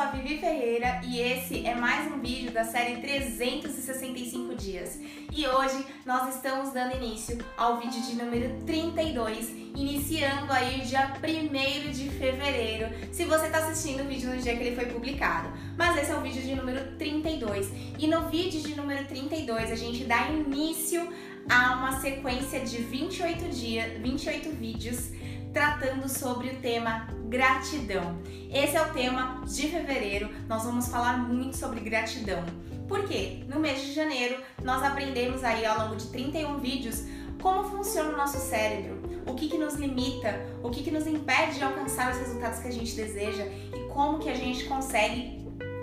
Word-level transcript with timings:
sou 0.00 0.08
a 0.08 0.12
Vivi 0.12 0.38
Ferreira 0.38 1.02
e 1.04 1.20
esse 1.20 1.66
é 1.66 1.74
mais 1.74 2.10
um 2.10 2.20
vídeo 2.20 2.50
da 2.50 2.64
série 2.64 3.02
365 3.02 4.54
dias. 4.54 4.98
E 5.30 5.46
hoje 5.46 5.84
nós 6.06 6.34
estamos 6.34 6.72
dando 6.72 6.96
início 6.96 7.36
ao 7.54 7.78
vídeo 7.78 8.00
de 8.00 8.14
número 8.14 8.64
32, 8.64 9.50
iniciando 9.76 10.50
aí 10.54 10.80
o 10.80 10.84
dia 10.86 11.12
1 11.22 11.92
de 11.92 12.08
fevereiro, 12.08 12.88
se 13.12 13.26
você 13.26 13.44
está 13.44 13.58
assistindo 13.58 14.00
o 14.00 14.06
vídeo 14.06 14.30
no 14.30 14.40
dia 14.40 14.56
que 14.56 14.62
ele 14.62 14.74
foi 14.74 14.86
publicado. 14.86 15.50
Mas 15.76 15.98
esse 15.98 16.10
é 16.10 16.16
o 16.16 16.22
vídeo 16.22 16.40
de 16.40 16.54
número 16.54 16.96
32. 16.96 17.70
E 17.98 18.06
no 18.06 18.26
vídeo 18.30 18.62
de 18.62 18.74
número 18.74 19.06
32 19.06 19.70
a 19.70 19.76
gente 19.76 20.04
dá 20.04 20.30
início 20.30 21.12
a 21.46 21.74
uma 21.74 22.00
sequência 22.00 22.60
de 22.60 22.78
28 22.78 23.50
dias, 23.50 24.00
28 24.00 24.50
vídeos 24.52 25.10
tratando 25.52 26.08
sobre 26.08 26.48
o 26.48 26.56
tema 26.56 27.08
gratidão. 27.28 28.18
Esse 28.52 28.76
é 28.76 28.82
o 28.82 28.92
tema 28.92 29.42
de 29.46 29.68
fevereiro, 29.68 30.30
nós 30.48 30.64
vamos 30.64 30.88
falar 30.88 31.18
muito 31.18 31.56
sobre 31.56 31.80
gratidão. 31.80 32.44
Por 32.88 33.06
quê? 33.06 33.44
No 33.46 33.60
mês 33.60 33.82
de 33.82 33.92
janeiro, 33.92 34.42
nós 34.64 34.82
aprendemos 34.82 35.44
aí 35.44 35.64
ao 35.64 35.78
longo 35.82 35.96
de 35.96 36.06
31 36.08 36.58
vídeos 36.58 37.04
como 37.40 37.64
funciona 37.64 38.10
o 38.10 38.16
nosso 38.16 38.38
cérebro, 38.38 39.00
o 39.26 39.34
que, 39.34 39.48
que 39.48 39.56
nos 39.56 39.74
limita, 39.74 40.40
o 40.62 40.70
que, 40.70 40.82
que 40.82 40.90
nos 40.90 41.06
impede 41.06 41.54
de 41.54 41.64
alcançar 41.64 42.12
os 42.12 42.18
resultados 42.18 42.58
que 42.58 42.68
a 42.68 42.72
gente 42.72 42.94
deseja 42.94 43.44
e 43.44 43.88
como 43.92 44.18
que 44.18 44.28
a 44.28 44.34
gente 44.34 44.64
consegue 44.64 45.40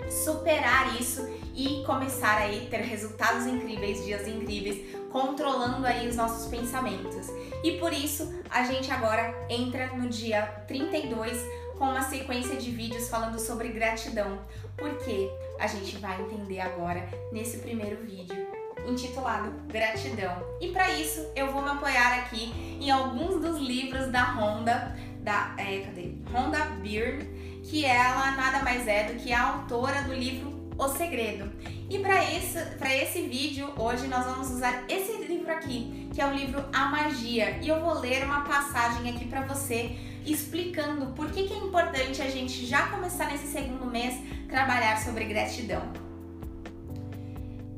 superar 0.08 0.98
isso 1.00 1.28
e 1.54 1.82
começar 1.84 2.38
aí 2.38 2.68
ter 2.70 2.82
resultados 2.82 3.46
incríveis, 3.46 4.04
dias 4.04 4.28
incríveis, 4.28 4.94
controlando 5.10 5.84
aí 5.84 6.06
os 6.06 6.14
nossos 6.14 6.46
pensamentos. 6.46 7.26
E 7.62 7.72
por 7.72 7.92
isso 7.92 8.32
a 8.50 8.62
gente 8.64 8.90
agora 8.90 9.34
entra 9.48 9.88
no 9.88 10.08
dia 10.08 10.42
32 10.66 11.44
com 11.78 11.84
uma 11.84 12.02
sequência 12.02 12.56
de 12.56 12.70
vídeos 12.70 13.08
falando 13.08 13.38
sobre 13.38 13.68
gratidão. 13.68 14.38
Porque 14.76 15.30
a 15.58 15.66
gente 15.66 15.96
vai 15.98 16.20
entender 16.20 16.60
agora 16.60 17.08
nesse 17.32 17.58
primeiro 17.58 18.02
vídeo 18.04 18.48
intitulado 18.86 19.52
Gratidão. 19.66 20.42
E 20.60 20.68
para 20.68 20.90
isso 20.92 21.26
eu 21.34 21.52
vou 21.52 21.62
me 21.62 21.70
apoiar 21.70 22.18
aqui 22.20 22.52
em 22.80 22.90
alguns 22.90 23.40
dos 23.40 23.58
livros 23.58 24.10
da 24.10 24.32
Honda, 24.34 24.96
da 25.20 25.54
é, 25.58 25.80
cadê? 25.80 26.14
Honda 26.32 26.64
Byrne, 26.80 27.60
que 27.64 27.84
ela 27.84 28.30
nada 28.32 28.62
mais 28.62 28.86
é 28.86 29.04
do 29.04 29.14
que 29.14 29.32
a 29.32 29.42
autora 29.42 30.02
do 30.02 30.14
livro 30.14 30.58
o 30.78 30.88
Segredo. 30.88 31.50
E 31.90 31.98
para 31.98 32.22
esse, 32.32 32.58
esse 33.02 33.22
vídeo, 33.22 33.72
hoje 33.76 34.06
nós 34.06 34.24
vamos 34.24 34.50
usar 34.50 34.84
esse 34.88 35.12
livro 35.24 35.50
aqui, 35.50 35.97
que 36.18 36.22
é 36.22 36.26
o 36.26 36.32
livro 36.32 36.64
A 36.72 36.86
Magia. 36.86 37.60
E 37.62 37.68
eu 37.68 37.80
vou 37.80 37.94
ler 38.00 38.24
uma 38.24 38.40
passagem 38.40 39.08
aqui 39.08 39.26
para 39.26 39.42
você 39.42 39.96
explicando 40.26 41.12
por 41.12 41.30
que, 41.30 41.44
que 41.44 41.54
é 41.54 41.58
importante 41.58 42.20
a 42.20 42.28
gente 42.28 42.66
já 42.66 42.88
começar 42.88 43.26
nesse 43.26 43.46
segundo 43.46 43.86
mês 43.86 44.20
trabalhar 44.48 44.98
sobre 44.98 45.26
gratidão. 45.26 45.80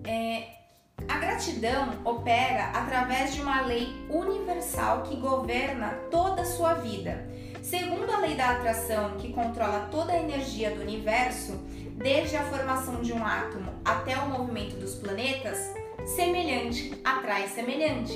É, 0.07 0.55
a 1.07 1.19
gratidão 1.19 1.99
opera 2.03 2.71
através 2.71 3.35
de 3.35 3.43
uma 3.43 3.61
lei 3.61 3.89
universal 4.09 5.03
que 5.03 5.17
governa 5.17 5.91
toda 6.11 6.41
a 6.41 6.47
sua 6.47 6.73
vida. 6.73 7.29
Segundo 7.63 8.11
a 8.11 8.21
lei 8.21 8.37
da 8.37 8.53
atração, 8.53 9.19
que 9.19 9.35
controla 9.35 9.89
toda 9.91 10.15
a 10.15 10.19
energia 10.19 10.71
do 10.71 10.81
universo, 10.81 11.61
desde 11.99 12.39
a 12.39 12.45
formação 12.45 13.03
de 13.03 13.13
um 13.13 13.23
átomo 13.23 13.71
até 13.85 14.17
o 14.17 14.31
movimento 14.31 14.77
dos 14.77 14.95
planetas, 14.95 15.75
semelhante 16.15 16.93
atrai 17.05 17.49
semelhante. 17.49 18.13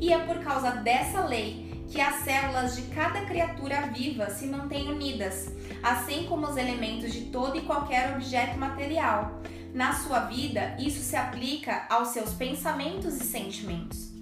E 0.00 0.12
é 0.12 0.18
por 0.18 0.38
causa 0.42 0.70
dessa 0.70 1.24
lei 1.24 1.68
que 1.88 2.00
as 2.00 2.16
células 2.16 2.76
de 2.76 2.82
cada 2.94 3.24
criatura 3.24 3.82
viva 3.86 4.28
se 4.30 4.46
mantêm 4.46 4.88
unidas, 4.88 5.50
assim 5.82 6.26
como 6.28 6.46
os 6.46 6.56
elementos 6.56 7.12
de 7.12 7.26
todo 7.26 7.56
e 7.56 7.62
qualquer 7.62 8.14
objeto 8.14 8.58
material. 8.58 9.40
Na 9.72 9.94
sua 9.94 10.20
vida, 10.20 10.76
isso 10.78 11.00
se 11.00 11.16
aplica 11.16 11.86
aos 11.88 12.08
seus 12.08 12.34
pensamentos 12.34 13.16
e 13.16 13.24
sentimentos, 13.24 14.12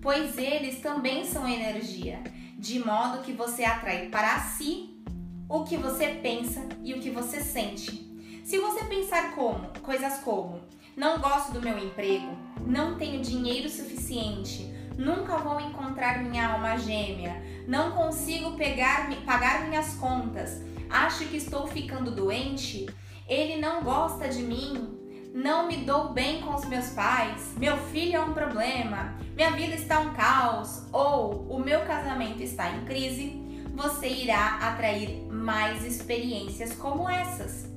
pois 0.00 0.36
eles 0.38 0.80
também 0.80 1.24
são 1.24 1.48
energia, 1.48 2.20
de 2.56 2.78
modo 2.84 3.22
que 3.22 3.32
você 3.32 3.64
atrai 3.64 4.08
para 4.08 4.40
si 4.40 5.02
o 5.48 5.64
que 5.64 5.76
você 5.76 6.08
pensa 6.22 6.68
e 6.82 6.94
o 6.94 7.00
que 7.00 7.10
você 7.10 7.40
sente. 7.40 8.06
Se 8.44 8.58
você 8.58 8.84
pensar 8.84 9.34
como, 9.34 9.68
coisas 9.80 10.18
como, 10.20 10.60
não 10.98 11.20
gosto 11.20 11.52
do 11.52 11.62
meu 11.62 11.78
emprego, 11.78 12.36
não 12.66 12.96
tenho 12.96 13.22
dinheiro 13.22 13.68
suficiente, 13.70 14.74
nunca 14.98 15.36
vou 15.38 15.60
encontrar 15.60 16.24
minha 16.24 16.48
alma 16.48 16.76
gêmea, 16.76 17.40
não 17.68 17.92
consigo 17.92 18.56
pegar, 18.56 19.08
pagar 19.24 19.68
minhas 19.68 19.94
contas, 19.94 20.60
acho 20.90 21.24
que 21.26 21.36
estou 21.36 21.68
ficando 21.68 22.10
doente, 22.10 22.86
ele 23.28 23.60
não 23.60 23.84
gosta 23.84 24.28
de 24.28 24.42
mim, 24.42 24.98
não 25.32 25.68
me 25.68 25.76
dou 25.76 26.12
bem 26.12 26.40
com 26.40 26.52
os 26.52 26.64
meus 26.64 26.88
pais, 26.88 27.54
meu 27.56 27.76
filho 27.76 28.16
é 28.16 28.20
um 28.20 28.32
problema, 28.32 29.14
minha 29.36 29.52
vida 29.52 29.76
está 29.76 30.00
um 30.00 30.12
caos. 30.14 30.82
Ou 30.92 31.46
o 31.48 31.60
meu 31.60 31.82
casamento 31.82 32.42
está 32.42 32.70
em 32.70 32.84
crise, 32.84 33.40
você 33.72 34.08
irá 34.08 34.58
atrair 34.60 35.28
mais 35.30 35.84
experiências 35.84 36.72
como 36.72 37.08
essas. 37.08 37.67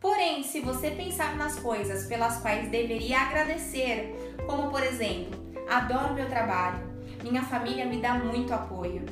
Porém, 0.00 0.42
se 0.42 0.60
você 0.60 0.90
pensar 0.92 1.36
nas 1.36 1.58
coisas 1.58 2.06
pelas 2.06 2.38
quais 2.38 2.70
deveria 2.70 3.18
agradecer, 3.18 4.34
como 4.46 4.70
por 4.70 4.82
exemplo, 4.82 5.38
adoro 5.68 6.14
meu 6.14 6.26
trabalho, 6.26 6.88
minha 7.22 7.42
família 7.42 7.84
me 7.84 8.00
dá 8.00 8.14
muito 8.14 8.54
apoio, 8.54 9.04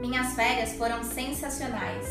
minhas 0.00 0.34
férias 0.34 0.72
foram 0.72 1.04
sensacionais, 1.04 2.08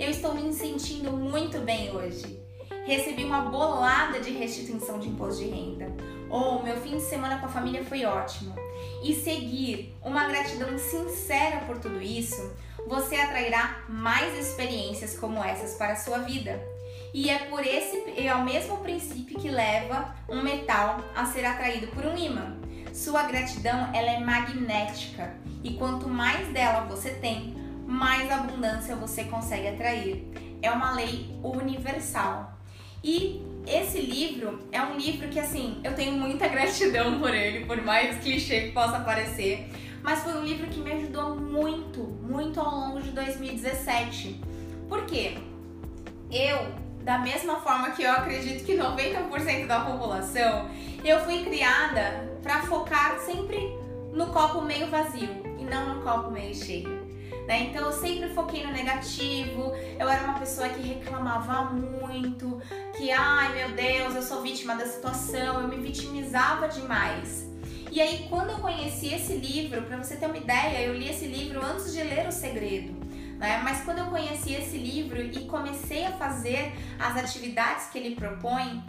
eu 0.00 0.10
estou 0.10 0.34
me 0.34 0.52
sentindo 0.52 1.12
muito 1.12 1.60
bem 1.60 1.94
hoje, 1.94 2.42
recebi 2.86 3.24
uma 3.24 3.42
bolada 3.42 4.18
de 4.18 4.30
restituição 4.30 4.98
de 4.98 5.08
imposto 5.08 5.44
de 5.44 5.50
renda, 5.50 5.92
ou 6.28 6.60
meu 6.60 6.76
fim 6.78 6.96
de 6.96 7.02
semana 7.02 7.38
com 7.38 7.46
a 7.46 7.50
família 7.50 7.84
foi 7.84 8.04
ótimo, 8.04 8.52
e 9.04 9.14
seguir 9.14 9.96
uma 10.02 10.26
gratidão 10.26 10.76
sincera 10.76 11.58
por 11.66 11.78
tudo 11.78 12.02
isso, 12.02 12.52
você 12.88 13.14
atrairá 13.14 13.84
mais 13.88 14.36
experiências 14.36 15.16
como 15.16 15.42
essas 15.42 15.74
para 15.74 15.92
a 15.92 15.96
sua 15.96 16.18
vida 16.18 16.73
e 17.14 17.30
é 17.30 17.38
por 17.38 17.64
esse 17.64 18.02
é 18.16 18.34
o 18.34 18.44
mesmo 18.44 18.78
princípio 18.78 19.38
que 19.38 19.48
leva 19.48 20.12
um 20.28 20.42
metal 20.42 20.98
a 21.14 21.24
ser 21.24 21.44
atraído 21.44 21.86
por 21.86 22.04
um 22.04 22.18
ímã. 22.18 22.56
Sua 22.92 23.22
gratidão 23.22 23.88
ela 23.94 24.10
é 24.10 24.18
magnética 24.18 25.32
e 25.62 25.74
quanto 25.74 26.08
mais 26.08 26.48
dela 26.48 26.80
você 26.80 27.10
tem, 27.10 27.54
mais 27.86 28.28
abundância 28.32 28.96
você 28.96 29.22
consegue 29.24 29.68
atrair. 29.68 30.28
É 30.60 30.68
uma 30.72 30.92
lei 30.96 31.38
universal. 31.44 32.58
E 33.02 33.40
esse 33.64 34.00
livro 34.00 34.66
é 34.72 34.82
um 34.82 34.96
livro 34.96 35.28
que 35.28 35.38
assim, 35.38 35.80
eu 35.84 35.94
tenho 35.94 36.14
muita 36.14 36.48
gratidão 36.48 37.20
por 37.20 37.32
ele, 37.32 37.64
por 37.64 37.80
mais 37.80 38.18
clichê 38.24 38.62
que 38.62 38.72
possa 38.72 38.98
parecer, 38.98 39.70
mas 40.02 40.24
foi 40.24 40.34
um 40.34 40.42
livro 40.44 40.66
que 40.66 40.80
me 40.80 40.90
ajudou 40.90 41.36
muito, 41.36 42.00
muito 42.00 42.58
ao 42.58 42.70
longo 42.74 43.00
de 43.00 43.12
2017. 43.12 44.40
Por 44.88 45.06
quê? 45.06 45.38
Eu 46.30 46.83
da 47.04 47.18
mesma 47.18 47.60
forma 47.60 47.90
que 47.90 48.02
eu 48.02 48.10
acredito 48.10 48.64
que 48.64 48.74
90% 48.74 49.66
da 49.66 49.80
população, 49.80 50.70
eu 51.04 51.20
fui 51.20 51.44
criada 51.44 52.30
para 52.42 52.62
focar 52.62 53.18
sempre 53.18 53.58
no 54.10 54.28
copo 54.28 54.62
meio 54.62 54.88
vazio 54.88 55.28
e 55.58 55.64
não 55.64 55.96
no 55.96 56.02
copo 56.02 56.30
meio 56.30 56.54
cheio. 56.54 57.04
Né? 57.46 57.64
Então 57.64 57.82
eu 57.82 57.92
sempre 57.92 58.30
foquei 58.30 58.64
no 58.64 58.72
negativo, 58.72 59.74
eu 60.00 60.08
era 60.08 60.24
uma 60.24 60.38
pessoa 60.38 60.66
que 60.70 60.80
reclamava 60.80 61.64
muito, 61.74 62.58
que 62.96 63.10
ai 63.10 63.52
meu 63.52 63.76
Deus, 63.76 64.14
eu 64.14 64.22
sou 64.22 64.40
vítima 64.40 64.74
da 64.74 64.86
situação, 64.86 65.60
eu 65.60 65.68
me 65.68 65.76
vitimizava 65.76 66.68
demais. 66.68 67.46
E 67.92 68.00
aí 68.00 68.26
quando 68.30 68.48
eu 68.48 68.58
conheci 68.60 69.12
esse 69.12 69.34
livro, 69.34 69.82
para 69.82 70.02
você 70.02 70.16
ter 70.16 70.24
uma 70.24 70.38
ideia, 70.38 70.86
eu 70.86 70.94
li 70.94 71.10
esse 71.10 71.26
livro 71.26 71.62
antes 71.62 71.92
de 71.92 72.02
ler 72.02 72.26
O 72.26 72.32
Segredo. 72.32 73.04
Né? 73.38 73.60
Mas 73.62 73.82
quando 73.82 73.98
eu 73.98 74.06
conheci 74.06 74.54
esse 74.54 74.76
livro 74.76 75.20
e 75.20 75.46
comecei 75.46 76.04
a 76.04 76.12
fazer 76.12 76.72
as 76.98 77.16
atividades 77.16 77.86
que 77.86 77.98
ele 77.98 78.14
propõe, 78.14 78.82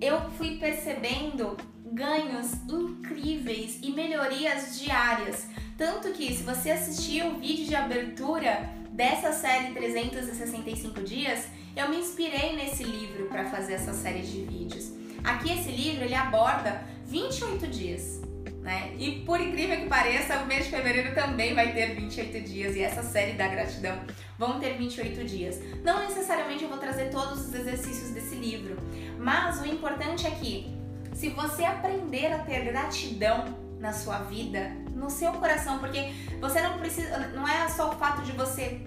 eu 0.00 0.30
fui 0.32 0.58
percebendo 0.58 1.56
ganhos 1.92 2.52
incríveis 2.68 3.78
e 3.82 3.90
melhorias 3.92 4.78
diárias. 4.78 5.46
Tanto 5.78 6.12
que, 6.12 6.34
se 6.34 6.42
você 6.42 6.70
assistiu 6.70 7.28
o 7.28 7.38
vídeo 7.38 7.66
de 7.66 7.74
abertura 7.74 8.68
dessa 8.90 9.32
série 9.32 9.72
365 9.72 11.02
dias, 11.02 11.46
eu 11.76 11.88
me 11.88 11.96
inspirei 11.98 12.54
nesse 12.54 12.84
livro 12.84 13.26
para 13.26 13.46
fazer 13.46 13.74
essa 13.74 13.92
série 13.92 14.22
de 14.22 14.42
vídeos. 14.42 14.92
Aqui 15.22 15.52
esse 15.52 15.70
livro 15.70 16.04
ele 16.04 16.14
aborda 16.14 16.84
28 17.06 17.66
dias 17.68 18.20
né? 18.64 18.94
E 18.98 19.20
por 19.26 19.38
incrível 19.38 19.76
que 19.76 19.86
pareça, 19.86 20.38
o 20.38 20.46
mês 20.46 20.64
de 20.64 20.70
fevereiro 20.70 21.14
também 21.14 21.54
vai 21.54 21.72
ter 21.74 21.94
28 21.94 22.40
dias 22.40 22.74
e 22.74 22.80
essa 22.80 23.02
série 23.02 23.34
da 23.34 23.46
gratidão 23.46 24.00
vão 24.38 24.58
ter 24.58 24.78
28 24.78 25.22
dias. 25.24 25.60
Não 25.84 26.00
necessariamente 26.00 26.64
eu 26.64 26.70
vou 26.70 26.78
trazer 26.78 27.10
todos 27.10 27.46
os 27.46 27.54
exercícios 27.54 28.10
desse 28.10 28.34
livro, 28.34 28.78
mas 29.18 29.60
o 29.60 29.66
importante 29.66 30.26
é 30.26 30.30
que 30.30 30.74
se 31.12 31.28
você 31.28 31.64
aprender 31.64 32.32
a 32.32 32.38
ter 32.38 32.64
gratidão 32.64 33.62
na 33.78 33.92
sua 33.92 34.20
vida, 34.20 34.70
no 34.94 35.10
seu 35.10 35.32
coração, 35.34 35.78
porque 35.78 36.12
você 36.40 36.62
não 36.62 36.78
precisa, 36.78 37.18
não 37.34 37.46
é 37.46 37.68
só 37.68 37.90
o 37.90 37.92
fato 37.96 38.22
de 38.22 38.32
você 38.32 38.80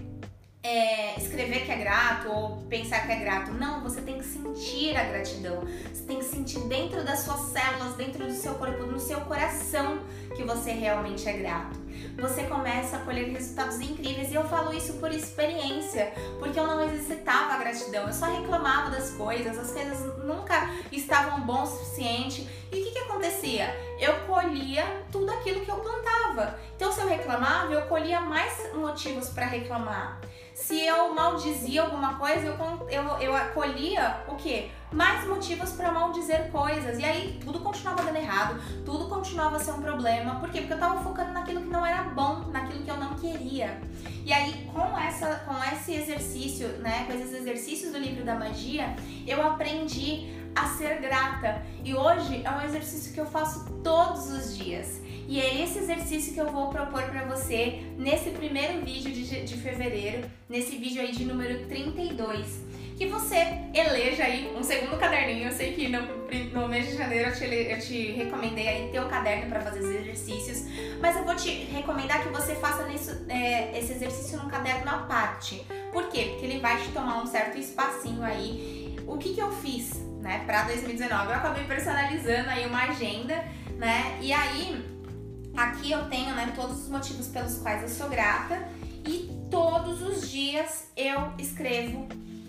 é, 0.62 1.16
escrever 1.18 1.64
que 1.64 1.72
é 1.72 1.76
grato 1.76 2.28
ou 2.28 2.56
pensar 2.68 3.06
que 3.06 3.12
é 3.12 3.16
grato. 3.16 3.52
Não, 3.52 3.82
você 3.82 4.00
tem 4.00 4.18
que 4.18 4.24
sentir 4.24 4.96
a 4.96 5.04
gratidão. 5.04 5.60
Você 5.92 6.02
tem 6.02 6.18
que 6.18 6.24
sentir 6.24 6.60
dentro 6.60 7.04
das 7.04 7.20
suas 7.20 7.40
células, 7.52 7.94
dentro 7.96 8.26
do 8.26 8.32
seu 8.32 8.54
corpo, 8.54 8.84
no 8.84 8.98
seu 8.98 9.20
coração 9.22 10.00
que 10.36 10.42
você 10.42 10.72
realmente 10.72 11.28
é 11.28 11.32
grato. 11.32 11.78
Você 12.18 12.44
começa 12.44 12.96
a 12.96 13.00
colher 13.00 13.28
resultados 13.30 13.80
incríveis 13.80 14.30
e 14.32 14.34
eu 14.34 14.44
falo 14.44 14.74
isso 14.74 14.94
por 14.94 15.12
experiência, 15.12 16.12
porque 16.38 16.58
eu 16.58 16.66
não 16.66 16.82
exercitava 16.82 17.54
a 17.54 17.58
gratidão, 17.58 18.06
eu 18.06 18.12
só 18.12 18.26
reclamava 18.26 18.90
das 18.90 19.10
coisas, 19.10 19.56
as 19.56 19.70
coisas 19.70 20.24
nunca 20.24 20.68
estavam 20.90 21.40
bom 21.42 21.62
o 21.62 21.66
suficiente. 21.66 22.48
E 22.72 22.80
o 22.80 22.84
que, 22.84 22.90
que 22.90 22.98
acontecia? 22.98 23.74
Eu 23.98 24.26
colhia 24.26 24.84
tudo 25.10 25.30
aquilo 25.30 25.64
que 25.64 25.70
eu 25.70 25.76
plantava. 25.76 26.58
Então, 26.76 26.92
se 26.92 27.00
eu 27.00 27.08
reclamava, 27.08 27.72
eu 27.72 27.82
colhia 27.82 28.20
mais 28.20 28.74
motivos 28.74 29.28
para 29.30 29.46
reclamar. 29.46 30.20
Se 30.54 30.84
eu 30.84 31.14
maldizia 31.14 31.82
alguma 31.82 32.18
coisa, 32.18 32.46
eu, 32.46 32.88
eu, 32.90 33.04
eu 33.20 33.36
acolhia 33.36 34.22
o 34.28 34.34
quê? 34.34 34.70
Mais 34.92 35.26
motivos 35.26 35.72
para 35.72 35.92
maldizer 35.92 36.50
coisas. 36.50 36.98
E 36.98 37.04
aí 37.04 37.38
tudo 37.44 37.60
continuava 37.60 38.02
dando 38.02 38.16
errado, 38.16 38.60
tudo 38.84 39.06
continuava 39.06 39.56
a 39.56 39.60
ser 39.60 39.72
um 39.72 39.82
problema. 39.82 40.36
Por 40.36 40.50
quê? 40.50 40.60
Porque 40.60 40.72
eu 40.72 40.78
tava 40.78 41.02
focando 41.02 41.32
naquilo 41.32 41.60
que 41.60 41.68
não 41.68 41.84
era 41.84 42.04
bom, 42.04 42.46
naquilo 42.50 42.82
que 42.84 42.90
eu 42.90 42.96
não 42.96 43.14
queria. 43.14 43.80
E 44.24 44.32
aí, 44.32 44.68
com, 44.72 44.98
essa, 44.98 45.36
com 45.46 45.54
esse 45.74 45.94
exercício, 45.94 46.68
né, 46.78 47.04
com 47.06 47.14
esses 47.14 47.32
exercícios 47.32 47.92
do 47.92 47.98
livro 47.98 48.24
da 48.24 48.34
magia, 48.34 48.94
eu 49.26 49.42
aprendi 49.42 50.28
a 50.54 50.66
ser 50.66 51.00
grata. 51.00 51.62
E 51.84 51.94
hoje 51.94 52.42
é 52.44 52.50
um 52.50 52.62
exercício 52.62 53.12
que 53.12 53.20
eu 53.20 53.26
faço 53.26 53.70
todos 53.82 54.30
os 54.30 54.56
dias. 54.56 55.00
E 55.26 55.40
é 55.40 55.62
esse 55.62 55.78
exercício 55.78 56.32
que 56.32 56.40
eu 56.40 56.50
vou 56.50 56.68
propor 56.68 57.02
para 57.02 57.24
você 57.24 57.82
nesse 57.98 58.30
primeiro 58.30 58.84
vídeo 58.84 59.12
de, 59.12 59.44
de 59.44 59.56
fevereiro, 59.56 60.28
nesse 60.48 60.76
vídeo 60.76 61.02
aí 61.02 61.12
de 61.12 61.24
número 61.24 61.66
32 61.66 62.67
que 62.98 63.06
você 63.06 63.36
eleja 63.72 64.24
aí 64.24 64.52
um 64.56 64.62
segundo 64.62 64.98
caderninho. 64.98 65.48
Eu 65.48 65.52
sei 65.52 65.72
que 65.72 65.88
no, 65.88 66.00
no 66.52 66.68
mês 66.68 66.88
de 66.88 66.96
janeiro 66.96 67.30
eu 67.30 67.34
te, 67.34 67.44
eu 67.44 67.80
te 67.80 68.10
recomendei 68.10 68.66
aí 68.66 68.88
ter 68.90 68.98
o 68.98 69.06
um 69.06 69.08
caderno 69.08 69.48
para 69.48 69.60
fazer 69.60 69.78
os 69.78 69.88
exercícios, 69.88 70.64
mas 71.00 71.16
eu 71.16 71.24
vou 71.24 71.36
te 71.36 71.48
recomendar 71.48 72.24
que 72.24 72.28
você 72.30 72.56
faça 72.56 72.88
nisso, 72.88 73.24
é, 73.28 73.78
esse 73.78 73.92
exercício 73.92 74.36
num 74.38 74.48
caderno 74.48 74.90
à 74.90 74.98
parte. 74.98 75.64
Por 75.92 76.08
quê? 76.08 76.30
Porque 76.30 76.44
ele 76.44 76.58
vai 76.58 76.76
te 76.82 76.90
tomar 76.90 77.22
um 77.22 77.26
certo 77.26 77.56
espacinho 77.56 78.24
aí. 78.24 78.96
O 79.06 79.16
que, 79.16 79.32
que 79.32 79.40
eu 79.40 79.52
fiz, 79.52 79.94
né, 80.20 80.42
para 80.44 80.64
2019? 80.64 81.28
Eu 81.28 81.36
acabei 81.36 81.64
personalizando 81.64 82.50
aí 82.50 82.66
uma 82.66 82.82
agenda, 82.82 83.36
né, 83.76 84.18
e 84.20 84.32
aí 84.32 84.98
Aqui 85.56 85.90
eu 85.90 86.08
tenho 86.08 86.36
né, 86.36 86.52
todos 86.54 86.82
os 86.82 86.88
motivos 86.88 87.26
pelos 87.26 87.58
quais 87.58 87.82
eu 87.82 87.88
sou 87.88 88.08
grata 88.08 88.68
e 89.04 89.28
todos 89.50 90.00
os 90.02 90.30
dias 90.30 90.88
eu 90.96 91.32
escrevo 91.36 92.06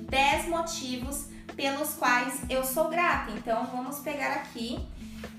10 0.09 0.47
motivos 0.47 1.27
pelos 1.56 1.94
quais 1.94 2.41
eu 2.50 2.63
sou 2.63 2.89
grata. 2.89 3.31
Então 3.31 3.65
vamos 3.67 4.00
pegar 4.00 4.33
aqui. 4.33 4.79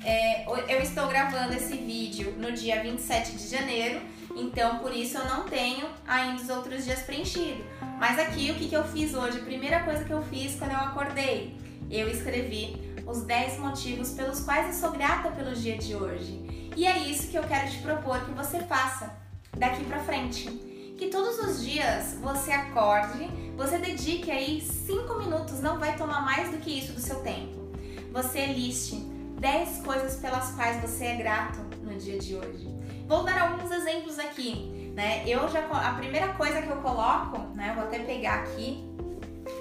É, 0.05 0.47
eu 0.69 0.81
estou 0.83 1.07
gravando 1.09 1.55
esse 1.55 1.77
vídeo 1.77 2.35
no 2.39 2.53
dia 2.53 2.83
27 2.83 3.33
de 3.33 3.49
janeiro, 3.49 4.01
então 4.37 4.79
por 4.79 4.95
isso 4.95 5.17
eu 5.17 5.25
não 5.25 5.45
tenho 5.45 5.87
ainda 6.07 6.43
os 6.43 6.49
outros 6.49 6.85
dias 6.85 7.01
preenchidos. 7.01 7.65
Mas 7.99 8.19
aqui 8.19 8.51
o 8.51 8.55
que, 8.55 8.69
que 8.69 8.77
eu 8.77 8.85
fiz 8.85 9.15
hoje? 9.15 9.39
A 9.39 9.43
primeira 9.43 9.81
coisa 9.81 10.05
que 10.05 10.13
eu 10.13 10.23
fiz 10.25 10.55
quando 10.57 10.73
eu 10.73 10.79
acordei, 10.79 11.57
eu 11.91 12.09
escrevi 12.09 12.95
os 13.07 13.23
10 13.23 13.59
motivos 13.59 14.11
pelos 14.13 14.41
quais 14.41 14.67
eu 14.69 14.73
sou 14.73 14.91
grata 14.93 15.31
pelo 15.31 15.55
dia 15.55 15.77
de 15.77 15.95
hoje. 15.95 16.71
E 16.77 16.87
é 16.87 16.99
isso 16.99 17.29
que 17.29 17.37
eu 17.37 17.43
quero 17.43 17.71
te 17.71 17.79
propor 17.79 18.25
que 18.25 18.31
você 18.33 18.61
faça 18.61 19.13
daqui 19.57 19.85
para 19.85 20.01
frente. 20.01 20.70
Que 21.01 21.09
todos 21.09 21.39
os 21.39 21.65
dias 21.65 22.19
você 22.21 22.53
acorde, 22.53 23.27
você 23.57 23.79
dedique 23.79 24.31
aí 24.31 24.61
5 24.61 25.15
minutos, 25.15 25.63
não 25.63 25.79
vai 25.79 25.97
tomar 25.97 26.21
mais 26.21 26.51
do 26.51 26.59
que 26.59 26.79
isso 26.79 26.93
do 26.93 27.01
seu 27.01 27.21
tempo. 27.21 27.73
Você 28.13 28.45
liste 28.45 28.97
10 29.41 29.79
coisas 29.79 30.17
pelas 30.17 30.51
quais 30.51 30.79
você 30.83 31.07
é 31.07 31.15
grato 31.17 31.59
no 31.83 31.99
dia 31.99 32.19
de 32.19 32.37
hoje. 32.37 32.69
Vou 33.09 33.25
dar 33.25 33.41
alguns 33.41 33.71
exemplos 33.71 34.19
aqui, 34.19 34.93
né? 34.95 35.25
Eu 35.27 35.49
já 35.49 35.61
a 35.61 35.95
primeira 35.95 36.35
coisa 36.35 36.61
que 36.61 36.69
eu 36.69 36.77
coloco, 36.77 37.39
né, 37.57 37.73
vou 37.75 37.85
até 37.85 38.01
pegar 38.01 38.41
aqui 38.41 38.87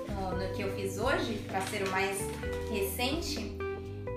no, 0.10 0.38
no 0.38 0.54
que 0.54 0.62
eu 0.62 0.76
fiz 0.76 0.98
hoje 0.98 1.42
para 1.48 1.62
ser 1.62 1.88
o 1.88 1.90
mais 1.90 2.20
recente, 2.70 3.58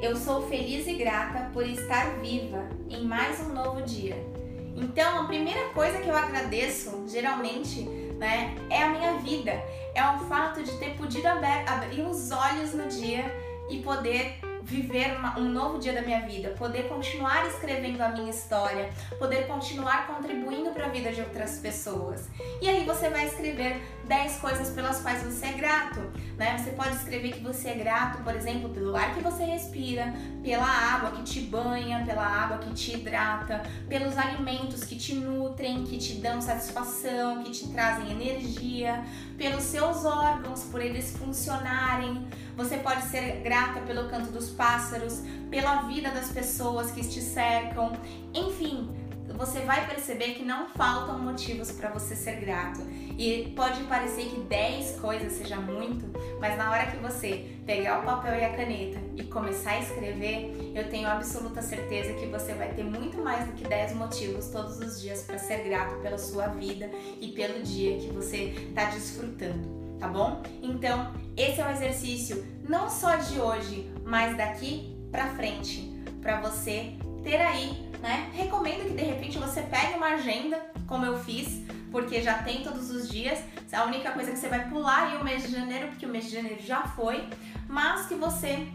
eu 0.03 0.17
sou 0.17 0.49
feliz 0.49 0.89
e 0.89 0.95
grata 0.95 1.51
por 1.53 1.65
estar 1.65 2.19
viva 2.19 2.69
em 2.91 3.05
mais 3.05 3.39
um 3.39 3.53
novo 3.53 3.81
dia. 3.83 4.32
Então, 4.77 5.23
a 5.23 5.25
primeira 5.25 5.69
coisa 5.71 5.99
que 5.99 6.09
eu 6.09 6.17
agradeço, 6.17 7.05
geralmente, 7.09 7.83
né, 8.19 8.55
é 8.71 8.83
a 8.83 8.89
minha 8.91 9.19
vida. 9.19 9.53
É 9.95 10.03
o 10.15 10.19
fato 10.21 10.63
de 10.63 10.73
ter 10.79 10.97
podido 10.97 11.27
abrir 11.27 12.03
os 12.03 12.31
olhos 12.31 12.73
no 12.73 12.87
dia 12.89 13.25
e 13.69 13.83
poder 13.83 14.39
viver 14.63 15.17
uma, 15.17 15.39
um 15.39 15.49
novo 15.49 15.79
dia 15.79 15.93
da 15.93 16.03
minha 16.03 16.21
vida, 16.21 16.51
poder 16.51 16.89
continuar 16.89 17.47
escrevendo 17.49 18.01
a 18.01 18.09
minha 18.09 18.31
história, 18.31 18.91
poder 19.19 19.47
continuar 19.47 20.07
contribuindo 20.07 20.71
para 20.71 20.87
a 20.87 20.89
vida 20.89 21.13
de 21.13 21.21
outras 21.21 21.59
pessoas. 21.59 22.29
E 22.61 22.69
aí 22.69 22.85
você 22.85 23.11
vai 23.11 23.27
escrever 23.27 23.83
10 24.13 24.41
coisas 24.41 24.69
pelas 24.69 25.01
quais 25.01 25.23
você 25.23 25.47
é 25.47 25.53
grato, 25.53 26.01
né? 26.37 26.59
Você 26.59 26.73
pode 26.73 26.97
escrever 26.97 27.33
que 27.33 27.41
você 27.41 27.71
é 27.71 27.75
grato, 27.77 28.23
por 28.23 28.37
exemplo, 28.37 28.69
pelo 28.69 28.95
ar 28.95 29.15
que 29.15 29.23
você 29.23 29.43
respira, 29.43 30.13
pela 30.43 30.67
água 30.67 31.13
que 31.13 31.23
te 31.23 31.41
banha, 31.41 32.05
pela 32.05 32.23
água 32.23 32.59
que 32.59 32.75
te 32.75 32.93
hidrata, 32.93 33.63
pelos 33.89 34.19
alimentos 34.19 34.85
que 34.85 34.97
te 34.97 35.15
nutrem, 35.15 35.85
que 35.85 35.97
te 35.97 36.17
dão 36.17 36.43
satisfação, 36.43 37.43
que 37.43 37.53
te 37.53 37.69
trazem 37.69 38.11
energia, 38.11 39.03
pelos 39.39 39.63
seus 39.63 40.05
órgãos, 40.05 40.65
por 40.65 40.83
eles 40.83 41.17
funcionarem. 41.17 42.27
Você 42.55 42.77
pode 42.77 43.05
ser 43.05 43.41
grata 43.43 43.81
pelo 43.81 44.11
canto 44.11 44.31
dos 44.31 44.51
pássaros, 44.51 45.23
pela 45.51 45.85
vida 45.89 46.11
das 46.11 46.29
pessoas 46.29 46.91
que 46.91 47.01
te 47.01 47.23
cercam. 47.23 47.93
Enfim, 48.35 48.91
você 49.37 49.61
vai 49.61 49.87
perceber 49.87 50.35
que 50.35 50.45
não 50.45 50.69
faltam 50.69 51.19
motivos 51.19 51.71
para 51.73 51.91
você 51.91 52.15
ser 52.15 52.37
grato. 52.41 52.81
E 53.19 53.53
pode 53.55 53.83
parecer 53.85 54.27
que 54.27 54.41
10 54.41 55.01
coisas 55.01 55.33
seja 55.33 55.57
muito, 55.57 56.07
mas 56.41 56.57
na 56.57 56.71
hora 56.71 56.87
que 56.87 56.97
você 56.97 57.57
pegar 57.67 58.01
o 58.01 58.05
papel 58.05 58.35
e 58.35 58.45
a 58.45 58.57
caneta 58.57 58.99
e 59.17 59.25
começar 59.25 59.73
a 59.73 59.81
escrever, 59.81 60.73
eu 60.75 60.89
tenho 60.89 61.07
absoluta 61.07 61.61
certeza 61.63 62.15
que 62.15 62.27
você 62.27 62.55
vai 62.55 62.73
ter 62.73 62.85
muito 62.85 63.19
mais 63.19 63.47
do 63.47 63.53
que 63.53 63.65
10 63.65 63.95
motivos 63.95 64.49
todos 64.49 64.79
os 64.79 65.01
dias 65.01 65.23
para 65.23 65.39
ser 65.39 65.63
grato 65.65 66.01
pela 66.01 66.19
sua 66.19 66.49
vida 66.49 66.91
e 67.21 67.29
pelo 67.29 67.63
dia 67.63 67.99
que 67.99 68.09
você 68.09 68.55
está 68.69 68.87
desfrutando 68.87 69.83
tá 70.03 70.09
bom? 70.09 70.43
Então, 70.61 71.13
esse 71.37 71.61
é 71.61 71.65
um 71.65 71.71
exercício 71.71 72.45
não 72.69 72.91
só 72.91 73.15
de 73.15 73.41
hoje, 73.41 73.89
mas 74.05 74.37
daqui 74.37 74.93
para 75.13 75.29
frente, 75.29 75.89
para 76.21 76.41
você 76.41 76.95
ter 77.23 77.37
aí, 77.37 77.92
né? 78.03 78.31
Recomendo 78.35 78.89
que 78.89 78.95
de 78.95 79.03
repente 79.03 79.39
você 79.39 79.63
pegue 79.63 79.95
uma 79.95 80.09
agenda, 80.09 80.61
como 80.87 81.07
eu 81.07 81.19
fiz, 81.21 81.63
porque 81.91 82.21
já 82.21 82.43
tem 82.43 82.63
todos 82.63 82.91
os 82.91 83.09
dias. 83.09 83.43
A 83.73 83.85
única 83.85 84.11
coisa 84.11 84.33
que 84.33 84.39
você 84.39 84.49
vai 84.49 84.69
pular 84.69 85.05
aí 85.05 85.17
o 85.17 85.25
mês 85.25 85.45
de 85.45 85.53
janeiro, 85.53 85.89
porque 85.89 86.05
o 86.05 86.09
mês 86.09 86.25
de 86.25 86.33
janeiro 86.33 86.61
já 86.63 86.83
foi, 86.83 87.29
mas 87.69 88.07
que 88.07 88.15
você 88.15 88.67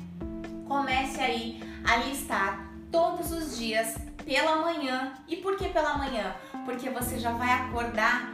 comece 0.68 1.20
aí 1.20 1.62
a 1.86 1.98
listar 1.98 2.68
todos 2.92 3.32
os 3.32 3.58
dias 3.58 3.96
pela 4.26 4.58
manhã. 4.58 5.14
E 5.28 5.36
por 5.38 5.58
que 5.58 5.70
pela 5.70 5.98
manhã? 5.98 6.34
Porque 6.66 6.90
você 6.90 7.20
já 7.20 7.32
vai 7.32 7.52
acordar 7.52 8.34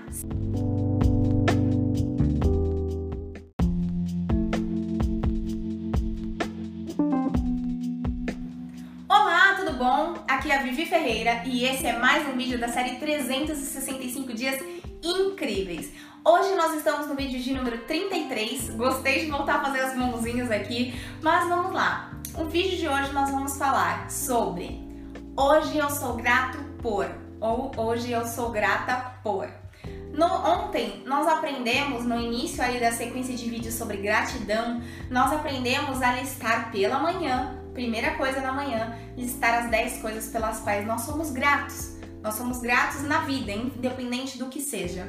Aqui 10.44 10.52
é 10.52 10.58
a 10.58 10.62
Vivi 10.62 10.86
Ferreira 10.86 11.42
e 11.46 11.64
esse 11.64 11.88
é 11.88 11.98
mais 11.98 12.28
um 12.28 12.36
vídeo 12.36 12.60
da 12.60 12.68
série 12.68 12.96
365 12.98 14.34
dias 14.34 14.62
incríveis. 15.02 15.90
Hoje 16.22 16.54
nós 16.56 16.76
estamos 16.76 17.08
no 17.08 17.16
vídeo 17.16 17.40
de 17.40 17.54
número 17.54 17.78
33, 17.86 18.72
gostei 18.72 19.24
de 19.24 19.32
voltar 19.32 19.56
a 19.56 19.64
fazer 19.64 19.80
as 19.80 19.96
mãozinhas 19.96 20.52
aqui, 20.52 21.00
mas 21.22 21.48
vamos 21.48 21.72
lá. 21.72 22.12
O 22.36 22.44
vídeo 22.44 22.78
de 22.78 22.90
hoje 22.90 23.14
nós 23.14 23.32
vamos 23.32 23.58
falar 23.58 24.12
sobre 24.12 24.82
Hoje 25.38 25.78
eu 25.78 25.90
sou 25.90 26.18
grato 26.18 26.58
por 26.82 27.10
ou 27.40 27.72
Hoje 27.78 28.12
eu 28.12 28.28
sou 28.28 28.50
grata 28.50 29.14
por. 29.24 29.50
No, 30.12 30.26
ontem 30.26 31.04
nós 31.06 31.26
aprendemos, 31.26 32.04
no 32.04 32.20
início 32.20 32.62
aí 32.62 32.82
da 32.82 32.92
sequência 32.92 33.34
de 33.34 33.50
vídeos 33.50 33.76
sobre 33.76 33.96
gratidão, 33.96 34.82
nós 35.10 35.32
aprendemos 35.32 36.02
a 36.02 36.16
listar 36.16 36.70
pela 36.70 37.00
manhã 37.00 37.63
primeira 37.74 38.12
coisa 38.12 38.40
da 38.40 38.52
manhã, 38.52 38.98
listar 39.18 39.64
as 39.64 39.70
10 39.70 40.02
coisas 40.02 40.28
pelas 40.28 40.60
quais 40.60 40.86
nós 40.86 41.02
somos 41.02 41.32
gratos. 41.32 41.98
Nós 42.22 42.36
somos 42.36 42.60
gratos 42.60 43.02
na 43.04 43.22
vida, 43.22 43.52
independente 43.52 44.38
do 44.38 44.48
que 44.48 44.62
seja. 44.62 45.06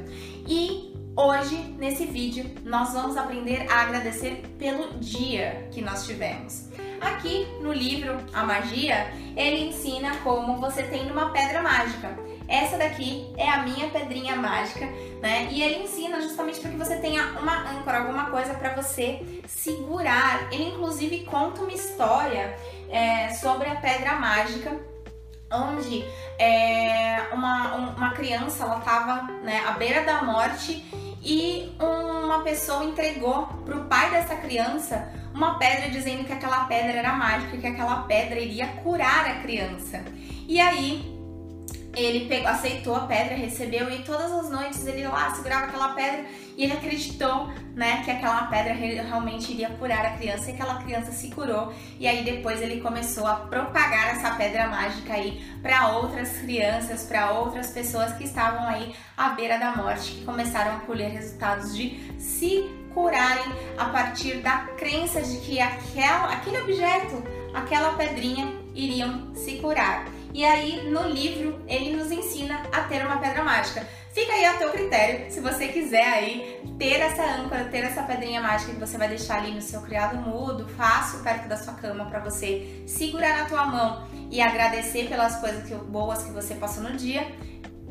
E 0.48 0.92
hoje, 1.16 1.56
nesse 1.78 2.06
vídeo, 2.06 2.50
nós 2.64 2.92
vamos 2.92 3.16
aprender 3.16 3.70
a 3.70 3.82
agradecer 3.82 4.42
pelo 4.58 4.98
dia 4.98 5.68
que 5.70 5.80
nós 5.80 6.04
tivemos. 6.04 6.68
Aqui 7.00 7.46
no 7.60 7.72
livro 7.72 8.16
A 8.32 8.44
Magia, 8.44 9.12
ele 9.36 9.68
ensina 9.68 10.16
como 10.18 10.56
você 10.56 10.82
tem 10.82 11.10
uma 11.10 11.30
pedra 11.30 11.62
mágica. 11.62 12.18
Essa 12.46 12.76
daqui 12.76 13.32
é 13.36 13.48
a 13.48 13.62
minha 13.62 13.88
pedrinha 13.88 14.36
mágica, 14.36 14.86
né? 15.20 15.48
E 15.50 15.62
ele 15.62 15.84
ensina 15.84 16.20
justamente 16.20 16.60
para 16.60 16.70
que 16.70 16.76
você 16.76 16.96
tenha 16.96 17.38
uma 17.40 17.70
âncora, 17.70 17.98
alguma 17.98 18.26
coisa 18.30 18.54
para 18.54 18.74
você 18.74 19.42
segurar. 19.46 20.52
Ele 20.52 20.64
inclusive 20.64 21.24
conta 21.24 21.62
uma 21.62 21.72
história 21.72 22.56
é, 22.90 23.30
sobre 23.34 23.68
a 23.68 23.76
pedra 23.76 24.16
mágica, 24.16 24.78
onde 25.50 26.04
é, 26.38 27.28
uma, 27.32 27.74
uma 27.74 28.10
criança 28.10 28.64
ela 28.64 28.78
estava 28.78 29.22
né, 29.42 29.62
à 29.66 29.72
beira 29.72 30.02
da 30.02 30.22
morte 30.22 30.84
e 31.22 31.74
uma 31.80 32.42
pessoa 32.42 32.84
entregou 32.84 33.46
para 33.64 33.76
o 33.76 33.84
pai 33.84 34.10
dessa 34.10 34.36
criança 34.36 35.10
uma 35.32 35.58
pedra 35.58 35.88
dizendo 35.88 36.24
que 36.24 36.32
aquela 36.32 36.64
pedra 36.64 36.92
era 36.98 37.12
mágica, 37.14 37.56
que 37.56 37.66
aquela 37.66 38.02
pedra 38.02 38.38
iria 38.38 38.66
curar 38.82 39.26
a 39.26 39.34
criança. 39.40 40.04
E 40.46 40.60
aí 40.60 41.13
ele 41.96 42.26
pegou, 42.26 42.48
aceitou 42.48 42.96
a 42.96 43.00
pedra, 43.00 43.34
recebeu 43.34 43.90
e 43.90 44.02
todas 44.02 44.30
as 44.32 44.50
noites 44.50 44.86
ele 44.86 45.06
lá 45.06 45.30
segurava 45.34 45.66
aquela 45.66 45.88
pedra 45.90 46.24
e 46.56 46.64
ele 46.64 46.72
acreditou, 46.72 47.48
né, 47.74 48.02
que 48.04 48.10
aquela 48.10 48.46
pedra 48.46 48.72
realmente 48.74 49.52
iria 49.52 49.70
curar 49.70 50.04
a 50.06 50.10
criança 50.10 50.50
e 50.50 50.54
aquela 50.54 50.82
criança 50.82 51.12
se 51.12 51.28
curou. 51.28 51.72
E 51.98 52.06
aí 52.06 52.24
depois 52.24 52.62
ele 52.62 52.80
começou 52.80 53.26
a 53.26 53.34
propagar 53.34 54.14
essa 54.14 54.30
pedra 54.34 54.68
mágica 54.68 55.14
aí 55.14 55.44
para 55.62 55.88
outras 55.88 56.38
crianças, 56.38 57.04
para 57.04 57.32
outras 57.32 57.70
pessoas 57.70 58.12
que 58.12 58.24
estavam 58.24 58.66
aí 58.68 58.94
à 59.16 59.30
beira 59.30 59.58
da 59.58 59.74
morte, 59.74 60.12
que 60.12 60.24
começaram 60.24 60.76
a 60.76 60.80
colher 60.80 61.10
resultados 61.10 61.74
de 61.74 62.14
se 62.18 62.64
curarem 62.94 63.52
a 63.76 63.86
partir 63.86 64.36
da 64.36 64.58
crença 64.78 65.20
de 65.20 65.38
que 65.38 65.60
aquela, 65.60 66.32
aquele 66.32 66.58
objeto, 66.58 67.22
aquela 67.52 67.94
pedrinha 67.94 68.54
iriam 68.74 69.34
se 69.34 69.56
curar. 69.56 70.04
E 70.34 70.44
aí, 70.44 70.90
no 70.90 71.08
livro, 71.08 71.62
ele 71.68 71.94
nos 71.94 72.10
ensina 72.10 72.60
a 72.72 72.80
ter 72.80 73.06
uma 73.06 73.18
pedra 73.18 73.44
mágica. 73.44 73.86
Fica 74.12 74.32
aí 74.32 74.44
a 74.44 74.54
teu 74.54 74.70
critério, 74.70 75.30
se 75.30 75.38
você 75.38 75.68
quiser 75.68 76.06
aí 76.06 76.60
ter 76.76 77.00
essa 77.00 77.22
âncora, 77.22 77.66
ter 77.66 77.84
essa 77.84 78.02
pedrinha 78.02 78.40
mágica 78.40 78.72
que 78.72 78.80
você 78.80 78.98
vai 78.98 79.08
deixar 79.08 79.38
ali 79.38 79.52
no 79.52 79.62
seu 79.62 79.80
criado 79.82 80.16
mudo, 80.16 80.68
fácil, 80.70 81.20
perto 81.20 81.46
da 81.46 81.56
sua 81.56 81.74
cama, 81.74 82.06
para 82.06 82.18
você 82.18 82.82
segurar 82.84 83.38
na 83.38 83.44
tua 83.44 83.64
mão 83.64 84.08
e 84.28 84.40
agradecer 84.40 85.08
pelas 85.08 85.36
coisas 85.36 85.68
que, 85.68 85.74
boas 85.74 86.24
que 86.24 86.32
você 86.32 86.56
passou 86.56 86.82
no 86.82 86.96
dia. 86.96 87.28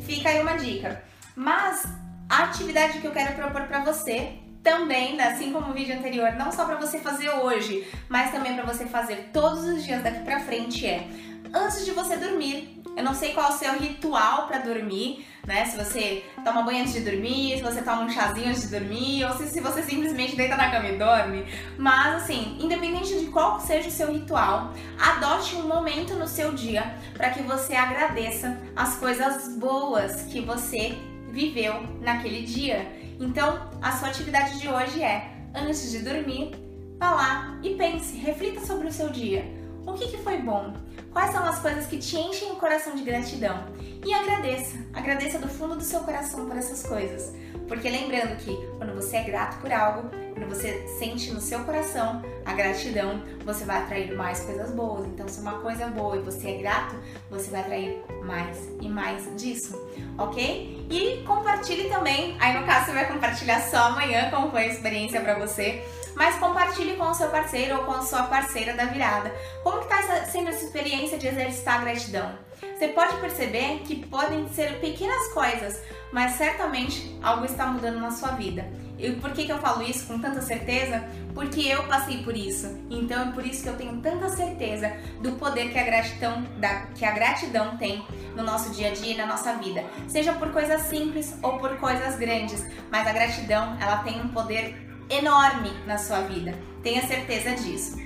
Fica 0.01 0.27
aí 0.27 0.41
uma 0.41 0.57
dica. 0.57 1.01
Mas 1.37 1.85
a 2.29 2.43
atividade 2.43 2.99
que 2.99 3.07
eu 3.07 3.11
quero 3.11 3.35
propor 3.35 3.63
para 3.67 3.85
você 3.85 4.33
também, 4.61 5.19
assim 5.21 5.51
como 5.51 5.71
o 5.71 5.73
vídeo 5.73 5.95
anterior, 5.97 6.33
não 6.33 6.51
só 6.51 6.65
para 6.65 6.75
você 6.75 6.99
fazer 6.99 7.29
hoje, 7.29 7.87
mas 8.09 8.31
também 8.31 8.53
para 8.53 8.65
você 8.65 8.85
fazer 8.85 9.29
todos 9.31 9.63
os 9.63 9.83
dias 9.83 10.03
daqui 10.03 10.19
para 10.23 10.39
frente 10.39 10.85
é 10.85 11.07
antes 11.53 11.85
de 11.85 11.91
você 11.91 12.17
dormir. 12.17 12.81
Eu 12.95 13.03
não 13.03 13.13
sei 13.13 13.33
qual 13.33 13.51
é 13.51 13.53
o 13.53 13.57
seu 13.57 13.73
ritual 13.73 14.47
para 14.47 14.59
dormir, 14.59 15.25
né? 15.45 15.65
Se 15.65 15.75
você 15.75 16.23
toma 16.43 16.61
banho 16.61 16.81
antes 16.81 16.93
de 16.93 17.01
dormir, 17.01 17.57
se 17.57 17.63
você 17.63 17.81
toma 17.81 18.03
um 18.03 18.09
chazinho 18.09 18.49
antes 18.49 18.63
de 18.63 18.79
dormir, 18.79 19.25
ou 19.25 19.35
se, 19.35 19.47
se 19.47 19.59
você 19.59 19.81
simplesmente 19.81 20.35
deita 20.35 20.55
na 20.55 20.69
cama 20.69 20.89
e 20.89 20.97
dorme. 20.97 21.45
Mas 21.77 22.23
assim, 22.23 22.57
independente 22.59 23.19
de 23.19 23.25
qual 23.27 23.59
seja 23.59 23.87
o 23.87 23.91
seu 23.91 24.11
ritual, 24.11 24.73
adote 24.99 25.55
um 25.55 25.67
momento 25.67 26.13
no 26.15 26.27
seu 26.27 26.53
dia 26.53 26.95
para 27.13 27.31
que 27.31 27.41
você 27.41 27.75
agradeça 27.75 28.59
as 28.75 28.95
coisas 28.97 29.55
boas 29.57 30.23
que 30.23 30.39
você 30.41 30.95
viveu 31.31 31.81
naquele 32.01 32.43
dia. 32.43 32.87
Então, 33.19 33.69
a 33.81 33.91
sua 33.93 34.09
atividade 34.09 34.59
de 34.59 34.67
hoje 34.67 35.01
é, 35.01 35.31
antes 35.55 35.91
de 35.91 35.99
dormir, 35.99 36.51
vá 36.99 37.11
lá 37.11 37.59
e 37.63 37.75
pense, 37.75 38.15
reflita 38.17 38.63
sobre 38.65 38.87
o 38.87 38.93
seu 38.93 39.09
dia. 39.09 39.45
O 39.85 39.93
que, 39.93 40.07
que 40.07 40.17
foi 40.17 40.37
bom? 40.37 40.73
Quais 41.13 41.31
são 41.31 41.45
as 41.45 41.59
coisas 41.59 41.85
que 41.85 41.99
te 41.99 42.17
enchem 42.17 42.51
o 42.51 42.55
coração 42.55 42.95
de 42.95 43.03
gratidão? 43.03 43.67
E 44.03 44.11
agradeça, 44.11 44.75
agradeça 44.91 45.37
do 45.37 45.47
fundo 45.47 45.75
do 45.75 45.83
seu 45.83 45.99
coração 45.99 46.47
por 46.47 46.57
essas 46.57 46.81
coisas. 46.81 47.31
Porque 47.67 47.87
lembrando 47.87 48.35
que 48.37 48.57
quando 48.79 48.95
você 48.95 49.17
é 49.17 49.23
grato 49.23 49.61
por 49.61 49.71
algo, 49.71 50.09
quando 50.33 50.49
você 50.49 50.87
sente 50.99 51.31
no 51.31 51.39
seu 51.39 51.59
coração 51.65 52.23
a 52.43 52.53
gratidão, 52.53 53.21
você 53.45 53.63
vai 53.63 53.83
atrair 53.83 54.15
mais 54.15 54.39
coisas 54.39 54.71
boas. 54.71 55.05
Então, 55.05 55.27
se 55.27 55.39
uma 55.39 55.59
coisa 55.59 55.83
é 55.83 55.89
boa 55.89 56.17
e 56.17 56.21
você 56.21 56.49
é 56.49 56.57
grato, 56.57 56.95
você 57.29 57.51
vai 57.51 57.61
atrair 57.61 58.03
mais 58.23 58.57
e 58.81 58.89
mais 58.89 59.23
disso, 59.37 59.79
ok? 60.17 60.87
E 60.89 61.23
compartilhe 61.27 61.89
também. 61.89 62.35
Aí, 62.39 62.59
no 62.59 62.65
caso, 62.65 62.87
você 62.87 62.93
vai 62.93 63.07
compartilhar 63.07 63.61
só 63.61 63.89
amanhã 63.89 64.31
como 64.31 64.49
foi 64.49 64.63
a 64.63 64.67
experiência 64.67 65.21
para 65.21 65.37
você 65.37 65.85
mas 66.15 66.37
compartilhe 66.37 66.95
com 66.95 67.09
o 67.09 67.13
seu 67.13 67.29
parceiro 67.29 67.77
ou 67.77 67.83
com 67.85 67.93
a 67.93 68.01
sua 68.01 68.23
parceira 68.23 68.73
da 68.73 68.85
virada. 68.85 69.33
Como 69.63 69.81
está 69.81 70.25
sendo 70.25 70.49
essa 70.49 70.65
experiência 70.65 71.17
de 71.17 71.27
exercitar 71.27 71.81
a 71.81 71.83
gratidão? 71.83 72.31
Você 72.77 72.87
pode 72.89 73.17
perceber 73.17 73.79
que 73.85 74.05
podem 74.05 74.47
ser 74.49 74.79
pequenas 74.79 75.27
coisas, 75.33 75.81
mas 76.11 76.33
certamente 76.33 77.17
algo 77.21 77.45
está 77.45 77.67
mudando 77.67 77.99
na 77.99 78.11
sua 78.11 78.31
vida. 78.31 78.65
E 78.97 79.11
por 79.11 79.31
que, 79.31 79.45
que 79.45 79.51
eu 79.51 79.57
falo 79.57 79.81
isso 79.83 80.07
com 80.07 80.19
tanta 80.19 80.41
certeza? 80.41 81.03
Porque 81.33 81.61
eu 81.61 81.83
passei 81.83 82.23
por 82.23 82.37
isso. 82.37 82.67
Então 82.89 83.29
é 83.29 83.31
por 83.31 83.45
isso 83.45 83.63
que 83.63 83.69
eu 83.69 83.75
tenho 83.75 83.99
tanta 84.01 84.29
certeza 84.29 84.93
do 85.21 85.33
poder 85.33 85.71
que 85.71 85.79
a 85.79 85.83
gratidão, 85.83 86.43
da, 86.57 86.85
que 86.95 87.03
a 87.03 87.11
gratidão 87.11 87.75
tem 87.77 88.05
no 88.35 88.43
nosso 88.43 88.71
dia 88.71 88.89
a 88.89 88.93
dia 88.93 89.13
e 89.13 89.17
na 89.17 89.25
nossa 89.25 89.53
vida. 89.53 89.83
Seja 90.07 90.33
por 90.33 90.51
coisas 90.51 90.83
simples 90.83 91.35
ou 91.41 91.57
por 91.57 91.77
coisas 91.77 92.17
grandes. 92.17 92.65
Mas 92.91 93.07
a 93.07 93.11
gratidão 93.11 93.77
ela 93.81 93.97
tem 93.97 94.21
um 94.21 94.29
poder 94.29 94.82
enorme 95.09 95.71
na 95.85 95.97
sua 95.97 96.21
vida. 96.21 96.53
Tenha 96.81 97.05
certeza 97.05 97.55
disso. 97.55 97.97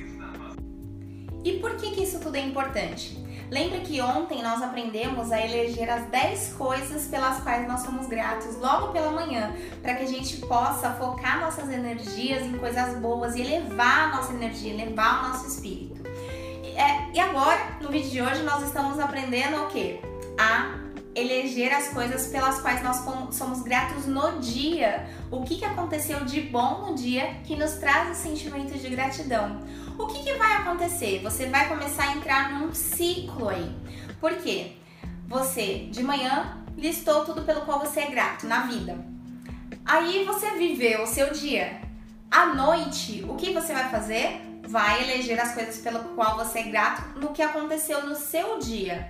E 1.44 1.60
por 1.60 1.76
que, 1.76 1.92
que 1.92 2.04
isso 2.04 2.20
tudo 2.20 2.36
é 2.36 2.42
importante? 2.42 3.18
Lembra 3.50 3.80
que 3.80 4.02
ontem 4.02 4.44
nós 4.44 4.62
aprendemos 4.62 5.32
a 5.32 5.40
eleger 5.40 5.90
as 5.90 6.06
10 6.08 6.54
coisas 6.54 7.08
pelas 7.08 7.40
quais 7.42 7.66
nós 7.66 7.80
somos 7.80 8.06
gratos 8.08 8.58
logo 8.58 8.92
pela 8.92 9.12
manhã, 9.12 9.56
para 9.82 9.96
que 9.96 10.04
a 10.04 10.08
gente 10.08 10.38
possa 10.38 10.92
focar 10.92 11.40
nossas 11.40 11.70
energias 11.70 12.44
em 12.44 12.58
coisas 12.58 12.98
boas 13.00 13.36
e 13.36 13.42
elevar 13.42 14.10
a 14.10 14.18
nossa 14.18 14.34
energia, 14.34 14.74
elevar 14.74 15.20
o 15.24 15.30
nosso 15.30 15.48
espírito. 15.48 16.02
É, 16.76 17.10
e 17.14 17.20
agora, 17.20 17.78
no 17.82 17.90
vídeo 17.90 18.12
de 18.12 18.22
hoje, 18.22 18.44
nós 18.44 18.64
estamos 18.64 19.00
aprendendo 19.00 19.64
o 19.64 19.68
que? 19.68 20.00
A 20.38 20.87
eleger 21.18 21.74
as 21.74 21.88
coisas 21.90 22.28
pelas 22.28 22.62
quais 22.62 22.84
nós 22.84 22.98
somos 23.36 23.62
gratos 23.64 24.06
no 24.06 24.40
dia. 24.40 25.10
O 25.32 25.44
que, 25.44 25.58
que 25.58 25.66
aconteceu 25.66 26.24
de 26.24 26.42
bom 26.42 26.88
no 26.88 26.96
dia 26.96 27.40
que 27.44 27.56
nos 27.56 27.74
traz 27.74 28.12
o 28.12 28.22
sentimento 28.22 28.78
de 28.78 28.88
gratidão? 28.90 29.60
O 29.98 30.06
que, 30.06 30.24
que 30.24 30.34
vai 30.36 30.58
acontecer? 30.58 31.20
Você 31.24 31.48
vai 31.48 31.68
começar 31.68 32.10
a 32.10 32.16
entrar 32.16 32.52
num 32.52 32.72
ciclo 32.74 33.50
aí. 33.50 33.76
Por 34.20 34.36
quê? 34.36 34.74
Você 35.28 35.88
de 35.92 36.04
manhã 36.04 36.64
listou 36.78 37.26
tudo 37.26 37.42
pelo 37.42 37.62
qual 37.62 37.80
você 37.80 38.02
é 38.02 38.12
grato 38.12 38.46
na 38.46 38.68
vida. 38.68 38.98
Aí 39.84 40.24
você 40.24 40.52
viveu 40.52 41.02
o 41.02 41.08
seu 41.08 41.34
dia. 41.34 41.82
À 42.30 42.54
noite, 42.54 43.26
o 43.28 43.36
que 43.36 43.54
você 43.54 43.74
vai 43.74 43.90
fazer? 43.90 44.42
Vai 44.68 45.02
eleger 45.02 45.40
as 45.40 45.54
coisas 45.54 45.78
pelo 45.78 46.00
qual 46.10 46.36
você 46.38 46.60
é 46.60 46.64
grato 46.64 47.20
no 47.20 47.30
que 47.30 47.42
aconteceu 47.42 48.06
no 48.06 48.16
seu 48.16 48.60
dia. 48.60 49.08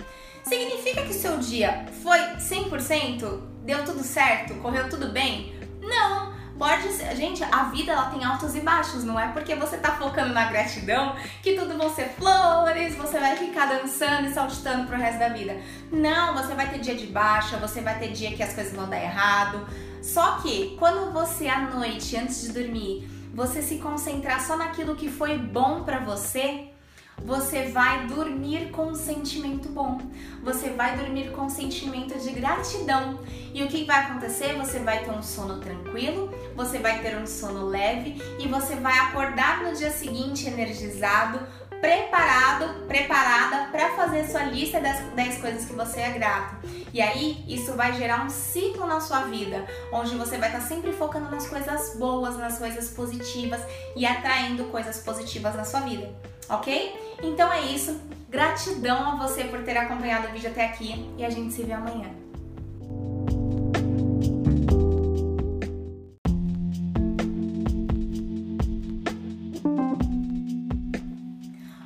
Significa 0.48 1.02
que 1.02 1.14
seu 1.14 1.38
dia 1.38 1.86
foi 2.02 2.20
100%? 2.20 3.42
Deu 3.64 3.84
tudo 3.84 4.02
certo? 4.02 4.56
Correu 4.56 4.90
tudo 4.90 5.10
bem? 5.10 5.54
Não! 5.82 6.38
Pode 6.58 6.92
ser, 6.92 7.16
gente, 7.16 7.44
a 7.44 7.66
vida 7.66 7.92
ela 7.92 8.10
tem 8.10 8.24
altos 8.24 8.56
e 8.56 8.62
baixos, 8.62 9.04
não 9.04 9.20
é 9.20 9.28
porque 9.28 9.54
você 9.54 9.78
tá 9.78 9.92
focando 9.92 10.34
na 10.34 10.50
gratidão 10.50 11.16
que 11.44 11.54
tudo 11.54 11.78
vão 11.78 11.94
ser 11.94 12.10
flores, 12.18 12.96
você 12.96 13.20
vai 13.20 13.36
ficar 13.38 13.68
dançando 13.68 14.28
e 14.28 14.34
saltitando 14.34 14.88
pro 14.88 14.98
resto 14.98 15.20
da 15.20 15.30
vida. 15.30 15.56
Não, 15.92 16.34
você 16.34 16.56
vai 16.56 16.68
ter 16.68 16.80
dia 16.80 16.96
de 16.96 17.06
baixa, 17.06 17.58
você 17.58 17.80
vai 17.82 18.00
ter 18.00 18.12
dia 18.12 18.36
que 18.36 18.42
as 18.42 18.54
coisas 18.54 18.74
vão 18.74 18.90
dar 18.90 19.00
errado. 19.00 19.68
Só 20.02 20.38
que 20.38 20.76
quando 20.80 21.14
você 21.14 21.48
à 21.48 21.60
noite, 21.60 22.18
antes 22.18 22.42
de 22.42 22.54
dormir, 22.54 23.08
você 23.36 23.62
se 23.62 23.78
concentrar 23.78 24.42
só 24.42 24.58
naquilo 24.58 24.96
que 24.96 25.12
foi 25.12 25.38
bom 25.38 25.84
para 25.84 26.00
você, 26.00 26.70
você 27.24 27.70
vai 27.70 28.08
dormir 28.08 28.70
com 28.72 28.88
um 28.88 28.96
sentimento 28.96 29.70
bom. 29.70 30.00
Você 30.44 30.70
vai 30.70 30.96
dormir 30.98 31.32
com 31.32 31.44
um 31.44 31.50
sentimento 31.50 32.18
de 32.20 32.32
gratidão. 32.32 33.20
E 33.54 33.64
o 33.64 33.68
que 33.68 33.84
vai 33.84 34.02
acontecer? 34.02 34.56
Você 34.58 34.80
vai 34.80 35.04
ter 35.04 35.12
um 35.12 35.22
sono 35.22 35.60
tranquilo, 35.60 36.32
você 36.56 36.78
vai 36.78 37.02
ter 37.02 37.18
um 37.18 37.26
sono 37.26 37.66
leve 37.66 38.22
e 38.40 38.48
você 38.48 38.76
vai 38.76 38.98
acordar 39.00 39.64
no 39.64 39.76
dia 39.76 39.92
seguinte 39.92 40.48
energizado, 40.48 41.40
preparado, 41.82 42.86
preparada 42.88 43.70
para 43.72 43.96
fazer 43.96 44.26
sua 44.28 44.44
lista 44.44 44.80
das 44.80 45.00
10 45.14 45.42
coisas 45.42 45.66
que 45.66 45.74
você 45.74 46.00
é 46.00 46.12
grato. 46.12 46.56
E 46.94 47.02
aí, 47.02 47.44
isso 47.48 47.74
vai 47.74 47.94
gerar 47.94 48.26
um 48.26 48.30
ciclo 48.30 48.86
na 48.86 49.00
sua 49.00 49.22
vida, 49.24 49.66
onde 49.92 50.16
você 50.16 50.38
vai 50.38 50.50
estar 50.50 50.62
tá 50.62 50.68
sempre 50.68 50.92
focando 50.94 51.30
nas 51.30 51.48
coisas 51.48 51.96
boas, 51.98 52.38
nas 52.38 52.58
coisas 52.58 52.90
positivas 52.92 53.62
e 53.96 54.06
atraindo 54.06 54.66
coisas 54.66 55.00
positivas 55.00 55.56
na 55.56 55.64
sua 55.64 55.82
vida, 55.82 56.10
ok? 56.50 57.07
Então 57.22 57.52
é 57.52 57.62
isso. 57.62 58.00
Gratidão 58.30 59.12
a 59.12 59.16
você 59.16 59.46
por 59.46 59.64
ter 59.64 59.78
acompanhado 59.78 60.28
o 60.28 60.32
vídeo 60.32 60.50
até 60.50 60.66
aqui 60.66 61.06
e 61.18 61.26
a 61.26 61.30
gente 61.30 61.54
se 61.54 61.64
vê 61.64 61.74
amanhã. 61.74 62.10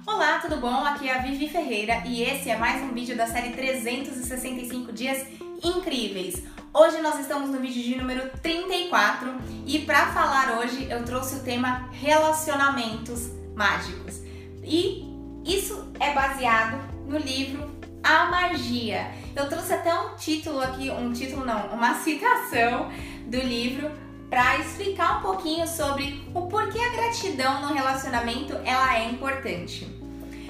Olá, 0.05 0.39
tudo 0.39 0.57
bom? 0.57 0.83
Aqui 0.85 1.07
é 1.07 1.17
a 1.17 1.21
Vivi 1.21 1.47
Ferreira 1.47 2.03
e 2.05 2.23
esse 2.23 2.49
é 2.49 2.57
mais 2.57 2.81
um 2.81 2.93
vídeo 2.93 3.15
da 3.15 3.27
série 3.27 3.51
365 3.51 4.91
dias 4.91 5.25
incríveis! 5.63 6.43
Hoje 6.73 7.01
nós 7.01 7.19
estamos 7.19 7.49
no 7.49 7.59
vídeo 7.59 7.83
de 7.83 7.97
número 7.97 8.29
34 8.41 9.33
e 9.65 9.79
para 9.79 10.07
falar 10.13 10.57
hoje 10.57 10.87
eu 10.89 11.03
trouxe 11.03 11.35
o 11.35 11.43
tema 11.43 11.89
relacionamentos 11.91 13.29
mágicos. 13.55 14.21
E 14.63 15.10
isso 15.45 15.91
é 15.99 16.13
baseado 16.13 16.77
no 17.07 17.17
livro 17.17 17.69
A 18.03 18.25
Magia. 18.25 19.11
Eu 19.35 19.49
trouxe 19.49 19.73
até 19.73 19.93
um 19.93 20.15
título 20.15 20.59
aqui, 20.59 20.89
um 20.89 21.11
título 21.11 21.45
não, 21.45 21.67
uma 21.67 21.95
citação 21.95 22.91
do 23.25 23.37
livro 23.37 23.89
para 24.29 24.57
explicar 24.59 25.19
um 25.19 25.21
pouquinho 25.21 25.67
sobre 25.67 26.23
o 26.33 26.47
porquê 26.47 26.79
a 26.79 26.89
gratidão 26.89 27.61
no 27.61 27.73
relacionamento 27.73 28.53
ela 28.63 28.97
é 28.97 29.09
importante. 29.09 29.87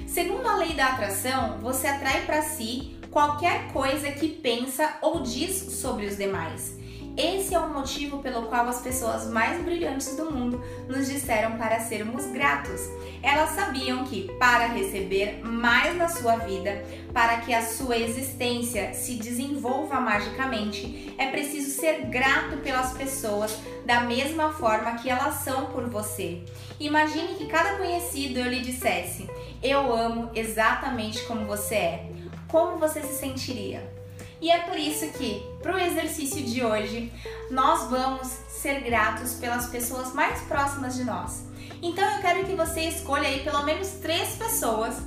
Segundo 0.08 0.46
a 0.46 0.58
lei 0.58 0.74
da 0.74 0.88
atração, 0.88 1.58
você 1.60 1.88
atrai 1.88 2.26
para 2.26 2.42
si 2.42 2.96
qualquer 3.10 3.72
coisa 3.72 4.12
que 4.12 4.28
pensa 4.28 4.98
ou 5.02 5.22
diz 5.22 5.56
sobre 5.82 6.06
os 6.06 6.18
demais. 6.18 6.81
Esse 7.18 7.54
é 7.54 7.60
o 7.60 7.74
motivo 7.74 8.20
pelo 8.20 8.44
qual 8.44 8.68
as 8.68 8.82
pessoas 8.82 9.28
mais 9.28 9.62
brilhantes 9.64 10.16
do 10.16 10.32
mundo 10.32 10.64
nos 10.88 11.08
disseram 11.08 11.58
para 11.58 11.80
sermos 11.80 12.26
gratos. 12.28 12.82
Elas 13.22 13.52
sabiam 13.52 14.06
que, 14.06 14.32
para 14.40 14.68
receber 14.68 15.42
mais 15.44 15.96
na 15.98 16.08
sua 16.08 16.38
vida, 16.38 16.84
para 17.14 17.38
que 17.42 17.54
a 17.54 17.62
sua 17.62 17.98
existência 17.98 18.94
se 18.94 19.16
desenvolva 19.16 20.00
magicamente, 20.00 21.14
é 21.18 21.28
preciso 21.30 21.80
ser 21.80 22.06
grato 22.06 22.58
pelas 22.58 22.94
pessoas 22.94 23.58
da 23.86 24.02
mesma 24.02 24.54
forma 24.54 24.96
que 24.96 25.10
elas 25.10 25.36
são 25.36 25.66
por 25.68 25.90
você. 25.90 26.44
Imagine 26.80 27.36
que 27.36 27.48
cada 27.48 27.76
conhecido 27.76 28.40
eu 28.40 28.50
lhe 28.50 28.62
dissesse: 28.62 29.30
Eu 29.62 29.94
amo 29.94 30.30
exatamente 30.34 31.24
como 31.24 31.46
você 31.46 31.76
é 31.76 32.12
como 32.52 32.78
você 32.78 33.02
se 33.02 33.16
sentiria? 33.16 34.01
E 34.42 34.50
é 34.50 34.58
por 34.60 34.78
isso 34.78 35.08
que, 35.12 35.46
para 35.62 35.76
o 35.76 35.80
exercício 35.80 36.44
de 36.44 36.66
hoje, 36.66 37.14
nós 37.52 37.90
vamos 37.92 38.28
ser 38.50 38.82
gratos 38.82 39.36
pelas 39.36 39.68
pessoas 39.68 40.14
mais 40.14 40.42
próximas 40.42 40.96
de 40.96 41.04
nós. 41.04 41.46
Então 41.82 42.04
eu 42.16 42.22
quero 42.22 42.46
que 42.46 42.56
você 42.56 42.82
escolha 42.82 43.28
aí 43.28 43.44
pelo 43.44 43.64
menos 43.64 43.88
três 44.02 44.36
pessoas 44.36 44.98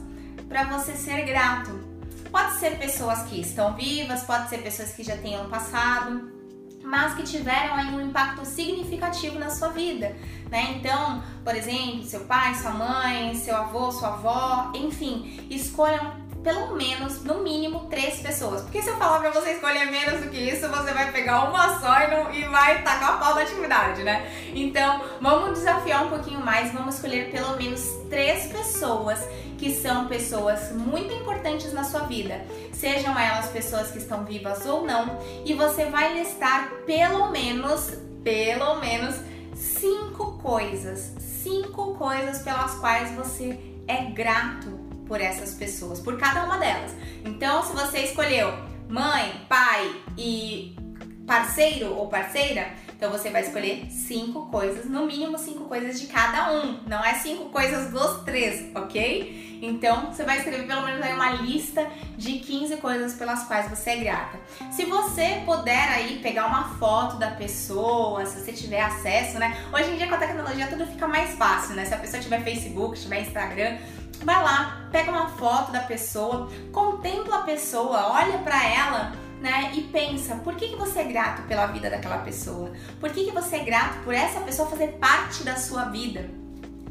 para 0.48 0.64
você 0.64 0.92
ser 0.92 1.24
grato. 1.24 1.70
Pode 2.30 2.54
ser 2.58 2.78
pessoas 2.78 3.22
que 3.24 3.40
estão 3.40 3.74
vivas, 3.74 4.22
pode 4.22 4.48
ser 4.48 4.58
pessoas 4.58 4.92
que 4.92 5.02
já 5.02 5.16
tenham 5.16 5.48
passado, 5.48 6.32
mas 6.84 7.14
que 7.14 7.22
tiveram 7.22 7.74
aí 7.74 7.94
um 7.94 8.00
impacto 8.00 8.44
significativo 8.44 9.38
na 9.38 9.50
sua 9.50 9.68
vida, 9.68 10.14
né? 10.50 10.76
Então, 10.76 11.22
por 11.42 11.54
exemplo, 11.56 12.04
seu 12.04 12.20
pai, 12.20 12.54
sua 12.54 12.72
mãe, 12.72 13.34
seu 13.34 13.56
avô, 13.56 13.90
sua 13.90 14.08
avó, 14.14 14.72
enfim, 14.74 15.46
escolham 15.48 16.23
pelo 16.44 16.76
menos, 16.76 17.24
no 17.24 17.42
mínimo, 17.42 17.86
três 17.88 18.20
pessoas. 18.20 18.60
Porque 18.60 18.82
se 18.82 18.90
eu 18.90 18.96
falar 18.96 19.18
pra 19.18 19.30
você 19.30 19.52
escolher 19.52 19.86
menos 19.90 20.20
do 20.20 20.28
que 20.28 20.36
isso, 20.36 20.68
você 20.68 20.92
vai 20.92 21.10
pegar 21.10 21.48
uma 21.48 21.80
só 21.80 22.00
e, 22.02 22.10
não, 22.10 22.32
e 22.32 22.44
vai 22.44 22.82
tacar 22.82 23.14
a 23.14 23.16
pau 23.16 23.34
da 23.34 23.40
atividade, 23.40 24.02
né? 24.02 24.30
Então, 24.54 25.00
vamos 25.22 25.58
desafiar 25.58 26.04
um 26.04 26.10
pouquinho 26.10 26.40
mais, 26.40 26.70
vamos 26.70 26.96
escolher 26.96 27.30
pelo 27.30 27.56
menos 27.56 27.80
três 28.10 28.46
pessoas 28.52 29.26
que 29.56 29.72
são 29.74 30.06
pessoas 30.06 30.72
muito 30.72 31.14
importantes 31.14 31.72
na 31.72 31.84
sua 31.84 32.00
vida, 32.00 32.44
sejam 32.72 33.18
elas 33.18 33.46
pessoas 33.46 33.90
que 33.90 33.98
estão 33.98 34.24
vivas 34.24 34.66
ou 34.66 34.84
não, 34.84 35.18
e 35.44 35.54
você 35.54 35.86
vai 35.86 36.12
listar 36.12 36.70
pelo 36.84 37.30
menos, 37.30 37.94
pelo 38.22 38.74
menos 38.80 39.14
cinco 39.54 40.38
coisas, 40.42 41.12
cinco 41.18 41.94
coisas 41.94 42.42
pelas 42.42 42.74
quais 42.74 43.12
você 43.12 43.58
é 43.86 44.04
grato 44.04 44.83
por 45.06 45.20
essas 45.20 45.54
pessoas, 45.54 46.00
por 46.00 46.18
cada 46.18 46.44
uma 46.44 46.58
delas. 46.58 46.92
Então, 47.24 47.62
se 47.62 47.72
você 47.72 48.00
escolheu 48.00 48.52
mãe, 48.88 49.44
pai 49.48 50.02
e 50.16 50.76
parceiro 51.26 51.94
ou 51.94 52.08
parceira, 52.08 52.68
então 52.96 53.10
você 53.10 53.28
vai 53.30 53.42
escolher 53.42 53.86
cinco 53.90 54.46
coisas, 54.46 54.86
no 54.86 55.06
mínimo 55.06 55.36
cinco 55.38 55.64
coisas 55.64 56.00
de 56.00 56.06
cada 56.06 56.52
um. 56.52 56.80
Não 56.86 57.04
é 57.04 57.14
cinco 57.14 57.46
coisas 57.50 57.90
dos 57.90 58.22
três, 58.24 58.74
ok? 58.74 59.58
Então 59.62 60.12
você 60.12 60.24
vai 60.24 60.38
escrever 60.38 60.66
pelo 60.66 60.82
menos 60.82 61.02
aí 61.02 61.12
uma 61.12 61.30
lista 61.30 61.86
de 62.16 62.38
15 62.38 62.76
coisas 62.76 63.14
pelas 63.14 63.44
quais 63.44 63.68
você 63.68 63.90
é 63.90 63.96
grata. 63.96 64.38
Se 64.70 64.84
você 64.84 65.42
puder 65.44 65.88
aí 65.88 66.18
pegar 66.20 66.46
uma 66.46 66.76
foto 66.76 67.16
da 67.16 67.30
pessoa, 67.30 68.24
se 68.26 68.40
você 68.40 68.52
tiver 68.52 68.80
acesso, 68.80 69.38
né? 69.38 69.64
Hoje 69.72 69.90
em 69.90 69.96
dia 69.96 70.06
com 70.06 70.14
a 70.14 70.18
tecnologia 70.18 70.66
tudo 70.66 70.86
fica 70.86 71.08
mais 71.08 71.34
fácil, 71.34 71.74
né? 71.74 71.84
Se 71.84 71.94
a 71.94 71.98
pessoa 71.98 72.22
tiver 72.22 72.42
Facebook, 72.42 72.98
tiver 72.98 73.20
Instagram, 73.20 73.78
vai 74.22 74.42
lá, 74.42 74.88
pega 74.90 75.10
uma 75.10 75.28
foto 75.30 75.72
da 75.72 75.80
pessoa, 75.80 76.50
contempla 76.72 77.38
a 77.38 77.42
pessoa, 77.42 78.12
olha 78.12 78.38
para 78.38 78.62
ela, 78.68 79.12
né, 79.40 79.72
e 79.74 79.82
pensa, 79.82 80.36
por 80.36 80.54
que, 80.54 80.68
que 80.68 80.76
você 80.76 81.00
é 81.00 81.04
grato 81.04 81.42
pela 81.42 81.66
vida 81.66 81.90
daquela 81.90 82.18
pessoa? 82.18 82.72
Por 83.00 83.10
que, 83.10 83.24
que 83.24 83.30
você 83.30 83.56
é 83.56 83.64
grato 83.64 84.02
por 84.04 84.14
essa 84.14 84.40
pessoa 84.40 84.68
fazer 84.68 84.98
parte 84.98 85.42
da 85.42 85.56
sua 85.56 85.86
vida? 85.86 86.43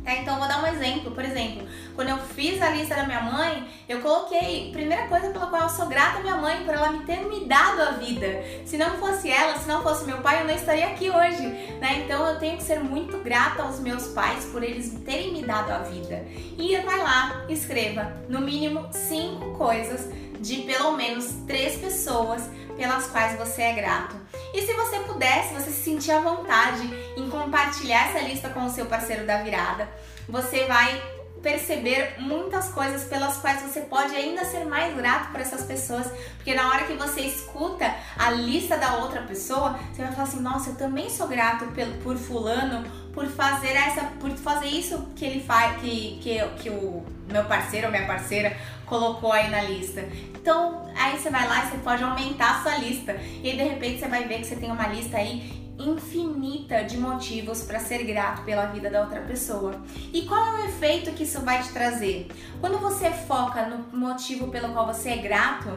É, 0.05 0.17
então, 0.21 0.37
vou 0.37 0.47
dar 0.47 0.61
um 0.61 0.67
exemplo. 0.67 1.11
Por 1.11 1.23
exemplo, 1.23 1.67
quando 1.95 2.09
eu 2.09 2.17
fiz 2.17 2.61
a 2.61 2.69
lista 2.69 2.95
da 2.95 3.05
minha 3.05 3.21
mãe, 3.21 3.67
eu 3.87 4.01
coloquei, 4.01 4.71
primeira 4.71 5.07
coisa 5.07 5.29
pela 5.29 5.47
qual 5.47 5.63
eu 5.63 5.69
sou 5.69 5.87
grata 5.87 6.19
à 6.19 6.21
minha 6.21 6.35
mãe, 6.35 6.63
por 6.65 6.73
ela 6.73 6.91
me 6.91 7.05
ter 7.05 7.19
me 7.25 7.45
dado 7.45 7.81
a 7.81 7.91
vida. 7.91 8.43
Se 8.65 8.77
não 8.77 8.97
fosse 8.97 9.29
ela, 9.29 9.57
se 9.57 9.67
não 9.67 9.81
fosse 9.81 10.05
meu 10.05 10.17
pai, 10.17 10.41
eu 10.41 10.47
não 10.47 10.53
estaria 10.53 10.87
aqui 10.87 11.09
hoje, 11.09 11.47
né? 11.79 12.03
Então, 12.03 12.25
eu 12.27 12.37
tenho 12.37 12.57
que 12.57 12.63
ser 12.63 12.79
muito 12.79 13.17
grata 13.19 13.63
aos 13.63 13.79
meus 13.79 14.07
pais 14.07 14.45
por 14.45 14.61
eles 14.61 14.99
terem 15.05 15.31
me 15.31 15.43
dado 15.43 15.71
a 15.71 15.79
vida. 15.79 16.25
E 16.57 16.77
vai 16.77 16.97
lá, 16.97 17.45
escreva 17.47 18.13
no 18.27 18.41
mínimo 18.41 18.87
cinco 18.91 19.57
coisas 19.57 20.09
de 20.39 20.57
pelo 20.63 20.97
menos 20.97 21.27
três 21.47 21.77
pessoas 21.77 22.49
pelas 22.75 23.07
quais 23.07 23.37
você 23.37 23.61
é 23.61 23.73
grato. 23.73 24.22
E 24.53 24.61
se 24.61 24.73
você 24.73 24.99
puder, 24.99 25.43
se 25.43 25.53
você 25.53 25.71
se 25.71 25.83
sentir 25.83 26.11
à 26.11 26.19
vontade 26.19 26.87
em 27.17 27.27
compartilhar 27.29 28.09
essa 28.09 28.19
lista 28.19 28.49
com 28.49 28.65
o 28.65 28.69
seu 28.69 28.85
parceiro 28.85 29.25
da 29.25 29.41
virada, 29.41 29.89
você 30.29 30.65
vai 30.65 31.01
perceber 31.41 32.15
muitas 32.19 32.69
coisas 32.69 33.03
pelas 33.03 33.37
quais 33.37 33.61
você 33.61 33.81
pode 33.81 34.15
ainda 34.15 34.45
ser 34.45 34.63
mais 34.63 34.95
grato 34.95 35.31
por 35.31 35.41
essas 35.41 35.63
pessoas, 35.63 36.07
porque 36.37 36.55
na 36.55 36.69
hora 36.69 36.85
que 36.85 36.93
você 36.93 37.21
escuta 37.21 37.93
a 38.17 38.31
lista 38.31 38.77
da 38.77 38.95
outra 38.95 39.23
pessoa, 39.23 39.77
você 39.91 40.03
vai 40.03 40.11
falar 40.13 40.23
assim: 40.23 40.39
"Nossa, 40.39 40.69
eu 40.69 40.75
também 40.75 41.09
sou 41.09 41.27
grato 41.27 41.65
por 42.01 42.15
fulano 42.15 43.02
por 43.13 43.27
fazer 43.27 43.73
essa, 43.75 44.05
por 44.19 44.31
fazer 44.31 44.67
isso 44.67 45.07
que 45.15 45.23
ele 45.23 45.39
faz, 45.39 45.79
que, 45.79 46.19
que, 46.21 46.39
que 46.61 46.69
o 46.69 47.05
meu 47.31 47.45
parceiro 47.45 47.87
ou 47.87 47.91
minha 47.91 48.07
parceira 48.07 48.57
colocou 48.85 49.31
aí 49.31 49.49
na 49.49 49.61
lista. 49.61 50.03
Então, 50.35 50.91
aí 50.95 51.17
você 51.17 51.29
vai 51.29 51.47
lá 51.47 51.63
e 51.63 51.69
você 51.69 51.77
pode 51.77 52.03
aumentar 52.03 52.59
a 52.59 52.63
sua 52.63 52.77
lista. 52.77 53.13
E 53.13 53.49
aí, 53.49 53.57
de 53.57 53.63
repente 53.63 53.99
você 53.99 54.07
vai 54.07 54.25
ver 54.25 54.39
que 54.39 54.45
você 54.45 54.55
tem 54.55 54.71
uma 54.71 54.87
lista 54.87 55.17
aí 55.17 55.63
infinita 55.79 56.83
de 56.83 56.97
motivos 56.97 57.63
para 57.63 57.79
ser 57.79 58.03
grato 58.03 58.43
pela 58.43 58.65
vida 58.67 58.89
da 58.89 59.01
outra 59.01 59.21
pessoa. 59.21 59.81
E 60.11 60.23
qual 60.23 60.45
é 60.45 60.61
o 60.61 60.65
efeito 60.65 61.11
que 61.11 61.23
isso 61.23 61.41
vai 61.41 61.61
te 61.61 61.69
trazer? 61.71 62.27
Quando 62.59 62.77
você 62.79 63.09
foca 63.09 63.65
no 63.65 63.97
motivo 63.97 64.47
pelo 64.49 64.69
qual 64.73 64.85
você 64.85 65.09
é 65.09 65.17
grato, 65.17 65.69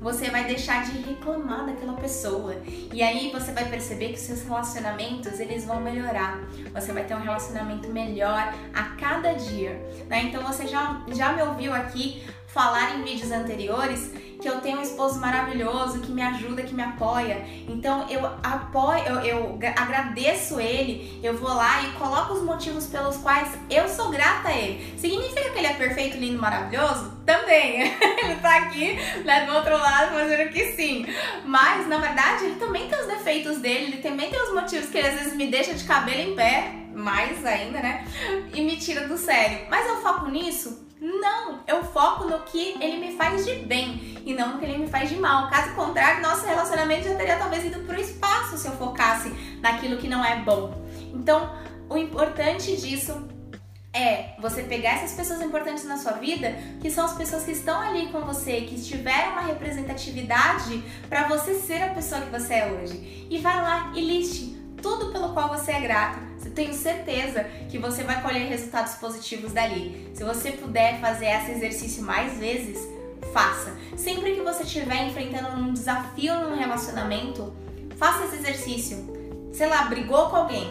você 0.00 0.30
vai 0.30 0.44
deixar 0.44 0.84
de 0.84 0.98
reclamar 0.98 1.66
daquela 1.66 1.94
pessoa. 1.94 2.54
E 2.92 3.02
aí 3.02 3.30
você 3.32 3.52
vai 3.52 3.68
perceber 3.68 4.10
que 4.10 4.18
seus 4.18 4.42
relacionamentos, 4.42 5.40
eles 5.40 5.64
vão 5.64 5.80
melhorar. 5.80 6.40
Você 6.72 6.92
vai 6.92 7.04
ter 7.04 7.14
um 7.14 7.20
relacionamento 7.20 7.88
melhor 7.88 8.54
a 8.74 8.82
cada 8.96 9.32
dia, 9.32 9.80
né? 10.08 10.24
Então 10.24 10.42
você 10.42 10.66
já, 10.66 11.02
já 11.08 11.32
me 11.32 11.42
ouviu 11.42 11.72
aqui 11.72 12.22
falar 12.46 12.96
em 12.96 13.02
vídeos 13.02 13.32
anteriores 13.32 14.12
que 14.44 14.50
eu 14.50 14.60
tenho 14.60 14.78
um 14.78 14.82
esposo 14.82 15.18
maravilhoso 15.18 16.00
que 16.00 16.12
me 16.12 16.20
ajuda, 16.20 16.62
que 16.62 16.74
me 16.74 16.82
apoia. 16.82 17.42
Então 17.66 18.06
eu 18.10 18.26
apoio, 18.42 19.02
eu, 19.02 19.24
eu 19.24 19.58
agradeço 19.74 20.60
ele, 20.60 21.18
eu 21.22 21.34
vou 21.34 21.48
lá 21.48 21.82
e 21.82 21.92
coloco 21.92 22.34
os 22.34 22.42
motivos 22.42 22.86
pelos 22.86 23.16
quais 23.16 23.48
eu 23.70 23.88
sou 23.88 24.10
grata 24.10 24.48
a 24.48 24.52
ele. 24.52 24.98
Significa 24.98 25.48
que 25.48 25.58
ele 25.58 25.66
é 25.66 25.72
perfeito, 25.72 26.18
lindo, 26.18 26.38
maravilhoso? 26.38 27.10
Também. 27.24 27.84
ele 28.22 28.36
tá 28.42 28.58
aqui, 28.58 28.98
né, 29.24 29.46
do 29.46 29.54
outro 29.54 29.78
lado, 29.78 30.12
fazendo 30.12 30.52
que 30.52 30.72
sim. 30.72 31.06
Mas 31.46 31.88
na 31.88 31.96
verdade 31.96 32.44
ele 32.44 32.56
também 32.56 32.86
tem 32.86 33.00
os 33.00 33.06
defeitos 33.06 33.56
dele, 33.60 33.84
ele 33.86 34.02
também 34.02 34.28
tem 34.30 34.42
os 34.42 34.52
motivos 34.52 34.90
que 34.90 34.98
ele 34.98 35.08
às 35.08 35.14
vezes 35.14 35.34
me 35.34 35.46
deixa 35.46 35.72
de 35.72 35.84
cabelo 35.84 36.20
em 36.20 36.36
pé, 36.36 36.70
mais 36.94 37.42
ainda, 37.46 37.80
né? 37.80 38.06
E 38.52 38.60
me 38.60 38.76
tira 38.76 39.08
do 39.08 39.16
sério. 39.16 39.60
Mas 39.70 39.88
eu 39.88 40.02
foco 40.02 40.28
nisso 40.28 40.83
não, 41.04 41.60
eu 41.66 41.84
foco 41.84 42.24
no 42.24 42.40
que 42.44 42.82
ele 42.82 42.96
me 42.96 43.14
faz 43.14 43.44
de 43.44 43.56
bem 43.56 44.22
e 44.24 44.32
não 44.32 44.54
no 44.54 44.58
que 44.58 44.64
ele 44.64 44.78
me 44.78 44.88
faz 44.88 45.10
de 45.10 45.16
mal. 45.16 45.50
Caso 45.50 45.74
contrário, 45.74 46.22
nosso 46.22 46.46
relacionamento 46.46 47.06
já 47.06 47.14
teria 47.14 47.36
talvez 47.36 47.62
ido 47.62 47.80
para 47.80 47.98
o 47.98 48.00
espaço 48.00 48.56
se 48.56 48.66
eu 48.66 48.72
focasse 48.78 49.28
naquilo 49.60 49.98
que 49.98 50.08
não 50.08 50.24
é 50.24 50.36
bom. 50.36 50.82
Então, 51.12 51.54
o 51.90 51.98
importante 51.98 52.74
disso 52.78 53.28
é 53.92 54.34
você 54.40 54.62
pegar 54.62 54.94
essas 54.94 55.12
pessoas 55.12 55.42
importantes 55.42 55.84
na 55.84 55.98
sua 55.98 56.12
vida, 56.12 56.56
que 56.80 56.90
são 56.90 57.04
as 57.04 57.12
pessoas 57.12 57.44
que 57.44 57.52
estão 57.52 57.82
ali 57.82 58.08
com 58.08 58.22
você, 58.22 58.62
que 58.62 58.82
tiveram 58.82 59.32
uma 59.32 59.42
representatividade 59.42 60.82
para 61.10 61.28
você 61.28 61.54
ser 61.56 61.82
a 61.82 61.90
pessoa 61.90 62.22
que 62.22 62.30
você 62.30 62.54
é 62.54 62.72
hoje. 62.72 63.26
E 63.28 63.38
vai 63.38 63.60
lá 63.60 63.92
e 63.94 64.00
liste 64.00 64.58
tudo 64.84 65.10
pelo 65.10 65.32
qual 65.32 65.48
você 65.48 65.72
é 65.72 65.80
grato. 65.80 66.18
Tenho 66.54 66.74
certeza 66.74 67.44
que 67.70 67.78
você 67.78 68.04
vai 68.04 68.20
colher 68.20 68.46
resultados 68.46 68.96
positivos 68.96 69.50
dali. 69.50 70.10
Se 70.12 70.22
você 70.22 70.52
puder 70.52 71.00
fazer 71.00 71.24
esse 71.24 71.52
exercício 71.52 72.02
mais 72.02 72.38
vezes, 72.38 72.86
faça. 73.32 73.74
Sempre 73.96 74.34
que 74.34 74.42
você 74.42 74.62
estiver 74.62 75.08
enfrentando 75.08 75.56
um 75.56 75.72
desafio 75.72 76.34
num 76.34 76.54
relacionamento, 76.54 77.50
faça 77.96 78.26
esse 78.26 78.36
exercício. 78.36 79.50
Sei 79.54 79.66
lá, 79.66 79.84
brigou 79.86 80.28
com 80.28 80.36
alguém, 80.36 80.70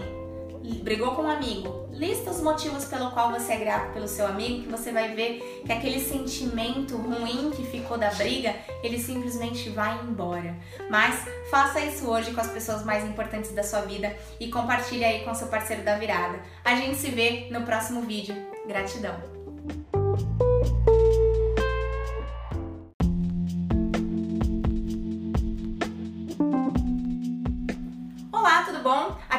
brigou 0.64 1.12
com 1.16 1.24
um 1.24 1.30
amigo, 1.30 1.90
lista 1.92 2.32
os 2.32 2.42
motivos 2.42 2.86
pelo 2.86 3.12
qual 3.12 3.32
você 3.32 3.54
é 3.54 3.58
grato 3.58 3.94
pelo 3.94 4.08
seu 4.08 4.26
amigo, 4.26 4.64
que 4.64 4.70
você 4.70 4.92
vai 4.92 5.14
ver 5.14 5.64
que 5.66 5.72
aquele 5.72 6.00
sentimento 6.00 6.96
ruim 6.96 7.52
que 7.52 7.66
ficou 7.66 7.98
da 7.98 8.12
briga, 8.12 8.56
ele 8.82 9.00
simplesmente 9.00 9.70
vai 9.70 10.00
embora. 10.04 10.56
Mas 10.90 11.26
faça 11.50 11.80
isso 11.82 12.10
hoje 12.10 12.34
com 12.34 12.42
as 12.42 12.50
pessoas 12.50 12.84
mais 12.84 13.04
importantes 13.04 13.52
da 13.52 13.64
sua 13.64 13.82
vida 13.82 14.16
e 14.40 14.50
compartilhe 14.50 15.04
aí 15.04 15.24
com 15.24 15.34
seu 15.36 15.48
parceiro 15.48 15.84
da 15.84 15.98
virada. 15.98 16.40
A 16.64 16.76
gente 16.76 16.98
se 16.98 17.10
vê 17.10 17.48
no 17.52 17.62
próximo 17.64 18.02
vídeo. 18.02 18.36
Gratidão. 18.66 19.34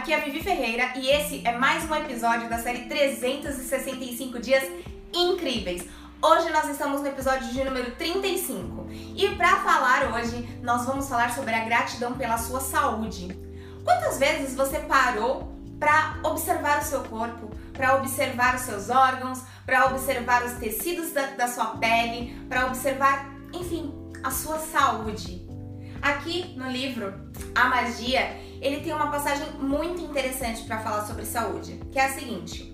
Aqui 0.05 0.12
é 0.12 0.21
a 0.21 0.21
Vivi 0.21 0.43
Ferreira 0.43 0.93
e 0.97 1.09
esse 1.09 1.40
é 1.47 1.57
mais 1.57 1.90
um 1.90 1.95
episódio 1.95 2.47
da 2.47 2.59
série 2.59 2.81
365 2.81 4.38
Dias 4.38 4.62
Incríveis. 5.14 5.87
Hoje 6.21 6.51
nós 6.51 6.69
estamos 6.69 7.01
no 7.01 7.07
episódio 7.07 7.49
de 7.49 7.64
número 7.64 7.90
35 7.93 8.87
e 9.17 9.35
para 9.35 9.61
falar 9.61 10.12
hoje 10.12 10.47
nós 10.62 10.85
vamos 10.85 11.09
falar 11.09 11.35
sobre 11.35 11.55
a 11.55 11.64
gratidão 11.64 12.12
pela 12.19 12.37
sua 12.37 12.61
saúde. 12.61 13.35
Quantas 13.83 14.19
vezes 14.19 14.55
você 14.55 14.79
parou 14.81 15.51
para 15.81 16.19
observar 16.23 16.83
o 16.83 16.85
seu 16.85 17.01
corpo, 17.05 17.49
para 17.73 17.97
observar 17.97 18.57
os 18.57 18.61
seus 18.61 18.90
órgãos, 18.90 19.40
para 19.64 19.87
observar 19.87 20.45
os 20.45 20.53
tecidos 20.59 21.12
da, 21.12 21.29
da 21.29 21.49
sua 21.49 21.79
pele, 21.79 22.38
para 22.47 22.67
observar, 22.67 23.35
enfim, 23.55 23.90
a 24.23 24.31
sua 24.31 24.59
saúde? 24.59 25.49
Aqui 26.03 26.55
no 26.59 26.71
livro 26.71 27.14
A 27.55 27.71
Magia, 27.71 28.37
ele 28.64 28.81
tem 28.81 28.94
uma 28.94 29.11
passagem 29.11 29.46
muito 29.61 30.00
interessante 30.00 30.64
para 30.64 30.79
falar 30.79 31.05
sobre 31.05 31.27
saúde, 31.27 31.79
que 31.92 31.98
é 31.98 32.07
a 32.07 32.09
seguinte: 32.09 32.72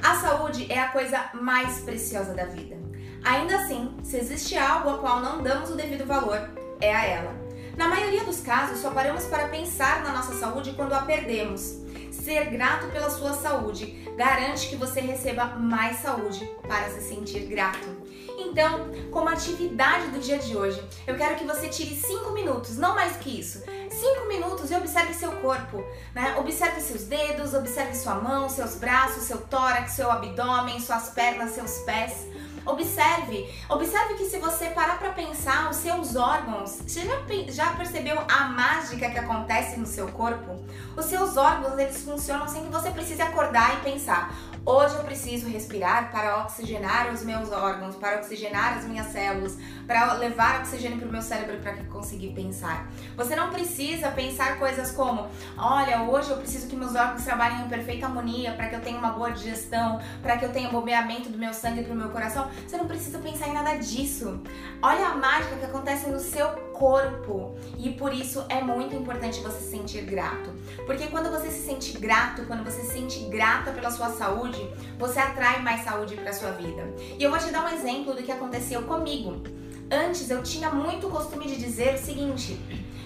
a 0.00 0.14
saúde 0.14 0.70
é 0.72 0.78
a 0.78 0.88
coisa 0.88 1.30
mais 1.34 1.80
preciosa 1.80 2.32
da 2.32 2.44
vida. 2.44 2.76
Ainda 3.24 3.56
assim, 3.56 3.92
se 4.04 4.16
existe 4.16 4.56
algo 4.56 4.90
a 4.90 4.98
qual 4.98 5.20
não 5.20 5.42
damos 5.42 5.70
o 5.70 5.76
devido 5.76 6.06
valor, 6.06 6.48
é 6.80 6.94
a 6.94 7.04
ela. 7.04 7.34
Na 7.76 7.88
maioria 7.88 8.24
dos 8.24 8.40
casos, 8.40 8.78
só 8.78 8.90
paramos 8.90 9.24
para 9.24 9.48
pensar 9.48 10.02
na 10.04 10.12
nossa 10.12 10.34
saúde 10.34 10.72
quando 10.72 10.92
a 10.92 11.02
perdemos. 11.02 11.80
Ser 12.10 12.50
grato 12.50 12.86
pela 12.88 13.10
sua 13.10 13.32
saúde 13.32 13.86
garante 14.16 14.68
que 14.68 14.76
você 14.76 15.00
receba 15.00 15.46
mais 15.56 15.96
saúde 15.96 16.48
para 16.68 16.88
se 16.90 17.00
sentir 17.00 17.46
grato. 17.46 18.01
Então, 18.44 18.90
como 19.10 19.28
atividade 19.28 20.08
do 20.08 20.18
dia 20.18 20.38
de 20.38 20.56
hoje, 20.56 20.82
eu 21.06 21.16
quero 21.16 21.36
que 21.36 21.44
você 21.44 21.68
tire 21.68 21.94
5 21.94 22.30
minutos, 22.32 22.76
não 22.76 22.94
mais 22.94 23.16
que 23.16 23.40
isso, 23.40 23.62
5 23.88 24.26
minutos 24.26 24.70
e 24.70 24.74
observe 24.74 25.14
seu 25.14 25.32
corpo, 25.32 25.84
né? 26.14 26.36
Observe 26.38 26.80
seus 26.80 27.04
dedos, 27.04 27.54
observe 27.54 27.94
sua 27.94 28.16
mão, 28.16 28.48
seus 28.48 28.74
braços, 28.74 29.24
seu 29.24 29.38
tórax, 29.38 29.92
seu 29.92 30.10
abdômen, 30.10 30.80
suas 30.80 31.10
pernas, 31.10 31.52
seus 31.52 31.78
pés. 31.80 32.26
Observe, 32.64 33.52
observe 33.68 34.14
que 34.14 34.24
se 34.26 34.38
você 34.38 34.66
parar 34.66 34.96
para 34.98 35.10
pensar, 35.10 35.68
os 35.68 35.76
seus 35.78 36.14
órgãos, 36.14 36.80
você 36.86 37.00
já, 37.00 37.18
já 37.48 37.72
percebeu 37.72 38.16
a 38.28 38.44
mágica 38.44 39.10
que 39.10 39.18
acontece 39.18 39.80
no 39.80 39.86
seu 39.86 40.06
corpo? 40.08 40.64
Os 40.96 41.06
seus 41.06 41.36
órgãos, 41.36 41.76
eles 41.76 42.02
funcionam 42.02 42.46
sem 42.46 42.64
que 42.64 42.70
você 42.70 42.90
precise 42.90 43.20
acordar 43.20 43.78
e 43.78 43.90
pensar. 43.90 44.32
Hoje 44.64 44.94
eu 44.94 45.02
preciso 45.02 45.48
respirar 45.48 46.12
para 46.12 46.44
oxigenar 46.44 47.12
os 47.12 47.24
meus 47.24 47.50
órgãos, 47.50 47.96
para 47.96 48.20
oxigenar 48.20 48.78
as 48.78 48.84
minhas 48.84 49.08
células, 49.08 49.58
para 49.88 50.12
levar 50.14 50.60
oxigênio 50.60 50.98
para 50.98 51.08
o 51.08 51.10
meu 51.10 51.20
cérebro 51.20 51.58
para 51.58 51.72
que 51.72 51.84
consiga 51.86 52.32
pensar. 52.32 52.88
Você 53.16 53.34
não 53.34 53.50
precisa 53.50 54.12
pensar 54.12 54.60
coisas 54.60 54.92
como: 54.92 55.26
olha, 55.58 56.02
hoje 56.02 56.30
eu 56.30 56.36
preciso 56.36 56.68
que 56.68 56.76
meus 56.76 56.94
órgãos 56.94 57.24
trabalhem 57.24 57.66
em 57.66 57.68
perfeita 57.68 58.06
harmonia 58.06 58.52
para 58.52 58.68
que 58.68 58.76
eu 58.76 58.80
tenha 58.80 58.96
uma 58.98 59.10
boa 59.10 59.32
digestão, 59.32 60.00
para 60.22 60.36
que 60.36 60.44
eu 60.44 60.52
tenha 60.52 60.68
bombeamento 60.68 61.28
do 61.28 61.38
meu 61.38 61.52
sangue 61.52 61.82
para 61.82 61.92
o 61.92 61.96
meu 61.96 62.10
coração. 62.10 62.48
Você 62.64 62.76
não 62.76 62.86
precisa 62.86 63.18
pensar 63.18 63.48
em 63.48 63.54
nada 63.54 63.74
disso. 63.78 64.40
Olha 64.80 65.08
a 65.08 65.16
mágica 65.16 65.56
que 65.56 65.64
acontece 65.64 66.08
no 66.08 66.20
seu 66.20 66.48
corpo. 66.82 67.54
E 67.78 67.90
por 67.90 68.12
isso 68.12 68.44
é 68.48 68.60
muito 68.60 68.92
importante 68.96 69.38
você 69.38 69.60
se 69.60 69.70
sentir 69.70 70.02
grato. 70.02 70.50
Porque 70.84 71.06
quando 71.06 71.30
você 71.30 71.48
se 71.48 71.64
sente 71.64 71.96
grato, 71.96 72.44
quando 72.46 72.64
você 72.64 72.80
se 72.80 72.94
sente 72.94 73.20
grata 73.26 73.70
pela 73.70 73.88
sua 73.88 74.10
saúde, 74.10 74.58
você 74.98 75.20
atrai 75.20 75.62
mais 75.62 75.84
saúde 75.84 76.16
para 76.16 76.32
sua 76.32 76.50
vida. 76.50 76.82
E 77.16 77.22
eu 77.22 77.30
vou 77.30 77.38
te 77.38 77.52
dar 77.52 77.64
um 77.64 77.68
exemplo 77.68 78.12
do 78.16 78.22
que 78.24 78.32
aconteceu 78.32 78.82
comigo. 78.82 79.44
Antes 79.88 80.28
eu 80.28 80.42
tinha 80.42 80.70
muito 80.70 81.08
costume 81.08 81.46
de 81.46 81.56
dizer 81.56 81.94
o 81.94 81.98
seguinte, 81.98 82.58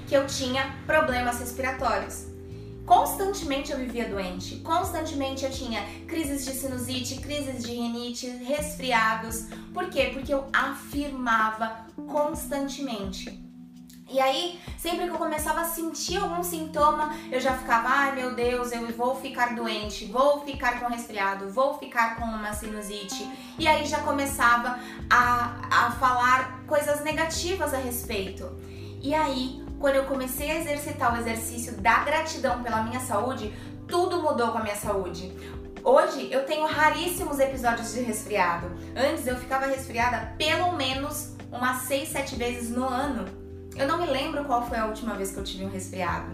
que 0.08 0.16
eu 0.16 0.26
tinha 0.26 0.74
problemas 0.86 1.38
respiratórios. 1.38 2.28
Constantemente 2.86 3.72
eu 3.72 3.78
vivia 3.78 4.08
doente, 4.08 4.56
constantemente 4.60 5.44
eu 5.44 5.50
tinha 5.50 5.84
crises 6.06 6.46
de 6.46 6.52
sinusite, 6.52 7.16
crises 7.16 7.62
de 7.62 7.72
rinite, 7.72 8.26
resfriados. 8.26 9.48
Por 9.74 9.90
quê? 9.90 10.12
Porque 10.14 10.32
eu 10.32 10.46
afirmava 10.50 11.84
constantemente. 12.06 13.45
E 14.08 14.20
aí, 14.20 14.60
sempre 14.78 15.04
que 15.06 15.10
eu 15.10 15.18
começava 15.18 15.62
a 15.62 15.64
sentir 15.64 16.18
algum 16.18 16.40
sintoma, 16.40 17.12
eu 17.30 17.40
já 17.40 17.54
ficava, 17.54 17.88
ai 17.88 18.14
meu 18.14 18.36
Deus, 18.36 18.70
eu 18.70 18.86
vou 18.92 19.16
ficar 19.16 19.56
doente, 19.56 20.06
vou 20.06 20.42
ficar 20.42 20.78
com 20.78 20.86
resfriado, 20.86 21.50
vou 21.50 21.76
ficar 21.76 22.14
com 22.14 22.24
uma 22.24 22.52
sinusite. 22.52 23.28
E 23.58 23.66
aí 23.66 23.84
já 23.84 23.98
começava 24.02 24.78
a, 25.10 25.86
a 25.88 25.90
falar 25.92 26.62
coisas 26.68 27.02
negativas 27.02 27.74
a 27.74 27.78
respeito. 27.78 28.48
E 29.02 29.12
aí, 29.12 29.60
quando 29.80 29.96
eu 29.96 30.04
comecei 30.04 30.52
a 30.52 30.60
exercitar 30.60 31.12
o 31.12 31.18
exercício 31.18 31.72
da 31.80 32.04
gratidão 32.04 32.62
pela 32.62 32.84
minha 32.84 33.00
saúde, 33.00 33.52
tudo 33.88 34.22
mudou 34.22 34.52
com 34.52 34.58
a 34.58 34.62
minha 34.62 34.76
saúde. 34.76 35.32
Hoje 35.82 36.28
eu 36.32 36.46
tenho 36.46 36.64
raríssimos 36.64 37.40
episódios 37.40 37.92
de 37.92 38.02
resfriado. 38.02 38.68
Antes 38.96 39.26
eu 39.26 39.36
ficava 39.36 39.66
resfriada 39.66 40.32
pelo 40.38 40.72
menos 40.72 41.34
umas 41.50 41.82
6, 41.82 42.08
7 42.08 42.36
vezes 42.36 42.70
no 42.70 42.84
ano. 42.84 43.45
Eu 43.78 43.86
não 43.86 43.98
me 43.98 44.06
lembro 44.06 44.42
qual 44.44 44.66
foi 44.66 44.78
a 44.78 44.86
última 44.86 45.14
vez 45.14 45.32
que 45.32 45.36
eu 45.36 45.44
tive 45.44 45.64
um 45.66 45.68
resfriado. 45.68 46.30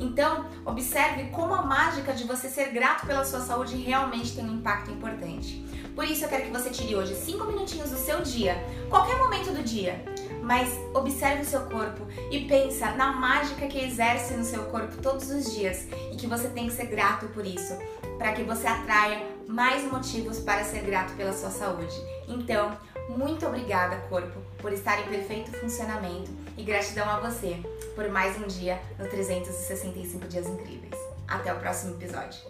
Então, 0.00 0.46
observe 0.64 1.24
como 1.24 1.54
a 1.54 1.62
mágica 1.62 2.14
de 2.14 2.24
você 2.24 2.48
ser 2.48 2.70
grato 2.70 3.06
pela 3.06 3.24
sua 3.24 3.40
saúde 3.40 3.76
realmente 3.76 4.34
tem 4.34 4.44
um 4.44 4.54
impacto 4.54 4.90
importante. 4.90 5.62
Por 5.94 6.04
isso 6.04 6.24
eu 6.24 6.28
quero 6.28 6.44
que 6.44 6.50
você 6.50 6.70
tire 6.70 6.96
hoje 6.96 7.14
5 7.14 7.44
minutinhos 7.44 7.90
do 7.90 7.96
seu 7.96 8.22
dia, 8.22 8.56
qualquer 8.88 9.18
momento 9.18 9.52
do 9.52 9.62
dia, 9.62 10.02
mas 10.42 10.70
observe 10.94 11.42
o 11.42 11.46
seu 11.46 11.62
corpo 11.62 12.06
e 12.30 12.46
pensa 12.46 12.90
na 12.92 13.12
mágica 13.12 13.66
que 13.66 13.78
exerce 13.78 14.34
no 14.34 14.44
seu 14.44 14.64
corpo 14.64 14.96
todos 15.02 15.30
os 15.30 15.54
dias 15.54 15.86
e 16.12 16.16
que 16.16 16.26
você 16.26 16.48
tem 16.48 16.66
que 16.66 16.74
ser 16.74 16.86
grato 16.86 17.26
por 17.28 17.44
isso, 17.44 17.76
para 18.18 18.32
que 18.32 18.42
você 18.42 18.66
atraia 18.66 19.26
mais 19.46 19.90
motivos 19.90 20.38
para 20.38 20.64
ser 20.64 20.82
grato 20.82 21.14
pela 21.14 21.32
sua 21.32 21.50
saúde. 21.50 21.94
Então, 22.28 22.76
muito 23.08 23.46
obrigada, 23.46 23.96
corpo, 24.08 24.40
por 24.58 24.72
estar 24.72 25.00
em 25.00 25.08
perfeito 25.08 25.50
funcionamento 25.52 26.45
e 26.56 26.62
gratidão 26.62 27.08
a 27.08 27.20
você 27.20 27.56
por 27.94 28.08
mais 28.08 28.36
um 28.38 28.46
dia 28.46 28.80
no 28.98 29.08
365 29.08 30.26
Dias 30.26 30.46
Incríveis. 30.46 30.94
Até 31.28 31.52
o 31.52 31.58
próximo 31.58 31.94
episódio. 31.94 32.40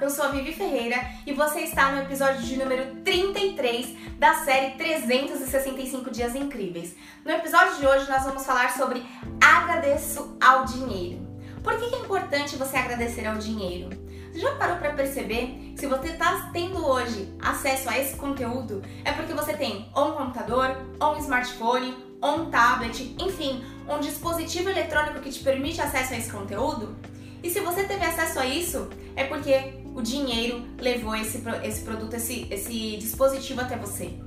eu 0.00 0.10
sou 0.10 0.26
a 0.26 0.28
Vivi 0.28 0.52
Ferreira 0.52 0.96
e 1.26 1.32
você 1.32 1.60
está 1.60 1.90
no 1.92 2.02
episódio 2.02 2.42
de 2.42 2.58
número 2.58 2.96
33 2.96 3.96
da 4.18 4.34
série 4.44 4.72
365 4.72 6.10
Dias 6.10 6.34
Incríveis. 6.34 6.94
No 7.24 7.30
episódio 7.30 7.76
de 7.76 7.86
hoje 7.86 8.10
nós 8.10 8.22
vamos 8.22 8.44
falar 8.44 8.76
sobre 8.76 9.02
agradeço 9.40 10.36
ao 10.42 10.66
dinheiro. 10.66 11.26
Por 11.62 11.78
que 11.78 11.94
é 11.94 11.98
importante 12.00 12.56
você 12.56 12.76
agradecer 12.76 13.26
ao 13.26 13.38
dinheiro? 13.38 13.88
Já 14.34 14.52
parou 14.56 14.78
para 14.78 14.92
perceber 14.92 15.72
que 15.74 15.80
se 15.80 15.86
você 15.86 16.08
está 16.08 16.50
tendo 16.52 16.84
hoje 16.84 17.32
acesso 17.40 17.88
a 17.88 17.98
esse 17.98 18.16
conteúdo 18.16 18.82
é 19.04 19.12
porque 19.12 19.32
você 19.32 19.52
tem 19.52 19.88
ou 19.94 20.08
um 20.08 20.12
computador, 20.12 20.76
ou 20.98 21.14
um 21.14 21.18
smartphone, 21.18 21.94
ou 22.20 22.40
um 22.40 22.50
tablet, 22.50 23.14
enfim, 23.18 23.64
um 23.88 24.00
dispositivo 24.00 24.70
eletrônico 24.70 25.20
que 25.20 25.30
te 25.30 25.40
permite 25.40 25.80
acesso 25.80 26.14
a 26.14 26.18
esse 26.18 26.32
conteúdo? 26.32 26.96
E 27.42 27.50
se 27.50 27.60
você 27.60 27.84
teve 27.84 28.04
acesso 28.04 28.40
a 28.40 28.46
isso, 28.46 28.88
é 29.14 29.24
porque 29.24 29.74
o 29.94 30.02
dinheiro 30.02 30.66
levou 30.80 31.14
esse, 31.14 31.40
esse 31.62 31.82
produto, 31.82 32.14
esse, 32.14 32.48
esse 32.50 32.96
dispositivo 32.96 33.60
até 33.60 33.76
você. 33.76 34.18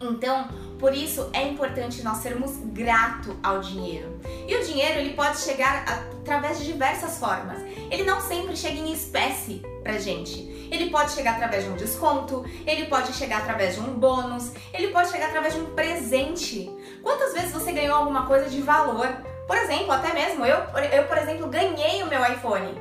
Então, 0.00 0.48
por 0.78 0.94
isso 0.94 1.28
é 1.32 1.48
importante 1.48 2.02
nós 2.02 2.18
sermos 2.18 2.52
grato 2.72 3.36
ao 3.42 3.60
dinheiro. 3.60 4.20
E 4.46 4.54
o 4.54 4.64
dinheiro 4.64 5.00
ele 5.00 5.14
pode 5.14 5.38
chegar 5.38 5.84
através 5.88 6.58
de 6.58 6.66
diversas 6.66 7.18
formas. 7.18 7.62
Ele 7.90 8.04
não 8.04 8.20
sempre 8.20 8.56
chega 8.56 8.78
em 8.78 8.92
espécie 8.92 9.62
pra 9.82 9.98
gente. 9.98 10.68
Ele 10.70 10.90
pode 10.90 11.12
chegar 11.12 11.34
através 11.34 11.64
de 11.64 11.70
um 11.70 11.76
desconto, 11.76 12.44
ele 12.66 12.86
pode 12.86 13.12
chegar 13.12 13.38
através 13.38 13.74
de 13.74 13.80
um 13.80 13.94
bônus, 13.94 14.52
ele 14.72 14.88
pode 14.88 15.10
chegar 15.10 15.28
através 15.28 15.54
de 15.54 15.60
um 15.60 15.66
presente. 15.66 16.70
Quantas 17.02 17.32
vezes 17.32 17.52
você 17.52 17.72
ganhou 17.72 17.96
alguma 17.96 18.26
coisa 18.26 18.50
de 18.50 18.60
valor 18.60 19.06
Por 19.46 19.56
exemplo, 19.56 19.92
até 19.92 20.12
mesmo 20.12 20.44
eu, 20.44 20.58
eu 20.92 21.04
por 21.04 21.16
exemplo, 21.18 21.46
ganhei 21.46 22.02
o 22.02 22.08
meu 22.08 22.20
iPhone. 22.24 22.74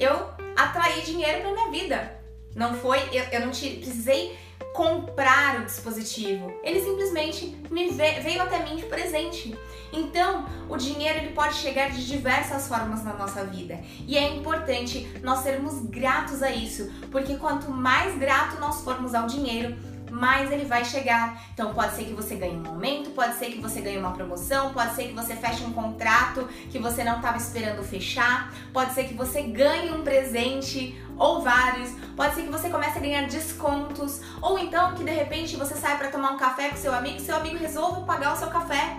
Eu 0.00 0.30
atraí 0.56 1.02
dinheiro 1.02 1.42
para 1.42 1.52
minha 1.52 1.70
vida. 1.70 2.18
Não 2.54 2.74
foi, 2.74 2.98
eu, 3.12 3.24
eu 3.30 3.40
não 3.40 3.50
te, 3.50 3.68
precisei 3.76 4.36
comprar 4.72 5.60
o 5.60 5.64
dispositivo. 5.64 6.52
Ele 6.62 6.80
simplesmente 6.80 7.56
me 7.70 7.90
veio, 7.90 8.22
veio 8.22 8.42
até 8.42 8.60
mim 8.64 8.76
de 8.76 8.84
presente. 8.84 9.56
Então, 9.92 10.46
o 10.68 10.76
dinheiro 10.76 11.18
ele 11.18 11.32
pode 11.32 11.54
chegar 11.54 11.90
de 11.90 12.06
diversas 12.06 12.68
formas 12.68 13.02
na 13.04 13.14
nossa 13.14 13.44
vida. 13.44 13.80
E 14.06 14.16
é 14.16 14.36
importante 14.36 15.10
nós 15.22 15.40
sermos 15.40 15.80
gratos 15.86 16.42
a 16.42 16.50
isso, 16.50 16.90
porque 17.10 17.36
quanto 17.36 17.70
mais 17.70 18.18
grato 18.18 18.60
nós 18.60 18.82
formos 18.82 19.14
ao 19.14 19.26
dinheiro, 19.26 19.76
mais 20.10 20.50
ele 20.50 20.64
vai 20.64 20.84
chegar. 20.84 21.42
Então 21.52 21.72
pode 21.72 21.94
ser 21.94 22.04
que 22.04 22.12
você 22.12 22.36
ganhe 22.36 22.56
um 22.56 22.66
aumento, 22.66 23.10
pode 23.10 23.34
ser 23.36 23.46
que 23.46 23.60
você 23.60 23.80
ganhe 23.80 23.98
uma 23.98 24.12
promoção, 24.12 24.72
pode 24.72 24.94
ser 24.94 25.08
que 25.08 25.14
você 25.14 25.34
feche 25.36 25.64
um 25.64 25.72
contrato 25.72 26.48
que 26.70 26.78
você 26.78 27.04
não 27.04 27.16
estava 27.16 27.36
esperando 27.36 27.82
fechar, 27.82 28.52
pode 28.72 28.92
ser 28.94 29.04
que 29.04 29.14
você 29.14 29.42
ganhe 29.42 29.90
um 29.92 30.02
presente 30.02 31.00
ou 31.16 31.42
vários, 31.42 31.90
pode 32.16 32.34
ser 32.34 32.42
que 32.42 32.50
você 32.50 32.68
comece 32.68 32.98
a 32.98 33.00
ganhar 33.00 33.26
descontos, 33.26 34.20
ou 34.40 34.58
então 34.58 34.94
que 34.94 35.02
de 35.02 35.10
repente 35.10 35.56
você 35.56 35.74
saia 35.74 35.96
para 35.96 36.08
tomar 36.08 36.32
um 36.32 36.36
café 36.36 36.68
com 36.68 36.76
seu 36.76 36.94
amigo 36.94 37.16
e 37.16 37.20
seu 37.20 37.36
amigo 37.36 37.56
resolva 37.56 38.02
pagar 38.02 38.34
o 38.34 38.36
seu 38.36 38.48
café. 38.48 38.98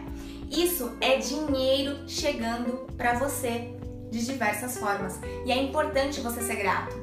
Isso 0.50 0.98
é 1.00 1.18
dinheiro 1.18 2.00
chegando 2.08 2.88
para 2.98 3.14
você 3.14 3.76
de 4.10 4.26
diversas 4.26 4.80
formas 4.80 5.20
e 5.46 5.52
é 5.52 5.62
importante 5.62 6.22
você 6.22 6.42
ser 6.42 6.56
grato. 6.56 6.96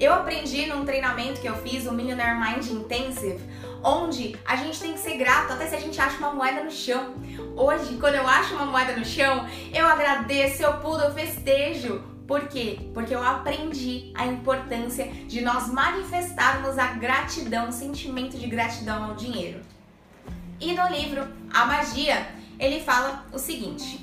Eu 0.00 0.12
aprendi 0.12 0.66
num 0.66 0.84
treinamento 0.84 1.40
que 1.40 1.48
eu 1.48 1.54
fiz, 1.56 1.86
o 1.86 1.92
Millionaire 1.92 2.40
Mind 2.40 2.66
Intensive, 2.66 3.38
onde 3.82 4.36
a 4.44 4.56
gente 4.56 4.80
tem 4.80 4.94
que 4.94 4.98
ser 4.98 5.16
grato 5.18 5.52
até 5.52 5.66
se 5.66 5.74
a 5.76 5.80
gente 5.80 6.00
acha 6.00 6.16
uma 6.16 6.32
moeda 6.32 6.64
no 6.64 6.70
chão. 6.70 7.14
Hoje, 7.54 7.98
quando 8.00 8.14
eu 8.14 8.26
acho 8.26 8.54
uma 8.54 8.66
moeda 8.66 8.96
no 8.96 9.04
chão, 9.04 9.46
eu 9.72 9.86
agradeço, 9.86 10.62
eu 10.62 10.78
pulo, 10.78 11.00
eu 11.00 11.12
festejo. 11.12 12.02
Por 12.26 12.48
quê? 12.48 12.78
Porque 12.94 13.14
eu 13.14 13.22
aprendi 13.22 14.10
a 14.14 14.26
importância 14.26 15.06
de 15.28 15.42
nós 15.42 15.68
manifestarmos 15.68 16.78
a 16.78 16.86
gratidão, 16.94 17.68
o 17.68 17.72
sentimento 17.72 18.38
de 18.38 18.46
gratidão 18.46 19.04
ao 19.04 19.14
dinheiro. 19.14 19.60
E 20.58 20.72
no 20.72 20.88
livro 20.88 21.28
A 21.52 21.66
Magia, 21.66 22.26
ele 22.58 22.80
fala 22.80 23.26
o 23.32 23.38
seguinte: 23.38 24.00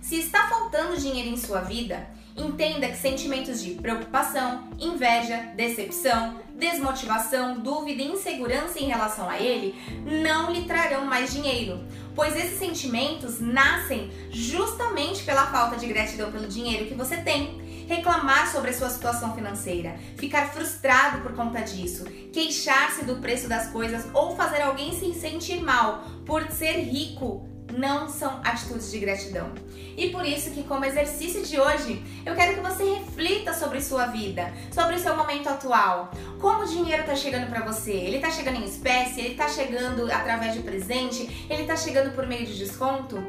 Se 0.00 0.16
está 0.18 0.48
faltando 0.48 0.98
dinheiro 0.98 1.28
em 1.28 1.36
sua 1.36 1.60
vida, 1.60 2.08
Entenda 2.36 2.88
que 2.88 2.96
sentimentos 2.96 3.62
de 3.62 3.74
preocupação, 3.74 4.64
inveja, 4.80 5.52
decepção, 5.54 6.40
desmotivação, 6.56 7.60
dúvida 7.60 8.02
e 8.02 8.08
insegurança 8.08 8.80
em 8.80 8.86
relação 8.86 9.30
a 9.30 9.38
ele 9.38 9.72
não 10.04 10.50
lhe 10.50 10.64
trarão 10.64 11.04
mais 11.04 11.32
dinheiro, 11.32 11.84
pois 12.12 12.34
esses 12.34 12.58
sentimentos 12.58 13.40
nascem 13.40 14.10
justamente 14.30 15.22
pela 15.22 15.46
falta 15.46 15.76
de 15.76 15.86
gratidão 15.86 16.32
pelo 16.32 16.48
dinheiro 16.48 16.86
que 16.86 16.94
você 16.94 17.18
tem. 17.18 17.62
Reclamar 17.86 18.50
sobre 18.50 18.70
a 18.70 18.72
sua 18.72 18.90
situação 18.90 19.34
financeira, 19.34 19.96
ficar 20.16 20.48
frustrado 20.48 21.20
por 21.22 21.34
conta 21.34 21.60
disso, 21.60 22.04
queixar-se 22.32 23.04
do 23.04 23.16
preço 23.16 23.48
das 23.48 23.68
coisas 23.68 24.06
ou 24.12 24.36
fazer 24.36 24.62
alguém 24.62 24.92
se 24.98 25.12
sentir 25.14 25.62
mal 25.62 26.04
por 26.24 26.50
ser 26.50 26.80
rico 26.80 27.48
não 27.76 28.08
são 28.08 28.40
atitudes 28.44 28.90
de 28.90 28.98
gratidão. 28.98 29.52
E 29.96 30.10
por 30.10 30.24
isso 30.26 30.50
que 30.50 30.64
como 30.64 30.84
exercício 30.84 31.42
de 31.44 31.58
hoje, 31.58 32.02
eu 32.24 32.34
quero 32.34 32.54
que 32.54 32.60
você 32.60 32.84
reflita 32.94 33.52
sobre 33.52 33.80
sua 33.80 34.06
vida, 34.06 34.52
sobre 34.72 34.96
o 34.96 34.98
seu 34.98 35.16
momento 35.16 35.48
atual. 35.48 36.10
Como 36.40 36.62
o 36.62 36.68
dinheiro 36.68 37.02
está 37.02 37.14
chegando 37.14 37.48
para 37.48 37.64
você? 37.64 37.92
Ele 37.92 38.16
está 38.16 38.30
chegando 38.30 38.56
em 38.56 38.64
espécie? 38.64 39.20
Ele 39.20 39.32
está 39.32 39.48
chegando 39.48 40.10
através 40.10 40.54
de 40.54 40.60
presente? 40.60 41.46
Ele 41.48 41.62
está 41.62 41.76
chegando 41.76 42.14
por 42.14 42.26
meio 42.26 42.46
de 42.46 42.56
desconto? 42.56 43.22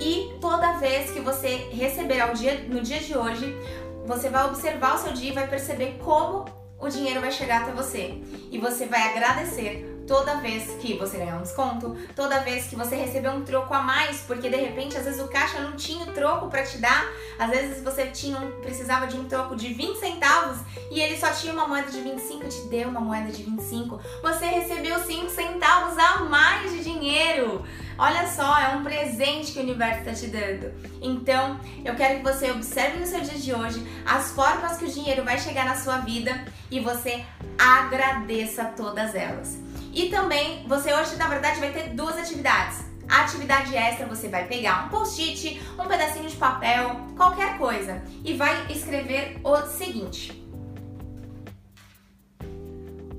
E 0.00 0.32
toda 0.40 0.78
vez 0.78 1.10
que 1.10 1.20
você 1.20 1.68
receber 1.72 2.20
ao 2.20 2.34
dia, 2.34 2.64
no 2.68 2.80
dia 2.80 3.00
de 3.00 3.16
hoje, 3.16 3.54
você 4.06 4.28
vai 4.28 4.46
observar 4.46 4.94
o 4.94 4.98
seu 4.98 5.12
dia 5.12 5.30
e 5.30 5.34
vai 5.34 5.48
perceber 5.48 5.98
como 6.02 6.44
o 6.78 6.88
dinheiro 6.88 7.20
vai 7.20 7.30
chegar 7.30 7.62
até 7.62 7.72
você. 7.72 8.20
E 8.50 8.58
você 8.58 8.86
vai 8.86 9.10
agradecer 9.10 9.91
toda 10.12 10.34
vez 10.34 10.64
que 10.78 10.92
você 10.98 11.16
ganhar 11.16 11.38
um 11.38 11.42
desconto, 11.42 11.96
toda 12.14 12.40
vez 12.40 12.66
que 12.66 12.76
você 12.76 12.94
receber 12.96 13.30
um 13.30 13.44
troco 13.44 13.72
a 13.72 13.80
mais, 13.80 14.18
porque 14.18 14.50
de 14.50 14.56
repente 14.56 14.94
às 14.94 15.06
vezes 15.06 15.18
o 15.18 15.28
caixa 15.28 15.58
não 15.60 15.72
tinha 15.72 16.04
o 16.04 16.12
troco 16.12 16.48
para 16.48 16.62
te 16.64 16.76
dar, 16.76 17.10
às 17.38 17.48
vezes 17.48 17.82
você 17.82 18.04
tinha 18.08 18.36
um, 18.36 18.60
precisava 18.60 19.06
de 19.06 19.16
um 19.16 19.24
troco 19.24 19.56
de 19.56 19.72
20 19.72 19.98
centavos 19.98 20.58
e 20.90 21.00
ele 21.00 21.16
só 21.16 21.30
tinha 21.30 21.54
uma 21.54 21.66
moeda 21.66 21.90
de 21.90 21.98
25, 22.02 22.46
te 22.46 22.60
deu 22.68 22.90
uma 22.90 23.00
moeda 23.00 23.32
de 23.32 23.42
25. 23.42 23.98
Você 24.22 24.44
recebeu 24.44 24.98
5 25.02 25.30
centavos 25.30 25.96
a 25.96 26.18
mais 26.24 26.70
de 26.70 26.84
dinheiro. 26.84 27.64
Olha 27.96 28.26
só, 28.26 28.58
é 28.60 28.76
um 28.76 28.82
presente 28.82 29.52
que 29.52 29.60
o 29.60 29.62
universo 29.62 30.00
está 30.00 30.12
te 30.12 30.26
dando. 30.26 30.74
Então, 31.00 31.58
eu 31.82 31.94
quero 31.94 32.18
que 32.18 32.22
você 32.22 32.50
observe 32.50 32.98
no 32.98 33.06
seu 33.06 33.22
dia 33.22 33.38
de 33.38 33.54
hoje 33.54 33.86
as 34.04 34.30
formas 34.32 34.76
que 34.76 34.84
o 34.84 34.92
dinheiro 34.92 35.24
vai 35.24 35.38
chegar 35.38 35.64
na 35.64 35.76
sua 35.76 35.98
vida 35.98 36.44
e 36.70 36.80
você 36.80 37.24
agradeça 37.58 38.64
todas 38.76 39.14
elas. 39.14 39.71
E 39.92 40.08
também, 40.08 40.64
você 40.66 40.92
hoje, 40.94 41.16
na 41.16 41.28
verdade, 41.28 41.60
vai 41.60 41.70
ter 41.70 41.90
duas 41.90 42.16
atividades. 42.16 42.84
A 43.08 43.24
atividade 43.24 43.76
extra 43.76 44.06
você 44.06 44.26
vai 44.28 44.46
pegar 44.46 44.86
um 44.86 44.88
post-it, 44.88 45.60
um 45.78 45.86
pedacinho 45.86 46.28
de 46.28 46.36
papel, 46.36 46.96
qualquer 47.14 47.58
coisa, 47.58 48.02
e 48.24 48.32
vai 48.32 48.66
escrever 48.70 49.38
o 49.44 49.56
seguinte: 49.66 50.42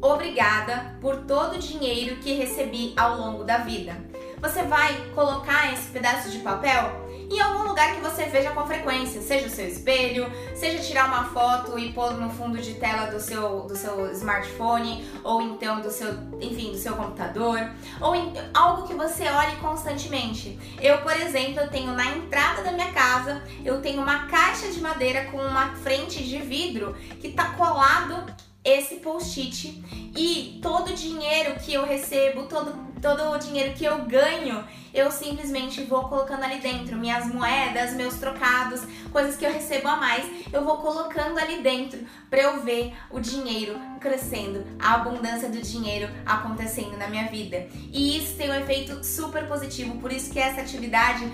Obrigada 0.01 0.97
por 0.99 1.17
todo 1.25 1.55
o 1.55 1.59
dinheiro 1.59 2.15
que 2.17 2.33
recebi 2.33 2.93
ao 2.97 3.17
longo 3.17 3.43
da 3.43 3.59
vida. 3.59 3.95
Você 4.41 4.63
vai 4.63 5.11
colocar 5.15 5.71
esse 5.71 5.89
pedaço 5.91 6.29
de 6.29 6.39
papel 6.39 7.02
em 7.33 7.39
algum 7.39 7.67
lugar 7.67 7.95
que 7.95 8.01
você 8.01 8.25
veja 8.25 8.51
com 8.51 8.65
frequência, 8.67 9.21
seja 9.21 9.47
o 9.47 9.49
seu 9.49 9.67
espelho, 9.67 10.31
seja 10.55 10.83
tirar 10.83 11.07
uma 11.07 11.25
foto 11.25 11.77
e 11.79 11.91
pôr 11.91 12.13
no 12.13 12.29
fundo 12.29 12.61
de 12.61 12.75
tela 12.75 13.07
do 13.07 13.19
seu, 13.19 13.61
do 13.61 13.75
seu 13.75 14.11
smartphone, 14.11 15.03
ou 15.23 15.41
então 15.41 15.81
do 15.81 15.89
seu, 15.89 16.13
enfim, 16.39 16.71
do 16.71 16.77
seu 16.77 16.95
computador, 16.95 17.59
ou 17.99 18.15
em, 18.15 18.33
algo 18.53 18.87
que 18.87 18.93
você 18.93 19.27
olhe 19.27 19.55
constantemente. 19.57 20.59
Eu, 20.79 20.99
por 20.99 21.13
exemplo, 21.13 21.67
tenho 21.69 21.93
na 21.93 22.05
entrada 22.05 22.61
da 22.61 22.71
minha 22.71 22.91
casa, 22.91 23.43
eu 23.65 23.81
tenho 23.81 24.01
uma 24.01 24.27
caixa 24.27 24.69
de 24.69 24.79
madeira 24.79 25.25
com 25.25 25.37
uma 25.37 25.75
frente 25.75 26.23
de 26.23 26.37
vidro 26.37 26.95
que 27.19 27.27
está 27.27 27.53
colado 27.53 28.23
esse 28.63 28.95
post-it 28.95 29.83
e 30.15 30.59
todo 30.61 30.91
o 30.91 30.95
dinheiro 30.95 31.59
que 31.59 31.73
eu 31.73 31.85
recebo, 31.85 32.43
todo, 32.43 32.73
todo 33.01 33.31
o 33.31 33.37
dinheiro 33.37 33.73
que 33.73 33.83
eu 33.83 34.05
ganho, 34.05 34.63
eu 34.93 35.09
simplesmente 35.11 35.83
vou 35.83 36.07
colocando 36.07 36.43
ali 36.43 36.59
dentro. 36.59 36.95
Minhas 36.95 37.25
moedas, 37.25 37.93
meus 37.93 38.15
trocados, 38.15 38.81
coisas 39.11 39.35
que 39.35 39.45
eu 39.45 39.51
recebo 39.51 39.87
a 39.87 39.95
mais, 39.95 40.25
eu 40.51 40.63
vou 40.63 40.77
colocando 40.77 41.39
ali 41.39 41.61
dentro 41.63 41.99
para 42.29 42.41
eu 42.41 42.61
ver 42.61 42.93
o 43.09 43.19
dinheiro 43.19 43.79
crescendo, 43.99 44.63
a 44.79 44.95
abundância 44.95 45.49
do 45.49 45.61
dinheiro 45.61 46.09
acontecendo 46.25 46.97
na 46.97 47.07
minha 47.07 47.27
vida. 47.27 47.67
E 47.91 48.17
isso 48.17 48.35
tem 48.37 48.51
um 48.51 48.55
efeito 48.55 49.03
super 49.03 49.47
positivo, 49.47 49.97
por 49.97 50.11
isso 50.11 50.31
que 50.31 50.39
essa 50.39 50.61
atividade 50.61 51.25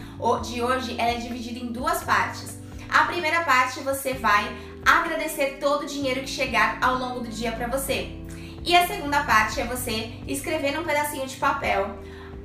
de 0.44 0.62
hoje 0.62 0.96
ela 0.98 1.12
é 1.12 1.18
dividida 1.18 1.60
em 1.60 1.72
duas 1.72 2.04
partes. 2.04 2.58
A 2.88 3.04
primeira 3.04 3.44
parte 3.44 3.82
você 3.82 4.14
vai 4.14 4.56
agradecer 4.86 5.58
todo 5.60 5.84
o 5.84 5.86
dinheiro 5.86 6.22
que 6.22 6.30
chegar 6.30 6.78
ao 6.82 6.98
longo 6.98 7.20
do 7.20 7.28
dia 7.28 7.52
para 7.52 7.68
você. 7.68 8.16
E 8.64 8.76
a 8.76 8.86
segunda 8.88 9.24
parte 9.24 9.62
é 9.62 9.66
você 9.66 10.12
escrever 10.28 10.74
num 10.74 10.84
pedacinho 10.84 11.26
de 11.26 11.36
papel 11.38 11.98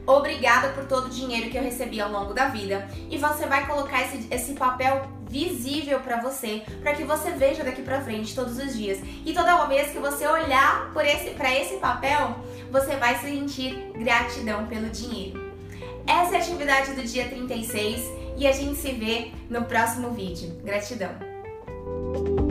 obrigada 0.06 0.68
por 0.70 0.84
todo 0.86 1.06
o 1.06 1.10
dinheiro 1.10 1.50
que 1.50 1.56
eu 1.56 1.62
recebi 1.62 2.00
ao 2.00 2.10
longo 2.10 2.32
da 2.32 2.48
vida. 2.48 2.88
E 3.10 3.18
você 3.18 3.46
vai 3.46 3.66
colocar 3.66 4.02
esse, 4.02 4.26
esse 4.30 4.52
papel 4.54 5.08
visível 5.28 6.00
para 6.00 6.20
você, 6.20 6.62
para 6.82 6.94
que 6.94 7.04
você 7.04 7.30
veja 7.30 7.64
daqui 7.64 7.82
para 7.82 8.00
frente 8.00 8.34
todos 8.34 8.58
os 8.58 8.76
dias. 8.76 9.00
E 9.24 9.32
toda 9.32 9.64
vez 9.66 9.90
que 9.90 9.98
você 9.98 10.26
olhar 10.26 10.92
por 10.92 11.04
esse 11.04 11.30
para 11.30 11.52
esse 11.52 11.76
papel, 11.76 12.36
você 12.70 12.96
vai 12.96 13.18
sentir 13.18 13.90
gratidão 13.94 14.66
pelo 14.66 14.88
dinheiro. 14.90 15.52
Essa 16.06 16.34
é 16.34 16.36
a 16.36 16.40
atividade 16.40 16.92
do 16.92 17.02
dia 17.02 17.28
36 17.28 18.02
e 18.36 18.46
a 18.46 18.52
gente 18.52 18.76
se 18.76 18.92
vê 18.92 19.32
no 19.48 19.64
próximo 19.64 20.10
vídeo. 20.10 20.60
Gratidão. 20.62 22.43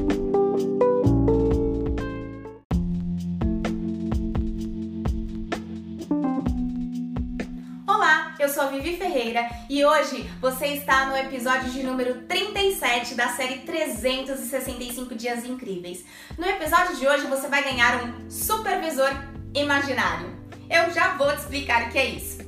Sou 8.53 8.61
a 8.61 8.67
Vivi 8.67 8.95
Ferreira 8.97 9.49
e 9.67 9.83
hoje 9.83 10.29
você 10.39 10.67
está 10.67 11.07
no 11.07 11.17
episódio 11.17 11.71
de 11.71 11.81
número 11.81 12.21
37 12.27 13.15
da 13.15 13.29
série 13.29 13.61
365 13.61 15.15
Dias 15.15 15.43
Incríveis. 15.43 16.05
No 16.37 16.45
episódio 16.45 16.95
de 16.97 17.07
hoje 17.07 17.25
você 17.25 17.47
vai 17.47 17.63
ganhar 17.63 18.03
um 18.03 18.29
supervisor 18.29 19.09
imaginário. 19.55 20.37
Eu 20.69 20.93
já 20.93 21.15
vou 21.15 21.31
te 21.31 21.39
explicar 21.39 21.87
o 21.87 21.89
que 21.89 21.97
é 21.97 22.05
isso. 22.05 22.43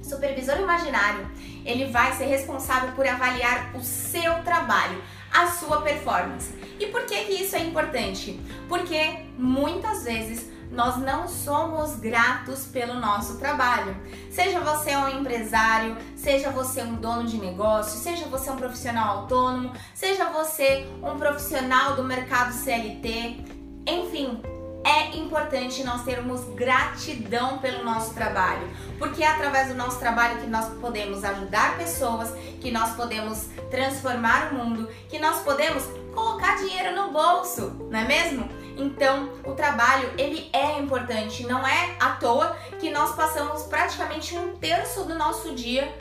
Supervisor 0.00 0.60
imaginário, 0.60 1.28
ele 1.64 1.86
vai 1.86 2.12
ser 2.12 2.26
responsável 2.26 2.92
por 2.92 3.04
avaliar 3.04 3.74
o 3.74 3.82
seu 3.82 4.44
trabalho, 4.44 5.02
a 5.32 5.48
sua 5.48 5.82
performance. 5.82 6.54
E 6.78 6.86
por 6.86 7.04
que, 7.04 7.24
que 7.24 7.32
isso 7.42 7.56
é 7.56 7.64
importante? 7.64 8.38
Porque 8.68 9.24
muitas 9.36 10.04
vezes 10.04 10.48
nós 10.70 10.96
não 10.98 11.28
somos 11.28 11.96
gratos 11.96 12.66
pelo 12.66 12.94
nosso 12.94 13.38
trabalho. 13.38 13.96
Seja 14.30 14.60
você 14.60 14.96
um 14.96 15.08
empresário, 15.20 15.96
seja 16.16 16.50
você 16.50 16.82
um 16.82 16.96
dono 16.96 17.24
de 17.24 17.38
negócio, 17.38 17.98
seja 17.98 18.26
você 18.26 18.50
um 18.50 18.56
profissional 18.56 19.18
autônomo, 19.18 19.72
seja 19.94 20.26
você 20.26 20.86
um 21.02 21.18
profissional 21.18 21.96
do 21.96 22.04
mercado 22.04 22.52
CLT, 22.52 23.44
enfim, 23.86 24.42
é 24.86 25.16
importante 25.16 25.82
nós 25.82 26.04
termos 26.04 26.44
gratidão 26.54 27.58
pelo 27.58 27.84
nosso 27.84 28.14
trabalho, 28.14 28.68
porque 28.98 29.24
é 29.24 29.26
através 29.26 29.68
do 29.68 29.74
nosso 29.74 29.98
trabalho 29.98 30.40
que 30.40 30.46
nós 30.46 30.66
podemos 30.80 31.24
ajudar 31.24 31.76
pessoas, 31.76 32.32
que 32.60 32.70
nós 32.70 32.94
podemos 32.94 33.48
transformar 33.68 34.52
o 34.52 34.54
mundo, 34.54 34.88
que 35.08 35.18
nós 35.18 35.40
podemos 35.42 35.82
colocar 36.14 36.56
dinheiro 36.56 36.94
no 36.94 37.10
bolso, 37.10 37.76
não 37.90 37.98
é 37.98 38.04
mesmo? 38.04 38.48
Então, 38.76 39.30
o 39.44 39.52
trabalho, 39.52 40.10
ele 40.18 40.50
é 40.52 40.78
importante, 40.78 41.46
não 41.46 41.66
é 41.66 41.96
à 41.98 42.10
toa 42.10 42.56
que 42.78 42.90
nós 42.90 43.14
passamos 43.14 43.62
praticamente 43.62 44.36
um 44.36 44.56
terço 44.56 45.04
do 45.04 45.14
nosso 45.14 45.54
dia 45.54 45.96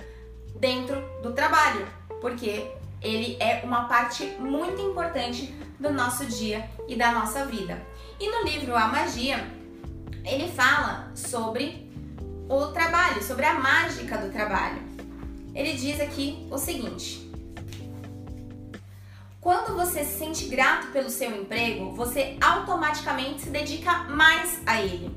dentro 0.59 1.01
do 1.23 1.31
trabalho, 1.31 1.87
porque 2.19 2.71
ele 3.01 3.37
é 3.39 3.61
uma 3.63 3.85
parte 3.85 4.25
muito 4.39 4.81
importante 4.81 5.53
do 5.79 5.91
nosso 5.91 6.25
dia 6.25 6.69
e 6.87 6.95
da 6.95 7.11
nossa 7.11 7.45
vida. 7.45 7.81
E 8.19 8.29
no 8.29 8.43
livro 8.43 8.75
A 8.75 8.87
Magia, 8.87 9.45
ele 10.23 10.51
fala 10.51 11.11
sobre 11.15 11.89
o 12.49 12.67
trabalho, 12.67 13.21
sobre 13.23 13.45
a 13.45 13.53
mágica 13.53 14.17
do 14.17 14.31
trabalho. 14.31 14.81
Ele 15.53 15.73
diz 15.73 16.01
aqui 16.01 16.47
o 16.51 16.57
seguinte: 16.57 17.24
quando 19.45 19.75
você 19.75 20.03
se 20.03 20.17
sente 20.17 20.47
grato 20.47 20.87
pelo 20.87 21.07
seu 21.07 21.29
emprego, 21.39 21.91
você 21.91 22.35
automaticamente 22.41 23.43
se 23.43 23.51
dedica 23.51 24.05
mais 24.05 24.59
a 24.65 24.81
ele. 24.81 25.15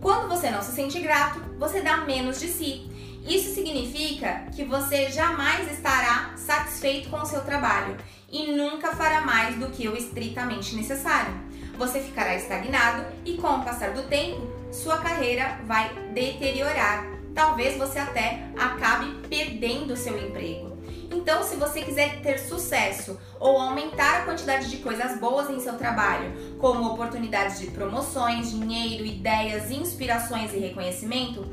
Quando 0.00 0.28
você 0.28 0.50
não 0.50 0.60
se 0.60 0.72
sente 0.72 0.98
grato, 0.98 1.38
você 1.56 1.80
dá 1.80 1.98
menos 1.98 2.40
de 2.40 2.48
si. 2.48 2.90
Isso 3.24 3.54
significa 3.54 4.46
que 4.56 4.64
você 4.64 5.08
jamais 5.12 5.70
estará 5.70 6.32
satisfeito 6.36 7.10
com 7.10 7.18
o 7.18 7.24
seu 7.24 7.42
trabalho 7.42 7.96
e 8.28 8.50
nunca 8.50 8.90
fará 8.96 9.20
mais 9.20 9.54
do 9.54 9.70
que 9.70 9.86
o 9.86 9.96
estritamente 9.96 10.74
necessário. 10.74 11.32
Você 11.78 12.00
ficará 12.00 12.34
estagnado 12.34 13.06
e, 13.24 13.34
com 13.34 13.46
o 13.46 13.64
passar 13.64 13.92
do 13.92 14.02
tempo, 14.08 14.50
sua 14.72 14.98
carreira 14.98 15.60
vai 15.64 15.94
deteriorar. 16.12 17.06
Talvez 17.36 17.78
você 17.78 18.00
até 18.00 18.48
acabe 18.58 19.28
perdendo 19.28 19.96
seu 19.96 20.18
emprego. 20.18 20.69
Então, 21.10 21.42
se 21.42 21.56
você 21.56 21.82
quiser 21.82 22.20
ter 22.22 22.38
sucesso 22.38 23.18
ou 23.40 23.60
aumentar 23.60 24.18
a 24.18 24.24
quantidade 24.24 24.70
de 24.70 24.76
coisas 24.76 25.18
boas 25.18 25.50
em 25.50 25.58
seu 25.58 25.76
trabalho, 25.76 26.32
como 26.58 26.92
oportunidades 26.92 27.58
de 27.58 27.66
promoções, 27.68 28.52
dinheiro, 28.52 29.04
ideias, 29.04 29.70
inspirações 29.70 30.52
e 30.54 30.58
reconhecimento, 30.58 31.44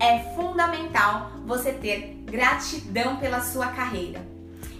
é 0.00 0.18
fundamental 0.34 1.30
você 1.46 1.72
ter 1.72 2.16
gratidão 2.24 3.16
pela 3.16 3.40
sua 3.40 3.68
carreira. 3.68 4.20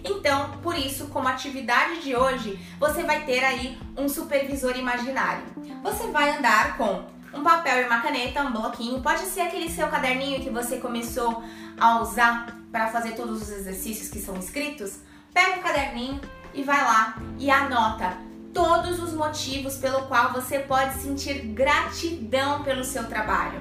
Então, 0.05 0.59
por 0.63 0.77
isso, 0.77 1.07
como 1.07 1.29
atividade 1.29 2.03
de 2.03 2.15
hoje, 2.15 2.59
você 2.79 3.05
vai 3.05 3.25
ter 3.25 3.43
aí 3.43 3.79
um 3.97 4.09
supervisor 4.09 4.77
imaginário. 4.77 5.45
Você 5.83 6.09
vai 6.09 6.37
andar 6.37 6.77
com 6.77 7.14
um 7.37 7.43
papel 7.43 7.83
e 7.83 7.85
uma 7.85 8.01
caneta, 8.01 8.43
um 8.43 8.53
bloquinho, 8.53 9.01
pode 9.01 9.23
ser 9.23 9.43
aquele 9.43 9.69
seu 9.71 9.89
caderninho 9.89 10.41
que 10.41 10.51
você 10.51 10.79
começou 10.79 11.43
a 11.79 12.01
usar 12.01 12.57
para 12.71 12.89
fazer 12.89 13.13
todos 13.13 13.43
os 13.43 13.51
exercícios 13.51 14.09
que 14.09 14.19
são 14.19 14.37
escritos. 14.37 14.99
Pega 15.33 15.59
o 15.59 15.63
caderninho 15.63 16.21
e 16.53 16.63
vai 16.63 16.83
lá 16.83 17.17
e 17.39 17.51
anota 17.51 18.17
todos 18.53 19.03
os 19.03 19.13
motivos 19.13 19.77
pelo 19.77 20.07
qual 20.07 20.33
você 20.33 20.61
pode 20.61 20.95
sentir 20.95 21.41
gratidão 21.49 22.63
pelo 22.63 22.85
seu 22.85 23.05
trabalho. 23.05 23.61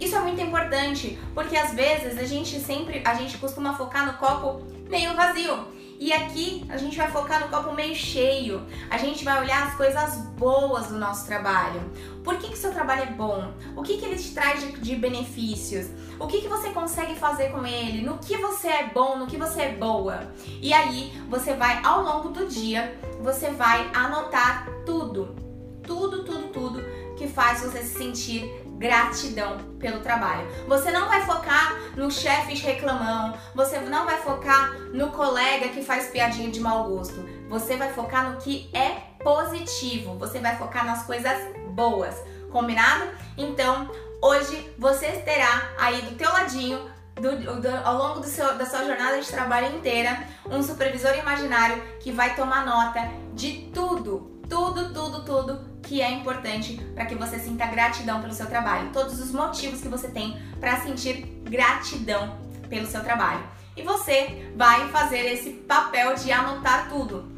Isso 0.00 0.16
é 0.16 0.20
muito 0.20 0.40
importante, 0.40 1.18
porque 1.34 1.54
às 1.56 1.74
vezes 1.74 2.18
a 2.18 2.24
gente 2.24 2.58
sempre, 2.58 3.02
a 3.04 3.12
gente 3.12 3.36
costuma 3.36 3.76
focar 3.76 4.06
no 4.06 4.14
copo 4.14 4.64
meio 4.88 5.14
vazio. 5.14 5.68
E 6.00 6.14
aqui 6.14 6.64
a 6.70 6.78
gente 6.78 6.96
vai 6.96 7.10
focar 7.10 7.40
no 7.40 7.48
copo 7.48 7.74
meio 7.74 7.94
cheio. 7.94 8.66
A 8.88 8.96
gente 8.96 9.22
vai 9.22 9.38
olhar 9.38 9.66
as 9.66 9.74
coisas 9.74 10.16
boas 10.38 10.86
do 10.86 10.96
nosso 10.96 11.26
trabalho. 11.26 11.78
Por 12.24 12.38
que, 12.38 12.48
que 12.48 12.56
seu 12.56 12.72
trabalho 12.72 13.02
é 13.02 13.12
bom? 13.12 13.52
O 13.76 13.82
que, 13.82 13.98
que 13.98 14.06
ele 14.06 14.16
te 14.16 14.32
traz 14.32 14.60
de, 14.60 14.72
de 14.80 14.96
benefícios? 14.96 15.88
O 16.18 16.26
que, 16.26 16.40
que 16.40 16.48
você 16.48 16.70
consegue 16.70 17.14
fazer 17.16 17.50
com 17.50 17.66
ele? 17.66 18.00
No 18.00 18.16
que 18.16 18.34
você 18.38 18.68
é 18.68 18.86
bom? 18.86 19.18
No 19.18 19.26
que 19.26 19.36
você 19.36 19.60
é 19.60 19.72
boa? 19.74 20.32
E 20.62 20.72
aí 20.72 21.12
você 21.28 21.52
vai, 21.52 21.84
ao 21.84 22.02
longo 22.02 22.30
do 22.30 22.46
dia, 22.46 22.98
você 23.20 23.50
vai 23.50 23.90
anotar 23.92 24.66
tudo. 24.86 25.36
Tudo, 25.82 26.24
tudo, 26.24 26.48
tudo 26.48 26.82
que 27.18 27.28
faz 27.28 27.60
você 27.60 27.82
se 27.82 27.98
sentir 27.98 28.59
gratidão 28.80 29.58
pelo 29.78 30.00
trabalho. 30.00 30.48
Você 30.66 30.90
não 30.90 31.06
vai 31.06 31.20
focar 31.26 31.78
no 31.94 32.10
chefe 32.10 32.54
reclamão, 32.54 33.34
você 33.54 33.78
não 33.78 34.06
vai 34.06 34.16
focar 34.16 34.72
no 34.94 35.10
colega 35.10 35.68
que 35.68 35.84
faz 35.84 36.08
piadinha 36.08 36.50
de 36.50 36.60
mau 36.60 36.84
gosto. 36.84 37.28
Você 37.50 37.76
vai 37.76 37.92
focar 37.92 38.32
no 38.32 38.38
que 38.38 38.70
é 38.72 38.88
positivo, 39.22 40.14
você 40.18 40.38
vai 40.38 40.56
focar 40.56 40.86
nas 40.86 41.04
coisas 41.04 41.36
boas. 41.74 42.16
Combinado? 42.50 43.04
Então, 43.36 43.90
hoje 44.22 44.72
você 44.78 45.08
terá 45.08 45.70
aí 45.78 46.00
do 46.00 46.16
teu 46.16 46.32
ladinho 46.32 46.90
do, 47.16 47.60
do, 47.60 47.68
ao 47.84 47.98
longo 47.98 48.24
seu, 48.24 48.56
da 48.56 48.64
sua 48.64 48.82
jornada 48.86 49.20
de 49.20 49.28
trabalho 49.28 49.76
inteira, 49.76 50.26
um 50.46 50.62
supervisor 50.62 51.14
imaginário 51.18 51.82
que 52.00 52.10
vai 52.10 52.34
tomar 52.34 52.64
nota 52.64 53.10
de 53.34 53.70
tudo, 53.74 54.40
tudo, 54.48 54.90
tudo, 54.94 55.22
tudo 55.22 55.69
que 55.90 56.00
é 56.00 56.08
importante 56.08 56.80
para 56.94 57.04
que 57.04 57.16
você 57.16 57.36
sinta 57.40 57.66
gratidão 57.66 58.20
pelo 58.20 58.32
seu 58.32 58.46
trabalho, 58.46 58.90
todos 58.92 59.20
os 59.20 59.32
motivos 59.32 59.80
que 59.80 59.88
você 59.88 60.06
tem 60.06 60.40
para 60.60 60.80
sentir 60.82 61.22
gratidão 61.42 62.38
pelo 62.68 62.86
seu 62.86 63.02
trabalho. 63.02 63.42
E 63.76 63.82
você 63.82 64.52
vai 64.54 64.88
fazer 64.90 65.32
esse 65.32 65.50
papel 65.50 66.14
de 66.14 66.30
anotar 66.30 66.88
tudo. 66.88 67.28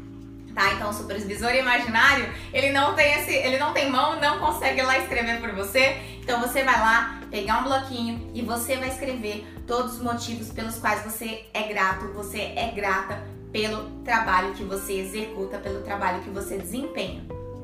Tá? 0.53 0.71
Então 0.73 0.91
o 0.91 0.93
supervisor 0.93 1.51
imaginário, 1.55 2.31
ele 2.53 2.71
não 2.71 2.93
tem 2.93 3.13
esse, 3.15 3.33
ele 3.33 3.57
não 3.57 3.73
tem 3.73 3.89
mão, 3.89 4.19
não 4.19 4.37
consegue 4.37 4.83
lá 4.83 4.99
escrever 4.99 5.41
por 5.41 5.51
você. 5.53 5.97
Então 6.21 6.39
você 6.39 6.63
vai 6.63 6.79
lá 6.79 7.21
pegar 7.31 7.61
um 7.61 7.63
bloquinho 7.63 8.29
e 8.35 8.43
você 8.43 8.75
vai 8.75 8.89
escrever 8.89 9.47
todos 9.65 9.93
os 9.93 10.03
motivos 10.03 10.51
pelos 10.51 10.77
quais 10.77 11.03
você 11.03 11.47
é 11.55 11.63
grato, 11.63 12.13
você 12.13 12.53
é 12.55 12.71
grata 12.75 13.19
pelo 13.51 13.89
trabalho 14.03 14.53
que 14.53 14.63
você 14.63 14.93
executa, 14.93 15.57
pelo 15.57 15.81
trabalho 15.81 16.21
que 16.21 16.29
você 16.29 16.59
desempenha 16.59 17.23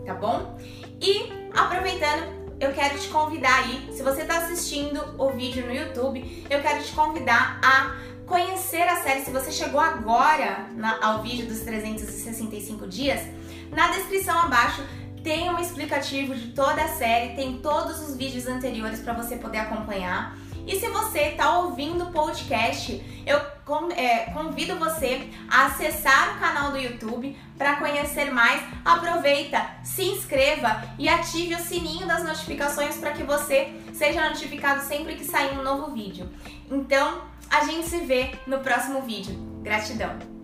tá 0.10 0.16
bom? 0.16 0.58
E 1.00 1.32
aproveitando, 1.54 2.24
eu 2.60 2.74
quero 2.74 2.98
te 2.98 3.08
convidar 3.10 3.60
aí, 3.60 3.90
se 3.92 4.02
você 4.02 4.24
está 4.24 4.40
assistindo 4.40 5.00
o 5.20 5.30
vídeo 5.30 5.68
no 5.68 5.74
YouTube, 5.74 6.46
eu 6.50 6.62
quero 6.62 6.84
te 6.84 6.92
convidar 6.94 7.60
a 7.64 7.96
conhecer 8.26 8.82
a 8.82 9.04
série. 9.04 9.22
Se 9.22 9.30
você 9.30 9.52
chegou 9.52 9.80
agora 9.80 10.68
na, 10.76 10.98
ao 11.06 11.22
vídeo 11.22 11.46
dos 11.46 11.60
365 11.60 12.88
dias, 12.88 13.22
na 13.72 13.90
descrição 13.90 14.38
abaixo 14.40 14.84
tem 15.24 15.50
um 15.50 15.60
explicativo 15.60 16.34
de 16.34 16.48
toda 16.48 16.84
a 16.84 16.88
série, 16.88 17.36
tem 17.36 17.60
todos 17.60 18.02
os 18.02 18.16
vídeos 18.16 18.48
anteriores 18.48 19.00
para 19.00 19.14
você 19.14 19.36
poder 19.36 19.60
acompanhar. 19.60 20.36
E 20.70 20.80
se 20.80 20.88
você 20.88 21.22
está 21.30 21.58
ouvindo 21.58 22.04
o 22.04 22.12
podcast, 22.12 23.04
eu 23.26 23.38
é, 23.96 24.32
convido 24.32 24.76
você 24.76 25.28
a 25.50 25.66
acessar 25.66 26.36
o 26.36 26.40
canal 26.40 26.72
do 26.72 26.78
YouTube 26.78 27.36
para 27.58 27.78
conhecer 27.78 28.32
mais. 28.32 28.62
Aproveita, 28.86 29.68
se 29.84 30.04
inscreva 30.04 30.84
e 31.00 31.10
ative 31.10 31.56
o 31.56 31.60
sininho 31.60 32.06
das 32.06 32.24
notificações 32.24 32.98
para 32.98 33.14
que 33.14 33.24
você 33.24 33.82
seja 33.94 34.30
notificado 34.30 34.84
sempre 34.84 35.16
que 35.16 35.26
sair 35.26 35.58
um 35.58 35.64
novo 35.64 35.92
vídeo. 35.92 36.30
Então, 36.70 37.24
a 37.50 37.66
gente 37.66 37.88
se 37.88 38.02
vê 38.02 38.30
no 38.46 38.60
próximo 38.60 39.02
vídeo. 39.02 39.34
Gratidão! 39.64 40.39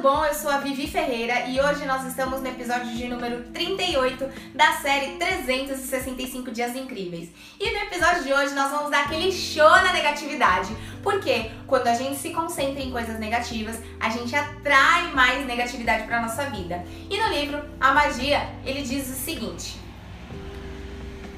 Bom? 0.00 0.24
Eu 0.24 0.34
sou 0.34 0.50
a 0.50 0.58
Vivi 0.58 0.86
Ferreira 0.86 1.46
e 1.46 1.58
hoje 1.58 1.86
nós 1.86 2.04
estamos 2.04 2.42
no 2.42 2.48
episódio 2.48 2.94
de 2.94 3.08
número 3.08 3.44
38 3.44 4.28
da 4.54 4.72
série 4.74 5.16
365 5.16 6.50
Dias 6.50 6.76
Incríveis. 6.76 7.30
E 7.58 7.70
no 7.70 7.78
episódio 7.78 8.22
de 8.22 8.32
hoje 8.32 8.54
nós 8.54 8.70
vamos 8.70 8.90
dar 8.90 9.04
aquele 9.04 9.32
show 9.32 9.70
na 9.70 9.94
negatividade, 9.94 10.76
porque 11.02 11.50
quando 11.66 11.86
a 11.86 11.94
gente 11.94 12.16
se 12.16 12.30
concentra 12.30 12.82
em 12.82 12.90
coisas 12.90 13.18
negativas, 13.18 13.80
a 13.98 14.10
gente 14.10 14.36
atrai 14.36 15.12
mais 15.14 15.46
negatividade 15.46 16.06
para 16.06 16.20
nossa 16.20 16.44
vida. 16.50 16.84
E 17.08 17.18
no 17.18 17.28
livro 17.28 17.62
A 17.80 17.92
Magia, 17.92 18.50
ele 18.66 18.82
diz 18.82 19.08
o 19.08 19.14
seguinte: 19.14 19.78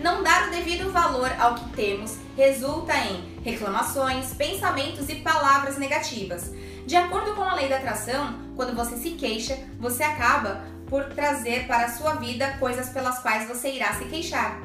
Não 0.01 0.23
dar 0.25 0.49
o 0.49 0.51
devido 0.51 0.91
valor 0.91 1.31
ao 1.39 1.55
que 1.55 1.69
temos 1.71 2.17
resulta 2.37 2.93
em 2.97 3.39
reclamações, 3.45 4.35
pensamentos 4.35 5.09
e 5.09 5.17
palavras 5.17 5.79
negativas 5.79 6.51
de 6.89 6.97
acordo 6.97 7.35
com 7.35 7.43
a 7.43 7.53
lei 7.53 7.69
da 7.69 7.77
atração, 7.77 8.39
quando 8.57 8.75
você 8.75 8.97
se 8.97 9.11
queixa, 9.11 9.59
você 9.79 10.03
acaba 10.03 10.65
por 10.87 11.05
trazer 11.05 11.67
para 11.67 11.85
a 11.85 11.91
sua 11.91 12.15
vida 12.15 12.57
coisas 12.59 12.89
pelas 12.89 13.19
quais 13.19 13.47
você 13.47 13.73
irá 13.73 13.93
se 13.93 14.07
queixar. 14.07 14.59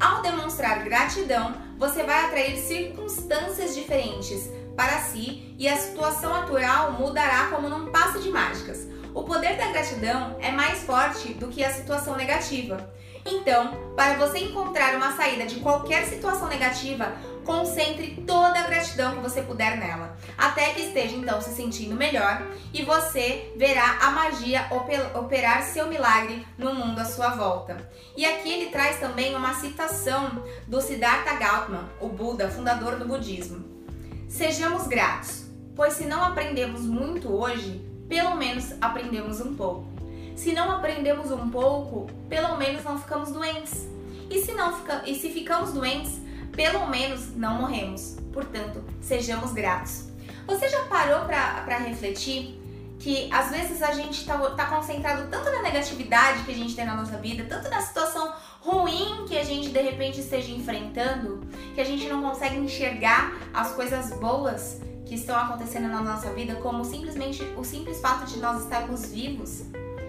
Ao 0.00 0.22
demonstrar 0.22 0.82
gratidão, 0.82 1.54
você 1.76 2.02
vai 2.04 2.24
atrair 2.24 2.56
circunstâncias 2.56 3.74
diferentes 3.74 4.48
para 4.74 4.98
si 5.00 5.54
e 5.58 5.68
a 5.68 5.76
situação 5.76 6.34
atual 6.34 6.92
mudará 6.92 7.48
como 7.48 7.68
num 7.68 7.92
passe 7.92 8.20
de 8.20 8.30
mágicas. 8.30 8.88
O 9.12 9.24
poder 9.24 9.58
da 9.58 9.70
gratidão 9.70 10.38
é 10.40 10.50
mais 10.50 10.84
forte 10.84 11.34
do 11.34 11.48
que 11.48 11.62
a 11.62 11.74
situação 11.74 12.16
negativa. 12.16 12.90
Então, 13.26 13.92
para 13.94 14.14
você 14.14 14.38
encontrar 14.38 14.96
uma 14.96 15.14
saída 15.14 15.44
de 15.44 15.56
qualquer 15.56 16.06
situação 16.06 16.48
negativa, 16.48 17.12
concentre 17.48 18.22
toda 18.26 18.60
a 18.60 18.66
gratidão 18.66 19.14
que 19.14 19.22
você 19.22 19.40
puder 19.40 19.78
nela, 19.78 20.14
até 20.36 20.68
que 20.74 20.82
esteja 20.82 21.16
então 21.16 21.40
se 21.40 21.54
sentindo 21.54 21.96
melhor 21.96 22.46
e 22.74 22.82
você 22.82 23.54
verá 23.56 24.00
a 24.02 24.10
magia 24.10 24.68
operar 25.14 25.62
seu 25.62 25.86
milagre 25.86 26.46
no 26.58 26.74
mundo 26.74 26.98
à 26.98 27.06
sua 27.06 27.30
volta. 27.30 27.90
E 28.14 28.26
aqui 28.26 28.52
ele 28.52 28.70
traz 28.70 29.00
também 29.00 29.34
uma 29.34 29.54
citação 29.54 30.44
do 30.66 30.78
Siddhartha 30.82 31.36
Gautama, 31.36 31.88
o 32.02 32.08
Buda, 32.08 32.50
fundador 32.50 32.96
do 32.96 33.06
budismo. 33.06 33.64
Sejamos 34.28 34.86
gratos, 34.86 35.46
pois 35.74 35.94
se 35.94 36.04
não 36.04 36.22
aprendemos 36.22 36.82
muito 36.82 37.32
hoje, 37.32 37.82
pelo 38.10 38.34
menos 38.34 38.74
aprendemos 38.78 39.40
um 39.40 39.56
pouco. 39.56 39.88
Se 40.36 40.52
não 40.52 40.70
aprendemos 40.70 41.30
um 41.30 41.48
pouco, 41.48 42.12
pelo 42.28 42.58
menos 42.58 42.84
não 42.84 42.98
ficamos 42.98 43.32
doentes. 43.32 43.88
E 44.28 44.38
se, 44.42 44.52
não 44.52 44.76
fica, 44.76 45.02
e 45.06 45.14
se 45.14 45.30
ficamos 45.30 45.72
doentes, 45.72 46.27
pelo 46.58 46.88
menos 46.88 47.36
não 47.36 47.54
morremos. 47.54 48.16
Portanto, 48.32 48.82
sejamos 49.00 49.52
gratos. 49.52 50.08
Você 50.44 50.68
já 50.68 50.86
parou 50.86 51.24
para 51.24 51.78
refletir 51.78 52.60
que 52.98 53.32
às 53.32 53.52
vezes 53.52 53.80
a 53.80 53.92
gente 53.92 54.22
está 54.22 54.36
tá 54.36 54.66
concentrado 54.66 55.30
tanto 55.30 55.48
na 55.52 55.62
negatividade 55.62 56.42
que 56.42 56.50
a 56.50 56.54
gente 56.54 56.74
tem 56.74 56.84
na 56.84 56.96
nossa 56.96 57.16
vida, 57.18 57.46
tanto 57.48 57.70
na 57.70 57.80
situação 57.80 58.32
ruim 58.60 59.24
que 59.28 59.38
a 59.38 59.44
gente 59.44 59.68
de 59.68 59.80
repente 59.80 60.18
esteja 60.18 60.50
enfrentando, 60.50 61.46
que 61.76 61.80
a 61.80 61.84
gente 61.84 62.08
não 62.08 62.20
consegue 62.20 62.56
enxergar 62.56 63.38
as 63.54 63.70
coisas 63.74 64.10
boas 64.18 64.80
que 65.06 65.14
estão 65.14 65.38
acontecendo 65.38 65.86
na 65.86 66.02
nossa 66.02 66.32
vida 66.32 66.56
como 66.56 66.84
simplesmente 66.84 67.40
o 67.56 67.62
simples 67.62 68.00
fato 68.00 68.26
de 68.26 68.40
nós 68.40 68.64
estarmos 68.64 69.06
vivos 69.12 69.62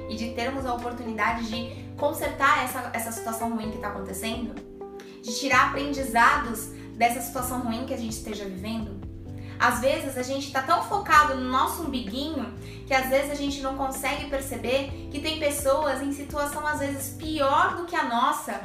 e 0.10 0.16
de 0.16 0.32
termos 0.32 0.66
a 0.66 0.74
oportunidade 0.74 1.48
de 1.48 1.94
consertar 1.96 2.64
essa, 2.64 2.90
essa 2.92 3.12
situação 3.12 3.56
ruim 3.56 3.70
que 3.70 3.76
está 3.76 3.90
acontecendo, 3.90 4.69
de 5.30 5.40
tirar 5.40 5.68
aprendizados 5.68 6.70
dessa 6.96 7.22
situação 7.22 7.60
ruim 7.60 7.86
que 7.86 7.94
a 7.94 7.98
gente 7.98 8.14
esteja 8.14 8.46
vivendo. 8.46 9.00
Às 9.60 9.82
vezes 9.82 10.18
a 10.18 10.24
gente 10.24 10.48
está 10.48 10.62
tão 10.62 10.84
focado 10.84 11.36
no 11.36 11.50
nosso 11.50 11.84
umbiguinho 11.84 12.54
que 12.88 12.94
às 12.94 13.10
vezes 13.10 13.32
a 13.32 13.36
gente 13.36 13.62
não 13.62 13.76
consegue 13.76 14.30
perceber 14.30 15.10
que 15.12 15.20
tem 15.20 15.38
pessoas 15.38 16.02
em 16.02 16.14
situação 16.14 16.66
às 16.66 16.80
vezes 16.80 17.16
pior 17.16 17.76
do 17.76 17.86
que 17.86 17.96
a 17.96 18.06
nossa 18.06 18.60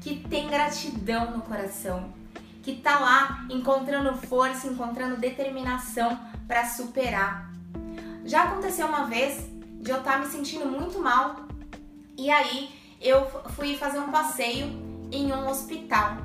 que 0.00 0.16
tem 0.28 0.48
gratidão 0.48 1.30
no 1.30 1.42
coração, 1.42 2.12
que 2.62 2.76
tá 2.76 2.98
lá 2.98 3.46
encontrando 3.50 4.16
força, 4.16 4.66
encontrando 4.66 5.16
determinação 5.16 6.18
para 6.48 6.66
superar. 6.66 7.50
Já 8.24 8.44
aconteceu 8.44 8.86
uma 8.86 9.04
vez 9.04 9.46
de 9.80 9.90
eu 9.90 9.98
estar 9.98 10.12
tá 10.12 10.18
me 10.18 10.26
sentindo 10.26 10.66
muito 10.66 10.98
mal. 10.98 11.36
E 12.16 12.30
aí 12.30 12.70
eu 13.00 13.26
fui 13.50 13.76
fazer 13.76 13.98
um 13.98 14.10
passeio 14.10 14.89
em 15.12 15.32
um 15.32 15.48
hospital. 15.48 16.18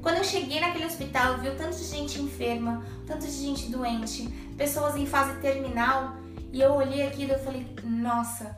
Quando 0.00 0.16
eu 0.16 0.24
cheguei 0.24 0.60
naquele 0.60 0.86
hospital, 0.86 1.34
eu 1.34 1.38
vi 1.38 1.50
tanto 1.56 1.76
de 1.76 1.84
gente 1.84 2.20
enferma, 2.20 2.84
tanto 3.06 3.24
de 3.24 3.32
gente 3.32 3.70
doente, 3.70 4.26
pessoas 4.56 4.96
em 4.96 5.06
fase 5.06 5.40
terminal, 5.40 6.16
e 6.52 6.60
eu 6.60 6.72
olhei 6.72 7.06
aquilo 7.06 7.32
e 7.32 7.38
falei: 7.38 7.66
"Nossa, 7.84 8.56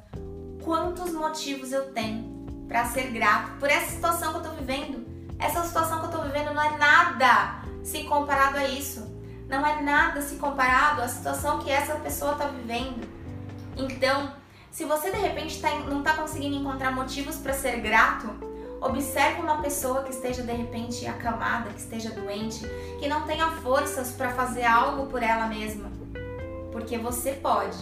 quantos 0.64 1.12
motivos 1.12 1.70
eu 1.70 1.92
tenho 1.92 2.34
para 2.66 2.86
ser 2.86 3.10
grato 3.10 3.58
por 3.58 3.70
essa 3.70 3.92
situação 3.92 4.32
que 4.32 4.38
eu 4.38 4.42
tô 4.42 4.50
vivendo. 4.50 5.06
Essa 5.38 5.62
situação 5.62 6.00
que 6.00 6.06
eu 6.06 6.10
tô 6.10 6.22
vivendo 6.22 6.54
não 6.54 6.62
é 6.62 6.76
nada 6.78 7.62
se 7.82 8.04
comparado 8.04 8.58
a 8.58 8.64
isso. 8.66 9.12
Não 9.48 9.64
é 9.66 9.82
nada 9.82 10.22
se 10.22 10.36
comparado 10.36 11.02
à 11.02 11.08
situação 11.08 11.58
que 11.58 11.70
essa 11.70 11.96
pessoa 11.96 12.34
tá 12.34 12.46
vivendo. 12.46 13.06
Então, 13.76 14.32
se 14.70 14.84
você 14.84 15.10
de 15.10 15.18
repente 15.18 15.60
tá, 15.60 15.70
não 15.80 15.98
está 15.98 16.14
conseguindo 16.14 16.56
encontrar 16.56 16.90
motivos 16.92 17.36
para 17.36 17.52
ser 17.52 17.80
grato, 17.80 18.28
observe 18.84 19.40
uma 19.40 19.62
pessoa 19.62 20.02
que 20.02 20.10
esteja 20.10 20.42
de 20.42 20.52
repente 20.52 21.06
acamada, 21.06 21.70
que 21.70 21.80
esteja 21.80 22.10
doente, 22.10 22.60
que 23.00 23.08
não 23.08 23.22
tenha 23.22 23.50
forças 23.62 24.12
para 24.12 24.30
fazer 24.30 24.64
algo 24.64 25.06
por 25.06 25.22
ela 25.22 25.46
mesma, 25.46 25.90
porque 26.70 26.98
você 26.98 27.32
pode. 27.32 27.78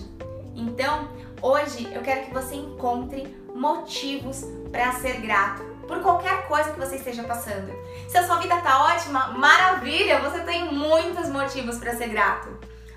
Então, 0.55 1.09
hoje 1.41 1.93
eu 1.93 2.03
quero 2.03 2.27
que 2.27 2.33
você 2.33 2.55
encontre 2.55 3.37
motivos 3.53 4.45
para 4.71 4.93
ser 4.93 5.21
grato 5.21 5.63
por 5.89 6.01
qualquer 6.01 6.47
coisa 6.47 6.71
que 6.71 6.79
você 6.79 6.97
esteja 6.97 7.25
passando. 7.25 7.73
Se 8.09 8.17
a 8.17 8.27
sua 8.27 8.37
vida 8.37 8.57
tá 8.59 8.85
ótima, 8.95 9.29
maravilha, 9.29 10.21
você 10.21 10.41
tem 10.41 10.73
muitos 10.73 11.29
motivos 11.29 11.79
para 11.79 11.97
ser 11.97 12.09
grato. 12.09 12.49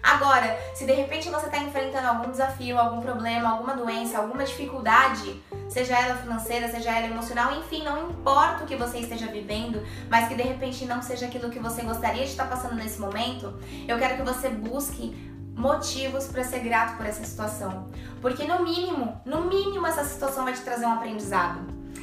Agora, 0.04 0.56
se 0.76 0.86
de 0.86 0.94
repente 0.94 1.28
você 1.30 1.48
está 1.48 1.58
enfrentando 1.58 2.08
algum 2.08 2.30
desafio, 2.30 2.78
algum 2.78 3.02
problema, 3.02 3.50
alguma 3.50 3.74
doença, 3.74 4.20
alguma 4.20 4.44
dificuldade, 4.44 5.42
seja 5.70 5.98
ela 5.98 6.16
financeira, 6.18 6.70
seja 6.70 6.92
ela 6.92 7.08
emocional, 7.08 7.58
enfim, 7.58 7.84
não 7.84 8.10
importa 8.10 8.64
o 8.64 8.68
que 8.68 8.76
você 8.76 9.00
esteja 9.00 9.28
vivendo, 9.28 9.84
mas 10.10 10.28
que 10.28 10.36
de 10.36 10.44
repente 10.44 10.86
não 10.86 11.02
seja 11.02 11.26
aquilo 11.26 11.50
que 11.50 11.60
você 11.60 11.82
gostaria 11.82 12.24
de 12.24 12.30
estar 12.30 12.48
passando 12.48 12.76
nesse 12.76 13.00
momento, 13.00 13.54
eu 13.88 13.98
quero 13.98 14.18
que 14.18 14.24
você 14.24 14.50
busque 14.50 15.16
motivos 15.56 16.28
para 16.28 16.44
ser 16.44 16.60
grato 16.60 16.98
por 16.98 17.06
essa 17.06 17.24
situação. 17.24 17.90
Porque 18.22 18.46
no 18.46 18.64
mínimo, 18.64 19.22
no 19.26 19.42
mínimo 19.42 19.88
essa 19.88 20.04
situação 20.04 20.44
vai 20.44 20.54
te 20.54 20.62
trazer 20.62 20.86
um 20.86 20.94
aprendizado. 20.94 21.62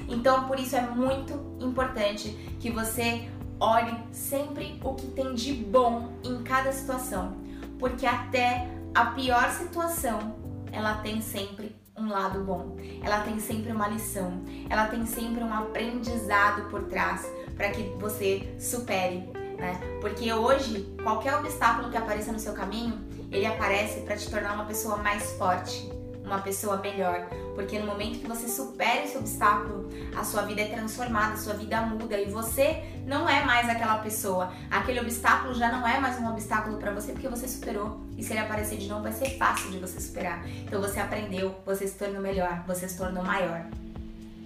Então, 0.09 0.45
por 0.45 0.59
isso 0.59 0.75
é 0.75 0.81
muito 0.81 1.35
importante 1.61 2.31
que 2.59 2.71
você 2.71 3.29
olhe 3.61 3.97
sempre 4.11 4.81
o 4.83 4.95
que 4.95 5.07
tem 5.09 5.35
de 5.35 5.53
bom 5.53 6.13
em 6.25 6.43
cada 6.43 6.73
situação 6.73 7.43
porque 7.83 8.07
até 8.07 8.69
a 8.95 9.07
pior 9.07 9.51
situação 9.51 10.37
ela 10.71 10.99
tem 10.99 11.21
sempre 11.21 11.75
um 12.03 12.09
lado 12.09 12.41
bom, 12.41 12.77
ela 13.03 13.21
tem 13.21 13.39
sempre 13.39 13.71
uma 13.71 13.87
lição, 13.89 14.43
ela 14.69 14.87
tem 14.89 15.07
sempre 15.07 15.43
um 15.43 15.53
aprendizado 15.53 16.69
por 16.69 16.83
trás 16.85 17.31
para 17.57 17.71
que 17.71 17.85
você 17.99 18.53
supere, 18.59 19.19
né? 19.57 19.81
Porque 20.01 20.33
hoje 20.33 20.95
qualquer 21.03 21.37
obstáculo 21.37 21.91
que 21.91 21.97
apareça 21.97 22.33
no 22.33 22.39
seu 22.39 22.53
caminho, 22.53 23.01
ele 23.31 23.47
aparece 23.47 24.01
para 24.01 24.17
te 24.17 24.29
tornar 24.29 24.55
uma 24.55 24.65
pessoa 24.65 24.97
mais 24.97 25.33
forte, 25.33 25.91
uma 26.25 26.41
pessoa 26.41 26.77
melhor, 26.79 27.27
porque 27.55 27.79
no 27.79 27.87
momento 27.87 28.19
que 28.19 28.27
você 28.27 28.49
supera 28.49 29.05
esse 29.05 29.17
obstáculo, 29.17 29.89
a 30.17 30.25
sua 30.25 30.43
vida 30.43 30.63
é 30.63 30.69
transformada, 30.69 31.35
a 31.35 31.37
sua 31.37 31.55
vida 31.55 31.81
muda 31.83 32.19
e 32.19 32.31
você 32.31 32.83
não 33.07 33.29
é 33.29 33.45
mais 33.45 33.69
aquela 33.69 33.99
pessoa. 33.99 34.53
Aquele 34.71 35.01
obstáculo 35.01 35.55
já 35.55 35.71
não 35.71 35.87
é 35.87 35.99
mais 35.99 36.19
um 36.19 36.29
obstáculo 36.31 36.79
para 36.79 36.93
você 36.93 37.13
porque 37.13 37.29
você 37.29 37.49
superou. 37.49 38.01
E 38.17 38.23
se 38.23 38.33
ele 38.33 38.41
aparecer 38.41 38.79
de 38.79 38.89
novo, 38.89 39.03
vai 39.03 39.13
ser 39.13 39.37
fácil 39.39 39.71
de 39.71 39.79
você 39.79 40.01
superar. 40.01 40.47
Então 40.49 40.81
você 40.81 41.01
aprendeu, 41.01 41.55
você 41.65 41.87
se 41.87 41.97
tornou 41.97 42.21
melhor, 42.21 42.63
você 42.67 42.89
se 42.89 42.97
tornou 42.97 43.25
maior. 43.25 43.67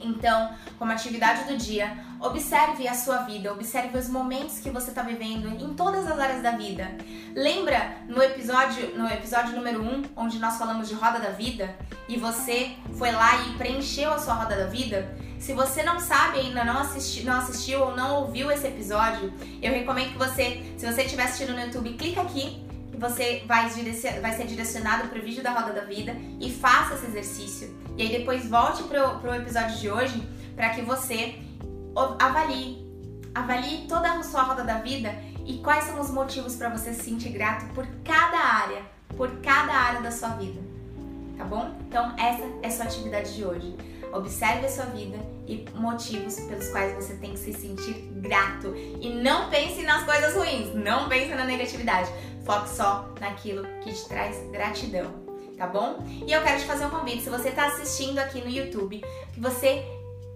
Então, 0.01 0.55
como 0.79 0.93
atividade 0.93 1.45
do 1.45 1.57
dia, 1.57 1.97
observe 2.21 2.87
a 2.87 2.95
sua 2.95 3.19
vida, 3.19 3.53
observe 3.53 3.97
os 3.97 4.09
momentos 4.09 4.59
que 4.59 4.71
você 4.71 4.91
está 4.91 5.03
vivendo 5.03 5.49
em 5.49 5.75
todas 5.75 6.07
as 6.07 6.19
áreas 6.19 6.43
da 6.43 6.53
vida. 6.53 6.91
Lembra 7.35 7.97
no 8.09 8.23
episódio, 8.23 8.97
no 8.97 9.09
episódio 9.09 9.57
número 9.57 9.83
1, 9.83 10.05
onde 10.17 10.39
nós 10.39 10.57
falamos 10.59 10.89
de 10.89 10.95
roda 10.95 11.19
da 11.19 11.31
vida 11.31 11.75
e 12.09 12.17
você 12.17 12.77
foi 12.97 13.11
lá 13.13 13.47
e 13.47 13.55
preencheu 13.55 14.13
a 14.13 14.19
sua 14.19 14.35
roda 14.35 14.57
da 14.57 14.67
vida? 14.67 15.17
Se 15.39 15.53
você 15.53 15.83
não 15.83 16.01
sabe 16.01 16.41
ainda, 16.41 16.65
não, 16.65 16.79
assisti, 16.79 17.23
não 17.23 17.35
assistiu 17.35 17.81
ou 17.81 17.97
não 17.97 18.23
ouviu 18.23 18.51
esse 18.51 18.67
episódio, 18.67 19.33
eu 19.63 19.73
recomendo 19.73 20.13
que 20.13 20.19
você, 20.19 20.75
se 20.79 20.91
você 20.91 21.03
estiver 21.03 21.25
assistindo 21.25 21.53
no 21.53 21.61
YouTube, 21.61 21.93
clica 21.93 22.23
aqui 22.23 22.65
que 22.91 22.97
você 22.99 23.45
vai, 23.47 23.69
vai 24.21 24.33
ser 24.35 24.47
direcionado 24.47 25.09
para 25.09 25.19
o 25.19 25.23
vídeo 25.23 25.43
da 25.43 25.51
Roda 25.51 25.73
da 25.73 25.83
Vida 25.83 26.17
e 26.41 26.51
faça 26.51 26.95
esse 26.95 27.07
exercício. 27.07 27.86
E 27.97 28.03
aí 28.03 28.19
depois 28.19 28.49
volte 28.49 28.83
para 28.85 29.19
o 29.23 29.35
episódio 29.35 29.77
de 29.79 29.91
hoje 29.91 30.23
para 30.55 30.71
que 30.71 30.83
você 30.83 31.37
avalie, 32.19 32.87
avalie 33.35 33.87
toda 33.89 34.13
a 34.13 34.23
sua 34.23 34.43
roda 34.43 34.65
da 34.65 34.79
vida 34.79 35.15
e 35.47 35.59
quais 35.59 35.85
são 35.85 36.01
os 36.01 36.11
motivos 36.11 36.57
para 36.57 36.69
você 36.69 36.93
se 36.93 37.05
sentir 37.05 37.31
grato 37.31 37.73
por 37.73 37.87
cada 38.05 38.39
área, 38.39 38.83
por 39.17 39.31
cada 39.41 39.73
área 39.73 40.01
da 40.03 40.11
sua 40.11 40.31
vida. 40.31 40.61
Tá 41.39 41.45
bom? 41.45 41.75
Então 41.89 42.15
essa 42.19 42.43
é 42.63 42.67
a 42.67 42.71
sua 42.71 42.85
atividade 42.85 43.35
de 43.35 43.45
hoje. 43.45 43.77
Observe 44.13 44.67
a 44.67 44.71
sua 44.71 44.87
vida 44.87 45.19
e 45.47 45.65
motivos 45.75 46.41
pelos 46.41 46.69
quais 46.69 46.95
você 46.95 47.15
tem 47.15 47.33
que 47.33 47.39
se 47.39 47.53
sentir 47.53 47.95
grato. 48.17 48.75
E 48.77 49.09
não 49.23 49.51
pense 49.51 49.83
nas 49.83 50.05
coisas 50.05 50.35
ruins, 50.35 50.75
não 50.75 51.09
pense 51.09 51.35
na 51.35 51.45
negatividade. 51.45 52.11
Foque 52.45 52.69
só 52.69 53.13
naquilo 53.21 53.67
que 53.83 53.93
te 53.93 54.09
traz 54.09 54.39
gratidão, 54.51 55.26
tá 55.57 55.67
bom? 55.67 56.05
E 56.27 56.33
eu 56.33 56.43
quero 56.43 56.61
te 56.61 56.67
fazer 56.67 56.85
um 56.85 56.91
convite, 56.91 57.23
se 57.23 57.31
você 57.31 57.49
está 57.49 57.67
assistindo 57.67 58.19
aqui 58.19 58.41
no 58.41 58.49
YouTube, 58.49 59.03
que 59.33 59.41
você 59.41 59.85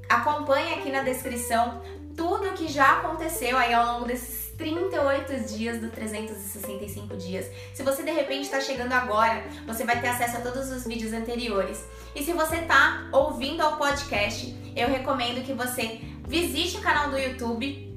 acompanhe 0.09 0.75
aqui 0.75 0.91
na 0.91 1.03
descrição 1.03 1.83
tudo 2.17 2.49
o 2.49 2.53
que 2.53 2.69
já 2.69 2.99
aconteceu 2.99 3.57
aí 3.57 3.73
ao 3.73 3.95
longo 3.95 4.07
desses 4.07 4.51
38 4.57 5.55
dias 5.55 5.81
do 5.81 5.89
365 5.89 7.17
dias. 7.17 7.51
Se 7.73 7.83
você 7.83 8.03
de 8.03 8.11
repente 8.11 8.43
está 8.43 8.61
chegando 8.61 8.93
agora, 8.93 9.43
você 9.67 9.85
vai 9.85 10.01
ter 10.01 10.09
acesso 10.09 10.37
a 10.37 10.41
todos 10.41 10.71
os 10.71 10.87
vídeos 10.87 11.13
anteriores. 11.13 11.83
E 12.15 12.23
se 12.23 12.33
você 12.33 12.57
está 12.57 13.09
ouvindo 13.13 13.63
ao 13.63 13.79
podcast, 13.79 14.55
eu 14.77 14.89
recomendo 14.89 15.45
que 15.45 15.55
você 15.55 16.01
visite 16.29 16.77
o 16.77 16.83
canal 16.83 17.11
do 17.11 17.19
YouTube 17.19 17.90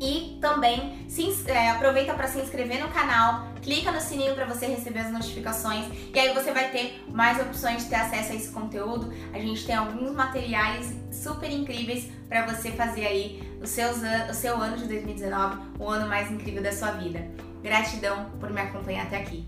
e 0.00 0.38
também 0.40 1.06
se, 1.08 1.32
é, 1.46 1.70
aproveita 1.70 2.12
para 2.14 2.28
se 2.28 2.38
inscrever 2.38 2.80
no 2.80 2.88
canal, 2.88 3.48
clica 3.62 3.90
no 3.90 4.00
sininho 4.00 4.34
para 4.34 4.44
você 4.44 4.66
receber 4.66 5.00
as 5.00 5.12
notificações 5.12 5.86
e 6.14 6.18
aí 6.18 6.34
você 6.34 6.52
vai 6.52 6.70
ter 6.70 7.02
mais 7.08 7.40
opções 7.40 7.84
de 7.84 7.88
ter 7.88 7.96
acesso 7.96 8.32
a 8.32 8.34
esse 8.34 8.50
conteúdo. 8.50 9.12
A 9.32 9.38
gente 9.38 9.64
tem 9.64 9.74
alguns 9.74 10.12
materiais 10.12 10.94
super 11.10 11.50
incríveis 11.50 12.08
para 12.28 12.46
você 12.46 12.70
fazer 12.72 13.06
aí 13.06 13.58
o, 13.62 13.66
seus, 13.66 13.98
o 14.30 14.34
seu 14.34 14.60
ano 14.60 14.76
de 14.76 14.86
2019, 14.86 15.58
o 15.78 15.88
ano 15.88 16.08
mais 16.08 16.30
incrível 16.30 16.62
da 16.62 16.72
sua 16.72 16.90
vida. 16.92 17.26
Gratidão 17.62 18.30
por 18.38 18.50
me 18.50 18.60
acompanhar 18.60 19.06
até 19.06 19.16
aqui. 19.16 19.46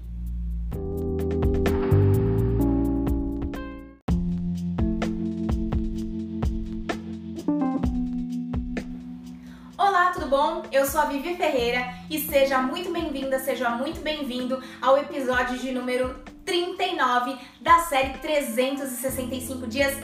Bom? 10.29 10.63
Eu 10.71 10.85
sou 10.85 11.01
a 11.01 11.07
Vivi 11.07 11.37
Ferreira 11.37 11.87
e 12.11 12.21
seja 12.21 12.61
muito 12.61 12.93
bem-vinda, 12.93 13.39
seja 13.39 13.71
muito 13.71 14.01
bem-vindo 14.03 14.63
ao 14.81 14.99
episódio 14.99 15.59
de 15.59 15.73
número 15.73 16.15
39 16.45 17.35
da 17.63 17.79
série 17.81 18.19
365 18.19 19.67
Dias 19.67 19.95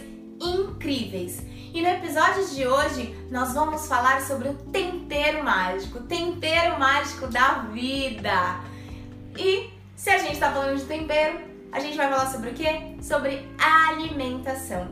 Incríveis. 0.41 1.43
E 1.75 1.83
no 1.83 1.89
episódio 1.89 2.49
de 2.49 2.67
hoje 2.67 3.15
nós 3.31 3.53
vamos 3.53 3.87
falar 3.87 4.23
sobre 4.23 4.49
o 4.49 4.55
tempero 4.55 5.45
mágico, 5.45 6.01
tempero 6.05 6.79
mágico 6.79 7.27
da 7.27 7.59
vida. 7.71 8.61
E 9.37 9.69
se 9.95 10.09
a 10.09 10.17
gente 10.17 10.35
está 10.35 10.51
falando 10.51 10.79
de 10.79 10.87
tempero, 10.87 11.39
a 11.71 11.81
gente 11.81 11.99
vai 11.99 12.09
falar 12.09 12.31
sobre 12.31 12.49
o 12.49 12.55
quê? 12.55 12.97
Sobre 13.03 13.47
alimentação. 13.59 14.89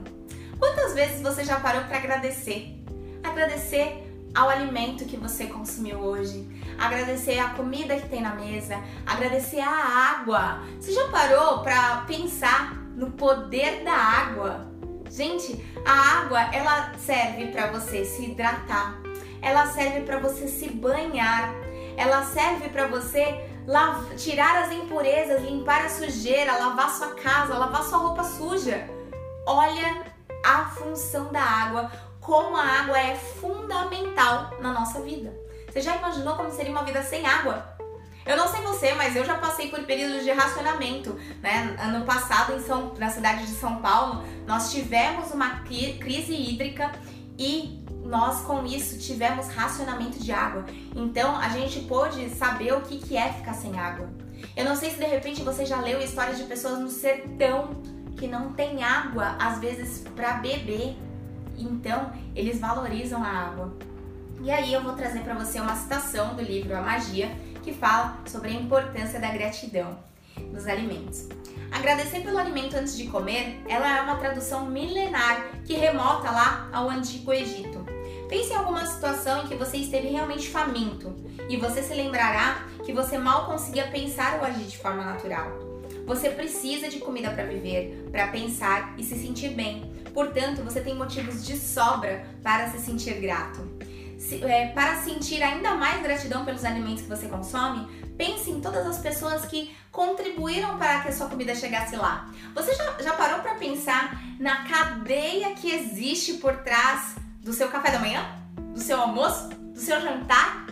Quantas 0.59 0.93
vezes 0.93 1.23
você 1.23 1.43
já 1.43 1.59
parou 1.59 1.85
para 1.85 1.97
agradecer? 1.97 2.79
Agradecer 3.25 4.02
ao 4.35 4.49
alimento 4.49 5.05
que 5.05 5.17
você 5.17 5.47
consumiu 5.47 5.99
hoje, 5.99 6.49
agradecer 6.79 7.39
a 7.39 7.51
comida 7.51 7.97
que 7.97 8.09
tem 8.09 8.23
na 8.23 8.35
mesa, 8.35 8.83
agradecer 9.07 9.61
a 9.61 9.71
água. 9.71 10.63
Você 10.81 10.93
já 10.93 11.09
parou 11.09 11.61
para 11.61 11.99
pensar 12.07 12.75
no 12.97 13.11
poder 13.11 13.85
da 13.85 13.93
água? 13.93 14.67
Gente, 15.11 15.63
a 15.85 16.21
água 16.21 16.41
ela 16.55 16.95
serve 16.99 17.49
para 17.49 17.71
você 17.71 18.05
se 18.05 18.25
hidratar, 18.25 18.99
ela 19.43 19.67
serve 19.67 20.01
para 20.03 20.19
você 20.19 20.49
se 20.49 20.71
banhar, 20.71 21.53
ela 21.97 22.23
serve 22.25 22.71
para 22.71 22.87
você 22.87 23.47
tirar 24.17 24.63
as 24.63 24.73
impurezas, 24.73 25.43
limpar 25.43 25.85
a 25.85 25.89
sujeira, 25.91 26.57
lavar 26.57 26.91
sua 26.91 27.15
casa, 27.15 27.59
lavar 27.59 27.83
sua 27.85 27.99
roupa 27.99 28.25
suja. 28.25 28.89
Olha 29.47 30.03
a 30.45 30.65
função 30.71 31.31
da 31.31 31.43
água, 31.43 31.93
como 32.23 32.57
a 32.57 32.65
água 32.65 32.99
é 32.99 33.15
fundamental 33.17 34.53
na 34.61 34.73
nossa 34.73 35.03
vida. 35.03 35.35
Você 35.69 35.81
já 35.81 35.97
imaginou 35.97 36.37
como 36.37 36.51
seria 36.51 36.71
uma 36.71 36.85
vida 36.85 37.03
sem 37.03 37.27
água? 37.27 37.77
Eu 38.25 38.37
não 38.37 38.47
sei 38.47 38.61
você, 38.63 38.95
mas 38.95 39.17
eu 39.17 39.25
já 39.25 39.37
passei 39.37 39.69
por 39.69 39.83
períodos 39.83 40.23
de 40.23 40.31
racionamento, 40.31 41.19
né? 41.43 41.77
Ano 41.81 42.05
passado, 42.05 42.55
em 42.55 42.61
São, 42.61 42.95
na 42.97 43.11
cidade 43.11 43.47
de 43.47 43.53
São 43.53 43.83
Paulo, 43.83 44.23
nós 44.47 44.71
tivemos 44.71 45.33
uma 45.33 45.61
crise 45.61 46.33
hídrica 46.33 46.93
e 47.37 47.85
nós 48.05 48.43
com 48.43 48.65
isso 48.65 48.99
tivemos 48.99 49.49
racionamento 49.49 50.21
de 50.21 50.31
água. 50.31 50.65
Então 50.95 51.37
a 51.37 51.49
gente 51.49 51.81
pôde 51.81 52.31
saber 52.31 52.73
o 52.75 52.83
que, 52.83 52.99
que 52.99 53.17
é 53.17 53.33
ficar 53.33 53.55
sem 53.55 53.79
água. 53.79 54.09
Eu 54.57 54.65
não 54.65 54.77
sei 54.77 54.91
se 54.91 54.99
de 54.99 55.07
repente 55.07 55.43
você 55.43 55.67
já 55.67 55.81
leu 55.81 56.01
histórias 56.01 56.39
de 56.39 56.45
pessoas 56.45 56.79
no 56.79 56.89
sertão 56.89 57.71
que 58.17 58.29
não 58.29 58.53
tem 58.53 58.85
água, 58.85 59.37
às 59.41 59.59
vezes, 59.59 60.05
para 60.15 60.35
beber. 60.35 60.97
Então, 61.59 62.13
eles 62.35 62.59
valorizam 62.59 63.23
a 63.23 63.29
água. 63.29 63.73
E 64.43 64.51
aí 64.51 64.73
eu 64.73 64.83
vou 64.83 64.95
trazer 64.95 65.21
para 65.21 65.35
você 65.35 65.61
uma 65.61 65.77
citação 65.77 66.35
do 66.35 66.43
livro 66.43 66.77
A 66.77 66.83
Magia, 66.83 67.31
que 67.63 67.73
fala 67.73 68.19
sobre 68.27 68.51
a 68.51 68.55
importância 68.55 69.21
da 69.21 69.31
gratidão 69.31 69.97
nos 70.53 70.67
alimentos. 70.67 71.29
Agradecer 71.71 72.21
pelo 72.21 72.39
alimento 72.39 72.77
antes 72.77 72.97
de 72.97 73.07
comer, 73.07 73.63
ela 73.69 73.99
é 73.99 74.03
uma 74.03 74.17
tradução 74.17 74.67
milenar 74.67 75.51
que 75.65 75.75
remota 75.75 76.31
lá 76.31 76.69
ao 76.73 76.91
antigo 76.91 77.33
Egito. 77.33 77.85
Pense 78.29 78.53
em 78.53 78.57
alguma 78.57 78.85
situação 78.85 79.43
em 79.43 79.47
que 79.47 79.55
você 79.55 79.77
esteve 79.77 80.09
realmente 80.09 80.49
faminto 80.49 81.15
e 81.49 81.57
você 81.57 81.83
se 81.83 81.95
lembrará 81.95 82.67
que 82.85 82.93
você 82.93 83.17
mal 83.19 83.47
conseguia 83.47 83.87
pensar 83.89 84.39
ou 84.39 84.45
agir 84.45 84.65
de 84.65 84.79
forma 84.79 85.05
natural. 85.05 85.51
Você 86.07 86.31
precisa 86.31 86.89
de 86.89 86.99
comida 86.99 87.31
para 87.31 87.45
viver, 87.45 88.09
para 88.11 88.29
pensar 88.29 88.95
e 88.99 89.05
se 89.05 89.17
sentir 89.17 89.51
bem. 89.51 89.92
Portanto, 90.13 90.63
você 90.63 90.81
tem 90.81 90.95
motivos 90.95 91.45
de 91.45 91.57
sobra 91.57 92.27
para 92.43 92.71
se 92.71 92.79
sentir 92.79 93.21
grato. 93.21 93.61
Se, 94.19 94.43
é, 94.45 94.69
para 94.69 94.97
sentir 95.03 95.43
ainda 95.43 95.75
mais 95.75 96.01
gratidão 96.03 96.45
pelos 96.45 96.65
alimentos 96.65 97.03
que 97.03 97.09
você 97.09 97.27
consome, 97.27 97.87
pense 98.17 98.51
em 98.51 98.61
todas 98.61 98.87
as 98.87 98.99
pessoas 98.99 99.45
que 99.45 99.75
contribuíram 99.91 100.79
para 100.79 101.01
que 101.01 101.09
a 101.09 101.13
sua 101.13 101.29
comida 101.29 101.55
chegasse 101.55 101.97
lá. 101.97 102.31
Você 102.55 102.75
já, 102.75 103.03
já 103.03 103.15
parou 103.15 103.41
para 103.41 103.57
pensar 103.57 104.23
na 104.39 104.65
cadeia 104.65 105.55
que 105.55 105.73
existe 105.73 106.35
por 106.35 106.59
trás 106.59 107.17
do 107.41 107.53
seu 107.53 107.69
café 107.69 107.91
da 107.91 107.99
manhã? 107.99 108.25
Do 108.73 108.81
seu 108.81 109.01
almoço? 109.01 109.49
Do 109.49 109.79
seu 109.79 110.01
jantar? 110.01 110.67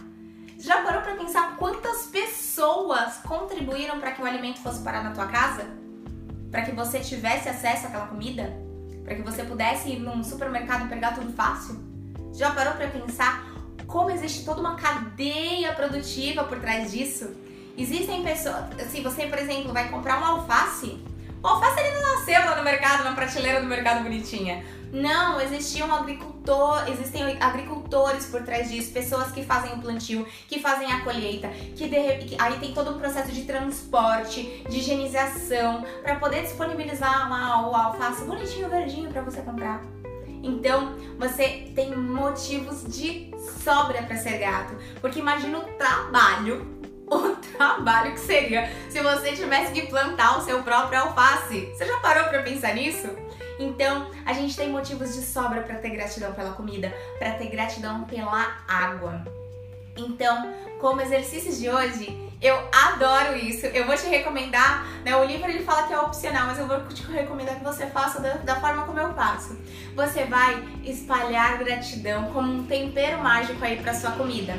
Já 0.59 0.83
parou 0.83 1.03
para 1.03 1.17
pensar 1.17 1.57
quantas 1.57 2.07
pessoas 2.07 3.17
contribuíram 3.27 3.99
para 3.99 4.13
que 4.13 4.23
o 4.23 4.27
alimento 4.27 4.61
fosse 4.61 4.83
parar 4.83 5.03
na 5.03 5.11
tua 5.11 5.27
casa? 5.27 5.67
Para 6.51 6.63
que 6.63 6.73
você 6.73 7.01
tivesse 7.01 7.49
acesso 7.49 7.87
àquela 7.87 8.07
comida? 8.07 8.70
Para 9.11 9.17
que 9.17 9.23
você 9.25 9.43
pudesse 9.43 9.89
ir 9.89 9.99
num 9.99 10.23
supermercado 10.23 10.87
e 10.87 10.89
pegar 10.89 11.17
tudo 11.17 11.33
fácil? 11.33 11.77
Já 12.33 12.53
parou 12.53 12.75
para 12.75 12.87
pensar 12.87 13.45
como 13.85 14.09
existe 14.09 14.45
toda 14.45 14.61
uma 14.61 14.77
cadeia 14.77 15.73
produtiva 15.73 16.45
por 16.45 16.61
trás 16.61 16.93
disso? 16.93 17.35
Existem 17.77 18.23
pessoas, 18.23 18.67
se 18.89 19.01
você, 19.01 19.27
por 19.27 19.37
exemplo, 19.37 19.73
vai 19.73 19.89
comprar 19.89 20.23
um 20.23 20.25
alface, 20.25 20.97
o 21.43 21.47
alface 21.47 21.81
ele 21.81 21.95
não 21.95 22.15
nasceu 22.15 22.45
lá 22.45 22.57
no 22.57 22.63
mercado, 22.63 23.05
na 23.05 23.13
prateleira 23.13 23.61
do 23.61 23.67
mercado 23.67 24.03
bonitinha. 24.03 24.63
Não, 24.93 25.41
existia 25.41 25.87
um 25.87 25.95
agricultor, 25.95 26.89
existem 26.89 27.41
agricultores 27.41 28.27
por 28.27 28.43
trás 28.43 28.69
disso, 28.69 28.93
pessoas 28.93 29.31
que 29.31 29.45
fazem 29.45 29.73
o 29.73 29.79
plantio, 29.79 30.27
que 30.49 30.59
fazem 30.59 30.91
a 30.93 31.01
colheita, 31.05 31.49
que, 31.77 31.89
de, 31.89 32.27
que 32.27 32.37
aí 32.39 32.59
tem 32.59 32.75
todo 32.75 32.91
um 32.91 32.99
processo 32.99 33.31
de 33.31 33.43
transporte, 33.45 34.65
de 34.69 34.79
higienização, 34.79 35.85
para 36.03 36.17
poder 36.17 36.43
disponibilizar 36.43 37.31
lá 37.31 37.69
o 37.69 37.75
alface 37.75 38.25
bonitinho, 38.25 38.69
verdinho 38.69 39.11
para 39.11 39.23
você 39.23 39.41
comprar. 39.43 39.81
Então, 40.43 40.97
você 41.19 41.71
tem 41.75 41.95
motivos 41.95 42.85
de 42.85 43.31
sobra 43.63 44.03
para 44.03 44.17
ser 44.17 44.39
grato, 44.39 44.75
porque 45.01 45.21
imagina 45.21 45.59
o 45.59 45.63
trabalho 45.75 46.81
o 47.17 47.37
trabalho 47.37 48.13
que 48.13 48.21
seria 48.21 48.71
se 48.89 49.01
você 49.01 49.33
tivesse 49.33 49.73
que 49.73 49.87
plantar 49.89 50.39
o 50.39 50.43
seu 50.43 50.63
próprio 50.63 51.01
alface. 51.01 51.67
Você 51.75 51.85
já 51.85 51.99
parou 51.99 52.25
para 52.25 52.43
pensar 52.43 52.75
nisso? 52.75 53.09
Então, 53.59 54.11
a 54.25 54.33
gente 54.33 54.57
tem 54.57 54.71
motivos 54.71 55.15
de 55.15 55.23
sobra 55.23 55.63
para 55.63 55.77
ter 55.77 55.91
gratidão 55.91 56.33
pela 56.33 56.53
comida, 56.53 56.95
para 57.19 57.33
ter 57.33 57.51
gratidão 57.51 58.05
pela 58.05 58.57
água. 58.67 59.23
Então, 59.97 60.55
como 60.81 61.03
exercícios 61.03 61.59
de 61.59 61.69
hoje, 61.69 62.31
eu 62.41 62.57
adoro 62.73 63.37
isso. 63.37 63.67
Eu 63.67 63.87
vou 63.87 63.95
te 63.97 64.07
recomendar, 64.07 64.87
né? 65.05 65.15
O 65.15 65.25
livro 65.25 65.51
ele 65.51 65.63
fala 65.63 65.87
que 65.87 65.93
é 65.93 65.99
opcional, 65.99 66.47
mas 66.47 66.59
eu 66.59 66.67
vou 66.67 66.81
te 66.89 67.03
recomendar 67.13 67.57
que 67.57 67.65
você 67.65 67.87
faça 67.87 68.19
da, 68.21 68.35
da 68.35 68.57
forma 68.57 68.85
como 68.85 68.99
eu 68.99 69.13
faço. 69.13 69.59
Você 69.95 70.25
vai 70.25 70.65
espalhar 70.83 71.59
gratidão 71.59 72.33
como 72.33 72.51
um 72.51 72.65
tempero 72.65 73.23
mágico 73.23 73.63
aí 73.63 73.77
para 73.77 73.93
sua 73.93 74.13
comida. 74.13 74.55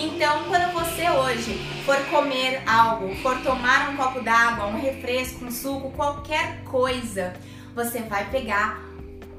Então, 0.00 0.44
quando 0.44 0.72
você 0.74 1.10
hoje 1.10 1.58
for 1.84 1.96
comer 2.08 2.62
algo, 2.68 3.12
for 3.16 3.36
tomar 3.42 3.90
um 3.90 3.96
copo 3.96 4.20
d'água, 4.20 4.66
um 4.66 4.80
refresco, 4.80 5.44
um 5.44 5.50
suco, 5.50 5.90
qualquer 5.90 6.62
coisa, 6.62 7.34
você 7.74 8.02
vai 8.02 8.30
pegar 8.30 8.80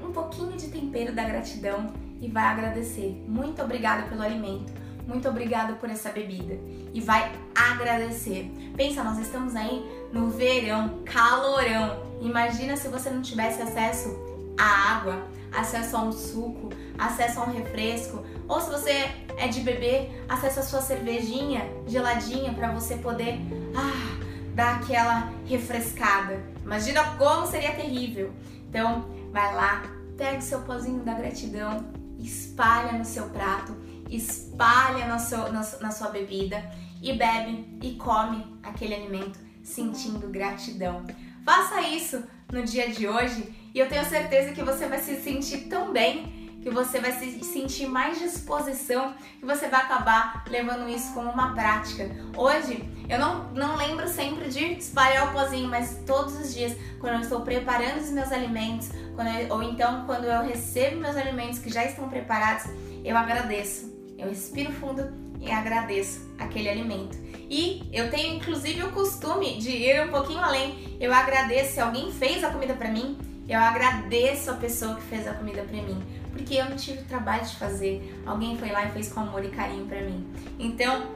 um 0.04 0.12
pouquinho 0.12 0.52
de 0.58 0.68
tempero 0.68 1.14
da 1.14 1.24
gratidão 1.24 1.94
e 2.20 2.28
vai 2.28 2.44
agradecer. 2.44 3.24
Muito 3.26 3.62
obrigado 3.62 4.06
pelo 4.10 4.20
alimento. 4.20 4.70
Muito 5.06 5.26
obrigado 5.30 5.80
por 5.80 5.88
essa 5.88 6.10
bebida. 6.10 6.58
E 6.92 7.00
vai 7.00 7.32
agradecer. 7.54 8.50
Pensa, 8.76 9.02
nós 9.02 9.18
estamos 9.18 9.56
aí 9.56 9.82
no 10.12 10.28
verão, 10.28 11.00
calorão. 11.06 12.02
Imagina 12.20 12.76
se 12.76 12.86
você 12.88 13.08
não 13.08 13.22
tivesse 13.22 13.62
acesso 13.62 14.14
à 14.58 14.92
água, 14.92 15.26
acesso 15.50 15.96
a 15.96 16.02
um 16.02 16.12
suco, 16.12 16.68
acesso 16.98 17.40
a 17.40 17.44
um 17.44 17.52
refresco, 17.52 18.22
ou 18.50 18.60
se 18.60 18.68
você 18.68 19.08
é 19.38 19.46
de 19.46 19.60
beber, 19.60 20.24
acesso 20.28 20.58
a 20.58 20.62
sua 20.64 20.82
cervejinha 20.82 21.62
geladinha 21.86 22.52
para 22.52 22.72
você 22.72 22.96
poder 22.96 23.38
ah, 23.76 24.18
dar 24.56 24.80
aquela 24.80 25.32
refrescada. 25.46 26.42
Imagina 26.64 27.16
como 27.16 27.46
seria 27.46 27.72
terrível. 27.72 28.32
Então, 28.68 29.08
vai 29.30 29.54
lá, 29.54 29.82
pega 30.18 30.38
o 30.38 30.42
seu 30.42 30.62
pozinho 30.62 31.04
da 31.04 31.14
gratidão, 31.14 31.92
espalha 32.18 32.98
no 32.98 33.04
seu 33.04 33.28
prato, 33.28 33.72
espalha 34.10 35.06
na, 35.06 35.16
na, 35.50 35.78
na 35.80 35.90
sua 35.92 36.08
bebida 36.08 36.60
e 37.00 37.12
bebe 37.12 37.78
e 37.80 37.94
come 37.94 38.44
aquele 38.64 38.96
alimento 38.96 39.38
sentindo 39.62 40.26
gratidão. 40.26 41.06
Faça 41.44 41.82
isso 41.82 42.24
no 42.52 42.64
dia 42.64 42.90
de 42.90 43.06
hoje 43.06 43.54
e 43.72 43.78
eu 43.78 43.88
tenho 43.88 44.04
certeza 44.04 44.52
que 44.52 44.62
você 44.62 44.88
vai 44.88 44.98
se 44.98 45.20
sentir 45.22 45.68
tão 45.68 45.92
bem 45.92 46.39
que 46.62 46.70
você 46.70 47.00
vai 47.00 47.12
se 47.12 47.42
sentir 47.44 47.86
mais 47.86 48.18
disposição, 48.18 49.14
que 49.38 49.46
você 49.46 49.68
vai 49.68 49.80
acabar 49.80 50.44
levando 50.48 50.88
isso 50.88 51.12
como 51.14 51.30
uma 51.30 51.54
prática. 51.54 52.10
Hoje, 52.36 52.88
eu 53.08 53.18
não, 53.18 53.44
não 53.52 53.76
lembro 53.76 54.08
sempre 54.08 54.48
de 54.48 54.64
espalhar 54.74 55.28
o 55.28 55.32
pozinho, 55.32 55.68
mas 55.68 55.98
todos 56.06 56.38
os 56.38 56.54
dias, 56.54 56.76
quando 57.00 57.14
eu 57.14 57.20
estou 57.20 57.40
preparando 57.40 57.98
os 57.98 58.10
meus 58.10 58.30
alimentos, 58.30 58.90
eu, 58.92 59.54
ou 59.54 59.62
então 59.62 60.04
quando 60.06 60.24
eu 60.24 60.42
recebo 60.42 61.00
meus 61.00 61.16
alimentos 61.16 61.58
que 61.58 61.70
já 61.70 61.84
estão 61.84 62.08
preparados, 62.08 62.66
eu 63.04 63.16
agradeço. 63.16 63.90
Eu 64.18 64.28
respiro 64.28 64.70
fundo 64.72 65.10
e 65.40 65.50
agradeço 65.50 66.30
aquele 66.38 66.68
alimento. 66.68 67.16
E 67.48 67.88
eu 67.92 68.10
tenho 68.10 68.36
inclusive 68.36 68.82
o 68.84 68.92
costume 68.92 69.58
de 69.58 69.70
ir 69.70 70.04
um 70.04 70.10
pouquinho 70.10 70.40
além. 70.40 70.96
Eu 71.00 71.12
agradeço 71.12 71.74
se 71.74 71.80
alguém 71.80 72.12
fez 72.12 72.44
a 72.44 72.50
comida 72.50 72.74
para 72.74 72.90
mim, 72.90 73.18
eu 73.48 73.58
agradeço 73.58 74.50
a 74.50 74.54
pessoa 74.54 74.94
que 74.94 75.02
fez 75.02 75.26
a 75.26 75.34
comida 75.34 75.62
para 75.62 75.82
mim, 75.82 76.00
porque 76.40 76.54
eu 76.54 76.64
não 76.64 76.76
tive 76.76 77.02
trabalho 77.02 77.44
de 77.44 77.54
fazer. 77.56 78.18
Alguém 78.24 78.56
foi 78.56 78.70
lá 78.70 78.86
e 78.86 78.92
fez 78.92 79.12
com 79.12 79.20
amor 79.20 79.44
e 79.44 79.50
carinho 79.50 79.86
para 79.86 80.00
mim. 80.00 80.26
Então, 80.58 81.06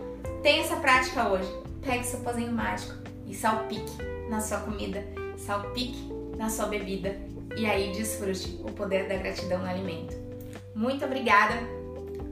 tem 0.43 0.61
essa 0.61 0.77
prática 0.77 1.29
hoje. 1.29 1.51
Pegue 1.83 2.05
seu 2.05 2.21
pozinho 2.21 2.53
mágico 2.53 2.95
e 3.27 3.35
salpique 3.35 3.93
na 4.29 4.41
sua 4.41 4.59
comida, 4.59 5.05
salpique 5.37 6.09
na 6.37 6.49
sua 6.49 6.67
bebida 6.67 7.17
e 7.57 7.67
aí 7.67 7.93
desfrute 7.93 8.61
o 8.63 8.73
poder 8.73 9.09
da 9.09 9.17
gratidão 9.17 9.61
no 9.61 9.67
alimento. 9.67 10.15
Muito 10.75 11.05
obrigada 11.05 11.55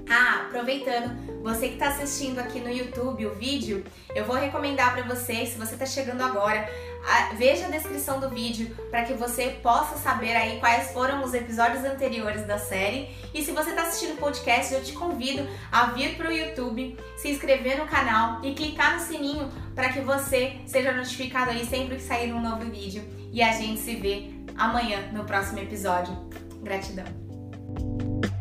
ah, 0.08 0.46
aproveitando, 0.46 1.42
você 1.42 1.68
que 1.68 1.74
está 1.74 1.88
assistindo 1.88 2.38
aqui 2.38 2.60
no 2.60 2.70
YouTube 2.70 3.26
o 3.26 3.34
vídeo, 3.34 3.84
eu 4.14 4.24
vou 4.24 4.36
recomendar 4.36 4.94
para 4.94 5.02
você, 5.04 5.46
se 5.46 5.58
você 5.58 5.74
está 5.74 5.86
chegando 5.86 6.22
agora, 6.22 6.68
a, 7.04 7.34
veja 7.34 7.66
a 7.66 7.70
descrição 7.70 8.20
do 8.20 8.28
vídeo 8.28 8.76
para 8.90 9.04
que 9.04 9.14
você 9.14 9.58
possa 9.62 9.96
saber 9.96 10.34
aí 10.36 10.60
quais 10.60 10.92
foram 10.92 11.22
os 11.24 11.34
episódios 11.34 11.84
anteriores 11.84 12.46
da 12.46 12.58
série. 12.58 13.10
E 13.34 13.44
se 13.44 13.52
você 13.52 13.70
está 13.70 13.82
assistindo 13.82 14.14
o 14.14 14.18
podcast, 14.18 14.72
eu 14.72 14.82
te 14.82 14.92
convido 14.92 15.48
a 15.70 15.86
vir 15.86 16.16
para 16.16 16.28
o 16.28 16.32
YouTube, 16.32 16.96
se 17.16 17.30
inscrever 17.30 17.78
no 17.78 17.86
canal 17.86 18.40
e 18.44 18.54
clicar 18.54 18.94
no 18.94 19.00
sininho 19.00 19.50
para 19.74 19.92
que 19.92 20.00
você 20.00 20.60
seja 20.66 20.92
notificado 20.92 21.50
aí 21.50 21.64
sempre 21.66 21.96
que 21.96 22.02
sair 22.02 22.32
um 22.32 22.40
novo 22.40 22.64
vídeo. 22.70 23.02
E 23.32 23.42
a 23.42 23.52
gente 23.52 23.80
se 23.80 23.96
vê 23.96 24.30
amanhã 24.56 25.10
no 25.12 25.24
próximo 25.24 25.58
episódio. 25.58 26.14
Gratidão! 26.62 28.31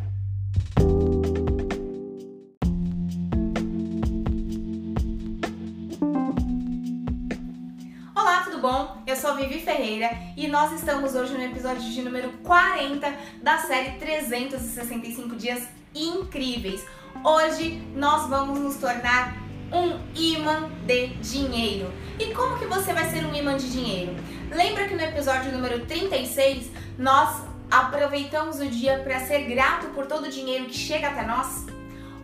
Eu 9.12 9.16
sou 9.16 9.34
Vivi 9.34 9.60
Ferreira 9.60 10.10
e 10.38 10.48
nós 10.48 10.72
estamos 10.72 11.14
hoje 11.14 11.34
no 11.34 11.42
episódio 11.42 11.82
de 11.82 12.00
número 12.00 12.30
40 12.44 13.14
da 13.42 13.58
série 13.58 13.98
365 13.98 15.36
Dias 15.36 15.68
Incríveis. 15.94 16.82
Hoje 17.22 17.86
nós 17.94 18.26
vamos 18.30 18.58
nos 18.58 18.76
tornar 18.76 19.36
um 19.70 20.00
imã 20.18 20.70
de 20.86 21.08
dinheiro. 21.16 21.92
E 22.18 22.32
como 22.32 22.58
que 22.58 22.64
você 22.64 22.94
vai 22.94 23.04
ser 23.10 23.26
um 23.26 23.34
imã 23.34 23.54
de 23.54 23.70
dinheiro? 23.70 24.16
Lembra 24.50 24.88
que 24.88 24.94
no 24.94 25.02
episódio 25.02 25.52
número 25.52 25.84
36 25.84 26.70
nós 26.96 27.44
aproveitamos 27.70 28.60
o 28.60 28.66
dia 28.66 29.00
para 29.00 29.20
ser 29.26 29.40
grato 29.40 29.88
por 29.88 30.06
todo 30.06 30.24
o 30.24 30.30
dinheiro 30.30 30.64
que 30.64 30.74
chega 30.74 31.08
até 31.08 31.22
nós? 31.26 31.66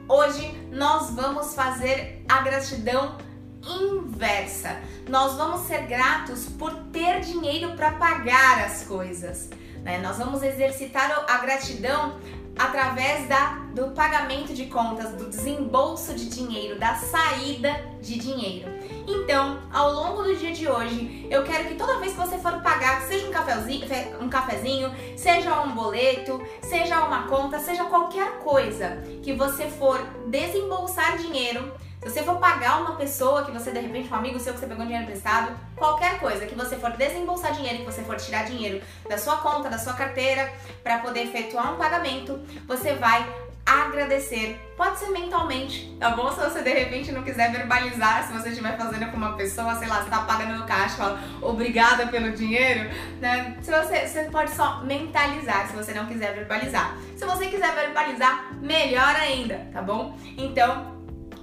Hoje 0.08 0.50
nós 0.72 1.10
vamos 1.10 1.54
fazer 1.54 2.24
a 2.26 2.40
gratidão 2.40 3.18
inversa. 3.66 4.76
Nós 5.08 5.34
vamos 5.34 5.66
ser 5.66 5.86
gratos 5.86 6.46
por 6.46 6.72
ter 6.92 7.20
dinheiro 7.20 7.72
para 7.72 7.92
pagar 7.92 8.64
as 8.64 8.84
coisas. 8.84 9.48
Né? 9.82 9.98
Nós 9.98 10.18
vamos 10.18 10.42
exercitar 10.42 11.24
a 11.28 11.38
gratidão 11.38 12.18
através 12.58 13.28
da, 13.28 13.60
do 13.72 13.92
pagamento 13.92 14.52
de 14.52 14.66
contas, 14.66 15.12
do 15.12 15.28
desembolso 15.28 16.12
de 16.14 16.28
dinheiro, 16.28 16.78
da 16.78 16.96
saída 16.96 17.72
de 18.02 18.18
dinheiro. 18.18 18.68
Então, 19.06 19.60
ao 19.72 19.92
longo 19.92 20.24
do 20.24 20.36
dia 20.36 20.52
de 20.52 20.68
hoje, 20.68 21.26
eu 21.30 21.44
quero 21.44 21.68
que 21.68 21.74
toda 21.76 22.00
vez 22.00 22.12
que 22.12 22.18
você 22.18 22.36
for 22.38 22.60
pagar, 22.60 23.02
seja 23.02 23.28
um 23.28 23.30
cafezinho, 23.30 23.86
um 24.20 24.28
cafezinho, 24.28 24.92
seja 25.16 25.62
um 25.62 25.72
boleto, 25.72 26.42
seja 26.60 27.00
uma 27.04 27.28
conta, 27.28 27.60
seja 27.60 27.84
qualquer 27.84 28.40
coisa 28.40 28.98
que 29.22 29.32
você 29.32 29.66
for 29.66 29.98
desembolsar 30.26 31.16
dinheiro, 31.16 31.72
se 32.08 32.14
você 32.14 32.22
for 32.22 32.36
pagar 32.36 32.80
uma 32.80 32.96
pessoa 32.96 33.44
que 33.44 33.50
você, 33.50 33.70
de 33.70 33.80
repente, 33.80 34.12
um 34.12 34.16
amigo 34.16 34.38
seu 34.40 34.54
que 34.54 34.60
você 34.60 34.66
pegou 34.66 34.84
dinheiro 34.84 35.04
emprestado, 35.04 35.54
qualquer 35.76 36.18
coisa 36.18 36.46
que 36.46 36.54
você 36.54 36.76
for 36.76 36.90
desembolsar 36.92 37.52
dinheiro, 37.52 37.78
que 37.78 37.84
você 37.84 38.02
for 38.02 38.16
tirar 38.16 38.44
dinheiro 38.44 38.82
da 39.08 39.18
sua 39.18 39.36
conta, 39.38 39.68
da 39.68 39.78
sua 39.78 39.92
carteira, 39.92 40.50
para 40.82 40.98
poder 40.98 41.24
efetuar 41.24 41.74
um 41.74 41.76
pagamento, 41.76 42.40
você 42.66 42.94
vai 42.94 43.26
agradecer. 43.66 44.58
Pode 44.76 44.98
ser 44.98 45.10
mentalmente, 45.10 45.94
tá 46.00 46.10
bom? 46.10 46.30
Se 46.32 46.40
você 46.40 46.62
de 46.62 46.70
repente 46.70 47.12
não 47.12 47.22
quiser 47.22 47.52
verbalizar, 47.52 48.26
se 48.26 48.32
você 48.32 48.48
estiver 48.48 48.78
fazendo 48.78 49.10
com 49.10 49.16
uma 49.16 49.34
pessoa, 49.34 49.74
sei 49.74 49.88
lá, 49.88 50.02
você 50.02 50.08
tá 50.08 50.20
pagando 50.20 50.58
no 50.58 50.64
caixa, 50.64 50.96
fala 50.96 51.20
obrigada 51.42 52.06
pelo 52.06 52.32
dinheiro, 52.32 52.88
né? 53.20 53.58
Se 53.60 53.70
você, 53.70 54.06
você 54.06 54.24
pode 54.24 54.52
só 54.52 54.82
mentalizar, 54.82 55.66
se 55.68 55.76
você 55.76 55.92
não 55.92 56.06
quiser 56.06 56.34
verbalizar. 56.34 56.96
Se 57.16 57.26
você 57.26 57.46
quiser 57.46 57.74
verbalizar, 57.74 58.54
melhor 58.62 59.14
ainda, 59.16 59.66
tá 59.72 59.82
bom? 59.82 60.16
Então, 60.38 60.97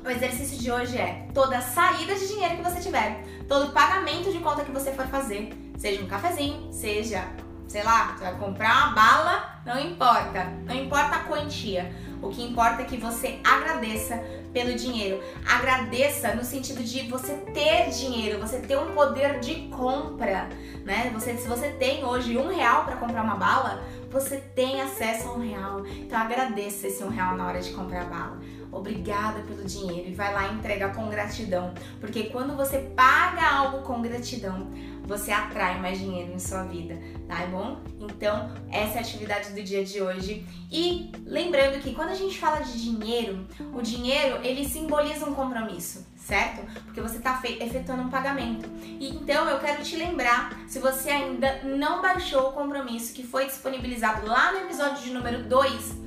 o 0.06 0.10
exercício 0.10 0.60
de 0.60 0.72
hoje 0.72 0.98
é 0.98 1.28
toda 1.34 1.60
saída 1.62 2.14
de 2.14 2.28
dinheiro 2.28 2.58
que 2.58 2.62
você 2.62 2.80
tiver, 2.80 3.24
todo 3.48 3.74
pagamento 3.74 4.32
de 4.32 4.38
conta 4.38 4.64
que 4.64 4.72
você 4.72 4.92
for 4.92 5.08
fazer, 5.08 5.52
seja 5.80 6.04
um 6.04 6.08
cafezinho, 6.08 6.72
seja, 6.72 7.28
sei 7.68 7.82
lá, 7.82 8.16
você 8.16 8.24
vai 8.24 8.36
comprar 8.38 8.88
uma 8.88 8.96
bala, 8.96 9.62
não 9.66 9.80
importa, 9.80 10.46
não 10.64 10.76
importa 10.76 11.16
a 11.16 11.20
quantia. 11.24 11.92
O 12.22 12.30
que 12.30 12.44
importa 12.44 12.84
é 12.84 12.86
que 12.86 12.98
você 12.98 13.40
agradeça 13.44 14.24
pelo 14.54 14.74
dinheiro. 14.76 15.22
Agradeça 15.46 16.34
no 16.34 16.44
sentido 16.44 16.82
de 16.82 17.08
você 17.10 17.34
ter 17.54 17.90
dinheiro, 17.90 18.40
você 18.40 18.60
ter 18.60 18.78
um 18.78 18.94
poder 18.94 19.40
de 19.40 19.68
compra, 19.68 20.48
né? 20.86 21.12
Você, 21.14 21.36
se 21.36 21.48
você 21.48 21.70
tem 21.70 22.06
hoje 22.06 22.38
um 22.38 22.48
real 22.48 22.86
para 22.86 22.96
comprar 22.96 23.22
uma 23.22 23.36
bala, 23.36 23.84
você 24.10 24.38
tem 24.38 24.82
acesso 24.82 25.28
a 25.28 25.34
um 25.34 25.40
real. 25.40 25.86
Então 25.86 26.18
agradeça 26.18 26.88
esse 26.88 27.04
um 27.04 27.10
real 27.10 27.36
na 27.36 27.48
hora 27.48 27.62
de 27.62 27.72
comprar 27.72 28.04
a 28.04 28.06
bala 28.06 28.55
obrigada 28.76 29.42
pelo 29.42 29.64
dinheiro 29.64 30.10
e 30.10 30.14
vai 30.14 30.34
lá 30.34 30.52
entregar 30.52 30.94
com 30.94 31.10
gratidão, 31.10 31.74
porque 32.00 32.26
quando 32.26 32.56
você 32.56 32.80
paga 32.96 33.48
algo 33.48 33.80
com 33.80 34.02
gratidão, 34.02 34.70
você 35.06 35.32
atrai 35.32 35.80
mais 35.80 36.00
dinheiro 36.00 36.34
em 36.34 36.40
sua 36.40 36.64
vida, 36.64 36.98
tá 37.28 37.46
bom? 37.48 37.80
Então, 38.00 38.52
essa 38.72 38.96
é 38.96 38.98
a 38.98 39.02
atividade 39.02 39.52
do 39.52 39.62
dia 39.62 39.86
de 39.86 40.02
hoje. 40.02 40.46
E 40.72 41.12
lembrando 41.26 41.80
que 41.80 41.94
quando 41.94 42.10
a 42.10 42.16
gente 42.16 42.40
fala 42.40 42.62
de 42.62 42.82
dinheiro, 42.82 43.46
o 43.74 43.82
dinheiro 43.82 44.40
ele 44.44 44.68
simboliza 44.68 45.26
um 45.26 45.36
compromisso, 45.36 46.06
certo? 46.18 46.66
Porque 46.86 47.02
você 47.02 47.18
está 47.18 47.40
efetuando 47.60 48.04
um 48.04 48.10
pagamento. 48.10 48.68
E 49.00 49.10
então 49.10 49.48
eu 49.48 49.60
quero 49.60 49.84
te 49.84 49.96
lembrar, 49.96 50.60
se 50.68 50.80
você 50.80 51.12
ainda 51.12 51.62
não 51.64 52.02
baixou 52.02 52.50
o 52.50 52.54
compromisso 52.54 53.14
que 53.14 53.26
foi 53.26 53.46
disponibilizado 53.46 54.26
lá 54.26 54.54
no 54.54 54.60
episódio 54.62 55.04
de 55.04 55.12
número 55.12 55.44
2, 55.44 56.06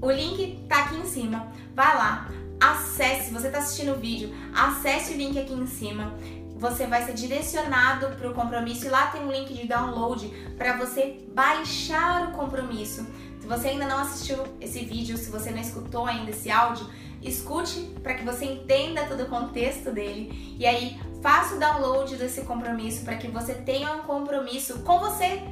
o 0.00 0.10
link 0.10 0.62
tá 0.68 0.84
aqui 0.84 0.96
em 0.96 1.06
cima. 1.06 1.50
Vai 1.76 1.94
lá, 1.94 2.26
acesse, 2.58 3.26
se 3.26 3.34
você 3.34 3.50
tá 3.50 3.58
assistindo 3.58 3.92
o 3.92 4.00
vídeo, 4.00 4.34
acesse 4.54 5.12
o 5.12 5.16
link 5.18 5.38
aqui 5.38 5.52
em 5.52 5.66
cima. 5.66 6.14
Você 6.56 6.86
vai 6.86 7.04
ser 7.04 7.12
direcionado 7.12 8.16
para 8.16 8.30
o 8.30 8.32
compromisso 8.32 8.86
e 8.86 8.88
lá 8.88 9.08
tem 9.08 9.22
um 9.22 9.30
link 9.30 9.52
de 9.52 9.66
download 9.68 10.26
para 10.56 10.78
você 10.78 11.20
baixar 11.34 12.28
o 12.28 12.32
compromisso. 12.32 13.06
Se 13.38 13.46
você 13.46 13.68
ainda 13.68 13.84
não 13.84 13.98
assistiu 13.98 14.42
esse 14.58 14.86
vídeo, 14.86 15.18
se 15.18 15.30
você 15.30 15.50
não 15.50 15.60
escutou 15.60 16.06
ainda 16.06 16.30
esse 16.30 16.50
áudio, 16.50 16.88
escute 17.22 17.78
para 18.02 18.14
que 18.14 18.24
você 18.24 18.46
entenda 18.46 19.04
todo 19.04 19.24
o 19.24 19.26
contexto 19.26 19.90
dele 19.90 20.56
e 20.58 20.64
aí 20.64 20.98
faça 21.20 21.56
o 21.56 21.58
download 21.58 22.16
desse 22.16 22.40
compromisso 22.40 23.04
para 23.04 23.16
que 23.16 23.28
você 23.28 23.52
tenha 23.52 23.92
um 23.92 23.98
compromisso 23.98 24.78
com 24.78 24.98
você 24.98 25.42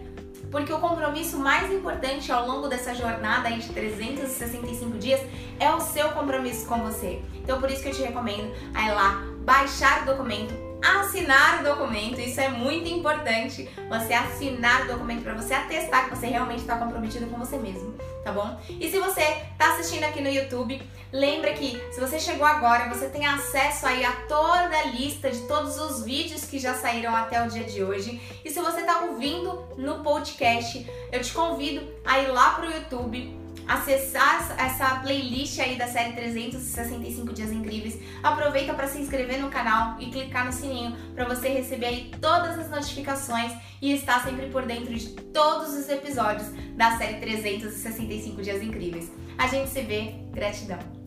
porque 0.54 0.72
o 0.72 0.78
compromisso 0.78 1.36
mais 1.36 1.68
importante 1.72 2.30
ao 2.30 2.46
longo 2.46 2.68
dessa 2.68 2.94
jornada 2.94 3.50
de 3.50 3.68
365 3.70 4.98
dias 4.98 5.20
é 5.58 5.68
o 5.68 5.80
seu 5.80 6.10
compromisso 6.10 6.64
com 6.68 6.78
você. 6.78 7.20
Então 7.42 7.60
por 7.60 7.68
isso 7.68 7.82
que 7.82 7.88
eu 7.88 7.92
te 7.92 8.02
recomendo 8.02 8.54
a 8.72 8.82
ir 8.82 8.94
lá, 8.94 9.24
baixar 9.40 10.02
o 10.02 10.06
documento, 10.06 10.54
assinar 10.80 11.60
o 11.60 11.64
documento, 11.64 12.20
isso 12.20 12.40
é 12.40 12.48
muito 12.50 12.88
importante, 12.88 13.68
você 13.88 14.14
assinar 14.14 14.84
o 14.84 14.92
documento 14.92 15.24
para 15.24 15.34
você 15.34 15.54
atestar 15.54 16.04
que 16.04 16.14
você 16.14 16.28
realmente 16.28 16.60
está 16.60 16.76
comprometido 16.76 17.26
com 17.26 17.36
você 17.36 17.56
mesmo, 17.56 17.92
tá 18.24 18.32
bom? 18.32 18.58
E 18.68 18.90
se 18.90 18.98
você 18.98 19.20
está 19.20 19.74
assistindo 19.74 20.04
aqui 20.04 20.20
no 20.20 20.28
YouTube, 20.30 20.80
lembra 21.12 21.52
que 21.52 21.80
se 21.92 22.00
você 22.00 22.18
chegou 22.18 22.46
agora, 22.46 22.88
você 22.88 23.08
tem 23.08 23.26
acesso 23.26 23.86
aí 23.86 24.02
a 24.04 24.12
toda 24.26 24.76
a 24.76 24.86
lista 24.86 25.30
de 25.30 25.40
todos 25.46 25.78
os 25.78 26.02
vídeos 26.02 26.44
que 26.46 26.58
já 26.58 26.74
saíram 26.74 27.14
até 27.14 27.44
o 27.44 27.48
dia 27.48 27.64
de 27.64 27.84
hoje. 27.84 28.20
E 28.44 28.50
se 28.50 28.60
você 28.60 28.80
está 28.80 29.00
ouvindo 29.02 29.68
no 29.76 30.02
podcast, 30.02 30.90
eu 31.12 31.20
te 31.20 31.32
convido 31.32 31.86
a 32.04 32.18
ir 32.20 32.28
lá 32.28 32.54
pro 32.54 32.70
YouTube 32.70 33.43
acessar 33.66 34.54
essa 34.58 34.96
playlist 34.96 35.58
aí 35.58 35.76
da 35.76 35.86
série 35.86 36.12
365 36.12 37.32
dias 37.32 37.52
incríveis, 37.52 37.98
aproveita 38.22 38.74
para 38.74 38.88
se 38.88 38.98
inscrever 38.98 39.40
no 39.40 39.48
canal 39.48 39.96
e 40.00 40.10
clicar 40.10 40.46
no 40.46 40.52
sininho 40.52 40.96
para 41.14 41.24
você 41.24 41.48
receber 41.48 41.86
aí 41.86 42.10
todas 42.20 42.58
as 42.58 42.70
notificações 42.70 43.52
e 43.80 43.92
estar 43.92 44.22
sempre 44.24 44.46
por 44.46 44.64
dentro 44.64 44.94
de 44.94 45.10
todos 45.10 45.74
os 45.74 45.88
episódios 45.88 46.48
da 46.76 46.96
série 46.96 47.20
365 47.20 48.42
dias 48.42 48.62
incríveis. 48.62 49.10
A 49.36 49.46
gente 49.46 49.68
se 49.68 49.82
vê, 49.82 50.14
gratidão. 50.32 51.03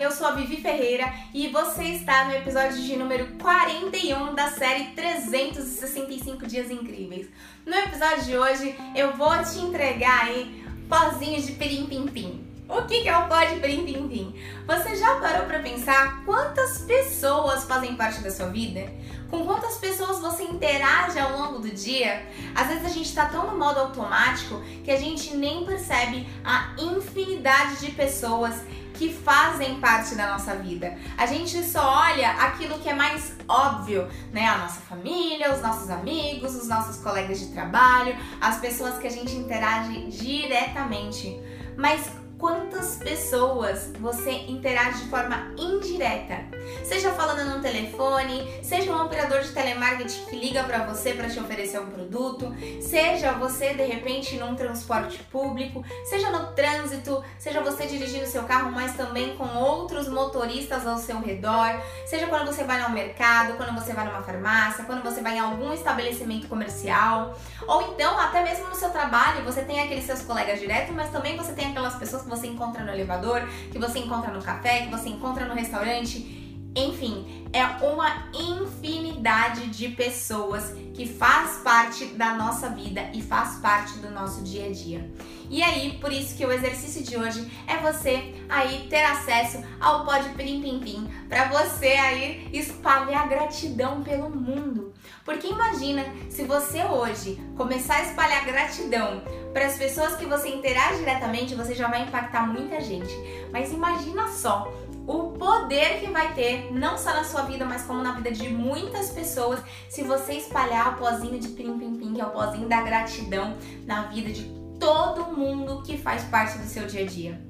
Eu 0.00 0.10
sou 0.10 0.26
a 0.26 0.30
Vivi 0.30 0.56
Ferreira 0.56 1.12
e 1.34 1.48
você 1.48 1.84
está 1.84 2.24
no 2.24 2.32
episódio 2.32 2.82
de 2.82 2.96
número 2.96 3.26
41 3.38 4.34
da 4.34 4.48
série 4.48 4.86
365 4.96 6.46
Dias 6.46 6.70
Incríveis. 6.70 7.28
No 7.66 7.74
episódio 7.74 8.24
de 8.24 8.38
hoje 8.38 8.74
eu 8.96 9.14
vou 9.14 9.30
te 9.44 9.58
entregar 9.58 10.24
aí 10.24 10.64
pozinhos 10.88 11.44
de 11.44 11.52
pirim-pim-pim. 11.52 12.46
O 12.66 12.82
que 12.86 13.06
é 13.06 13.14
o 13.14 13.28
pó 13.28 13.44
de 13.44 13.56
pirim-pim-pim? 13.56 14.34
Você 14.66 14.96
já 14.96 15.16
parou 15.16 15.44
para 15.44 15.58
pensar 15.58 16.24
quantas 16.24 16.78
pessoas 16.78 17.64
fazem 17.64 17.94
parte 17.94 18.22
da 18.22 18.30
sua 18.30 18.46
vida? 18.46 18.90
Com 19.28 19.44
quantas 19.44 19.76
pessoas 19.76 20.18
você 20.18 20.44
interage 20.44 21.18
ao 21.18 21.36
longo 21.36 21.58
do 21.58 21.68
dia? 21.68 22.26
Às 22.54 22.68
vezes 22.68 22.86
a 22.86 22.88
gente 22.88 23.06
está 23.06 23.26
tão 23.26 23.50
no 23.50 23.58
modo 23.58 23.80
automático 23.80 24.62
que 24.82 24.90
a 24.90 24.96
gente 24.96 25.36
nem 25.36 25.66
percebe 25.66 26.26
a 26.42 26.74
infinidade 26.78 27.84
de 27.84 27.92
pessoas 27.92 28.54
que 29.00 29.10
fazem 29.10 29.80
parte 29.80 30.14
da 30.14 30.30
nossa 30.32 30.54
vida. 30.56 30.94
A 31.16 31.24
gente 31.24 31.64
só 31.64 32.02
olha 32.02 32.32
aquilo 32.32 32.78
que 32.80 32.86
é 32.86 32.92
mais 32.92 33.34
óbvio, 33.48 34.06
né? 34.30 34.46
A 34.46 34.58
nossa 34.58 34.82
família, 34.82 35.54
os 35.54 35.62
nossos 35.62 35.88
amigos, 35.88 36.54
os 36.54 36.68
nossos 36.68 37.02
colegas 37.02 37.40
de 37.40 37.46
trabalho, 37.46 38.14
as 38.38 38.58
pessoas 38.58 38.98
que 38.98 39.06
a 39.06 39.10
gente 39.10 39.34
interage 39.34 40.04
diretamente. 40.10 41.40
Mas 41.78 42.12
quantas 42.40 42.96
pessoas 42.96 43.92
você 44.00 44.30
interage 44.30 45.04
de 45.04 45.10
forma 45.10 45.52
indireta. 45.58 46.38
Seja 46.82 47.12
falando 47.12 47.44
no 47.44 47.60
telefone, 47.60 48.64
seja 48.64 48.90
um 48.90 49.04
operador 49.04 49.42
de 49.42 49.50
telemarketing 49.50 50.24
que 50.24 50.36
liga 50.36 50.64
para 50.64 50.86
você 50.86 51.12
para 51.12 51.28
te 51.28 51.38
oferecer 51.38 51.78
um 51.78 51.90
produto, 51.90 52.54
seja 52.80 53.32
você 53.32 53.74
de 53.74 53.84
repente 53.84 54.36
num 54.36 54.54
transporte 54.54 55.18
público, 55.24 55.84
seja 56.04 56.30
no 56.30 56.52
trânsito, 56.52 57.22
seja 57.38 57.60
você 57.60 57.86
dirigindo 57.86 58.26
seu 58.26 58.44
carro, 58.44 58.72
mas 58.72 58.96
também 58.96 59.36
com 59.36 59.46
outros 59.58 60.08
motoristas 60.08 60.86
ao 60.86 60.96
seu 60.96 61.20
redor, 61.20 61.78
seja 62.06 62.26
quando 62.26 62.46
você 62.46 62.64
vai 62.64 62.80
no 62.82 62.90
mercado, 62.90 63.54
quando 63.58 63.74
você 63.74 63.92
vai 63.92 64.06
numa 64.06 64.22
farmácia, 64.22 64.84
quando 64.84 65.02
você 65.02 65.20
vai 65.20 65.36
em 65.36 65.40
algum 65.40 65.74
estabelecimento 65.74 66.48
comercial, 66.48 67.36
ou 67.66 67.82
então 67.92 68.18
até 68.18 68.42
mesmo 68.42 68.68
no 68.68 68.74
seu 68.74 68.88
trabalho, 68.88 69.44
você 69.44 69.60
tem 69.62 69.80
aqueles 69.80 70.04
seus 70.04 70.22
colegas 70.22 70.58
diretos, 70.58 70.94
mas 70.94 71.10
também 71.10 71.36
você 71.36 71.52
tem 71.52 71.70
aquelas 71.70 71.96
pessoas 71.96 72.22
você 72.30 72.46
encontra 72.46 72.82
no 72.84 72.90
elevador, 72.90 73.42
que 73.70 73.78
você 73.78 73.98
encontra 73.98 74.32
no 74.32 74.40
café, 74.40 74.86
que 74.86 74.90
você 74.90 75.10
encontra 75.10 75.44
no 75.44 75.54
restaurante. 75.54 76.40
Enfim, 76.74 77.48
é 77.52 77.64
uma 77.84 78.28
infinidade 78.32 79.66
de 79.68 79.88
pessoas 79.88 80.72
que 80.94 81.04
faz 81.06 81.58
parte 81.64 82.04
da 82.06 82.34
nossa 82.34 82.68
vida 82.68 83.10
e 83.12 83.20
faz 83.20 83.56
parte 83.56 83.98
do 83.98 84.10
nosso 84.10 84.42
dia 84.44 84.66
a 84.66 84.70
dia. 84.70 85.10
E 85.48 85.62
aí, 85.64 85.98
por 86.00 86.12
isso 86.12 86.36
que 86.36 86.46
o 86.46 86.52
exercício 86.52 87.02
de 87.02 87.16
hoje 87.16 87.50
é 87.66 87.76
você 87.78 88.34
aí 88.48 88.86
ter 88.88 89.02
acesso 89.02 89.64
ao 89.80 90.04
Pode 90.04 90.28
Pim 90.30 90.60
Pim 90.62 90.78
Pim, 90.78 91.08
para 91.28 91.48
você 91.48 91.88
aí 91.88 92.48
espalhar 92.52 93.28
gratidão 93.28 94.02
pelo 94.04 94.30
mundo. 94.30 94.92
Porque 95.24 95.48
imagina 95.48 96.04
se 96.28 96.44
você 96.44 96.84
hoje 96.84 97.40
começar 97.56 97.96
a 97.96 98.02
espalhar 98.02 98.44
gratidão 98.44 99.24
para 99.52 99.66
as 99.66 99.76
pessoas 99.76 100.14
que 100.14 100.26
você 100.26 100.48
interage 100.50 100.98
diretamente, 100.98 101.56
você 101.56 101.74
já 101.74 101.88
vai 101.88 102.02
impactar 102.02 102.46
muita 102.46 102.80
gente. 102.80 103.12
Mas 103.50 103.72
imagina 103.72 104.28
só 104.28 104.72
o 105.10 105.32
poder 105.32 105.98
que 105.98 106.08
vai 106.08 106.32
ter, 106.34 106.72
não 106.72 106.96
só 106.96 107.12
na 107.12 107.24
sua 107.24 107.42
vida, 107.42 107.64
mas 107.64 107.82
como 107.82 108.00
na 108.00 108.12
vida 108.12 108.30
de 108.30 108.48
muitas 108.48 109.10
pessoas, 109.10 109.60
se 109.88 110.04
você 110.04 110.34
espalhar 110.34 110.94
o 110.94 110.98
pozinho 110.98 111.36
de 111.40 111.48
pim 111.48 111.76
pim 111.76 111.96
pim, 111.96 112.14
que 112.14 112.20
é 112.20 112.24
o 112.24 112.30
pozinho 112.30 112.68
da 112.68 112.80
gratidão 112.82 113.56
na 113.86 114.02
vida 114.02 114.30
de 114.30 114.44
todo 114.78 115.36
mundo 115.36 115.82
que 115.82 115.98
faz 115.98 116.22
parte 116.24 116.56
do 116.58 116.64
seu 116.64 116.86
dia 116.86 117.02
a 117.02 117.06
dia. 117.06 117.40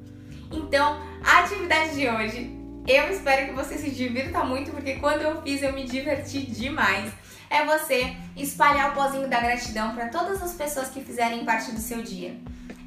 Então, 0.50 0.98
a 1.22 1.40
atividade 1.40 1.96
de 1.96 2.08
hoje, 2.08 2.58
eu 2.88 3.10
espero 3.10 3.48
que 3.48 3.52
você 3.52 3.76
se 3.76 3.90
divirta 3.90 4.42
muito, 4.42 4.70
porque 4.70 4.94
quando 4.94 5.20
eu 5.20 5.42
fiz 5.42 5.62
eu 5.62 5.74
me 5.74 5.84
diverti 5.84 6.40
demais. 6.40 7.12
É 7.50 7.64
você 7.66 8.16
espalhar 8.36 8.92
o 8.92 8.94
pozinho 8.94 9.28
da 9.28 9.40
gratidão 9.40 9.92
para 9.94 10.08
todas 10.08 10.40
as 10.40 10.54
pessoas 10.54 10.88
que 10.88 11.00
fizerem 11.00 11.44
parte 11.44 11.72
do 11.72 11.80
seu 11.80 12.00
dia. 12.00 12.36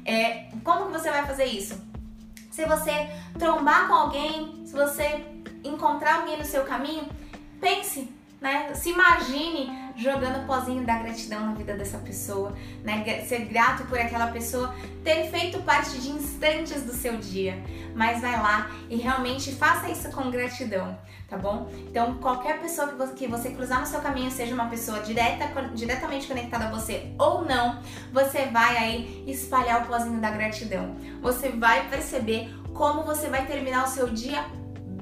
É, 0.04 0.46
como 0.64 0.86
que 0.86 0.92
você 0.92 1.10
vai 1.10 1.24
fazer 1.26 1.44
isso? 1.44 1.93
Se 2.54 2.64
você 2.66 3.10
trombar 3.36 3.88
com 3.88 3.94
alguém, 3.94 4.64
se 4.64 4.72
você 4.72 5.26
encontrar 5.64 6.20
alguém 6.20 6.38
no 6.38 6.44
seu 6.44 6.62
caminho, 6.62 7.04
pense, 7.60 8.08
né? 8.44 8.74
Se 8.74 8.90
imagine 8.90 9.72
jogando 9.96 10.46
pozinho 10.46 10.84
da 10.84 10.98
gratidão 10.98 11.46
na 11.46 11.54
vida 11.54 11.74
dessa 11.74 11.96
pessoa, 11.96 12.52
né? 12.82 13.02
Ser 13.26 13.46
grato 13.46 13.86
por 13.86 13.98
aquela 13.98 14.26
pessoa 14.26 14.74
ter 15.02 15.30
feito 15.30 15.62
parte 15.62 15.98
de 15.98 16.10
instantes 16.10 16.82
do 16.82 16.92
seu 16.92 17.16
dia. 17.16 17.56
Mas 17.94 18.20
vai 18.20 18.32
lá 18.32 18.70
e 18.90 18.96
realmente 18.96 19.50
faça 19.54 19.88
isso 19.88 20.10
com 20.10 20.30
gratidão, 20.30 20.98
tá 21.26 21.38
bom? 21.38 21.70
Então, 21.88 22.18
qualquer 22.18 22.60
pessoa 22.60 22.88
que 22.88 22.96
você, 22.96 23.14
que 23.14 23.26
você 23.26 23.50
cruzar 23.50 23.80
no 23.80 23.86
seu 23.86 24.02
caminho, 24.02 24.30
seja 24.30 24.52
uma 24.52 24.66
pessoa 24.66 25.00
direta, 25.00 25.48
diretamente 25.74 26.26
conectada 26.26 26.66
a 26.66 26.70
você 26.70 27.14
ou 27.18 27.46
não, 27.46 27.80
você 28.12 28.44
vai 28.46 28.76
aí 28.76 29.24
espalhar 29.26 29.84
o 29.84 29.86
pozinho 29.86 30.20
da 30.20 30.30
gratidão. 30.30 30.96
Você 31.22 31.48
vai 31.48 31.88
perceber 31.88 32.54
como 32.74 33.04
você 33.04 33.28
vai 33.28 33.46
terminar 33.46 33.84
o 33.84 33.88
seu 33.88 34.10
dia 34.10 34.44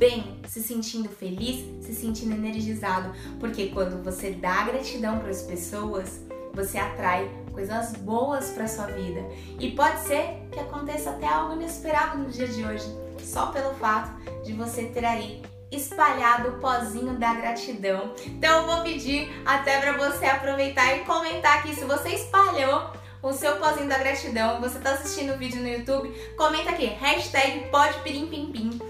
bem, 0.03 0.37
se 0.49 0.61
sentindo 0.61 1.09
feliz, 1.09 1.65
se 1.81 1.95
sentindo 1.95 2.35
energizado, 2.35 3.15
porque 3.39 3.69
quando 3.69 4.03
você 4.03 4.33
dá 4.33 4.65
gratidão 4.65 5.21
para 5.21 5.31
as 5.31 5.43
pessoas, 5.43 6.21
você 6.53 6.77
atrai 6.77 7.31
coisas 7.53 7.93
boas 7.93 8.51
para 8.51 8.67
sua 8.67 8.87
vida. 8.87 9.25
E 9.61 9.71
pode 9.71 10.01
ser 10.01 10.43
que 10.51 10.59
aconteça 10.59 11.11
até 11.11 11.29
algo 11.29 11.55
inesperado 11.55 12.19
no 12.19 12.29
dia 12.29 12.49
de 12.49 12.65
hoje, 12.65 12.85
só 13.23 13.53
pelo 13.53 13.75
fato 13.75 14.11
de 14.43 14.53
você 14.55 14.87
ter 14.87 15.05
aí 15.05 15.41
espalhado 15.71 16.49
o 16.49 16.59
pozinho 16.59 17.17
da 17.17 17.35
gratidão. 17.35 18.13
Então 18.27 18.63
eu 18.63 18.67
vou 18.67 18.83
pedir 18.83 19.31
até 19.47 19.81
para 19.81 19.93
você 19.93 20.27
aproveitar 20.27 20.97
e 20.97 21.05
comentar 21.05 21.59
aqui 21.59 21.77
se 21.77 21.85
você 21.85 22.09
espalhou 22.09 22.91
o 23.23 23.33
seu 23.33 23.55
pozinho 23.55 23.89
da 23.89 23.99
gratidão, 23.99 24.61
você 24.61 24.79
está 24.79 24.95
assistindo 24.95 25.35
o 25.35 25.39
vídeo 25.39 25.63
no 25.63 25.69
YouTube, 25.69 26.13
comenta 26.37 26.71
aqui, 26.71 26.87
hashtag 26.87 27.71
pode 27.71 28.01
pirim 28.01 28.27
pim 28.27 28.51
pim 28.51 28.81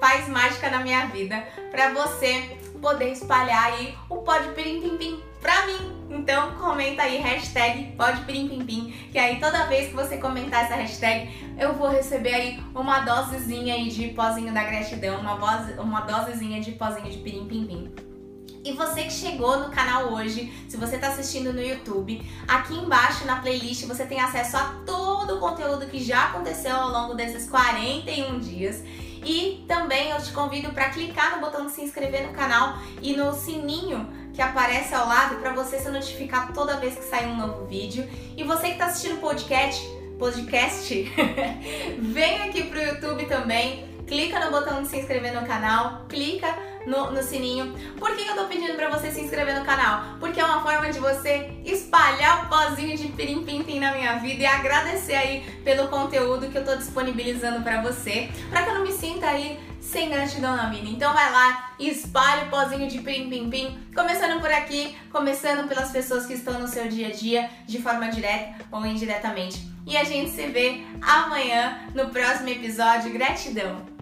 faz 0.00 0.28
mágica 0.28 0.70
na 0.70 0.80
minha 0.80 1.06
vida 1.06 1.42
para 1.70 1.92
você 1.92 2.56
poder 2.80 3.12
espalhar 3.12 3.72
aí 3.72 3.96
o 4.08 4.18
pode 4.18 4.48
pirim 4.50 4.80
pim 4.80 4.96
pim 4.96 5.22
pra 5.40 5.66
mim. 5.66 5.96
Então 6.10 6.52
comenta 6.52 7.02
aí 7.02 7.18
hashtag 7.18 7.92
pode 7.96 8.22
pirim 8.22 8.48
pim 8.48 8.64
pim, 8.64 8.94
que 9.12 9.18
aí 9.18 9.38
toda 9.38 9.66
vez 9.66 9.88
que 9.88 9.94
você 9.94 10.16
comentar 10.16 10.64
essa 10.64 10.74
hashtag 10.74 11.54
eu 11.58 11.74
vou 11.74 11.90
receber 11.90 12.34
aí 12.34 12.64
uma 12.74 13.00
dosezinha 13.00 13.74
aí 13.74 13.88
de 13.88 14.08
pozinho 14.08 14.52
da 14.52 14.64
gratidão, 14.64 15.20
uma, 15.20 15.36
voz, 15.36 15.78
uma 15.78 16.00
dosezinha 16.00 16.60
de 16.60 16.72
pozinho 16.72 17.10
de 17.10 17.18
pirim 17.18 17.46
pim 17.46 17.66
pim. 17.66 18.08
E 18.64 18.72
você 18.72 19.04
que 19.04 19.12
chegou 19.12 19.58
no 19.58 19.70
canal 19.70 20.12
hoje, 20.12 20.52
se 20.68 20.76
você 20.76 20.96
está 20.96 21.08
assistindo 21.08 21.52
no 21.52 21.62
YouTube, 21.62 22.20
aqui 22.46 22.74
embaixo 22.74 23.24
na 23.24 23.40
playlist 23.40 23.86
você 23.86 24.04
tem 24.04 24.20
acesso 24.20 24.56
a 24.56 24.82
todo 24.84 25.36
o 25.36 25.40
conteúdo 25.40 25.86
que 25.86 26.02
já 26.02 26.26
aconteceu 26.26 26.74
ao 26.74 26.90
longo 26.90 27.14
desses 27.14 27.48
41 27.48 28.38
dias. 28.40 28.82
E 29.24 29.64
também 29.66 30.10
eu 30.10 30.18
te 30.22 30.32
convido 30.32 30.72
para 30.72 30.90
clicar 30.90 31.34
no 31.34 31.40
botão 31.40 31.66
de 31.66 31.72
se 31.72 31.82
inscrever 31.82 32.26
no 32.26 32.32
canal 32.32 32.78
e 33.02 33.14
no 33.16 33.32
sininho 33.34 34.08
que 34.32 34.42
aparece 34.42 34.94
ao 34.94 35.08
lado 35.08 35.36
para 35.36 35.52
você 35.52 35.78
ser 35.78 35.90
notificado 35.90 36.52
toda 36.52 36.76
vez 36.76 36.94
que 36.94 37.04
sair 37.04 37.26
um 37.26 37.36
novo 37.36 37.66
vídeo. 37.66 38.08
E 38.36 38.44
você 38.44 38.68
que 38.68 38.72
está 38.74 38.86
assistindo 38.86 39.16
o 39.16 39.20
podcast, 39.20 39.84
podcast, 40.18 41.12
vem 41.98 42.42
aqui 42.42 42.64
pro 42.64 42.80
YouTube 42.80 43.26
também, 43.26 43.84
clica 44.08 44.44
no 44.44 44.50
botão 44.50 44.82
de 44.82 44.88
se 44.88 44.98
inscrever 44.98 45.38
no 45.38 45.46
canal, 45.46 46.06
clica 46.08 46.48
no, 46.86 47.12
no 47.12 47.22
sininho. 47.22 47.74
Por 47.98 48.16
que 48.16 48.26
eu 48.26 48.34
tô 48.34 48.44
pedindo 48.46 48.74
para 48.74 48.88
você 48.88 49.10
se 49.10 49.20
inscrever 49.20 49.58
no 49.58 49.64
canal? 49.64 50.16
Porque 50.18 50.40
é 50.40 50.44
uma 50.44 50.62
forma 50.62 50.90
de 50.90 50.98
você 50.98 51.52
espalhar 51.64 52.46
o 52.46 52.48
pozinho 52.48 52.96
de 52.96 53.08
pirim 53.08 53.44
pim 53.44 53.62
pim 53.62 53.78
na 53.78 53.92
minha 53.92 54.14
vida 54.18 54.42
e 54.42 54.46
agradecer 54.46 55.14
aí 55.14 55.42
pelo 55.62 55.88
conteúdo 55.88 56.48
que 56.48 56.56
eu 56.56 56.64
tô 56.64 56.74
disponibilizando 56.74 57.62
para 57.62 57.82
você, 57.82 58.30
para 58.48 58.62
que 58.62 58.70
eu 58.70 58.74
não 58.74 58.82
me 58.82 58.92
sinta 58.92 59.26
aí 59.26 59.60
sem 59.80 60.08
gratidão 60.08 60.56
na 60.56 60.68
vida. 60.68 60.88
Então 60.88 61.12
vai 61.12 61.30
lá 61.30 61.72
espalhe 61.78 62.46
o 62.46 62.50
pozinho 62.50 62.88
de 62.88 62.98
pirim 63.00 63.28
pim 63.28 63.50
pim, 63.50 63.78
começando 63.94 64.40
por 64.40 64.50
aqui, 64.50 64.96
começando 65.12 65.68
pelas 65.68 65.90
pessoas 65.90 66.26
que 66.26 66.32
estão 66.32 66.58
no 66.58 66.66
seu 66.66 66.88
dia 66.88 67.08
a 67.08 67.10
dia, 67.10 67.50
de 67.66 67.80
forma 67.80 68.08
direta 68.08 68.64
ou 68.72 68.84
indiretamente. 68.84 69.68
E 69.86 69.96
a 69.96 70.04
gente 70.04 70.30
se 70.30 70.46
vê 70.46 70.82
amanhã 71.00 71.78
no 71.94 72.10
próximo 72.10 72.50
episódio. 72.50 73.10
Gratidão! 73.12 73.97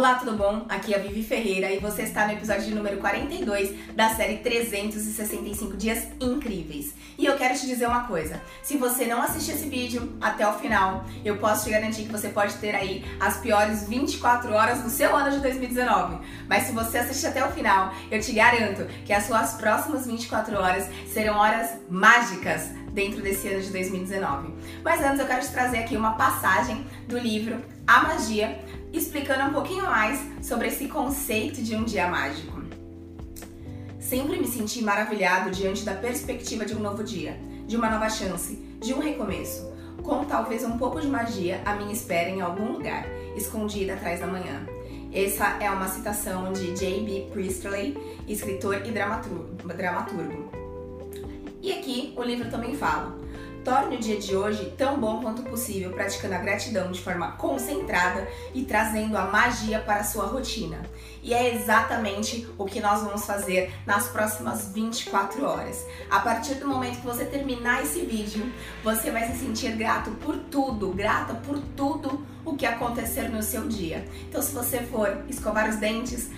Olá, 0.00 0.14
tudo 0.14 0.32
bom? 0.32 0.64
Aqui 0.66 0.94
é 0.94 0.96
a 0.96 1.02
Vivi 1.02 1.22
Ferreira 1.22 1.70
e 1.70 1.78
você 1.78 2.04
está 2.04 2.26
no 2.26 2.32
episódio 2.32 2.74
número 2.74 2.96
42 2.96 3.94
da 3.94 4.08
série 4.08 4.38
365 4.38 5.76
Dias 5.76 6.08
Incríveis. 6.18 6.94
E 7.18 7.26
eu 7.26 7.36
quero 7.36 7.54
te 7.54 7.66
dizer 7.66 7.86
uma 7.86 8.04
coisa: 8.04 8.40
se 8.62 8.78
você 8.78 9.04
não 9.04 9.20
assistir 9.20 9.50
esse 9.50 9.68
vídeo 9.68 10.10
até 10.18 10.48
o 10.48 10.54
final, 10.54 11.04
eu 11.22 11.36
posso 11.36 11.64
te 11.64 11.70
garantir 11.70 12.04
que 12.04 12.12
você 12.12 12.30
pode 12.30 12.54
ter 12.54 12.74
aí 12.74 13.04
as 13.20 13.36
piores 13.40 13.86
24 13.86 14.50
horas 14.54 14.80
do 14.80 14.88
seu 14.88 15.14
ano 15.14 15.32
de 15.32 15.40
2019. 15.40 16.16
Mas 16.48 16.62
se 16.62 16.72
você 16.72 16.96
assistir 16.96 17.26
até 17.26 17.46
o 17.46 17.50
final, 17.50 17.92
eu 18.10 18.18
te 18.22 18.32
garanto 18.32 18.86
que 19.04 19.12
as 19.12 19.24
suas 19.24 19.52
próximas 19.52 20.06
24 20.06 20.56
horas 20.56 20.88
serão 21.12 21.36
horas 21.36 21.72
mágicas 21.90 22.70
dentro 22.94 23.20
desse 23.20 23.48
ano 23.48 23.60
de 23.60 23.70
2019. 23.70 24.54
Mas 24.82 25.04
antes 25.04 25.20
eu 25.20 25.26
quero 25.26 25.42
te 25.42 25.52
trazer 25.52 25.80
aqui 25.80 25.94
uma 25.94 26.12
passagem 26.12 26.86
do 27.06 27.18
livro 27.18 27.62
A 27.86 28.00
Magia 28.04 28.58
explicando 28.92 29.44
um 29.44 29.52
pouquinho 29.52 29.84
mais 29.84 30.20
sobre 30.42 30.68
esse 30.68 30.88
conceito 30.88 31.62
de 31.62 31.74
um 31.74 31.84
dia 31.84 32.08
mágico. 32.08 32.60
Sempre 33.98 34.38
me 34.38 34.46
senti 34.46 34.82
maravilhado 34.82 35.50
diante 35.50 35.84
da 35.84 35.94
perspectiva 35.94 36.64
de 36.64 36.74
um 36.74 36.80
novo 36.80 37.04
dia, 37.04 37.38
de 37.66 37.76
uma 37.76 37.88
nova 37.90 38.08
chance, 38.08 38.56
de 38.80 38.92
um 38.92 38.98
recomeço, 38.98 39.70
com 40.02 40.24
talvez 40.24 40.64
um 40.64 40.76
pouco 40.78 41.00
de 41.00 41.06
magia 41.06 41.62
à 41.64 41.74
minha 41.76 41.92
espera 41.92 42.28
em 42.28 42.40
algum 42.40 42.72
lugar, 42.72 43.06
escondida 43.36 43.94
atrás 43.94 44.20
da 44.20 44.26
manhã. 44.26 44.66
Essa 45.12 45.56
é 45.60 45.70
uma 45.70 45.88
citação 45.88 46.52
de 46.52 46.74
J.B. 46.74 47.28
Priestley, 47.32 47.96
escritor 48.26 48.82
e 48.86 48.90
dramaturgo. 48.90 50.50
E 51.62 51.72
aqui 51.72 52.14
o 52.16 52.22
livro 52.22 52.48
também 52.48 52.74
fala: 52.74 53.18
Torne 53.64 53.96
o 53.96 54.00
dia 54.00 54.18
de 54.18 54.34
hoje 54.34 54.72
tão 54.78 54.98
bom 54.98 55.20
quanto 55.20 55.42
possível, 55.42 55.90
praticando 55.90 56.34
a 56.34 56.38
gratidão 56.38 56.90
de 56.90 57.00
forma 57.00 57.32
concentrada 57.32 58.26
e 58.54 58.64
trazendo 58.64 59.18
a 59.18 59.26
magia 59.26 59.80
para 59.80 60.00
a 60.00 60.04
sua 60.04 60.24
rotina. 60.24 60.80
E 61.22 61.34
é 61.34 61.54
exatamente 61.54 62.48
o 62.56 62.64
que 62.64 62.80
nós 62.80 63.02
vamos 63.02 63.26
fazer 63.26 63.70
nas 63.84 64.08
próximas 64.08 64.72
24 64.72 65.44
horas. 65.44 65.84
A 66.10 66.20
partir 66.20 66.54
do 66.54 66.66
momento 66.66 67.00
que 67.00 67.06
você 67.06 67.26
terminar 67.26 67.82
esse 67.82 68.00
vídeo, 68.00 68.50
você 68.82 69.10
vai 69.10 69.30
se 69.30 69.38
sentir 69.38 69.72
grato 69.72 70.10
por 70.12 70.36
tudo, 70.50 70.88
grata 70.92 71.34
por 71.34 71.58
tudo 71.76 72.24
o 72.44 72.56
que 72.56 72.64
acontecer 72.64 73.28
no 73.28 73.42
seu 73.42 73.68
dia. 73.68 74.08
Então, 74.26 74.40
se 74.40 74.52
você 74.52 74.78
for 74.78 75.24
escovar 75.28 75.68
os 75.68 75.76
dentes, 75.76 76.30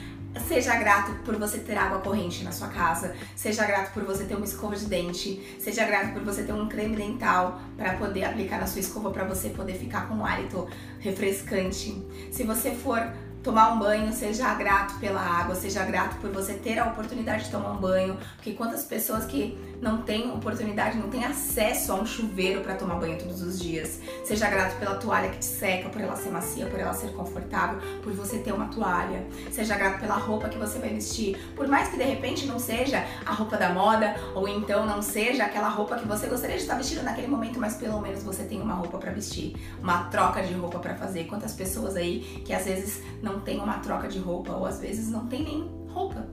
Seja 0.49 0.77
grato 0.77 1.13
por 1.25 1.37
você 1.37 1.59
ter 1.59 1.77
água 1.77 1.99
corrente 1.99 2.43
na 2.43 2.53
sua 2.53 2.69
casa, 2.69 3.15
seja 3.37 3.67
grato 3.67 3.93
por 3.93 4.03
você 4.03 4.25
ter 4.25 4.35
uma 4.35 4.47
escova 4.47 4.75
de 4.75 4.87
dente, 4.87 5.57
seja 5.61 5.85
grato 5.85 6.13
por 6.15 6.23
você 6.23 6.43
ter 6.43 6.53
um 6.53 6.69
creme 6.69 6.97
dental 6.97 7.61
para 7.77 7.95
poder 7.95 8.25
aplicar 8.25 8.59
na 8.59 8.67
sua 8.67 8.81
escova 8.81 9.11
para 9.11 9.25
você 9.25 9.51
poder 9.51 9.75
ficar 9.75 10.09
com 10.09 10.15
um 10.15 10.25
hálito 10.25 10.67
refrescante. 11.01 12.03
Se 12.31 12.45
você 12.45 12.71
for 12.71 13.13
tomar 13.43 13.73
um 13.73 13.79
banho, 13.79 14.13
seja 14.13 14.55
grato 14.55 14.99
pela 14.99 15.21
água, 15.21 15.55
seja 15.55 15.85
grato 15.85 16.17
por 16.17 16.31
você 16.31 16.55
ter 16.55 16.79
a 16.79 16.87
oportunidade 16.87 17.45
de 17.45 17.51
tomar 17.51 17.73
um 17.73 17.79
banho, 17.79 18.17
porque 18.37 18.53
quantas 18.53 18.85
pessoas 18.85 19.27
que 19.27 19.59
não 19.83 20.01
têm 20.01 20.31
oportunidade, 20.31 20.97
não 20.97 21.11
têm 21.11 21.25
acesso 21.25 21.93
a 21.93 21.97
um 21.97 22.07
chuveiro 22.07 22.61
para 22.61 22.77
tomar 22.77 22.95
banho 22.95 23.19
todos 23.19 23.43
os 23.43 23.59
dias. 23.59 23.99
Seja 24.25 24.49
grato 24.49 24.79
pela 24.79 24.95
toalha 24.95 25.29
que 25.29 25.39
te 25.39 25.45
seca, 25.45 25.89
por 25.89 26.01
ela 26.01 26.15
ser 26.15 26.31
macia, 26.31 26.67
por 26.67 26.79
ela 26.79 26.95
ser 26.95 27.13
confortável, 27.13 27.81
por 28.01 28.13
você 28.13 28.39
ter 28.39 28.53
uma 28.53 28.67
toalha. 28.69 29.27
Seja 29.51 29.77
grato 29.77 29.99
pela 29.99 30.15
roupa 30.15 30.49
que 30.49 30.57
você 30.57 30.79
vai 30.79 30.91
vestir, 30.91 31.37
por 31.57 31.67
mais 31.67 31.89
que 31.89 31.97
de 31.97 32.05
repente 32.05 32.47
não 32.47 32.61
seja 32.61 33.05
a 33.27 33.33
roupa 33.33 33.57
da 33.57 33.71
moda 33.71 34.15
ou 34.37 34.47
então 34.47 34.87
não 34.87 35.03
seja 35.03 35.45
aquela 35.45 35.69
roupa 35.69 35.97
que 35.97 36.07
você 36.07 36.29
gostaria 36.29 36.57
de 36.57 36.63
estar 36.63 36.77
vestindo 36.77 37.03
naquele 37.03 37.27
momento, 37.27 37.59
mas 37.59 37.75
pelo 37.75 38.01
menos 38.01 38.23
você 38.23 38.45
tem 38.45 38.63
uma 38.63 38.75
roupa 38.75 38.99
para 38.99 39.11
vestir, 39.11 39.57
uma 39.83 40.05
troca 40.05 40.43
de 40.45 40.55
roupa 40.55 40.79
para 40.79 40.95
fazer. 40.95 41.25
Quantas 41.25 41.55
pessoas 41.55 41.97
aí 41.97 42.21
que 42.45 42.53
às 42.53 42.67
vezes 42.67 43.03
não 43.21 43.41
tem 43.41 43.59
uma 43.59 43.79
troca 43.81 44.07
de 44.07 44.21
roupa 44.21 44.53
ou 44.53 44.65
às 44.65 44.79
vezes 44.79 45.11
não 45.11 45.27
tem 45.27 45.43
nem 45.43 45.71
roupa, 45.89 46.25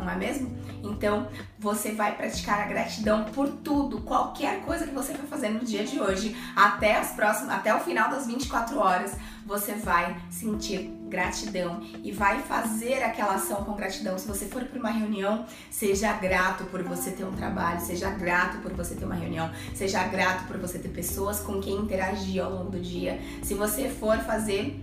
não 0.00 0.10
é 0.10 0.16
mesmo? 0.16 0.58
Então 0.82 1.28
você 1.58 1.92
vai 1.92 2.16
praticar 2.16 2.60
a 2.60 2.66
gratidão 2.66 3.24
por 3.24 3.48
tudo, 3.48 4.00
qualquer 4.00 4.62
coisa 4.62 4.86
que 4.86 4.94
você 4.94 5.14
for 5.14 5.26
fazer 5.26 5.50
no 5.50 5.60
dia 5.60 5.84
de 5.84 6.00
hoje, 6.00 6.36
até 6.56 6.96
as 6.96 7.12
próximas, 7.12 7.54
até 7.54 7.74
o 7.74 7.80
final 7.80 8.10
das 8.10 8.26
24 8.26 8.78
horas, 8.78 9.12
você 9.44 9.72
vai 9.72 10.16
sentir 10.30 10.90
gratidão 11.08 11.82
e 12.04 12.12
vai 12.12 12.40
fazer 12.40 13.02
aquela 13.02 13.34
ação 13.34 13.64
com 13.64 13.74
gratidão. 13.74 14.16
Se 14.16 14.26
você 14.26 14.46
for 14.46 14.64
para 14.64 14.78
uma 14.78 14.90
reunião, 14.90 15.44
seja 15.70 16.12
grato 16.12 16.64
por 16.64 16.82
você 16.82 17.10
ter 17.10 17.24
um 17.24 17.32
trabalho, 17.32 17.80
seja 17.80 18.10
grato 18.10 18.58
por 18.58 18.72
você 18.72 18.94
ter 18.94 19.04
uma 19.04 19.16
reunião, 19.16 19.50
seja 19.74 20.04
grato 20.04 20.46
por 20.46 20.56
você 20.56 20.78
ter 20.78 20.88
pessoas 20.88 21.40
com 21.40 21.60
quem 21.60 21.76
interagir 21.76 22.42
ao 22.42 22.52
longo 22.52 22.70
do 22.70 22.80
dia. 22.80 23.20
Se 23.42 23.54
você 23.54 23.88
for 23.88 24.18
fazer 24.18 24.80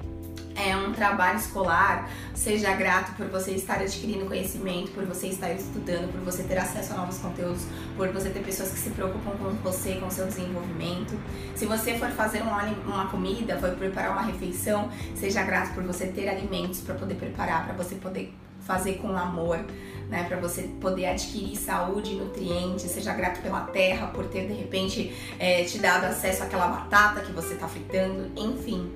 é, 0.58 0.76
um 0.76 0.92
trabalho 0.92 1.38
escolar, 1.38 2.10
seja 2.34 2.74
grato 2.74 3.16
por 3.16 3.28
você 3.28 3.52
estar 3.52 3.76
adquirindo 3.76 4.26
conhecimento, 4.26 4.92
por 4.92 5.06
você 5.06 5.28
estar 5.28 5.52
estudando, 5.52 6.12
por 6.12 6.22
você 6.22 6.44
ter 6.44 6.58
acesso 6.58 6.94
a 6.94 6.98
novos 6.98 7.20
conteúdos, 7.20 7.64
por 7.96 8.10
você 8.10 8.30
ter 8.32 8.40
pessoas 8.40 8.72
que 8.72 8.80
se 8.80 8.90
preocupam 8.90 9.38
com 9.38 9.52
você, 9.64 9.96
com 9.96 10.10
seu 10.10 10.26
desenvolvimento. 10.26 11.18
Se 11.56 11.68
você 11.68 11.98
for 12.00 12.10
fazer 12.10 12.42
uma, 12.42 12.64
uma 12.64 13.08
comida, 13.08 13.58
for 13.58 13.70
preparar 13.72 14.12
uma 14.12 14.24
refeição, 14.24 14.90
seja 15.16 15.44
grato 15.44 15.76
por 15.76 15.84
você 15.84 16.08
ter 16.08 16.28
alimentos 16.28 16.82
para 16.82 16.96
poder 16.96 17.16
preparar, 17.16 17.66
para 17.66 17.76
você 17.76 17.96
poder 17.96 18.34
fazer 18.62 18.96
com 18.96 19.16
amor, 19.16 19.60
né, 20.10 20.26
para 20.28 20.38
você 20.38 20.64
poder 20.82 21.06
adquirir 21.06 21.56
saúde 21.56 22.14
e 22.14 22.16
nutrientes, 22.16 22.90
seja 22.90 23.14
grato 23.14 23.42
pela 23.42 23.62
terra 23.62 24.08
por 24.08 24.26
ter 24.26 24.48
de 24.48 24.54
repente 24.54 25.16
é, 25.38 25.64
te 25.64 25.78
dado 25.78 26.06
acesso 26.06 26.44
àquela 26.44 26.68
batata 26.68 27.22
que 27.22 27.32
você 27.32 27.54
está 27.54 27.68
fritando, 27.68 28.32
enfim 28.36 28.92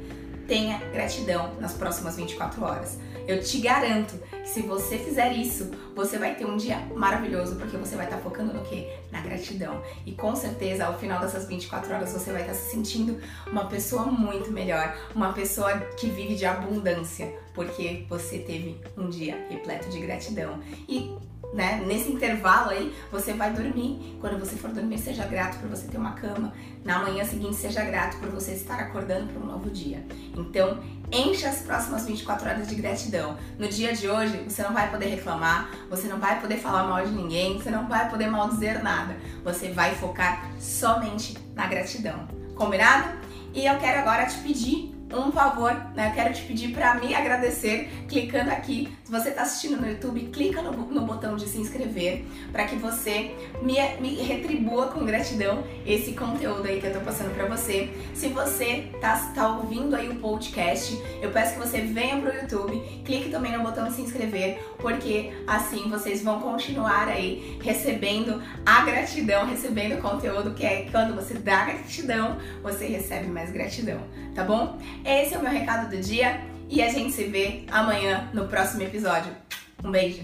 tenha 0.47 0.79
gratidão 0.91 1.55
nas 1.59 1.73
próximas 1.73 2.15
24 2.15 2.63
horas. 2.63 2.97
Eu 3.27 3.41
te 3.41 3.59
garanto 3.59 4.17
que 4.43 4.49
se 4.49 4.61
você 4.61 4.97
fizer 4.97 5.31
isso, 5.33 5.71
você 5.95 6.17
vai 6.17 6.35
ter 6.35 6.45
um 6.45 6.57
dia 6.57 6.79
maravilhoso, 6.95 7.55
porque 7.55 7.77
você 7.77 7.95
vai 7.95 8.05
estar 8.05 8.17
focando 8.17 8.53
no 8.53 8.61
que? 8.63 8.87
Na 9.11 9.21
gratidão. 9.21 9.81
E 10.05 10.11
com 10.11 10.35
certeza, 10.35 10.85
ao 10.85 10.97
final 10.97 11.21
dessas 11.21 11.47
24 11.47 11.93
horas, 11.93 12.11
você 12.11 12.31
vai 12.31 12.41
estar 12.41 12.53
se 12.53 12.71
sentindo 12.71 13.19
uma 13.47 13.65
pessoa 13.65 14.05
muito 14.05 14.51
melhor, 14.51 14.97
uma 15.13 15.33
pessoa 15.33 15.77
que 15.97 16.07
vive 16.07 16.35
de 16.35 16.45
abundância, 16.45 17.33
porque 17.53 18.05
você 18.09 18.39
teve 18.39 18.81
um 18.97 19.09
dia 19.09 19.45
repleto 19.49 19.89
de 19.89 19.99
gratidão. 19.99 20.59
E 20.89 21.15
né? 21.53 21.83
Nesse 21.85 22.11
intervalo 22.11 22.69
aí, 22.69 22.93
você 23.11 23.33
vai 23.33 23.51
dormir. 23.51 24.17
Quando 24.19 24.39
você 24.39 24.55
for 24.55 24.71
dormir, 24.71 24.97
seja 24.97 25.25
grato 25.25 25.59
por 25.59 25.69
você 25.69 25.87
ter 25.87 25.97
uma 25.97 26.13
cama. 26.13 26.53
Na 26.83 26.99
manhã 26.99 27.23
seguinte, 27.23 27.55
seja 27.55 27.83
grato 27.83 28.17
por 28.17 28.29
você 28.29 28.53
estar 28.53 28.79
acordando 28.79 29.31
para 29.31 29.41
um 29.41 29.45
novo 29.45 29.69
dia. 29.69 30.05
Então, 30.35 30.79
encha 31.11 31.49
as 31.49 31.59
próximas 31.59 32.05
24 32.05 32.49
horas 32.49 32.67
de 32.67 32.75
gratidão. 32.75 33.37
No 33.59 33.67
dia 33.67 33.93
de 33.93 34.07
hoje, 34.07 34.45
você 34.47 34.63
não 34.63 34.73
vai 34.73 34.89
poder 34.89 35.07
reclamar, 35.07 35.69
você 35.89 36.07
não 36.07 36.19
vai 36.19 36.39
poder 36.39 36.57
falar 36.57 36.83
mal 36.83 37.05
de 37.05 37.11
ninguém, 37.11 37.57
você 37.57 37.69
não 37.69 37.87
vai 37.87 38.09
poder 38.09 38.27
mal 38.27 38.49
dizer 38.49 38.81
nada. 38.81 39.15
Você 39.43 39.71
vai 39.71 39.93
focar 39.95 40.49
somente 40.59 41.37
na 41.53 41.67
gratidão. 41.67 42.27
Combinado? 42.55 43.19
E 43.53 43.65
eu 43.65 43.77
quero 43.79 43.99
agora 43.99 44.25
te 44.25 44.37
pedir 44.37 44.95
um 45.13 45.31
favor, 45.31 45.73
né? 45.95 46.09
Eu 46.09 46.13
quero 46.13 46.33
te 46.33 46.41
pedir 46.43 46.73
para 46.73 46.95
me 46.95 47.13
agradecer 47.13 47.89
clicando 48.07 48.51
aqui. 48.51 48.91
Se 49.03 49.11
você 49.11 49.29
está 49.29 49.41
assistindo 49.41 49.79
no 49.79 49.87
YouTube, 49.87 50.21
clica 50.31 50.61
no, 50.61 50.71
no 50.71 51.01
botão 51.01 51.35
de 51.35 51.47
se 51.47 51.57
inscrever 51.59 52.25
para 52.51 52.65
que 52.65 52.75
você 52.75 53.35
me, 53.61 53.75
me, 53.99 54.15
retribua 54.21 54.87
com 54.87 55.05
gratidão 55.05 55.63
esse 55.85 56.13
conteúdo 56.13 56.67
aí 56.67 56.79
que 56.79 56.87
eu 56.87 56.93
tô 56.93 56.99
passando 57.01 57.33
para 57.33 57.45
você. 57.45 57.89
Se 58.13 58.27
você 58.29 58.89
tá, 59.01 59.17
tá 59.33 59.49
ouvindo 59.57 59.95
aí 59.95 60.09
o 60.09 60.15
podcast, 60.15 60.97
eu 61.21 61.31
peço 61.31 61.53
que 61.53 61.59
você 61.59 61.81
venha 61.81 62.17
pro 62.17 62.33
YouTube, 62.33 62.79
clique 63.03 63.29
também 63.29 63.51
no 63.51 63.63
botão 63.63 63.87
de 63.87 63.93
se 63.93 64.01
inscrever, 64.01 64.63
porque 64.77 65.31
assim 65.47 65.89
vocês 65.89 66.23
vão 66.23 66.39
continuar 66.39 67.07
aí 67.07 67.57
recebendo 67.61 68.41
a 68.65 68.85
gratidão, 68.85 69.45
recebendo 69.45 69.99
o 69.99 70.01
conteúdo 70.01 70.53
que 70.53 70.65
é 70.65 70.87
quando 70.91 71.15
você 71.15 71.33
dá 71.35 71.65
gratidão, 71.65 72.37
você 72.61 72.85
recebe 72.85 73.27
mais 73.27 73.51
gratidão, 73.51 73.99
tá 74.33 74.43
bom? 74.43 74.77
Esse 75.03 75.33
é 75.33 75.37
o 75.37 75.41
meu 75.41 75.51
recado 75.51 75.89
do 75.89 75.99
dia 75.99 76.41
e 76.69 76.81
a 76.81 76.89
gente 76.89 77.11
se 77.11 77.23
vê 77.23 77.63
amanhã 77.71 78.29
no 78.33 78.47
próximo 78.47 78.83
episódio. 78.83 79.35
Um 79.83 79.91
beijo! 79.91 80.23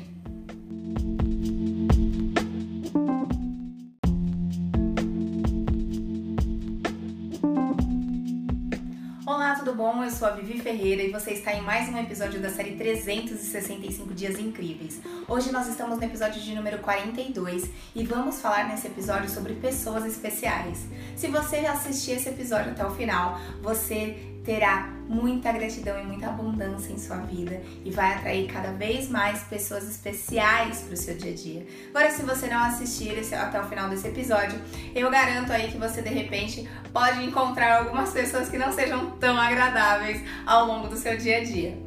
Olá, 9.26 9.56
tudo 9.56 9.74
bom? 9.74 10.04
Eu 10.04 10.12
sou 10.12 10.28
a 10.28 10.32
Vivi 10.32 10.60
Ferreira 10.60 11.02
e 11.02 11.12
você 11.12 11.32
está 11.32 11.54
em 11.54 11.62
mais 11.62 11.90
um 11.90 11.98
episódio 11.98 12.40
da 12.40 12.50
série 12.50 12.76
365 12.76 14.14
Dias 14.14 14.38
Incríveis. 14.38 15.02
Hoje 15.28 15.52
nós 15.52 15.68
estamos 15.68 15.98
no 15.98 16.04
episódio 16.04 16.40
de 16.40 16.54
número 16.54 16.78
42 16.78 17.70
e 17.96 18.04
vamos 18.06 18.40
falar 18.40 18.68
nesse 18.70 18.88
episódio 18.88 19.30
sobre 19.30 19.54
pessoas 19.56 20.06
especiais. 20.06 20.88
Se 21.16 21.28
você 21.28 21.58
assistir 21.58 22.12
esse 22.12 22.30
episódio 22.30 22.72
até 22.72 22.86
o 22.86 22.92
final, 22.92 23.40
você 23.62 24.37
terá 24.48 24.88
muita 25.10 25.52
gratidão 25.52 26.00
e 26.02 26.06
muita 26.06 26.28
abundância 26.28 26.94
em 26.94 26.98
sua 26.98 27.18
vida 27.18 27.62
e 27.84 27.92
vai 27.92 28.14
atrair 28.14 28.48
cada 28.48 28.72
vez 28.72 29.10
mais 29.10 29.44
pessoas 29.44 29.84
especiais 29.84 30.84
para 30.84 30.94
o 30.94 30.98
seu 30.98 31.18
dia 31.18 31.34
a 31.34 31.36
dia. 31.36 31.68
Agora, 31.90 32.10
se 32.10 32.24
você 32.24 32.48
não 32.48 32.64
assistir 32.64 33.10
esse, 33.18 33.36
até 33.36 33.60
o 33.60 33.66
final 33.66 33.90
desse 33.90 34.08
episódio, 34.08 34.58
eu 34.96 35.12
garanto 35.12 35.52
aí 35.52 35.70
que 35.70 35.78
você 35.78 36.02
de 36.02 36.10
repente 36.10 36.68
pode 36.94 37.26
encontrar 37.26 37.80
algumas 37.80 38.12
pessoas 38.12 38.48
que 38.48 38.58
não 38.58 38.72
sejam 38.72 39.12
tão 39.20 39.38
agradáveis 39.38 40.24
ao 40.46 40.66
longo 40.66 40.88
do 40.88 40.96
seu 40.96 41.18
dia 41.18 41.40
a 41.40 41.44
dia. 41.44 41.78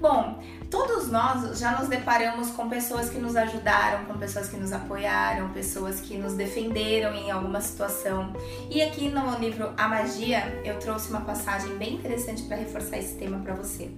Bom, 0.00 0.40
todos 0.74 1.08
nós 1.08 1.56
já 1.56 1.78
nos 1.78 1.86
deparamos 1.86 2.50
com 2.50 2.68
pessoas 2.68 3.08
que 3.08 3.16
nos 3.16 3.36
ajudaram, 3.36 4.06
com 4.06 4.18
pessoas 4.18 4.48
que 4.48 4.56
nos 4.56 4.72
apoiaram, 4.72 5.50
pessoas 5.50 6.00
que 6.00 6.18
nos 6.18 6.32
defenderam 6.32 7.14
em 7.14 7.30
alguma 7.30 7.60
situação. 7.60 8.32
E 8.68 8.82
aqui 8.82 9.08
no 9.08 9.38
livro 9.38 9.72
A 9.76 9.86
Magia, 9.86 10.60
eu 10.64 10.76
trouxe 10.80 11.10
uma 11.10 11.20
passagem 11.20 11.78
bem 11.78 11.94
interessante 11.94 12.42
para 12.42 12.56
reforçar 12.56 12.98
esse 12.98 13.14
tema 13.14 13.38
para 13.38 13.54
você. 13.54 13.88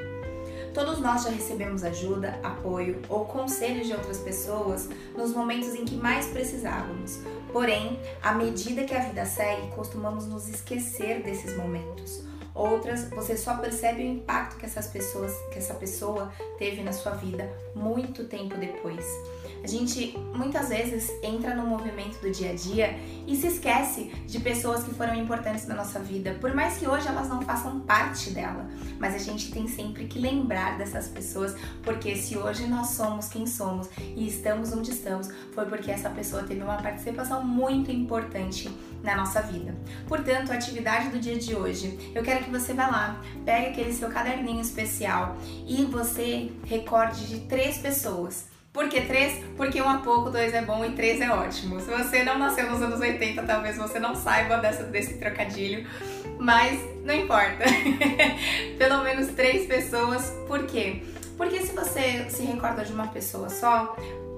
Todos 0.75 0.99
nós 0.99 1.23
já 1.23 1.31
recebemos 1.31 1.83
ajuda, 1.83 2.39
apoio 2.43 3.01
ou 3.09 3.25
conselhos 3.25 3.87
de 3.87 3.95
outras 3.95 4.19
pessoas 4.19 4.87
nos 5.17 5.33
momentos 5.33 5.75
em 5.75 5.87
que 5.87 5.97
mais 5.97 6.27
precisávamos. 6.27 7.21
Porém, 7.51 7.99
à 8.23 8.35
medida 8.35 8.85
que 8.85 8.95
a 8.95 9.01
vida 9.01 9.25
segue, 9.25 9.69
costumamos 9.69 10.27
nos 10.27 10.47
esquecer 10.47 11.23
desses 11.23 11.57
momentos. 11.57 12.23
Outras, 12.57 13.11
você 13.11 13.37
só 13.37 13.59
percebe 13.59 14.03
o 14.03 14.07
impacto 14.07 14.57
que 14.57 14.65
essas 14.65 14.87
pessoas, 14.87 15.31
que 15.53 15.59
essa 15.59 15.75
pessoa 15.75 16.33
teve 16.59 16.83
na 16.83 16.93
sua 16.93 17.13
vida 17.13 17.53
muito 17.75 18.25
tempo 18.25 18.57
depois. 18.57 19.05
A 19.67 19.69
gente 19.69 20.17
muitas 20.33 20.69
vezes 20.69 21.11
entra 21.25 21.53
no 21.53 21.67
movimento 21.67 22.21
do 22.21 22.31
dia 22.31 22.53
a 22.53 22.55
dia 22.55 22.97
e 23.27 23.35
se 23.35 23.49
esquece 23.49 24.13
de 24.25 24.39
pessoas 24.39 24.85
que 24.85 24.95
foram 24.95 25.13
importantes 25.17 25.67
na 25.67 25.75
nossa 25.75 25.99
vida, 25.99 26.37
por 26.41 26.55
mais 26.55 26.79
que 26.79 26.87
hoje 26.87 27.09
elas 27.09 27.29
não 27.29 27.43
façam 27.43 27.81
parte 27.81 28.31
dela. 28.31 28.71
Mas 29.01 29.17
a 29.17 29.19
gente 29.19 29.51
tem 29.51 29.67
sempre 29.67 30.07
que 30.07 30.21
lembrar 30.21 30.79
dessas 30.79 31.09
pessoas, 31.09 31.57
porque 31.83 32.15
se 32.15 32.39
hoje 32.39 32.69
nós 32.69 32.91
somos 32.91 33.27
quem 33.27 33.45
somos 33.45 33.91
e 33.99 34.29
estamos 34.29 34.73
onde 34.73 34.93
estamos, 34.93 35.31
foi 35.53 35.67
porque 35.67 35.91
essa 35.91 36.11
pessoa 36.11 36.45
teve 36.45 36.63
uma 36.63 36.77
participação 36.77 37.45
muito 37.45 37.91
importante 37.91 38.71
na 39.03 39.17
nossa 39.17 39.43
vida. 39.43 39.75
Portanto, 40.07 40.53
a 40.53 40.55
atividade 40.55 41.09
do 41.09 41.19
dia 41.19 41.41
de 41.41 41.57
hoje, 41.57 42.13
eu 42.15 42.23
quero 42.23 42.45
que 42.45 42.51
você 42.53 42.73
vá 42.73 42.87
lá, 42.87 43.21
pegue 43.45 43.71
aquele 43.71 43.93
seu 43.93 44.11
caderninho 44.11 44.61
especial 44.61 45.37
e 45.67 45.85
você 45.87 46.53
recorde 46.65 47.27
de 47.27 47.41
três 47.49 47.79
pessoas 47.79 48.55
por 48.77 48.91
que 48.91 49.01
três? 49.01 49.43
Porque 49.57 49.81
um 49.81 49.91
é 49.91 49.99
pouco, 50.03 50.29
dois 50.29 50.53
é 50.53 50.61
bom 50.61 50.85
e 50.85 50.91
três 50.91 51.19
é 51.23 51.31
ótimo. 51.31 51.81
Se 51.81 51.91
você 51.91 52.23
não 52.23 52.39
nasceu 52.39 52.71
nos 52.71 52.83
anos 52.83 53.01
80, 53.01 53.43
talvez 53.45 53.79
você 53.79 53.99
não 53.99 54.15
saiba 54.15 54.59
dessa, 54.59 54.83
desse 54.83 55.15
trocadilho, 55.15 55.89
mas 56.39 56.79
não 57.03 57.15
importa. 57.15 57.65
Pelo 58.79 59.03
menos 59.03 59.29
três 59.29 59.67
pessoas. 59.67 60.31
Por 60.47 60.67
quê? 60.67 61.03
Porque 61.39 61.61
se 61.61 61.75
você 61.75 62.27
se 62.29 62.43
recorda 62.43 62.85
de 62.85 62.93
uma 62.93 63.07
pessoa 63.07 63.49
só, 63.49 63.97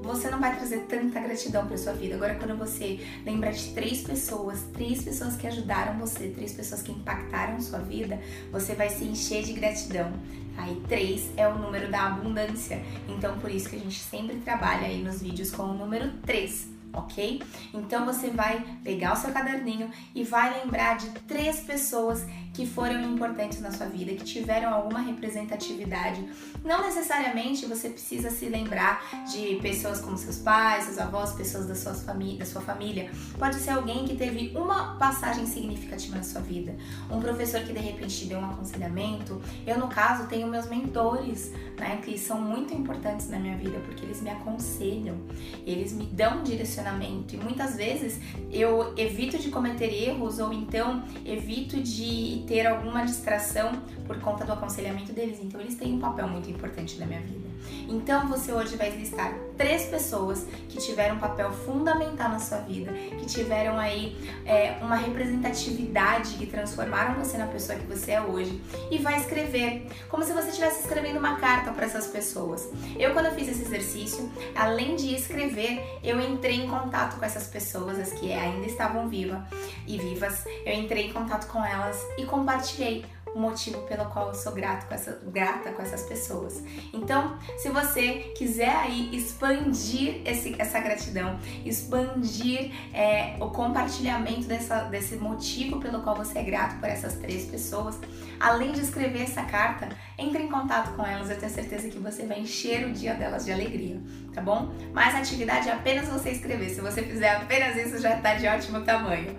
você 0.09 0.31
não 0.31 0.41
vai 0.41 0.57
trazer 0.57 0.87
tanta 0.89 1.21
gratidão 1.21 1.67
para 1.67 1.77
sua 1.77 1.93
vida. 1.93 2.15
Agora, 2.15 2.35
quando 2.37 2.57
você 2.57 2.99
lembra 3.27 3.53
de 3.53 3.75
três 3.75 4.01
pessoas, 4.01 4.63
três 4.73 5.03
pessoas 5.03 5.37
que 5.37 5.47
ajudaram 5.47 5.99
você, 5.99 6.29
três 6.29 6.55
pessoas 6.55 6.81
que 6.81 6.91
impactaram 6.91 7.61
sua 7.61 7.81
vida, 7.81 8.19
você 8.51 8.75
vai 8.75 8.89
se 8.89 9.05
encher 9.05 9.45
de 9.45 9.53
gratidão. 9.53 10.11
Aí, 10.57 10.83
três 10.89 11.31
é 11.37 11.47
o 11.47 11.59
número 11.59 11.91
da 11.91 12.07
abundância. 12.07 12.83
Então, 13.07 13.39
por 13.39 13.51
isso 13.51 13.69
que 13.69 13.77
a 13.77 13.79
gente 13.79 14.01
sempre 14.01 14.37
trabalha 14.37 14.87
aí 14.87 15.03
nos 15.03 15.21
vídeos 15.21 15.51
com 15.51 15.65
o 15.65 15.75
número 15.75 16.11
três 16.25 16.67
ok? 16.91 17.43
Então 17.75 18.07
você 18.07 18.31
vai 18.31 18.65
pegar 18.83 19.13
o 19.13 19.17
seu 19.17 19.31
caderninho 19.31 19.91
e 20.15 20.25
vai 20.25 20.59
lembrar 20.59 20.97
de 20.97 21.11
três 21.29 21.61
pessoas 21.61 22.25
que 22.59 22.67
foram 22.67 23.01
importantes 23.05 23.61
na 23.61 23.71
sua 23.71 23.87
vida, 23.87 24.13
que 24.17 24.25
tiveram 24.25 24.75
alguma 24.75 24.99
representatividade. 24.99 26.29
Não 26.65 26.83
necessariamente 26.83 27.67
você 27.67 27.89
precisa 27.89 28.31
se 28.31 28.47
lembrar 28.47 29.25
de 29.31 29.61
pessoas 29.63 30.01
como 30.01 30.19
seus 30.19 30.39
pais, 30.39 30.87
seus 30.87 30.99
avós, 30.99 31.33
pessoas 31.35 31.69
da 31.69 31.77
sua, 31.77 31.95
família, 31.95 32.41
da 32.41 32.45
sua 32.45 32.61
família. 32.61 33.13
Pode 33.39 33.61
ser 33.61 33.71
alguém 33.71 34.05
que 34.07 34.17
teve 34.17 34.53
uma 34.57 34.97
passagem 34.97 35.47
significativa 35.47 36.17
na 36.17 36.25
sua 36.25 36.41
vida. 36.41 36.75
Um 37.09 37.21
professor 37.21 37.61
que 37.61 37.73
de 37.73 37.79
repente 37.79 38.19
te 38.19 38.25
deu 38.25 38.41
um 38.41 38.51
aconselhamento. 38.51 39.41
Eu, 39.65 39.79
no 39.79 39.87
caso, 39.87 40.27
tenho 40.27 40.49
meus 40.49 40.67
mentores, 40.67 41.53
né, 41.79 42.01
que 42.05 42.19
são 42.19 42.41
muito 42.41 42.75
importantes 42.75 43.29
na 43.29 43.39
minha 43.39 43.57
vida 43.57 43.79
porque 43.87 44.05
eles 44.05 44.21
me 44.21 44.31
aconselham, 44.31 45.17
eles 45.65 45.93
me 45.93 46.07
dão 46.07 46.43
direcionamento 46.43 46.89
relacionamento. 46.89 47.35
E 47.35 47.39
muitas 47.39 47.77
vezes 47.77 48.21
eu 48.51 48.95
evito 48.97 49.39
de 49.39 49.51
cometer 49.51 49.93
erros 49.93 50.39
ou 50.39 50.53
então 50.53 51.03
evito 51.25 51.81
de 51.81 52.45
ter 52.49 52.66
alguma 52.66 53.05
distração 53.05 53.70
por 54.07 54.18
conta 54.20 54.44
do 54.44 54.53
aconselhamento 54.53 55.12
deles. 55.12 55.38
Então 55.42 55.61
eles 55.61 55.76
têm 55.76 55.94
um 55.94 56.01
papel 56.01 56.26
muito 56.26 56.51
importante 56.51 56.99
na 56.99 57.07
minha 57.07 57.20
vida. 57.20 57.46
Então 57.89 58.29
você 58.29 58.53
hoje 58.53 58.77
vai 58.77 58.91
listar 58.91 59.35
três 59.57 59.87
pessoas 59.87 60.47
que 60.69 60.79
tiveram 60.79 61.17
um 61.17 61.19
papel 61.19 61.51
fundamental 61.51 62.29
na 62.31 62.39
sua 62.39 62.59
vida, 62.59 62.93
que 62.93 63.27
tiveram 63.27 63.79
aí 63.79 64.17
é, 64.47 64.79
uma 64.81 64.97
representatividade, 64.97 66.35
que 66.35 66.47
transformaram 66.47 67.15
você 67.15 67.37
na 67.37 67.47
pessoa 67.47 67.79
que 67.79 67.87
você 67.87 68.13
é 68.13 68.21
hoje. 68.21 68.61
E 68.91 68.99
vai 68.99 69.19
escrever, 69.19 69.87
como 70.09 70.23
se 70.23 70.33
você 70.33 70.51
estivesse 70.51 70.83
escrevendo 70.83 71.19
uma 71.19 71.37
carta 71.37 71.73
para 71.73 71.87
essas 71.87 72.07
pessoas. 72.07 72.69
Eu, 72.99 73.13
quando 73.13 73.27
eu 73.27 73.33
fiz 73.33 73.49
esse 73.49 73.63
exercício, 73.63 74.31
além 74.55 74.95
de 74.95 75.15
escrever, 75.15 75.83
eu 76.05 76.21
entrei 76.21 76.57
em 76.57 76.69
contato 76.69 77.19
com 77.19 77.25
essas 77.25 77.47
pessoas, 77.47 77.99
as 77.99 78.13
que 78.13 78.33
ainda 78.33 78.67
estavam 78.67 79.09
vivas 79.09 79.41
e 79.87 79.99
vivas. 79.99 80.45
Eu 80.65 80.75
entrei 80.75 81.07
em 81.07 81.13
contato 81.13 81.49
com 81.49 81.65
elas 81.65 81.99
e 82.17 82.25
compartilhei 82.25 83.05
motivo 83.39 83.82
pelo 83.82 84.07
qual 84.07 84.28
eu 84.28 84.34
sou 84.34 84.53
grato 84.53 84.86
com 84.86 84.95
essa, 84.95 85.20
grata 85.26 85.72
com 85.72 85.82
essas 85.82 86.03
pessoas. 86.03 86.62
Então, 86.93 87.39
se 87.59 87.68
você 87.68 88.32
quiser 88.36 88.74
aí 88.74 89.14
expandir 89.14 90.22
esse, 90.24 90.55
essa 90.59 90.80
gratidão, 90.80 91.39
expandir 91.64 92.72
é, 92.93 93.36
o 93.41 93.51
compartilhamento 93.51 94.47
dessa, 94.47 94.84
desse 94.84 95.16
motivo 95.16 95.80
pelo 95.80 96.03
qual 96.03 96.16
você 96.16 96.39
é 96.39 96.43
grato 96.43 96.78
por 96.80 96.89
essas 96.89 97.14
três 97.14 97.45
pessoas, 97.45 97.99
além 98.41 98.72
de 98.72 98.80
escrever 98.80 99.22
essa 99.22 99.43
carta, 99.43 99.89
entre 100.16 100.43
em 100.43 100.49
contato 100.49 100.95
com 100.95 101.07
elas, 101.07 101.30
eu 101.30 101.39
tenho 101.39 101.53
certeza 101.53 101.89
que 101.89 101.99
você 101.99 102.26
vai 102.26 102.41
encher 102.41 102.86
o 102.86 102.93
dia 102.93 103.14
delas 103.14 103.45
de 103.45 103.53
alegria, 103.53 104.01
tá 104.34 104.41
bom? 104.41 104.72
Mas 104.93 105.14
a 105.14 105.18
atividade 105.18 105.68
é 105.68 105.72
apenas 105.72 106.09
você 106.09 106.30
escrever. 106.30 106.70
Se 106.70 106.80
você 106.80 107.03
fizer 107.03 107.30
apenas 107.30 107.76
isso, 107.76 108.01
já 108.01 108.16
está 108.16 108.34
de 108.34 108.47
ótimo 108.47 108.80
tamanho. 108.82 109.36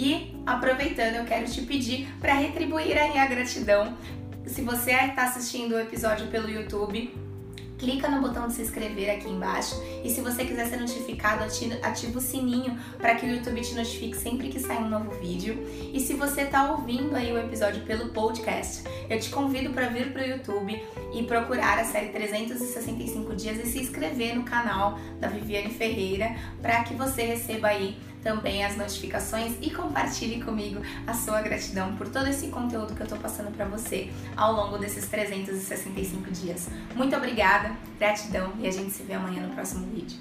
E 0.00 0.34
aproveitando, 0.46 1.16
eu 1.16 1.24
quero 1.26 1.44
te 1.44 1.60
pedir 1.60 2.08
para 2.18 2.32
retribuir 2.32 2.96
aí 2.96 3.18
a 3.18 3.26
gratidão. 3.26 3.98
Se 4.46 4.62
você 4.62 4.92
está 4.92 5.24
assistindo 5.24 5.72
o 5.74 5.78
episódio 5.78 6.26
pelo 6.28 6.48
YouTube, 6.48 7.12
clica 7.78 8.08
no 8.08 8.22
botão 8.22 8.48
de 8.48 8.54
se 8.54 8.62
inscrever 8.62 9.10
aqui 9.10 9.28
embaixo 9.28 9.74
e 10.02 10.08
se 10.08 10.22
você 10.22 10.46
quiser 10.46 10.68
ser 10.68 10.78
notificado, 10.78 11.44
ativa 11.44 12.18
o 12.18 12.20
sininho 12.20 12.78
para 12.96 13.14
que 13.14 13.26
o 13.26 13.28
YouTube 13.28 13.60
te 13.60 13.74
notifique 13.74 14.16
sempre 14.16 14.48
que 14.48 14.58
sair 14.58 14.78
um 14.78 14.88
novo 14.88 15.10
vídeo. 15.20 15.66
E 15.92 16.00
se 16.00 16.14
você 16.14 16.42
está 16.42 16.72
ouvindo 16.72 17.14
aí 17.14 17.30
o 17.30 17.38
episódio 17.38 17.82
pelo 17.84 18.08
podcast, 18.08 18.84
eu 19.08 19.20
te 19.20 19.28
convido 19.28 19.68
para 19.74 19.88
vir 19.88 20.14
para 20.14 20.22
o 20.22 20.26
YouTube 20.26 20.82
e 21.12 21.22
procurar 21.24 21.78
a 21.78 21.84
série 21.84 22.08
365 22.08 23.36
dias 23.36 23.58
e 23.58 23.66
se 23.66 23.78
inscrever 23.80 24.34
no 24.34 24.44
canal 24.44 24.98
da 25.20 25.28
Viviane 25.28 25.68
Ferreira 25.68 26.34
para 26.62 26.84
que 26.84 26.94
você 26.94 27.22
receba 27.22 27.68
aí 27.68 27.98
também 28.22 28.64
as 28.64 28.76
notificações 28.76 29.56
e 29.60 29.70
compartilhe 29.70 30.42
comigo 30.42 30.80
a 31.06 31.14
sua 31.14 31.40
gratidão 31.40 31.96
por 31.96 32.08
todo 32.08 32.26
esse 32.28 32.48
conteúdo 32.48 32.94
que 32.94 33.02
eu 33.02 33.06
tô 33.06 33.16
passando 33.16 33.54
para 33.54 33.64
você 33.66 34.10
ao 34.36 34.52
longo 34.52 34.78
desses 34.78 35.06
365 35.08 36.30
dias. 36.30 36.68
Muito 36.94 37.16
obrigada, 37.16 37.72
gratidão 37.98 38.52
e 38.58 38.66
a 38.66 38.70
gente 38.70 38.90
se 38.90 39.02
vê 39.02 39.14
amanhã 39.14 39.46
no 39.46 39.54
próximo 39.54 39.86
vídeo. 39.86 40.18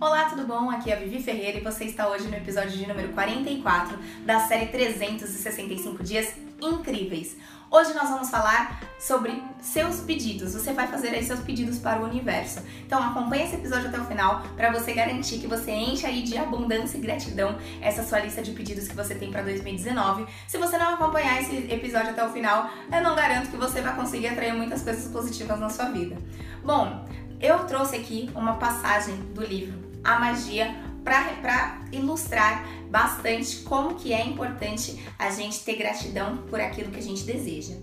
Olá, 0.00 0.26
tudo 0.26 0.46
bom? 0.46 0.70
Aqui 0.70 0.90
é 0.90 0.96
a 0.96 1.00
Vivi 1.00 1.22
Ferreira 1.22 1.58
e 1.58 1.62
você 1.62 1.84
está 1.84 2.06
hoje 2.08 2.28
no 2.28 2.36
episódio 2.36 2.72
de 2.72 2.86
número 2.86 3.08
44 3.14 3.98
da 4.26 4.40
série 4.40 4.66
365 4.66 6.04
dias 6.04 6.34
incríveis. 6.60 7.36
Hoje 7.74 7.92
nós 7.92 8.08
vamos 8.08 8.30
falar 8.30 8.80
sobre 9.00 9.42
seus 9.58 9.98
pedidos. 9.98 10.54
Você 10.54 10.72
vai 10.72 10.86
fazer 10.86 11.08
aí 11.08 11.24
seus 11.24 11.40
pedidos 11.40 11.76
para 11.76 12.00
o 12.00 12.04
universo. 12.04 12.60
Então 12.86 13.02
acompanhe 13.02 13.42
esse 13.42 13.56
episódio 13.56 13.88
até 13.88 14.00
o 14.00 14.04
final 14.04 14.44
para 14.54 14.70
você 14.70 14.92
garantir 14.92 15.38
que 15.38 15.48
você 15.48 15.72
enche 15.72 16.06
aí 16.06 16.22
de 16.22 16.38
abundância 16.38 16.96
e 16.96 17.00
gratidão 17.00 17.58
essa 17.82 18.04
sua 18.04 18.20
lista 18.20 18.42
de 18.42 18.52
pedidos 18.52 18.86
que 18.86 18.94
você 18.94 19.16
tem 19.16 19.28
para 19.28 19.42
2019. 19.42 20.24
Se 20.46 20.56
você 20.56 20.78
não 20.78 20.94
acompanhar 20.94 21.42
esse 21.42 21.66
episódio 21.68 22.10
até 22.10 22.24
o 22.24 22.30
final, 22.30 22.70
eu 22.92 23.02
não 23.02 23.16
garanto 23.16 23.50
que 23.50 23.56
você 23.56 23.80
vai 23.80 23.96
conseguir 23.96 24.28
atrair 24.28 24.54
muitas 24.54 24.80
coisas 24.82 25.10
positivas 25.10 25.58
na 25.58 25.68
sua 25.68 25.86
vida. 25.86 26.16
Bom, 26.62 27.04
eu 27.40 27.58
trouxe 27.64 27.96
aqui 27.96 28.30
uma 28.36 28.54
passagem 28.54 29.16
do 29.34 29.44
livro 29.44 29.76
A 30.04 30.20
Magia 30.20 30.72
para 31.04 31.80
ilustrar 31.92 32.66
bastante 32.90 33.58
como 33.58 33.94
que 33.94 34.12
é 34.12 34.24
importante 34.24 35.04
a 35.18 35.30
gente 35.30 35.60
ter 35.60 35.76
gratidão 35.76 36.38
por 36.48 36.60
aquilo 36.60 36.90
que 36.90 36.98
a 36.98 37.02
gente 37.02 37.24
deseja. 37.24 37.74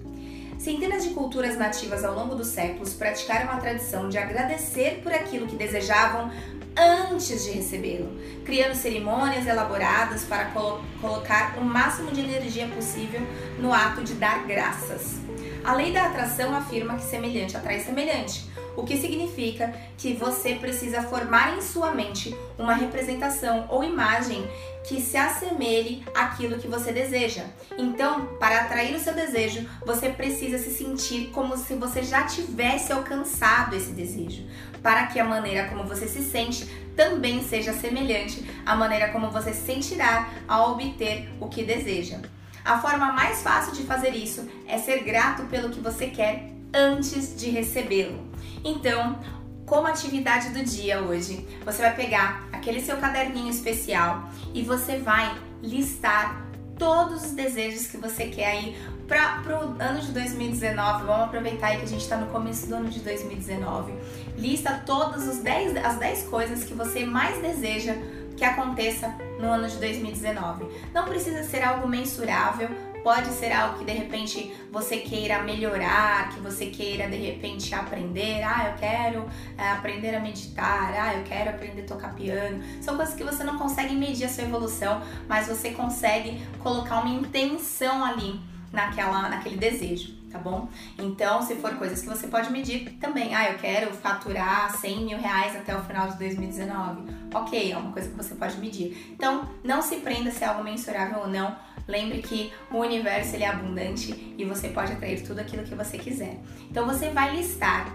Centenas 0.57 1.03
de 1.03 1.09
culturas 1.11 1.57
nativas 1.57 2.03
ao 2.03 2.13
longo 2.13 2.35
dos 2.35 2.47
séculos 2.47 2.93
praticaram 2.93 3.51
a 3.51 3.57
tradição 3.57 4.09
de 4.09 4.17
agradecer 4.17 5.01
por 5.01 5.11
aquilo 5.11 5.47
que 5.47 5.55
desejavam 5.55 6.31
antes 6.77 7.45
de 7.45 7.51
recebê-lo, 7.51 8.09
criando 8.45 8.75
cerimônias 8.75 9.45
elaboradas 9.45 10.23
para 10.23 10.45
colo 10.45 10.83
colocar 11.01 11.57
o 11.57 11.63
máximo 11.63 12.11
de 12.11 12.21
energia 12.21 12.67
possível 12.67 13.21
no 13.59 13.73
ato 13.73 14.03
de 14.03 14.13
dar 14.13 14.45
graças. 14.45 15.19
A 15.63 15.73
lei 15.73 15.91
da 15.91 16.07
atração 16.07 16.55
afirma 16.55 16.95
que 16.95 17.03
semelhante 17.03 17.57
atrai 17.57 17.79
semelhante, 17.79 18.49
o 18.75 18.83
que 18.83 18.97
significa 18.97 19.73
que 19.97 20.13
você 20.13 20.55
precisa 20.55 21.03
formar 21.03 21.57
em 21.57 21.61
sua 21.61 21.91
mente 21.91 22.35
uma 22.57 22.73
representação 22.73 23.65
ou 23.69 23.83
imagem 23.83 24.47
que 24.83 24.99
se 25.01 25.17
assemelhe 25.17 26.03
àquilo 26.15 26.57
que 26.57 26.67
você 26.67 26.91
deseja. 26.91 27.43
Então, 27.77 28.25
para 28.39 28.61
atrair 28.61 28.95
o 28.95 28.99
seu 28.99 29.13
desejo, 29.13 29.67
você 29.85 30.09
precisa 30.09 30.57
se 30.57 30.71
sentir 30.71 31.29
como 31.33 31.55
se 31.57 31.75
você 31.75 32.03
já 32.03 32.23
tivesse 32.23 32.91
alcançado 32.91 33.75
esse 33.75 33.91
desejo, 33.91 34.43
para 34.81 35.07
que 35.07 35.19
a 35.19 35.25
maneira 35.25 35.67
como 35.67 35.83
você 35.83 36.07
se 36.07 36.23
sente 36.23 36.65
também 36.95 37.43
seja 37.43 37.73
semelhante 37.73 38.43
à 38.65 38.75
maneira 38.75 39.09
como 39.09 39.31
você 39.31 39.53
se 39.53 39.65
sentirá 39.65 40.29
ao 40.47 40.71
obter 40.71 41.29
o 41.39 41.47
que 41.47 41.63
deseja. 41.63 42.19
A 42.63 42.79
forma 42.79 43.11
mais 43.11 43.41
fácil 43.41 43.73
de 43.73 43.83
fazer 43.83 44.15
isso 44.15 44.47
é 44.67 44.77
ser 44.77 45.03
grato 45.03 45.43
pelo 45.45 45.69
que 45.69 45.79
você 45.79 46.07
quer 46.07 46.51
antes 46.73 47.35
de 47.35 47.49
recebê-lo. 47.49 48.30
Então, 48.63 49.19
como 49.65 49.87
atividade 49.87 50.49
do 50.49 50.63
dia 50.63 51.01
hoje, 51.01 51.47
você 51.63 51.81
vai 51.81 51.95
pegar 51.95 52.47
aquele 52.51 52.81
seu 52.81 52.97
caderninho 52.97 53.49
especial 53.49 54.29
e 54.53 54.61
você 54.63 54.97
vai 54.97 55.35
listar 55.61 56.45
todos 56.77 57.25
os 57.25 57.31
desejos 57.31 57.87
que 57.87 57.97
você 57.97 58.25
quer 58.25 58.47
aí 58.47 58.77
para 59.07 59.43
o 59.59 59.81
ano 59.81 59.99
de 60.01 60.11
2019. 60.11 61.05
Vamos 61.05 61.25
aproveitar 61.25 61.67
aí 61.67 61.77
que 61.77 61.83
a 61.83 61.87
gente 61.87 62.01
está 62.01 62.17
no 62.17 62.27
começo 62.27 62.67
do 62.67 62.75
ano 62.75 62.89
de 62.89 62.99
2019. 63.01 63.93
Lista 64.37 64.81
todas 64.85 65.27
os 65.27 65.37
10, 65.37 65.77
as 65.77 65.97
10 65.97 66.23
coisas 66.23 66.63
que 66.63 66.73
você 66.73 67.05
mais 67.05 67.41
deseja 67.41 67.95
que 68.35 68.43
aconteça 68.43 69.13
no 69.39 69.51
ano 69.51 69.67
de 69.67 69.77
2019. 69.77 70.65
Não 70.93 71.05
precisa 71.05 71.43
ser 71.43 71.61
algo 71.61 71.87
mensurável, 71.87 72.69
pode 73.03 73.29
ser 73.29 73.51
algo 73.51 73.79
que 73.79 73.85
de 73.85 73.91
repente 73.91 74.53
você 74.71 74.97
queira 74.97 75.43
melhorar, 75.43 76.29
que 76.29 76.39
você 76.39 76.67
queira 76.67 77.09
de 77.09 77.17
repente 77.17 77.73
aprender. 77.73 78.41
Ah, 78.43 78.69
eu 78.69 78.79
quero 78.79 79.29
é, 79.57 79.71
aprender 79.71 80.15
a 80.15 80.19
meditar, 80.19 80.93
ah, 80.97 81.15
eu 81.15 81.23
quero 81.23 81.49
aprender 81.49 81.81
a 81.83 81.85
tocar 81.85 82.13
piano. 82.15 82.63
São 82.81 82.95
coisas 82.95 83.15
que 83.15 83.23
você 83.23 83.43
não 83.43 83.57
consegue 83.57 83.95
medir 83.95 84.25
a 84.25 84.29
sua 84.29 84.43
evolução, 84.43 85.01
mas 85.27 85.47
você 85.47 85.71
consegue 85.71 86.41
colocar 86.59 87.01
uma 87.01 87.13
intenção 87.13 88.03
ali 88.03 88.39
naquela, 88.71 89.27
naquele 89.27 89.57
desejo, 89.57 90.15
tá 90.31 90.39
bom? 90.39 90.69
Então, 90.97 91.41
se 91.41 91.55
for 91.55 91.75
coisas 91.75 92.01
que 92.01 92.07
você 92.07 92.27
pode 92.27 92.51
medir 92.51 92.97
também, 93.01 93.35
ah, 93.35 93.51
eu 93.51 93.57
quero 93.57 93.93
faturar 93.93 94.71
100 94.77 95.05
mil 95.05 95.17
reais 95.17 95.55
até 95.55 95.75
o 95.75 95.83
final 95.83 96.07
de 96.09 96.17
2019. 96.17 97.11
Ok, 97.33 97.71
é 97.71 97.77
uma 97.77 97.91
coisa 97.91 98.09
que 98.09 98.15
você 98.15 98.35
pode 98.35 98.57
medir. 98.57 99.13
Então, 99.13 99.47
não 99.63 99.81
se 99.81 99.97
prenda 99.97 100.31
se 100.31 100.43
é 100.43 100.47
algo 100.47 100.63
mensurável 100.63 101.19
ou 101.19 101.27
não. 101.27 101.55
Lembre 101.87 102.21
que 102.21 102.51
o 102.71 102.77
universo 102.77 103.35
ele 103.35 103.43
é 103.43 103.47
abundante 103.47 104.35
e 104.37 104.45
você 104.45 104.69
pode 104.69 104.93
atrair 104.93 105.21
tudo 105.23 105.39
aquilo 105.39 105.63
que 105.63 105.75
você 105.75 105.97
quiser. 105.97 106.39
Então, 106.69 106.85
você 106.85 107.09
vai 107.09 107.35
listar 107.35 107.93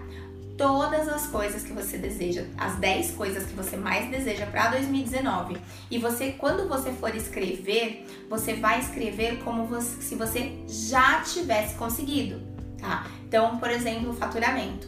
todas 0.57 1.07
as 1.07 1.27
coisas 1.27 1.63
que 1.63 1.71
você 1.71 1.97
deseja, 1.97 2.45
as 2.57 2.75
10 2.77 3.11
coisas 3.11 3.45
que 3.45 3.53
você 3.53 3.77
mais 3.77 4.09
deseja 4.09 4.45
para 4.47 4.71
2019. 4.71 5.57
E 5.89 5.99
você, 5.99 6.31
quando 6.31 6.67
você 6.67 6.91
for 6.91 7.15
escrever, 7.15 8.05
você 8.27 8.55
vai 8.55 8.79
escrever 8.79 9.37
como 9.43 9.79
se 9.81 10.15
você 10.15 10.57
já 10.67 11.21
tivesse 11.21 11.75
conseguido, 11.75 12.41
tá? 12.79 13.05
Então, 13.25 13.57
por 13.57 13.69
exemplo, 13.69 14.13
faturamento. 14.13 14.87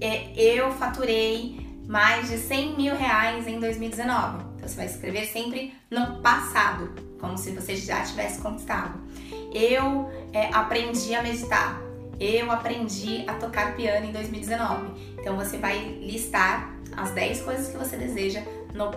É, 0.00 0.32
eu 0.34 0.72
faturei 0.72 1.60
mais 1.86 2.28
de 2.28 2.38
100 2.38 2.76
mil 2.76 2.96
reais 2.96 3.46
em 3.46 3.60
2019. 3.60 4.44
Então, 4.56 4.68
você 4.68 4.76
vai 4.76 4.86
escrever 4.86 5.26
sempre 5.26 5.74
no 5.90 6.22
passado, 6.22 6.90
como 7.22 7.38
se 7.38 7.52
você 7.52 7.74
já 7.74 8.02
tivesse 8.02 8.42
conquistado. 8.42 9.00
Eu 9.54 10.10
é, 10.34 10.50
aprendi 10.52 11.14
a 11.14 11.22
meditar 11.22 11.80
eu 12.22 12.52
aprendi 12.52 13.24
a 13.26 13.34
tocar 13.34 13.74
piano 13.74 14.06
em 14.06 14.12
2019. 14.12 15.16
Então 15.18 15.36
você 15.36 15.56
vai 15.58 15.76
listar 16.00 16.72
as 16.96 17.10
10 17.10 17.42
coisas 17.42 17.68
que 17.68 17.76
você 17.76 17.96
deseja 17.96 18.42
no, 18.72 18.90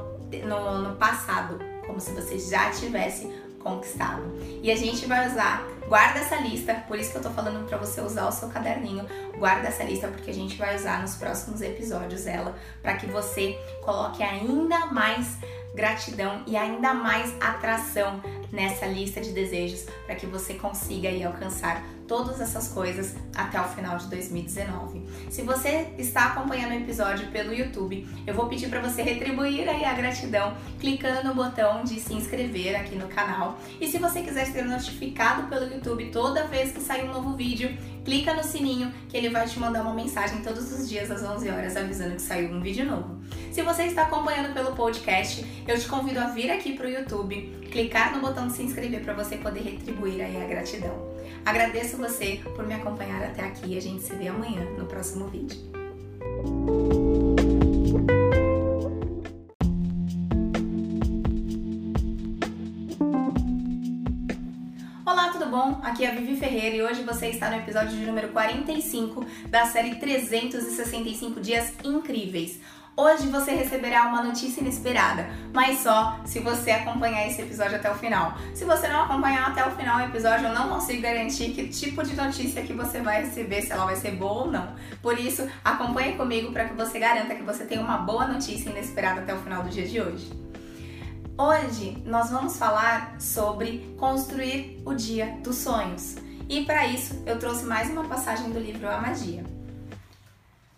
no, 0.47 0.89
no 0.89 0.95
passado, 0.95 1.59
como 1.87 1.99
se 1.99 2.11
você 2.11 2.37
já 2.37 2.69
tivesse 2.69 3.27
conquistado. 3.59 4.21
E 4.61 4.71
a 4.71 4.75
gente 4.75 5.07
vai 5.07 5.27
usar, 5.27 5.65
guarda 5.87 6.19
essa 6.19 6.35
lista, 6.35 6.75
por 6.87 6.99
isso 6.99 7.11
que 7.11 7.17
eu 7.17 7.23
tô 7.23 7.31
falando 7.31 7.67
para 7.67 7.79
você 7.79 7.99
usar 7.99 8.27
o 8.27 8.31
seu 8.31 8.47
caderninho, 8.49 9.07
guarda 9.39 9.69
essa 9.69 9.83
lista 9.83 10.07
porque 10.07 10.29
a 10.29 10.33
gente 10.33 10.55
vai 10.55 10.75
usar 10.75 11.01
nos 11.01 11.15
próximos 11.15 11.61
episódios 11.61 12.27
ela, 12.27 12.55
para 12.83 12.95
que 12.95 13.07
você 13.07 13.59
coloque 13.83 14.21
ainda 14.21 14.85
mais 14.87 15.35
gratidão 15.75 16.41
e 16.47 16.55
ainda 16.55 16.93
mais 16.93 17.35
atração 17.39 18.21
nessa 18.51 18.85
lista 18.85 19.19
de 19.21 19.31
desejos 19.31 19.85
para 20.05 20.15
que 20.15 20.25
você 20.25 20.53
consiga 20.55 21.09
aí 21.09 21.23
alcançar 21.23 21.83
todas 22.07 22.39
essas 22.39 22.69
coisas 22.69 23.15
até 23.35 23.59
o 23.59 23.65
final 23.65 23.97
de 23.97 24.07
2019. 24.07 25.03
Se 25.29 25.41
você 25.41 25.89
está 25.97 26.25
acompanhando 26.25 26.71
o 26.71 26.75
episódio 26.75 27.27
pelo 27.27 27.53
YouTube, 27.53 28.07
eu 28.25 28.33
vou 28.33 28.47
pedir 28.47 28.69
para 28.69 28.81
você 28.81 29.01
retribuir 29.01 29.67
aí 29.67 29.83
a 29.85 29.93
gratidão 29.93 30.55
clicando 30.79 31.27
no 31.27 31.33
botão 31.33 31.83
de 31.83 31.99
se 31.99 32.13
inscrever 32.13 32.75
aqui 32.75 32.95
no 32.95 33.07
canal. 33.07 33.57
E 33.79 33.87
se 33.87 33.97
você 33.97 34.21
quiser 34.21 34.45
ser 34.45 34.65
notificado 34.65 35.47
pelo 35.47 35.71
YouTube 35.71 36.09
toda 36.11 36.47
vez 36.47 36.71
que 36.71 36.81
sair 36.81 37.05
um 37.05 37.13
novo 37.13 37.35
vídeo, 37.35 37.75
clica 38.03 38.33
no 38.33 38.43
sininho 38.43 38.93
que 39.09 39.17
ele 39.17 39.29
vai 39.29 39.47
te 39.47 39.59
mandar 39.59 39.81
uma 39.81 39.93
mensagem 39.93 40.41
todos 40.41 40.71
os 40.71 40.87
dias 40.87 41.09
às 41.09 41.23
11 41.23 41.49
horas 41.49 41.75
avisando 41.75 42.15
que 42.15 42.21
saiu 42.21 42.51
um 42.51 42.61
vídeo 42.61 42.85
novo. 42.85 43.17
Se 43.51 43.61
você 43.61 43.83
está 43.83 44.03
acompanhando 44.03 44.53
pelo 44.53 44.75
podcast, 44.75 45.45
eu 45.67 45.79
te 45.79 45.87
convido 45.87 46.19
a 46.19 46.25
vir 46.25 46.51
aqui 46.51 46.73
para 46.73 46.87
o 46.87 46.89
YouTube, 46.89 47.67
clicar 47.71 48.13
no 48.13 48.21
botão 48.21 48.47
de 48.47 48.53
se 48.53 48.63
inscrever 48.63 49.01
para 49.01 49.13
você 49.13 49.37
poder 49.37 49.61
retribuir 49.61 50.21
aí 50.21 50.41
a 50.41 50.45
gratidão. 50.45 51.14
Agradeço 51.45 51.97
você 51.97 52.41
por 52.55 52.65
me 52.65 52.73
acompanhar 52.73 53.23
até 53.23 53.43
aqui 53.43 53.73
e 53.73 53.77
a 53.77 53.81
gente 53.81 54.03
se 54.03 54.15
vê 54.15 54.27
amanhã 54.27 54.63
no 54.77 54.85
próximo 54.85 55.27
vídeo. 55.27 55.85
Bom? 65.55 65.79
Aqui 65.83 66.03
é 66.03 66.11
a 66.11 66.13
Vivi 66.13 66.35
Ferreira 66.35 66.75
e 66.75 66.83
hoje 66.83 67.01
você 67.03 67.27
está 67.27 67.49
no 67.49 67.55
episódio 67.55 67.97
de 67.97 68.05
número 68.05 68.27
45 68.27 69.25
da 69.49 69.65
série 69.65 69.95
365 69.95 71.39
Dias 71.39 71.73
Incríveis 71.81 72.59
Hoje 72.97 73.27
você 73.27 73.51
receberá 73.51 74.07
uma 74.07 74.23
notícia 74.23 74.61
inesperada, 74.61 75.27
mas 75.53 75.79
só 75.79 76.17
se 76.23 76.39
você 76.39 76.71
acompanhar 76.71 77.27
esse 77.27 77.41
episódio 77.41 77.75
até 77.75 77.91
o 77.91 77.95
final. 77.95 78.37
Se 78.53 78.63
você 78.63 78.87
não 78.87 79.03
acompanhar 79.03 79.49
até 79.49 79.67
o 79.67 79.71
final 79.71 79.97
do 79.97 80.05
episódio, 80.05 80.47
eu 80.47 80.53
não 80.53 80.69
consigo 80.69 81.01
garantir 81.01 81.51
que 81.51 81.67
tipo 81.67 82.01
de 82.03 82.15
notícia 82.15 82.61
que 82.61 82.71
você 82.71 83.01
vai 83.01 83.25
receber, 83.25 83.63
se 83.63 83.73
ela 83.73 83.83
vai 83.83 83.97
ser 83.97 84.11
boa 84.11 84.45
ou 84.45 84.51
não. 84.51 84.75
Por 85.01 85.19
isso, 85.19 85.45
acompanhe 85.61 86.15
comigo 86.15 86.53
para 86.53 86.69
que 86.69 86.73
você 86.73 86.97
garanta 86.97 87.35
que 87.35 87.43
você 87.43 87.65
tenha 87.65 87.81
uma 87.81 87.97
boa 87.97 88.27
notícia 88.27 88.69
inesperada 88.69 89.19
até 89.19 89.33
o 89.33 89.39
final 89.39 89.61
do 89.61 89.69
dia 89.69 89.85
de 89.85 89.99
hoje. 89.99 90.31
Hoje 91.37 92.01
nós 92.05 92.29
vamos 92.29 92.55
falar 92.55 93.19
sobre 93.19 93.93
construir 93.99 94.81
o 94.85 94.93
dia 94.93 95.37
dos 95.43 95.57
sonhos. 95.57 96.15
E 96.47 96.63
para 96.63 96.87
isso, 96.87 97.21
eu 97.25 97.37
trouxe 97.37 97.65
mais 97.65 97.89
uma 97.89 98.05
passagem 98.05 98.51
do 98.51 98.59
livro 98.59 98.87
A 98.87 99.01
Magia. 99.01 99.54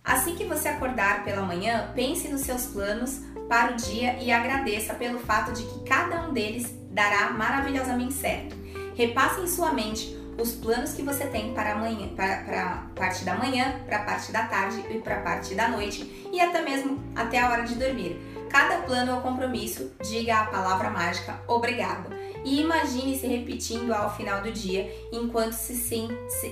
Assim 0.08 0.36
que 0.36 0.46
você 0.46 0.70
acordar 0.70 1.26
pela 1.26 1.42
manhã, 1.42 1.92
pense 1.94 2.30
nos 2.30 2.42
seus 2.42 2.68
planos 2.68 3.20
para 3.50 3.74
o 3.74 3.76
dia 3.76 4.18
e 4.22 4.32
agradeça 4.32 4.94
pelo 4.94 5.20
fato 5.20 5.52
de 5.52 5.64
que 5.64 5.84
cada 5.84 6.22
um 6.22 6.32
deles 6.32 6.74
dará 6.90 7.30
maravilhosamente 7.32 8.14
certo. 8.14 8.56
Repasse 8.96 9.42
em 9.42 9.48
sua 9.48 9.74
mente 9.74 10.18
os 10.42 10.54
planos 10.54 10.94
que 10.94 11.02
você 11.02 11.26
tem 11.26 11.54
para 11.54 11.74
amanhã, 11.74 12.08
para, 12.16 12.38
para 12.38 12.88
parte 12.96 13.26
da 13.26 13.36
manhã, 13.36 13.82
para 13.86 13.98
a 13.98 14.04
parte 14.04 14.32
da 14.32 14.44
tarde 14.44 14.82
e 14.90 15.00
para 15.00 15.18
a 15.18 15.22
parte 15.22 15.54
da 15.54 15.68
noite 15.68 16.30
e 16.32 16.40
até 16.40 16.62
mesmo 16.62 17.04
até 17.14 17.40
a 17.40 17.50
hora 17.50 17.64
de 17.64 17.76
dormir. 17.76 18.18
Cada 18.50 18.78
plano 18.84 19.14
ou 19.14 19.22
compromisso, 19.22 19.92
diga 20.02 20.40
a 20.40 20.46
palavra 20.46 20.90
mágica 20.90 21.38
obrigado 21.48 22.16
e 22.46 22.62
imagine 22.62 23.20
se 23.20 23.28
repetindo 23.28 23.92
ao 23.92 24.16
final 24.16 24.42
do 24.42 24.54
dia 24.54 24.90
enquanto 25.12 25.52
se, 25.52 25.76
se, 25.76 26.08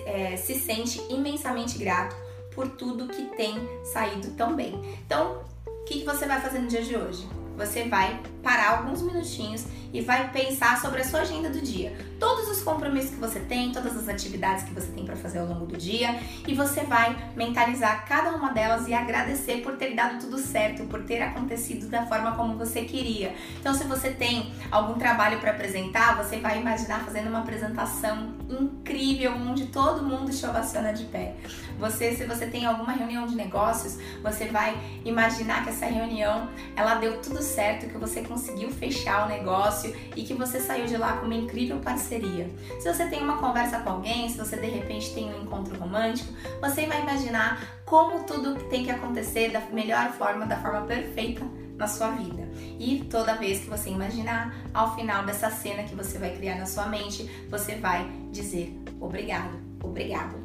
é, 0.06 0.36
se 0.36 0.56
sente 0.56 1.02
imensamente 1.10 1.78
grato 1.78 2.25
por 2.56 2.70
tudo 2.70 3.08
que 3.08 3.24
tem 3.36 3.56
saído 3.84 4.32
tão 4.32 4.56
bem. 4.56 4.82
Então, 5.06 5.44
o 5.68 5.84
que, 5.84 6.04
você 6.04 6.26
vai 6.26 6.42
fazer 6.42 6.60
no 6.60 6.68
dia 6.68 6.82
de 6.82 6.96
hoje? 6.96 7.28
Você 7.58 7.88
vai 7.88 8.22
parar 8.42 8.80
alguns 8.80 9.02
minutinhos 9.02 9.66
e 9.94 10.02
vai 10.02 10.32
pensar 10.32 10.82
sobre 10.82 11.02
a 11.02 11.04
sua 11.04 11.22
agenda 11.22 11.50
do 11.50 11.62
dia. 11.62 11.96
Todos 12.20 12.50
os 12.50 12.64
compromissos 12.64 13.12
que 13.12 13.18
você 13.18 13.40
tem, 13.40 13.72
todas 13.72 13.98
as 13.98 14.08
atividades 14.08 14.64
que 14.64 14.74
você 14.74 14.88
tem 14.88 15.06
para 15.06 15.18
fazer 15.18 15.40
ao 15.40 15.48
longo 15.48 15.66
do 15.66 15.78
dia, 15.78 16.18
e 16.48 16.54
você 16.54 16.82
vai 16.82 17.16
mentalizar 17.36 18.08
cada 18.08 18.32
uma 18.32 18.54
delas 18.54 18.88
e 18.88 18.94
agradecer 18.94 19.62
por 19.62 19.76
ter 19.76 19.94
dado 19.94 20.20
tudo 20.20 20.38
certo, 20.38 20.86
por 20.86 21.04
ter 21.04 21.22
acontecido 21.22 21.88
da 21.88 22.06
forma 22.06 22.32
como 22.34 22.58
você 22.58 22.84
queria. 22.84 23.36
Então, 23.60 23.74
se 23.74 23.84
você 23.84 24.12
tem 24.12 24.54
algum 24.72 24.94
trabalho 24.94 25.40
para 25.40 25.52
apresentar, 25.52 26.16
você 26.16 26.40
vai 26.40 26.60
imaginar 26.60 27.04
fazendo 27.04 27.28
uma 27.28 27.40
apresentação 27.40 28.34
incrível 28.50 29.34
onde 29.34 29.66
todo 29.68 30.02
mundo 30.02 30.32
te 30.32 30.46
ovaciona 30.46 30.94
de 30.94 31.04
pé. 31.06 31.36
Você, 31.78 32.16
se 32.16 32.26
você 32.26 32.48
tem 32.48 32.66
alguma 32.66 32.94
reunião 32.94 33.28
de 33.28 33.36
negócios, 33.36 33.98
você 34.24 34.46
vai 34.46 34.78
imaginar 35.04 35.64
que 35.64 35.70
essa 35.70 35.86
reunião 35.86 36.50
ela 36.76 36.96
deu 36.96 37.22
tudo 37.22 37.42
certo, 37.42 37.88
que 37.88 37.98
você 37.98 38.22
conseguiu 38.22 38.70
fechar 38.70 39.26
o 39.26 39.30
negócio 39.30 39.94
e 40.16 40.24
que 40.24 40.34
você 40.34 40.62
saiu 40.62 40.86
de 40.86 40.96
lá 40.96 41.18
com 41.18 41.26
uma 41.26 41.36
incrível 41.36 41.78
parceria 41.80 42.05
Se 42.80 42.94
você 42.94 43.08
tem 43.08 43.22
uma 43.22 43.38
conversa 43.38 43.80
com 43.80 43.90
alguém, 43.90 44.30
se 44.30 44.38
você 44.38 44.58
de 44.58 44.68
repente 44.68 45.14
tem 45.14 45.34
um 45.34 45.44
encontro 45.44 45.78
romântico, 45.78 46.32
você 46.62 46.86
vai 46.86 47.02
imaginar 47.02 47.62
como 47.86 48.24
tudo 48.24 48.56
tem 48.70 48.84
que 48.84 48.92
acontecer 48.92 49.52
da 49.52 49.62
melhor 49.72 50.12
forma, 50.14 50.46
da 50.46 50.58
forma 50.58 50.82
perfeita 50.82 51.44
na 51.78 51.88
sua 51.88 52.12
vida. 52.12 52.48
E 52.80 53.06
toda 53.10 53.36
vez 53.36 53.62
que 53.62 53.70
você 53.70 53.90
imaginar, 53.90 54.56
ao 54.74 54.96
final 54.96 55.26
dessa 55.26 55.50
cena 55.50 55.84
que 55.84 55.96
você 55.96 56.18
vai 56.18 56.36
criar 56.36 56.56
na 56.56 56.66
sua 56.66 56.88
mente, 56.88 57.30
você 57.50 57.76
vai 57.76 58.10
dizer 58.32 58.78
obrigado, 59.00 59.60
obrigado. 59.84 60.36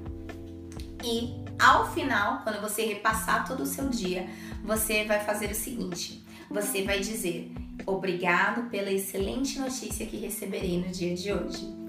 E 1.05 1.45
ao 1.59 1.91
final, 1.93 2.41
quando 2.43 2.61
você 2.61 2.85
repassar 2.85 3.47
todo 3.47 3.63
o 3.63 3.67
seu 3.67 3.89
dia, 3.89 4.29
você 4.65 5.05
vai 5.05 5.21
fazer 5.21 5.51
o 5.51 5.55
seguinte: 5.55 6.25
você 6.51 6.83
vai 6.83 7.01
dizer 7.01 7.53
obrigado 7.87 8.69
pela 8.71 8.91
excelente 8.91 9.59
notícia 9.59 10.07
que 10.07 10.17
receberei 10.17 10.79
no 10.79 10.91
dia 10.91 11.15
de 11.15 11.33
hoje. 11.33 11.81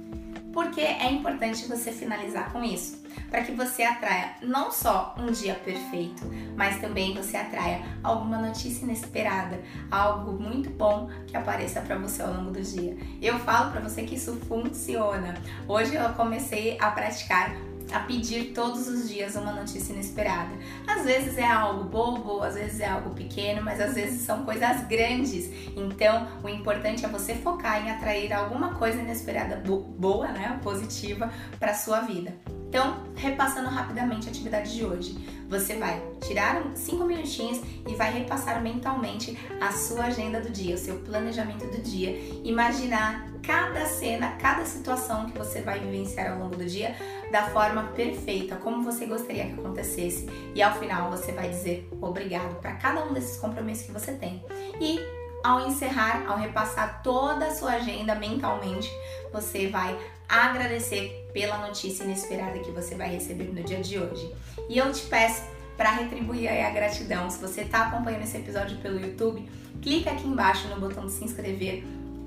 Porque 0.54 0.82
é 0.82 1.10
importante 1.10 1.66
você 1.66 1.94
finalizar 1.94 2.52
com 2.52 2.62
isso, 2.62 3.02
para 3.30 3.42
que 3.42 3.54
você 3.54 3.84
atraia 3.84 4.36
não 4.42 4.70
só 4.70 5.16
um 5.18 5.32
dia 5.32 5.56
perfeito, 5.56 6.24
mas 6.58 6.82
também 6.82 7.14
você 7.14 7.38
atraia 7.38 7.82
alguma 8.04 8.38
notícia 8.38 8.84
inesperada, 8.84 9.62
algo 9.90 10.34
muito 10.34 10.70
bom 10.70 11.10
que 11.26 11.38
apareça 11.38 11.80
para 11.80 11.98
você 11.98 12.22
ao 12.22 12.34
longo 12.34 12.52
do 12.52 12.62
dia. 12.62 12.98
Eu 13.22 13.40
falo 13.40 13.72
para 13.72 13.80
você 13.80 14.04
que 14.04 14.16
isso 14.16 14.36
funciona. 14.48 15.36
Hoje 15.70 15.96
eu 15.96 16.10
comecei 16.14 16.78
a 16.82 16.92
praticar 16.92 17.56
a 17.92 18.00
pedir 18.00 18.54
todos 18.54 18.88
os 18.88 19.10
dias 19.10 19.36
uma 19.36 19.52
notícia 19.52 19.94
inesperada. 19.94 20.52
Às 20.88 21.04
vezes 21.04 21.38
é 21.38 21.46
algo 21.46 21.84
bobo, 21.86 22.42
às 22.42 22.56
vezes 22.56 22.80
é 22.80 22.88
algo 22.88 23.12
pequeno, 23.12 23.62
mas 23.62 23.80
às 23.80 23.94
vezes 23.94 24.22
são 24.22 24.44
coisas 24.44 24.86
grandes. 24.88 25.50
Então, 25.76 26.28
o 26.44 26.50
importante 26.50 27.06
é 27.06 27.08
você 27.08 27.36
focar 27.36 27.86
em 27.86 27.92
atrair 27.92 28.34
alguma 28.34 28.76
coisa 28.76 29.00
inesperada 29.02 29.62
boa, 29.98 30.28
né, 30.30 30.60
positiva 30.64 31.32
para 31.60 31.74
sua 31.74 32.02
vida. 32.02 32.34
Então, 32.72 33.04
repassando 33.16 33.68
rapidamente 33.68 34.30
a 34.30 34.32
atividade 34.32 34.74
de 34.74 34.86
hoje, 34.86 35.18
você 35.50 35.76
vai 35.76 36.02
tirar 36.26 36.64
cinco 36.74 37.04
minutinhos 37.04 37.60
e 37.86 37.94
vai 37.96 38.14
repassar 38.14 38.62
mentalmente 38.62 39.38
a 39.60 39.74
sua 39.74 40.06
agenda 40.06 40.40
do 40.40 40.50
dia, 40.50 40.76
o 40.76 40.78
seu 40.78 41.00
planejamento 41.00 41.68
do 41.68 41.82
dia, 41.82 42.18
imaginar 42.46 43.28
cada 43.44 43.86
cena, 43.86 44.38
cada 44.40 44.64
situação 44.64 45.30
que 45.30 45.38
você 45.38 45.62
vai 45.62 45.82
vivenciar 45.82 46.32
ao 46.32 46.40
longo 46.40 46.56
do 46.56 46.66
dia 46.66 46.96
da 47.32 47.44
forma 47.50 47.84
perfeita, 47.96 48.58
como 48.58 48.84
você 48.84 49.06
gostaria 49.06 49.46
que 49.46 49.54
acontecesse, 49.54 50.28
e 50.54 50.62
ao 50.62 50.78
final 50.78 51.10
você 51.10 51.32
vai 51.32 51.50
dizer 51.50 51.88
obrigado 52.02 52.60
para 52.60 52.74
cada 52.74 53.06
um 53.06 53.14
desses 53.14 53.38
compromissos 53.38 53.86
que 53.86 53.92
você 53.92 54.12
tem. 54.12 54.44
E 54.80 55.00
ao 55.44 55.68
encerrar, 55.68 56.26
ao 56.28 56.38
repassar 56.38 57.02
toda 57.02 57.48
a 57.48 57.56
sua 57.56 57.72
agenda 57.72 58.14
mentalmente, 58.16 58.92
você 59.32 59.68
vai 59.68 59.98
agradecer 60.28 61.28
pela 61.34 61.58
notícia 61.58 62.04
inesperada 62.04 62.60
que 62.60 62.72
você 62.72 62.96
vai 62.96 63.10
receber 63.10 63.46
no 63.46 63.64
dia 63.64 63.80
de 63.80 63.98
hoje. 63.98 64.32
E 64.70 64.78
eu 64.78 64.92
te 64.92 65.02
peço 65.04 65.44
para 65.78 65.92
retribuir 65.92 66.48
a 66.48 66.70
gratidão, 66.70 67.30
se 67.30 67.40
você 67.40 67.62
está 67.62 67.88
acompanhando 67.88 68.24
esse 68.24 68.38
episódio 68.38 68.78
pelo 68.78 69.00
YouTube, 69.00 69.50
clica 69.82 70.12
aqui 70.12 70.28
embaixo 70.28 70.68
no 70.68 70.80
botão 70.80 71.06
de 71.06 71.12
se 71.12 71.24
inscrever 71.24 71.84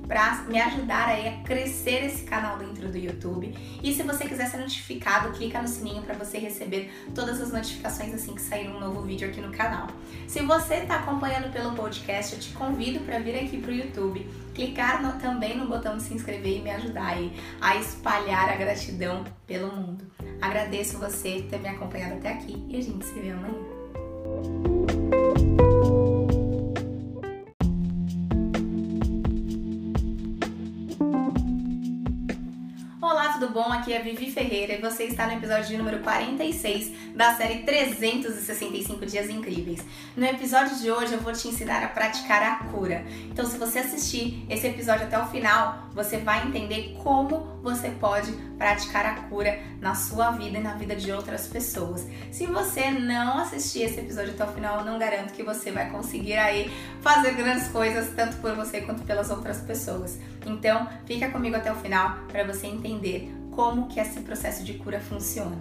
para 0.06 0.42
me 0.42 0.60
ajudar 0.60 1.08
aí 1.08 1.28
a 1.28 1.42
crescer 1.42 2.04
esse 2.04 2.24
canal 2.24 2.58
dentro 2.58 2.88
do 2.88 2.96
YouTube. 2.96 3.54
E 3.82 3.94
se 3.94 4.02
você 4.02 4.26
quiser 4.26 4.46
ser 4.46 4.58
notificado, 4.58 5.32
clica 5.32 5.60
no 5.60 5.68
sininho 5.68 6.02
para 6.02 6.14
você 6.14 6.38
receber 6.38 6.92
todas 7.14 7.40
as 7.40 7.52
notificações 7.52 8.14
assim 8.14 8.34
que 8.34 8.40
sair 8.40 8.68
um 8.68 8.80
novo 8.80 9.02
vídeo 9.02 9.28
aqui 9.28 9.40
no 9.40 9.52
canal. 9.52 9.88
Se 10.26 10.40
você 10.40 10.76
está 10.76 10.96
acompanhando 10.96 11.52
pelo 11.52 11.72
podcast, 11.72 12.34
eu 12.34 12.40
te 12.40 12.52
convido 12.52 13.00
para 13.00 13.18
vir 13.18 13.36
aqui 13.36 13.58
para 13.58 13.70
o 13.70 13.74
YouTube, 13.74 14.28
clicar 14.54 15.02
no, 15.02 15.18
também 15.20 15.56
no 15.56 15.66
botão 15.66 15.96
de 15.96 16.02
se 16.02 16.14
inscrever 16.14 16.58
e 16.58 16.60
me 16.60 16.70
ajudar 16.70 17.06
aí 17.06 17.32
a 17.60 17.76
espalhar 17.76 18.48
a 18.48 18.56
gratidão 18.56 19.24
pelo 19.46 19.74
mundo. 19.74 20.04
Agradeço 20.40 20.98
você 20.98 21.46
ter 21.48 21.58
me 21.58 21.68
acompanhado 21.68 22.14
até 22.14 22.32
aqui 22.32 22.64
e 22.68 22.76
a 22.76 22.82
gente 22.82 23.04
se 23.04 23.18
vê 23.18 23.30
amanhã. 23.30 24.73
Aqui 33.74 33.92
é 33.92 34.00
Vivi 34.00 34.30
Ferreira 34.30 34.74
e 34.74 34.80
você 34.80 35.02
está 35.02 35.26
no 35.26 35.32
episódio 35.32 35.76
número 35.76 35.98
46 35.98 36.92
da 37.12 37.34
série 37.34 37.64
365 37.64 39.04
Dias 39.04 39.28
Incríveis. 39.28 39.84
No 40.16 40.24
episódio 40.24 40.78
de 40.78 40.92
hoje 40.92 41.14
eu 41.14 41.20
vou 41.20 41.32
te 41.32 41.48
ensinar 41.48 41.82
a 41.82 41.88
praticar 41.88 42.40
a 42.40 42.54
cura. 42.68 43.04
Então, 43.24 43.44
se 43.44 43.58
você 43.58 43.80
assistir 43.80 44.46
esse 44.48 44.68
episódio 44.68 45.06
até 45.06 45.18
o 45.18 45.26
final, 45.26 45.88
você 45.92 46.18
vai 46.18 46.46
entender 46.46 46.96
como 47.02 47.58
você 47.64 47.90
pode 47.90 48.30
praticar 48.56 49.06
a 49.06 49.14
cura 49.22 49.58
na 49.80 49.96
sua 49.96 50.30
vida 50.30 50.56
e 50.56 50.62
na 50.62 50.74
vida 50.74 50.94
de 50.94 51.10
outras 51.10 51.48
pessoas. 51.48 52.06
Se 52.30 52.46
você 52.46 52.92
não 52.92 53.38
assistir 53.40 53.82
esse 53.82 53.98
episódio 53.98 54.34
até 54.34 54.44
o 54.44 54.52
final, 54.52 54.78
eu 54.78 54.84
não 54.84 55.00
garanto 55.00 55.32
que 55.32 55.42
você 55.42 55.72
vai 55.72 55.90
conseguir 55.90 56.34
aí 56.34 56.70
fazer 57.00 57.32
grandes 57.32 57.66
coisas 57.66 58.14
tanto 58.14 58.36
por 58.36 58.54
você 58.54 58.82
quanto 58.82 59.02
pelas 59.02 59.30
outras 59.30 59.60
pessoas. 59.62 60.16
Então, 60.46 60.88
fica 61.06 61.28
comigo 61.30 61.56
até 61.56 61.72
o 61.72 61.76
final 61.76 62.18
para 62.28 62.44
você 62.44 62.68
entender 62.68 63.34
como 63.54 63.88
que 63.88 64.00
esse 64.00 64.20
processo 64.20 64.64
de 64.64 64.74
cura 64.74 65.00
funciona. 65.00 65.58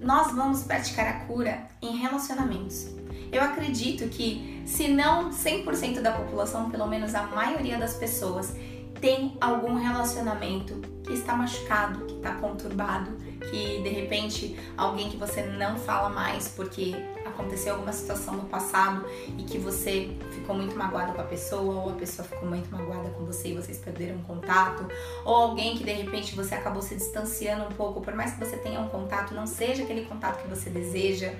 Nós 0.00 0.32
vamos 0.32 0.62
praticar 0.62 1.08
a 1.08 1.20
cura 1.26 1.66
em 1.82 1.96
relacionamentos. 1.96 2.88
Eu 3.32 3.42
acredito 3.42 4.08
que, 4.08 4.62
se 4.64 4.88
não 4.88 5.30
100% 5.30 6.00
da 6.00 6.12
população, 6.12 6.70
pelo 6.70 6.86
menos 6.86 7.14
a 7.14 7.24
maioria 7.24 7.78
das 7.78 7.94
pessoas, 7.94 8.54
tem 9.00 9.36
algum 9.40 9.74
relacionamento 9.74 10.74
que 11.04 11.12
está 11.12 11.34
machucado, 11.36 12.04
que 12.06 12.14
está 12.14 12.34
conturbado, 12.34 13.10
que 13.50 13.82
de 13.82 13.88
repente 13.88 14.58
alguém 14.76 15.08
que 15.08 15.16
você 15.16 15.42
não 15.42 15.76
fala 15.76 16.08
mais 16.08 16.48
porque 16.48 16.94
aconteceu 17.24 17.74
alguma 17.74 17.92
situação 17.92 18.34
no 18.34 18.44
passado 18.44 19.04
e 19.38 19.42
que 19.44 19.58
você 19.58 20.16
ficou 20.48 20.56
muito 20.56 20.74
magoado 20.74 21.12
com 21.12 21.20
a 21.20 21.24
pessoa, 21.24 21.82
ou 21.82 21.90
a 21.90 21.92
pessoa 21.92 22.26
ficou 22.26 22.48
muito 22.48 22.70
magoada 22.70 23.10
com 23.10 23.26
você 23.26 23.48
e 23.48 23.54
vocês 23.54 23.76
perderam 23.76 24.16
contato, 24.22 24.88
ou 25.22 25.34
alguém 25.34 25.76
que 25.76 25.84
de 25.84 25.92
repente 25.92 26.34
você 26.34 26.54
acabou 26.54 26.80
se 26.80 26.94
distanciando 26.94 27.64
um 27.64 27.72
pouco, 27.72 28.00
por 28.00 28.14
mais 28.14 28.32
que 28.32 28.42
você 28.42 28.56
tenha 28.56 28.80
um 28.80 28.88
contato, 28.88 29.34
não 29.34 29.46
seja 29.46 29.82
aquele 29.82 30.06
contato 30.06 30.40
que 30.40 30.48
você 30.48 30.70
deseja. 30.70 31.34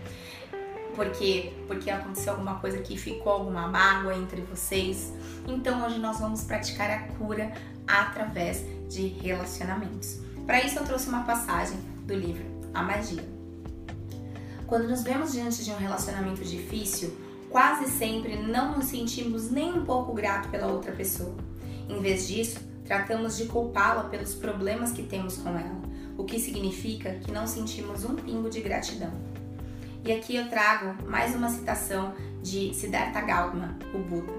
Porque, 0.95 1.55
porque 1.67 1.89
aconteceu 1.91 2.33
alguma 2.33 2.57
coisa 2.57 2.79
que 2.79 2.99
ficou 2.99 3.33
alguma 3.33 3.69
mágoa 3.69 4.15
entre 4.15 4.43
vocês. 4.43 5.13
Então 5.47 5.87
hoje 5.87 5.99
nós 5.99 6.19
vamos 6.19 6.43
praticar 6.43 6.91
a 6.91 6.99
cura 7.15 7.53
através 7.87 8.63
de 8.91 9.07
relacionamentos. 9.07 10.19
Para 10.45 10.61
isso 10.61 10.79
eu 10.79 10.85
trouxe 10.85 11.09
uma 11.09 11.23
passagem 11.23 11.79
do 12.05 12.15
livro 12.15 12.45
A 12.75 12.83
Magia. 12.83 13.25
Quando 14.67 14.89
nos 14.89 15.03
vemos 15.03 15.33
diante 15.33 15.65
de 15.65 15.71
um 15.71 15.79
relacionamento 15.79 16.45
difícil, 16.45 17.28
quase 17.51 17.91
sempre 17.91 18.37
não 18.37 18.77
nos 18.77 18.87
sentimos 18.87 19.51
nem 19.51 19.73
um 19.73 19.85
pouco 19.85 20.13
grato 20.13 20.49
pela 20.49 20.67
outra 20.67 20.93
pessoa. 20.93 21.35
Em 21.89 22.01
vez 22.01 22.29
disso, 22.29 22.61
tratamos 22.85 23.37
de 23.37 23.47
culpá-la 23.47 24.05
pelos 24.05 24.35
problemas 24.35 24.93
que 24.93 25.03
temos 25.03 25.37
com 25.39 25.51
ela, 25.51 25.81
o 26.17 26.25
que 26.25 26.39
significa 26.39 27.15
que 27.15 27.33
não 27.33 27.47
sentimos 27.47 28.05
um 28.05 28.15
pingo 28.15 28.51
de 28.51 28.61
gratidão. 28.61 29.13
E 30.05 30.13
aqui 30.13 30.37
eu 30.37 30.49
trago 30.49 31.03
mais 31.09 31.35
uma 31.35 31.51
citação 31.51 32.15
de 32.43 32.73
Siddhartha 32.75 33.21
Gautama, 33.21 33.79
o 33.95 33.99
Buda. 33.99 34.33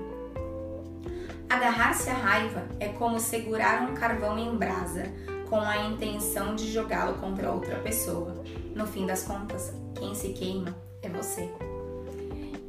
Agarrar-se 1.50 2.10
à 2.10 2.14
raiva 2.14 2.68
é 2.80 2.90
como 2.90 3.20
segurar 3.20 3.90
um 3.90 3.94
carvão 3.96 4.38
em 4.38 4.56
brasa 4.56 5.04
com 5.50 5.60
a 5.60 5.88
intenção 5.88 6.56
de 6.56 6.72
jogá-lo 6.72 7.18
contra 7.18 7.52
outra 7.52 7.78
pessoa. 7.80 8.44
No 8.76 8.86
fim 8.86 9.06
das 9.08 9.24
contas, 9.24 9.74
quem 9.96 10.14
se 10.14 10.30
queima 10.30 10.76
é 11.02 11.10
você. 11.10 11.50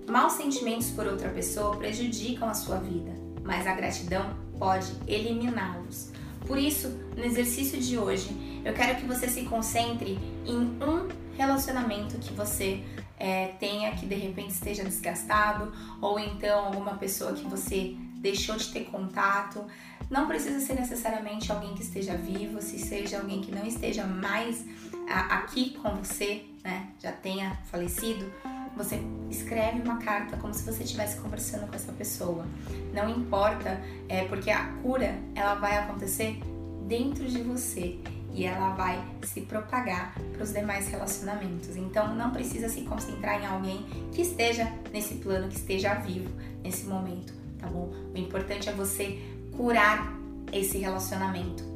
Maus 0.08 0.34
sentimentos 0.34 0.90
por 0.90 1.06
outra 1.06 1.28
pessoa 1.28 1.76
prejudicam 1.76 2.48
a 2.48 2.54
sua 2.54 2.76
vida, 2.76 3.12
mas 3.44 3.66
a 3.66 3.74
gratidão 3.74 4.34
pode 4.58 4.92
eliminá-los. 5.06 6.10
Por 6.46 6.58
isso, 6.58 6.88
no 7.16 7.24
exercício 7.24 7.80
de 7.80 7.96
hoje, 7.96 8.28
eu 8.64 8.74
quero 8.74 8.98
que 8.98 9.06
você 9.06 9.28
se 9.28 9.42
concentre 9.44 10.18
em 10.44 10.56
um 10.56 11.08
relacionamento 11.36 12.18
que 12.18 12.32
você 12.32 12.82
é, 13.18 13.48
tenha 13.60 13.92
que 13.92 14.06
de 14.06 14.14
repente 14.14 14.50
esteja 14.50 14.82
desgastado, 14.82 15.72
ou 16.00 16.18
então 16.18 16.66
alguma 16.66 16.96
pessoa 16.96 17.34
que 17.34 17.44
você 17.44 17.94
deixou 18.16 18.56
de 18.56 18.72
ter 18.72 18.84
contato. 18.84 19.64
Não 20.10 20.26
precisa 20.26 20.58
ser 20.60 20.74
necessariamente 20.74 21.52
alguém 21.52 21.74
que 21.74 21.82
esteja 21.82 22.16
vivo, 22.16 22.60
se 22.60 22.78
seja 22.78 23.18
alguém 23.18 23.40
que 23.40 23.52
não 23.52 23.64
esteja 23.64 24.04
mais 24.04 24.64
aqui 25.10 25.70
com 25.70 25.96
você, 25.96 26.44
né, 26.62 26.88
já 27.00 27.12
tenha 27.12 27.56
falecido, 27.64 28.32
você 28.76 29.00
escreve 29.28 29.80
uma 29.82 29.98
carta 29.98 30.36
como 30.36 30.54
se 30.54 30.64
você 30.64 30.84
estivesse 30.84 31.20
conversando 31.20 31.66
com 31.66 31.74
essa 31.74 31.92
pessoa. 31.92 32.46
Não 32.94 33.08
importa, 33.10 33.80
é 34.08 34.24
porque 34.24 34.50
a 34.50 34.64
cura 34.82 35.18
ela 35.34 35.54
vai 35.54 35.76
acontecer 35.78 36.40
dentro 36.86 37.26
de 37.26 37.42
você 37.42 37.98
e 38.32 38.44
ela 38.44 38.70
vai 38.70 39.04
se 39.22 39.40
propagar 39.40 40.14
para 40.32 40.42
os 40.42 40.52
demais 40.52 40.88
relacionamentos. 40.88 41.76
Então 41.76 42.14
não 42.14 42.30
precisa 42.30 42.68
se 42.68 42.82
concentrar 42.82 43.42
em 43.42 43.46
alguém 43.46 43.84
que 44.12 44.22
esteja 44.22 44.72
nesse 44.92 45.16
plano, 45.16 45.48
que 45.48 45.56
esteja 45.56 45.94
vivo 45.94 46.30
nesse 46.62 46.86
momento, 46.86 47.34
tá 47.58 47.66
bom? 47.66 47.92
O 48.14 48.16
importante 48.16 48.68
é 48.68 48.72
você 48.72 49.20
curar 49.56 50.16
esse 50.52 50.78
relacionamento 50.78 51.70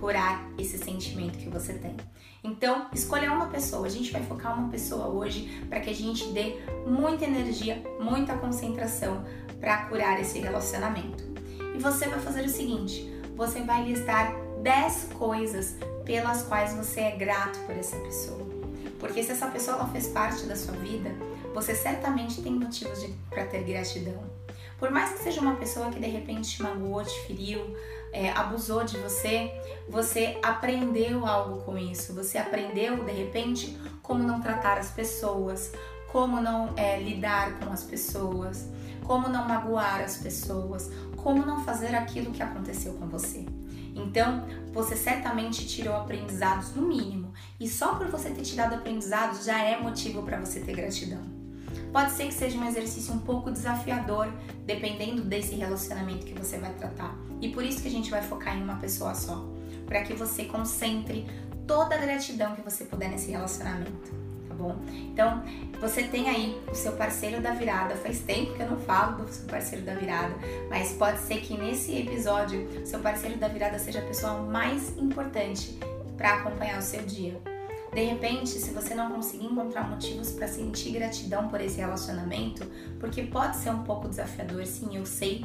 curar 0.00 0.48
esse 0.58 0.78
sentimento 0.78 1.38
que 1.38 1.48
você 1.48 1.74
tem. 1.74 1.96
Então, 2.46 2.86
escolha 2.92 3.32
uma 3.32 3.46
pessoa. 3.46 3.86
A 3.86 3.90
gente 3.90 4.12
vai 4.12 4.22
focar 4.22 4.56
uma 4.56 4.68
pessoa 4.68 5.08
hoje 5.08 5.60
para 5.68 5.80
que 5.80 5.90
a 5.90 5.94
gente 5.94 6.28
dê 6.28 6.56
muita 6.86 7.24
energia, 7.24 7.82
muita 7.98 8.36
concentração 8.36 9.24
para 9.58 9.86
curar 9.86 10.20
esse 10.20 10.38
relacionamento. 10.38 11.24
E 11.74 11.78
você 11.78 12.06
vai 12.06 12.20
fazer 12.20 12.44
o 12.44 12.48
seguinte: 12.48 13.12
você 13.34 13.62
vai 13.62 13.82
listar 13.82 14.32
10 14.62 15.08
coisas 15.14 15.74
pelas 16.04 16.44
quais 16.44 16.72
você 16.72 17.00
é 17.00 17.16
grato 17.16 17.58
por 17.66 17.76
essa 17.76 17.96
pessoa. 17.96 18.46
Porque 19.00 19.24
se 19.24 19.32
essa 19.32 19.48
pessoa 19.48 19.78
ela 19.78 19.88
fez 19.88 20.06
parte 20.06 20.46
da 20.46 20.54
sua 20.54 20.74
vida, 20.76 21.10
você 21.52 21.74
certamente 21.74 22.42
tem 22.42 22.52
motivos 22.52 23.04
para 23.28 23.44
ter 23.44 23.64
gratidão. 23.64 24.22
Por 24.78 24.90
mais 24.90 25.14
que 25.14 25.18
seja 25.18 25.40
uma 25.40 25.56
pessoa 25.56 25.90
que 25.90 25.98
de 25.98 26.06
repente 26.06 26.50
te 26.50 26.62
magoou, 26.62 27.02
te 27.02 27.26
feriu, 27.26 27.76
é, 28.16 28.30
abusou 28.30 28.82
de 28.82 28.96
você, 28.96 29.52
você 29.86 30.38
aprendeu 30.42 31.26
algo 31.26 31.62
com 31.64 31.76
isso. 31.76 32.14
Você 32.14 32.38
aprendeu 32.38 33.04
de 33.04 33.12
repente 33.12 33.78
como 34.02 34.22
não 34.22 34.40
tratar 34.40 34.78
as 34.78 34.90
pessoas, 34.90 35.72
como 36.10 36.40
não 36.40 36.72
é, 36.78 36.98
lidar 36.98 37.58
com 37.58 37.70
as 37.70 37.84
pessoas, 37.84 38.68
como 39.04 39.28
não 39.28 39.46
magoar 39.46 40.00
as 40.00 40.16
pessoas, 40.16 40.90
como 41.16 41.44
não 41.44 41.62
fazer 41.62 41.94
aquilo 41.94 42.32
que 42.32 42.42
aconteceu 42.42 42.94
com 42.94 43.06
você. 43.06 43.44
Então, 43.94 44.46
você 44.72 44.96
certamente 44.96 45.66
tirou 45.66 45.94
aprendizados 45.94 46.74
no 46.74 46.82
mínimo, 46.82 47.32
e 47.58 47.68
só 47.68 47.94
por 47.94 48.08
você 48.08 48.30
ter 48.30 48.42
tirado 48.42 48.74
aprendizados 48.74 49.44
já 49.44 49.62
é 49.62 49.78
motivo 49.80 50.22
para 50.22 50.38
você 50.38 50.60
ter 50.60 50.74
gratidão. 50.74 51.35
Pode 51.92 52.12
ser 52.12 52.26
que 52.26 52.34
seja 52.34 52.58
um 52.58 52.66
exercício 52.66 53.14
um 53.14 53.18
pouco 53.18 53.50
desafiador, 53.50 54.28
dependendo 54.64 55.22
desse 55.22 55.54
relacionamento 55.54 56.26
que 56.26 56.34
você 56.34 56.58
vai 56.58 56.72
tratar. 56.74 57.16
E 57.40 57.48
por 57.48 57.64
isso 57.64 57.82
que 57.82 57.88
a 57.88 57.90
gente 57.90 58.10
vai 58.10 58.22
focar 58.22 58.56
em 58.56 58.62
uma 58.62 58.76
pessoa 58.76 59.14
só, 59.14 59.46
para 59.86 60.02
que 60.02 60.14
você 60.14 60.44
concentre 60.44 61.26
toda 61.66 61.94
a 61.94 61.98
gratidão 61.98 62.54
que 62.54 62.62
você 62.62 62.84
puder 62.84 63.10
nesse 63.10 63.30
relacionamento 63.30 64.26
bom? 64.56 64.76
Então, 65.12 65.42
você 65.80 66.02
tem 66.02 66.28
aí 66.28 66.60
o 66.70 66.74
seu 66.74 66.92
parceiro 66.92 67.40
da 67.40 67.52
virada. 67.52 67.94
Faz 67.96 68.20
tempo 68.20 68.54
que 68.54 68.62
eu 68.62 68.70
não 68.70 68.78
falo 68.78 69.24
do 69.24 69.32
seu 69.32 69.46
parceiro 69.46 69.84
da 69.84 69.94
virada, 69.94 70.34
mas 70.68 70.92
pode 70.92 71.20
ser 71.20 71.40
que 71.40 71.56
nesse 71.56 71.96
episódio, 71.96 72.66
seu 72.86 73.00
parceiro 73.00 73.36
da 73.38 73.48
virada 73.48 73.78
seja 73.78 74.00
a 74.00 74.02
pessoa 74.02 74.42
mais 74.42 74.96
importante 74.96 75.78
para 76.16 76.34
acompanhar 76.34 76.78
o 76.78 76.82
seu 76.82 77.02
dia. 77.02 77.55
De 77.96 78.04
repente, 78.04 78.50
se 78.50 78.72
você 78.72 78.94
não 78.94 79.10
conseguir 79.10 79.46
encontrar 79.46 79.88
motivos 79.88 80.30
para 80.30 80.46
sentir 80.46 80.90
gratidão 80.90 81.48
por 81.48 81.62
esse 81.62 81.78
relacionamento, 81.78 82.70
porque 83.00 83.22
pode 83.22 83.56
ser 83.56 83.70
um 83.70 83.84
pouco 83.84 84.06
desafiador, 84.06 84.66
sim, 84.66 84.94
eu 84.94 85.06
sei, 85.06 85.42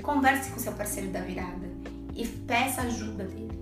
converse 0.00 0.52
com 0.52 0.60
seu 0.60 0.70
parceiro 0.74 1.10
da 1.10 1.20
virada 1.20 1.68
e 2.14 2.24
peça 2.24 2.82
ajuda 2.82 3.24
dele 3.24 3.58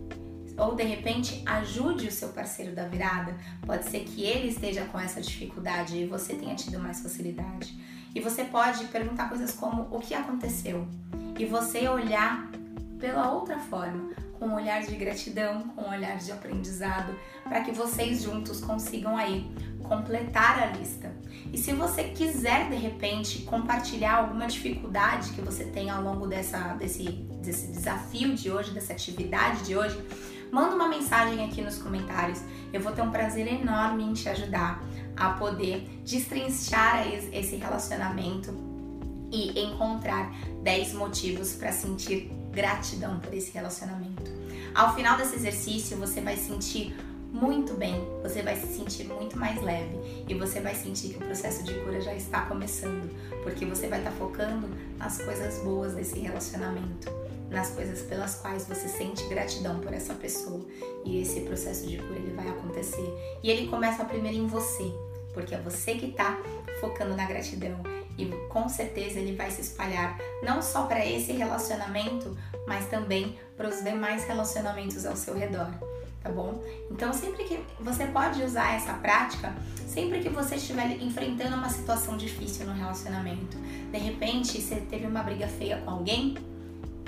ou 0.58 0.74
de 0.74 0.82
repente 0.82 1.42
ajude 1.46 2.08
o 2.08 2.12
seu 2.12 2.28
parceiro 2.28 2.74
da 2.74 2.86
virada. 2.86 3.34
Pode 3.64 3.86
ser 3.86 4.00
que 4.00 4.22
ele 4.24 4.48
esteja 4.48 4.84
com 4.84 5.00
essa 5.00 5.22
dificuldade 5.22 5.96
e 5.96 6.06
você 6.06 6.34
tenha 6.34 6.54
tido 6.54 6.78
mais 6.78 7.00
facilidade. 7.00 7.74
E 8.14 8.20
você 8.20 8.44
pode 8.44 8.84
perguntar 8.88 9.30
coisas 9.30 9.52
como 9.52 9.88
o 9.90 10.00
que 10.00 10.12
aconteceu 10.12 10.86
e 11.38 11.46
você 11.46 11.88
olhar 11.88 12.50
pela 12.98 13.32
outra 13.32 13.58
forma, 13.58 14.10
com 14.38 14.46
um 14.46 14.54
olhar 14.54 14.82
de 14.82 14.94
gratidão, 14.96 15.62
com 15.74 15.82
um 15.82 15.90
olhar 15.90 16.16
de 16.18 16.30
aprendizado, 16.32 17.14
para 17.44 17.60
que 17.60 17.72
vocês 17.72 18.22
juntos 18.22 18.60
consigam 18.60 19.16
aí 19.16 19.50
completar 19.82 20.62
a 20.62 20.66
lista. 20.76 21.14
E 21.52 21.58
se 21.58 21.72
você 21.72 22.04
quiser 22.04 22.68
de 22.68 22.76
repente 22.76 23.42
compartilhar 23.42 24.16
alguma 24.16 24.46
dificuldade 24.46 25.30
que 25.30 25.40
você 25.40 25.64
tem 25.64 25.90
ao 25.90 26.02
longo 26.02 26.26
dessa, 26.26 26.74
desse, 26.74 27.04
desse 27.42 27.68
desafio 27.68 28.34
de 28.34 28.50
hoje, 28.50 28.72
dessa 28.72 28.92
atividade 28.92 29.64
de 29.64 29.76
hoje, 29.76 29.98
manda 30.50 30.74
uma 30.74 30.88
mensagem 30.88 31.44
aqui 31.44 31.62
nos 31.62 31.78
comentários. 31.78 32.40
Eu 32.72 32.80
vou 32.80 32.92
ter 32.92 33.02
um 33.02 33.10
prazer 33.10 33.46
enorme 33.46 34.04
em 34.04 34.12
te 34.12 34.28
ajudar 34.28 34.82
a 35.16 35.30
poder 35.30 35.88
destrinchar 36.04 37.06
esse 37.32 37.56
relacionamento 37.56 38.54
e 39.32 39.58
encontrar 39.60 40.32
10 40.62 40.94
motivos 40.94 41.54
para 41.54 41.72
sentir 41.72 42.30
gratidão 42.56 43.20
por 43.20 43.32
esse 43.34 43.50
relacionamento. 43.50 44.32
Ao 44.74 44.94
final 44.94 45.18
desse 45.18 45.36
exercício, 45.36 45.98
você 45.98 46.22
vai 46.22 46.36
sentir 46.36 46.96
muito 47.30 47.74
bem, 47.74 48.02
você 48.22 48.40
vai 48.40 48.56
se 48.56 48.66
sentir 48.66 49.04
muito 49.04 49.38
mais 49.38 49.60
leve 49.60 50.24
e 50.26 50.34
você 50.34 50.58
vai 50.58 50.74
sentir 50.74 51.10
que 51.10 51.16
o 51.16 51.26
processo 51.26 51.62
de 51.62 51.74
cura 51.80 52.00
já 52.00 52.14
está 52.14 52.46
começando, 52.46 53.10
porque 53.42 53.66
você 53.66 53.88
vai 53.88 53.98
estar 53.98 54.12
focando 54.12 54.68
nas 54.96 55.18
coisas 55.18 55.62
boas 55.62 55.94
desse 55.94 56.18
relacionamento 56.18 57.14
nas 57.50 57.70
coisas 57.70 58.02
pelas 58.02 58.36
quais 58.36 58.66
você 58.66 58.88
sente 58.88 59.24
gratidão 59.28 59.78
por 59.78 59.92
essa 59.92 60.14
pessoa. 60.14 60.66
E 61.04 61.22
esse 61.22 61.42
processo 61.42 61.86
de 61.86 61.96
cura 61.96 62.18
ele 62.18 62.34
vai 62.34 62.48
acontecer. 62.48 63.08
E 63.40 63.48
ele 63.48 63.68
começa 63.68 64.04
primeiro 64.04 64.36
em 64.36 64.46
você, 64.48 64.92
porque 65.32 65.54
é 65.54 65.58
você 65.58 65.94
que 65.94 66.06
está 66.06 66.36
focando 66.80 67.14
na 67.14 67.24
gratidão. 67.24 67.80
E 68.18 68.26
com 68.48 68.68
certeza 68.68 69.18
ele 69.18 69.36
vai 69.36 69.50
se 69.50 69.60
espalhar 69.60 70.18
não 70.42 70.62
só 70.62 70.86
para 70.86 71.04
esse 71.04 71.32
relacionamento, 71.32 72.36
mas 72.66 72.86
também 72.88 73.38
para 73.56 73.68
os 73.68 73.82
demais 73.82 74.24
relacionamentos 74.24 75.04
ao 75.04 75.16
seu 75.16 75.34
redor. 75.34 75.70
Tá 76.22 76.32
bom? 76.32 76.60
Então, 76.90 77.12
sempre 77.12 77.44
que 77.44 77.60
você 77.78 78.06
pode 78.06 78.42
usar 78.42 78.74
essa 78.74 78.94
prática, 78.94 79.54
sempre 79.86 80.18
que 80.18 80.28
você 80.28 80.56
estiver 80.56 81.00
enfrentando 81.00 81.54
uma 81.54 81.68
situação 81.68 82.16
difícil 82.16 82.66
no 82.66 82.72
relacionamento, 82.72 83.56
de 83.92 83.98
repente 83.98 84.60
você 84.60 84.76
teve 84.76 85.06
uma 85.06 85.22
briga 85.22 85.46
feia 85.46 85.78
com 85.78 85.90
alguém, 85.90 86.34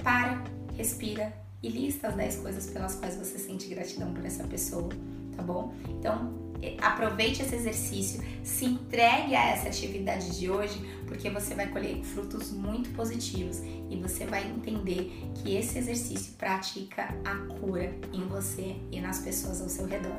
para, 0.04 0.44
respira 0.76 1.32
e 1.60 1.68
lista 1.68 2.08
as 2.08 2.14
10 2.14 2.36
coisas 2.36 2.66
pelas 2.66 2.94
quais 2.94 3.16
você 3.16 3.38
sente 3.38 3.68
gratidão 3.68 4.14
por 4.14 4.24
essa 4.24 4.44
pessoa, 4.44 4.88
tá 5.36 5.42
bom? 5.42 5.74
Então, 5.88 6.47
aproveite 6.80 7.42
esse 7.42 7.54
exercício, 7.54 8.22
se 8.42 8.64
entregue 8.64 9.34
a 9.34 9.50
essa 9.50 9.68
atividade 9.68 10.38
de 10.38 10.50
hoje, 10.50 10.78
porque 11.06 11.30
você 11.30 11.54
vai 11.54 11.68
colher 11.68 12.02
frutos 12.02 12.50
muito 12.50 12.90
positivos 12.90 13.62
e 13.90 13.96
você 13.96 14.26
vai 14.26 14.46
entender 14.46 15.10
que 15.36 15.56
esse 15.56 15.78
exercício 15.78 16.34
pratica 16.36 17.14
a 17.24 17.34
cura 17.54 17.94
em 18.12 18.26
você 18.26 18.76
e 18.90 19.00
nas 19.00 19.20
pessoas 19.20 19.60
ao 19.60 19.68
seu 19.68 19.86
redor. 19.86 20.18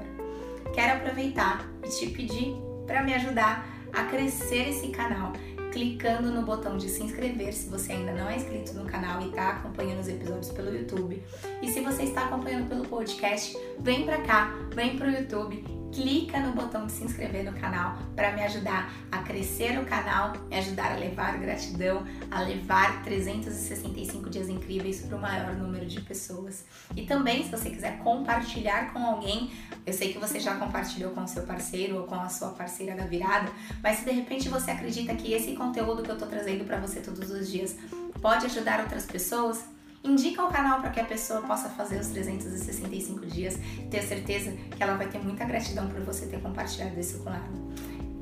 Quero 0.73 0.97
aproveitar 0.97 1.69
e 1.83 1.89
te 1.89 2.07
pedir 2.07 2.55
para 2.85 3.03
me 3.03 3.13
ajudar 3.13 3.67
a 3.93 4.03
crescer 4.05 4.69
esse 4.69 4.89
canal 4.89 5.33
clicando 5.71 6.31
no 6.31 6.41
botão 6.41 6.77
de 6.77 6.89
se 6.89 7.03
inscrever 7.03 7.53
se 7.53 7.69
você 7.69 7.93
ainda 7.93 8.11
não 8.11 8.27
é 8.27 8.37
inscrito 8.37 8.73
no 8.73 8.85
canal 8.85 9.21
e 9.21 9.27
está 9.27 9.49
acompanhando 9.49 9.99
os 9.99 10.07
episódios 10.07 10.51
pelo 10.51 10.75
YouTube. 10.75 11.21
E 11.61 11.69
se 11.69 11.81
você 11.81 12.03
está 12.03 12.25
acompanhando 12.25 12.67
pelo 12.67 12.85
podcast, 12.87 13.55
vem 13.79 14.03
para 14.03 14.21
cá, 14.23 14.51
vem 14.73 14.97
para 14.97 15.07
o 15.07 15.11
YouTube 15.11 15.78
clica 15.93 16.39
no 16.39 16.53
botão 16.53 16.85
de 16.85 16.91
se 16.91 17.03
inscrever 17.03 17.43
no 17.43 17.53
canal 17.59 17.97
para 18.15 18.31
me 18.31 18.43
ajudar 18.43 18.91
a 19.11 19.19
crescer 19.19 19.79
o 19.79 19.85
canal, 19.85 20.33
me 20.49 20.57
ajudar 20.57 20.91
a 20.91 20.95
levar 20.95 21.37
gratidão, 21.37 22.03
a 22.29 22.41
levar 22.41 23.03
365 23.03 24.29
dias 24.29 24.49
incríveis 24.49 25.01
para 25.01 25.17
o 25.17 25.21
maior 25.21 25.55
número 25.55 25.85
de 25.85 26.01
pessoas. 26.01 26.65
E 26.95 27.03
também, 27.03 27.43
se 27.43 27.51
você 27.51 27.69
quiser 27.69 27.99
compartilhar 27.99 28.93
com 28.93 28.99
alguém, 28.99 29.51
eu 29.85 29.93
sei 29.93 30.13
que 30.13 30.19
você 30.19 30.39
já 30.39 30.55
compartilhou 30.55 31.11
com 31.11 31.23
o 31.23 31.27
seu 31.27 31.43
parceiro 31.43 31.97
ou 31.97 32.03
com 32.03 32.15
a 32.15 32.29
sua 32.29 32.49
parceira 32.49 32.95
da 32.95 33.05
virada, 33.05 33.51
mas 33.81 33.99
se 33.99 34.05
de 34.05 34.11
repente 34.11 34.49
você 34.49 34.71
acredita 34.71 35.15
que 35.15 35.33
esse 35.33 35.53
conteúdo 35.55 36.03
que 36.03 36.09
eu 36.09 36.15
estou 36.15 36.27
trazendo 36.27 36.65
para 36.65 36.77
você 36.77 36.99
todos 36.99 37.29
os 37.31 37.49
dias 37.49 37.75
pode 38.21 38.45
ajudar 38.45 38.81
outras 38.81 39.05
pessoas, 39.05 39.63
Indica 40.01 40.41
o 40.45 40.47
canal 40.47 40.79
para 40.79 40.91
que 40.91 40.99
a 41.01 41.03
pessoa 41.03 41.41
possa 41.41 41.67
fazer 41.69 41.99
os 41.99 42.07
365 42.07 43.25
dias 43.25 43.59
e 43.77 43.83
ter 43.91 44.01
certeza 44.01 44.51
que 44.51 44.81
ela 44.81 44.95
vai 44.95 45.07
ter 45.07 45.19
muita 45.19 45.43
gratidão 45.43 45.89
por 45.89 45.99
você 46.01 46.25
ter 46.25 46.39
compartilhado 46.41 46.97
isso 46.97 47.19
com 47.19 47.29
ela. 47.29 47.49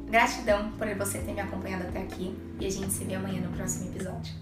Gratidão 0.10 0.72
por 0.72 0.88
você 0.96 1.20
ter 1.20 1.34
me 1.34 1.40
acompanhado 1.40 1.84
até 1.88 2.02
aqui 2.02 2.36
e 2.60 2.66
a 2.66 2.72
gente 2.72 2.92
se 2.92 3.04
vê 3.04 3.14
amanhã 3.14 3.42
no 3.42 3.56
próximo 3.56 3.92
episódio. 3.92 4.34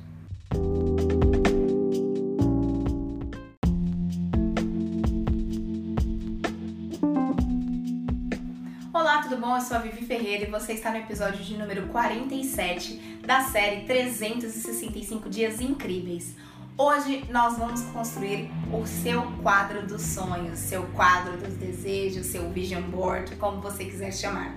Olá, 8.93 9.21
tudo 9.21 9.35
bom? 9.37 9.57
Eu 9.57 9.61
sou 9.61 9.75
a 9.75 9.81
Vivi 9.81 10.05
Ferreira 10.05 10.47
e 10.47 10.49
você 10.49 10.71
está 10.71 10.89
no 10.89 10.97
episódio 10.97 11.43
de 11.43 11.57
número 11.57 11.87
47 11.89 13.19
da 13.25 13.41
série 13.41 13.85
365 13.85 15.29
Dias 15.29 15.59
Incríveis. 15.59 16.33
Hoje 16.77 17.23
nós 17.29 17.57
vamos 17.57 17.79
construir 17.93 18.51
o 18.73 18.85
seu 18.85 19.21
quadro 19.41 19.87
dos 19.87 20.01
sonhos, 20.01 20.59
seu 20.59 20.83
quadro 20.87 21.37
dos 21.37 21.53
desejos, 21.53 22.25
seu 22.25 22.49
vision 22.51 22.81
board, 22.81 23.33
como 23.37 23.61
você 23.61 23.85
quiser 23.85 24.11
chamar. 24.11 24.53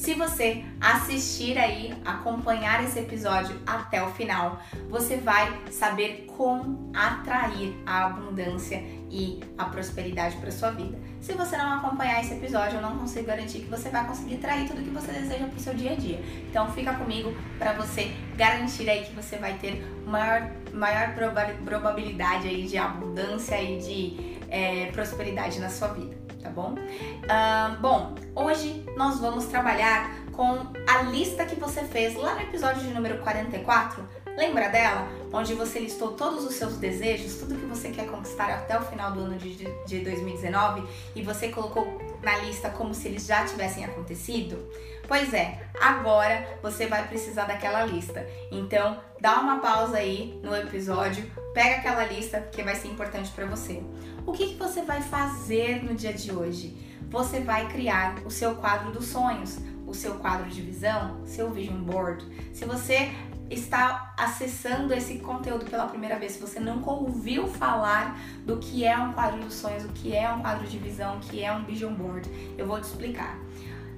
Se 0.00 0.14
você 0.14 0.64
assistir 0.80 1.58
aí, 1.58 1.92
acompanhar 2.06 2.82
esse 2.82 2.98
episódio 2.98 3.54
até 3.66 4.02
o 4.02 4.10
final, 4.12 4.58
você 4.88 5.18
vai 5.18 5.60
saber 5.70 6.24
como 6.38 6.90
atrair 6.94 7.76
a 7.84 8.06
abundância 8.06 8.82
e 9.10 9.40
a 9.58 9.66
prosperidade 9.66 10.38
para 10.38 10.50
sua 10.50 10.70
vida. 10.70 10.98
Se 11.20 11.34
você 11.34 11.54
não 11.54 11.74
acompanhar 11.74 12.22
esse 12.22 12.32
episódio, 12.32 12.78
eu 12.78 12.80
não 12.80 12.96
consigo 12.96 13.26
garantir 13.26 13.58
que 13.58 13.68
você 13.68 13.90
vai 13.90 14.06
conseguir 14.06 14.36
atrair 14.36 14.66
tudo 14.66 14.82
que 14.82 14.88
você 14.88 15.12
deseja 15.12 15.44
para 15.44 15.56
o 15.56 15.60
seu 15.60 15.74
dia 15.74 15.92
a 15.92 15.96
dia. 15.96 16.18
Então 16.48 16.72
fica 16.72 16.94
comigo 16.94 17.34
para 17.58 17.74
você 17.74 18.10
garantir 18.38 18.88
aí 18.88 19.04
que 19.04 19.14
você 19.14 19.36
vai 19.36 19.58
ter 19.58 19.84
maior, 20.06 20.50
maior 20.72 21.14
probabilidade 21.62 22.48
aí 22.48 22.66
de 22.66 22.78
abundância 22.78 23.62
e 23.62 23.78
de 23.78 24.40
é, 24.50 24.86
prosperidade 24.92 25.60
na 25.60 25.68
sua 25.68 25.88
vida, 25.88 26.16
tá 26.42 26.50
bom? 26.50 26.74
Uh, 26.74 27.80
bom, 27.80 28.14
hoje 28.34 28.84
nós 28.96 29.20
vamos 29.20 29.46
trabalhar 29.46 30.10
com 30.32 30.58
a 30.88 31.02
lista 31.02 31.44
que 31.44 31.54
você 31.54 31.82
fez 31.84 32.14
lá 32.14 32.34
no 32.34 32.40
episódio 32.40 32.82
de 32.82 32.94
número 32.94 33.18
44. 33.18 34.08
Lembra 34.36 34.68
dela? 34.68 35.06
Onde 35.32 35.54
você 35.54 35.78
listou 35.80 36.12
todos 36.12 36.44
os 36.44 36.54
seus 36.54 36.76
desejos, 36.76 37.36
tudo 37.36 37.56
que 37.56 37.66
você 37.66 37.90
quer 37.90 38.06
conquistar 38.06 38.50
até 38.50 38.78
o 38.78 38.82
final 38.82 39.12
do 39.12 39.20
ano 39.20 39.36
de, 39.36 39.56
de 39.84 40.00
2019 40.00 40.82
e 41.14 41.22
você 41.22 41.48
colocou 41.48 42.00
na 42.22 42.36
lista 42.38 42.70
como 42.70 42.94
se 42.94 43.08
eles 43.08 43.26
já 43.26 43.44
tivessem 43.44 43.84
acontecido? 43.84 44.70
Pois 45.06 45.34
é, 45.34 45.60
agora 45.80 46.58
você 46.62 46.86
vai 46.86 47.06
precisar 47.06 47.44
daquela 47.44 47.84
lista. 47.84 48.24
Então, 48.50 48.98
dá 49.20 49.40
uma 49.40 49.58
pausa 49.58 49.96
aí 49.96 50.40
no 50.42 50.54
episódio, 50.54 51.28
pega 51.52 51.76
aquela 51.76 52.04
lista 52.04 52.40
que 52.40 52.62
vai 52.62 52.76
ser 52.76 52.88
importante 52.88 53.30
para 53.32 53.44
você. 53.44 53.82
O 54.30 54.32
que, 54.32 54.50
que 54.50 54.54
você 54.54 54.82
vai 54.82 55.02
fazer 55.02 55.82
no 55.82 55.92
dia 55.92 56.12
de 56.12 56.30
hoje? 56.30 56.76
Você 57.10 57.40
vai 57.40 57.66
criar 57.66 58.14
o 58.24 58.30
seu 58.30 58.54
quadro 58.54 58.92
dos 58.92 59.06
sonhos, 59.06 59.58
o 59.84 59.92
seu 59.92 60.20
quadro 60.20 60.48
de 60.48 60.62
visão, 60.62 61.20
seu 61.26 61.50
vision 61.50 61.82
board. 61.82 62.24
Se 62.54 62.64
você 62.64 63.10
está 63.50 64.14
acessando 64.16 64.94
esse 64.94 65.18
conteúdo 65.18 65.64
pela 65.64 65.88
primeira 65.88 66.16
vez, 66.16 66.34
se 66.34 66.38
você 66.38 66.60
nunca 66.60 66.92
ouviu 66.92 67.48
falar 67.48 68.16
do 68.46 68.58
que 68.58 68.84
é 68.84 68.96
um 68.96 69.12
quadro 69.12 69.40
dos 69.40 69.54
sonhos, 69.54 69.84
o 69.84 69.88
que 69.88 70.14
é 70.14 70.32
um 70.32 70.40
quadro 70.42 70.64
de 70.64 70.78
visão, 70.78 71.16
o 71.16 71.18
que 71.18 71.42
é 71.42 71.52
um 71.52 71.64
vision 71.64 71.92
board, 71.92 72.30
eu 72.56 72.68
vou 72.68 72.80
te 72.80 72.84
explicar. 72.84 73.36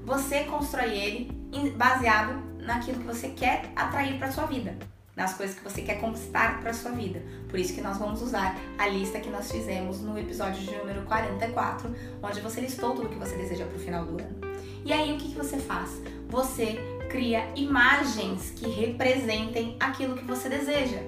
Você 0.02 0.44
constrói 0.44 0.96
ele 0.96 1.72
baseado 1.76 2.42
naquilo 2.58 3.00
que 3.00 3.06
você 3.06 3.28
quer 3.28 3.70
atrair 3.76 4.16
para 4.16 4.32
sua 4.32 4.46
vida, 4.46 4.78
nas 5.16 5.34
coisas 5.34 5.56
que 5.56 5.62
você 5.62 5.82
quer 5.82 6.00
conquistar 6.00 6.60
para 6.60 6.72
sua 6.72 6.92
vida. 6.92 7.22
Por 7.48 7.58
isso 7.58 7.74
que 7.74 7.80
nós 7.80 7.98
vamos 7.98 8.22
usar 8.22 8.56
a 8.78 8.88
lista 8.88 9.20
que 9.20 9.28
nós 9.28 9.50
fizemos 9.50 10.00
no 10.00 10.18
episódio 10.18 10.62
de 10.62 10.74
número 10.76 11.02
44, 11.02 11.94
onde 12.22 12.40
você 12.40 12.60
listou 12.60 12.94
tudo 12.94 13.08
que 13.08 13.18
você 13.18 13.36
deseja 13.36 13.64
para 13.66 13.76
o 13.76 13.78
final 13.78 14.04
do 14.04 14.22
ano. 14.22 14.40
E 14.84 14.92
aí 14.92 15.12
o 15.12 15.18
que, 15.18 15.30
que 15.30 15.36
você 15.36 15.58
faz? 15.58 16.00
Você 16.28 16.78
cria 17.10 17.46
imagens 17.54 18.50
que 18.56 18.68
representem 18.68 19.76
aquilo 19.78 20.16
que 20.16 20.24
você 20.24 20.48
deseja. 20.48 20.98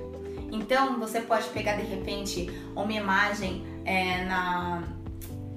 Então 0.52 1.00
você 1.00 1.20
pode 1.20 1.48
pegar 1.48 1.76
de 1.76 1.82
repente 1.82 2.48
uma 2.76 2.92
imagem 2.92 3.64
é, 3.84 4.24
na, 4.26 4.82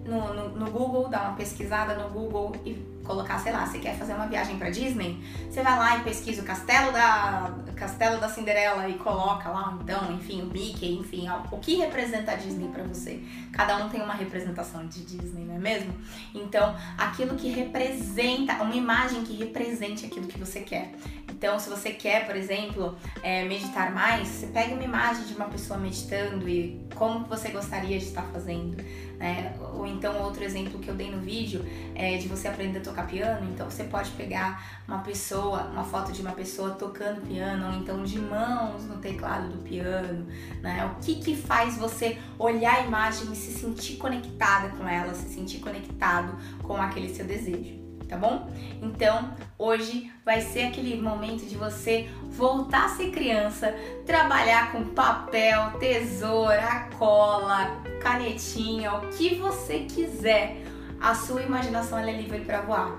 no, 0.06 0.34
no, 0.34 0.50
no 0.50 0.72
Google, 0.72 1.10
dar 1.10 1.30
uma 1.30 1.36
pesquisada 1.36 1.96
no 1.96 2.10
Google 2.10 2.54
e 2.66 2.74
colocar, 3.08 3.40
sei 3.40 3.54
lá, 3.54 3.66
você 3.66 3.80
quer 3.80 3.98
fazer 3.98 4.14
uma 4.14 4.28
viagem 4.28 4.58
para 4.58 4.70
Disney, 4.70 5.24
você 5.50 5.64
vai 5.64 5.78
lá 5.78 5.98
e 5.98 6.04
pesquisa 6.04 6.42
o 6.42 6.46
Castelo 6.46 6.92
da 6.92 7.56
Castelo 7.76 8.20
da 8.20 8.28
Cinderela 8.28 8.90
e 8.90 8.96
coloca 8.96 9.50
lá, 9.50 9.78
então, 9.82 10.12
enfim, 10.12 10.42
o 10.42 10.46
Mickey, 10.48 10.98
enfim, 10.98 11.28
o 11.52 11.58
que 11.60 11.76
representa 11.76 12.32
a 12.32 12.36
Disney 12.36 12.68
para 12.68 12.84
você. 12.84 13.24
Cada 13.54 13.78
um 13.78 13.88
tem 13.88 14.02
uma 14.02 14.14
representação 14.14 14.86
de 14.88 15.04
Disney, 15.06 15.46
não 15.46 15.56
é 15.56 15.60
mesmo? 15.60 15.94
Então, 16.34 16.76
aquilo 16.98 17.36
que 17.36 17.50
representa, 17.50 18.54
uma 18.62 18.76
imagem 18.76 19.24
que 19.24 19.36
represente 19.38 20.06
aquilo 20.06 20.28
que 20.28 20.38
você 20.38 20.62
quer. 20.62 20.92
Então, 21.38 21.60
se 21.60 21.70
você 21.70 21.92
quer, 21.92 22.26
por 22.26 22.36
exemplo, 22.36 22.98
é, 23.22 23.46
meditar 23.46 23.94
mais, 23.94 24.28
você 24.28 24.48
pega 24.48 24.74
uma 24.74 24.84
imagem 24.84 25.24
de 25.26 25.36
uma 25.36 25.46
pessoa 25.46 25.78
meditando 25.78 26.50
e 26.50 26.84
como 26.96 27.26
você 27.28 27.50
gostaria 27.50 28.00
de 28.00 28.06
estar 28.06 28.24
fazendo, 28.24 28.76
né? 29.20 29.56
Ou 29.76 29.86
então 29.86 30.20
outro 30.24 30.44
exemplo 30.44 30.80
que 30.80 30.88
eu 30.88 30.96
dei 30.96 31.12
no 31.12 31.20
vídeo 31.20 31.64
é 31.94 32.18
de 32.18 32.28
você 32.28 32.48
aprender 32.48 32.80
a 32.80 32.82
tocar 32.82 33.06
piano. 33.06 33.48
Então, 33.54 33.70
você 33.70 33.84
pode 33.84 34.10
pegar 34.12 34.82
uma 34.88 34.98
pessoa, 35.04 35.66
uma 35.66 35.84
foto 35.84 36.12
de 36.12 36.24
uma 36.24 36.32
pessoa 36.32 36.72
tocando 36.72 37.22
piano, 37.22 37.68
ou 37.68 37.74
então 37.74 38.04
de 38.04 38.20
mãos 38.20 38.86
no 38.86 38.98
teclado 38.98 39.50
do 39.50 39.60
piano, 39.60 40.26
né? 40.60 40.92
O 40.92 41.00
que 41.00 41.18
que 41.18 41.36
faz 41.36 41.78
você 41.78 42.18
olhar 42.40 42.78
a 42.78 42.82
imagem 42.82 43.32
e 43.32 43.36
se 43.36 43.52
sentir 43.52 43.98
conectada 43.98 44.70
com 44.70 44.88
ela, 44.88 45.14
se 45.14 45.30
sentir 45.30 45.60
conectado 45.60 46.36
com 46.64 46.78
aquele 46.78 47.14
seu 47.14 47.28
desejo 47.28 47.87
tá 48.08 48.18
bom? 48.18 48.50
Então, 48.82 49.34
hoje 49.58 50.12
vai 50.24 50.42
ser 50.42 50.68
aquele 50.68 51.00
momento 51.00 51.46
de 51.46 51.56
você 51.56 52.10
voltar 52.30 52.86
a 52.86 52.90
ser 52.90 53.12
criança, 53.12 53.74
trabalhar 54.06 54.72
com 54.72 54.86
papel, 54.86 55.72
tesoura, 55.80 56.88
cola, 56.98 57.82
canetinha, 58.02 58.94
o 58.94 59.08
que 59.10 59.36
você 59.36 59.80
quiser. 59.80 60.58
A 61.00 61.14
sua 61.14 61.44
imaginação 61.44 62.00
é 62.00 62.12
livre 62.12 62.40
para 62.40 62.62
voar. 62.62 62.98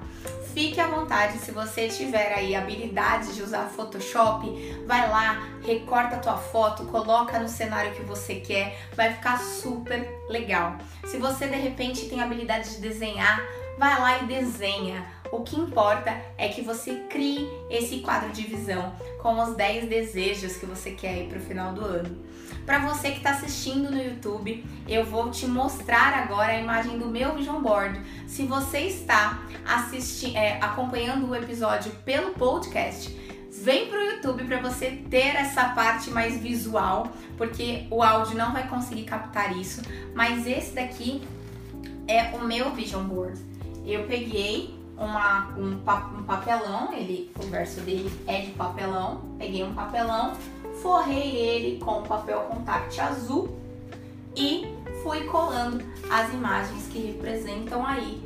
Fique 0.55 0.80
à 0.80 0.86
vontade, 0.86 1.39
se 1.39 1.52
você 1.52 1.89
tiver 1.89 2.32
aí 2.32 2.55
habilidades 2.56 3.36
de 3.36 3.43
usar 3.43 3.66
Photoshop, 3.66 4.48
vai 4.86 5.09
lá, 5.09 5.48
recorta 5.62 6.16
a 6.16 6.18
tua 6.18 6.36
foto, 6.36 6.85
coloca 6.86 7.39
no 7.39 7.48
cenário 7.48 7.93
que 7.94 8.02
você 8.02 8.36
quer, 8.36 8.76
vai 8.97 9.12
ficar 9.12 9.39
super 9.39 10.09
legal. 10.28 10.76
Se 11.06 11.18
você 11.18 11.47
de 11.47 11.56
repente 11.56 12.09
tem 12.09 12.20
habilidade 12.20 12.70
de 12.70 12.80
desenhar, 12.80 13.40
vai 13.78 14.00
lá 14.00 14.22
e 14.22 14.26
desenha. 14.26 15.06
O 15.30 15.42
que 15.42 15.59
importa 15.59 16.10
é 16.36 16.48
que 16.48 16.62
você 16.62 17.05
crie 17.09 17.48
esse 17.70 18.00
quadro 18.00 18.30
de 18.30 18.42
visão 18.42 18.92
com 19.22 19.40
os 19.40 19.55
10 19.55 19.88
desejos 19.88 20.56
que 20.56 20.66
você 20.66 20.90
quer 20.90 21.22
ir 21.22 21.28
para 21.28 21.38
o 21.38 21.42
final 21.42 21.72
do 21.72 21.84
ano. 21.84 22.24
Para 22.66 22.80
você 22.80 23.12
que 23.12 23.18
está 23.18 23.30
assistindo 23.30 23.90
no 23.90 24.02
YouTube, 24.02 24.64
eu 24.86 25.05
vou 25.05 25.30
te 25.30 25.46
mostrar 25.46 26.12
agora 26.12 26.52
a 26.52 26.60
imagem 26.60 26.98
do 26.98 27.06
meu 27.06 27.34
vision 27.34 27.62
board. 27.62 28.00
Se 28.26 28.44
você 28.44 28.80
está 28.80 29.42
assistindo, 29.64 30.36
é, 30.36 30.59
acompanhando 30.60 31.28
o 31.28 31.34
episódio 31.34 31.92
pelo 32.05 32.32
podcast, 32.32 33.10
vem 33.62 33.88
para 33.88 33.98
o 33.98 34.02
YouTube 34.02 34.44
para 34.44 34.60
você 34.60 35.02
ter 35.09 35.36
essa 35.36 35.70
parte 35.70 36.10
mais 36.10 36.38
visual, 36.38 37.12
porque 37.36 37.86
o 37.90 38.02
áudio 38.02 38.36
não 38.36 38.52
vai 38.52 38.66
conseguir 38.66 39.05
captar 39.05 39.56
isso. 39.56 39.82
Mas 40.14 40.46
esse 40.46 40.72
daqui 40.72 41.22
é 42.06 42.34
o 42.36 42.44
meu 42.44 42.70
vision 42.72 43.05
board 43.05 43.47
eu 43.93 44.05
peguei 44.05 44.74
uma, 44.97 45.48
um, 45.56 45.73
um, 45.73 46.23
papelão, 46.24 46.93
ele, 46.93 47.31
o 47.39 47.47
verso 47.47 47.81
dele 47.81 48.10
é 48.27 48.40
de 48.40 48.51
papelão, 48.51 49.23
peguei 49.39 49.62
um 49.62 49.73
papelão, 49.73 50.35
forrei 50.82 51.36
ele 51.36 51.78
com 51.78 52.02
papel 52.02 52.40
contact 52.43 53.01
azul 53.01 53.56
e 54.36 54.66
fui 55.02 55.24
colando 55.24 55.85
as 56.10 56.32
imagens 56.32 56.86
que 56.89 56.98
representam 56.98 57.86
aí 57.86 58.20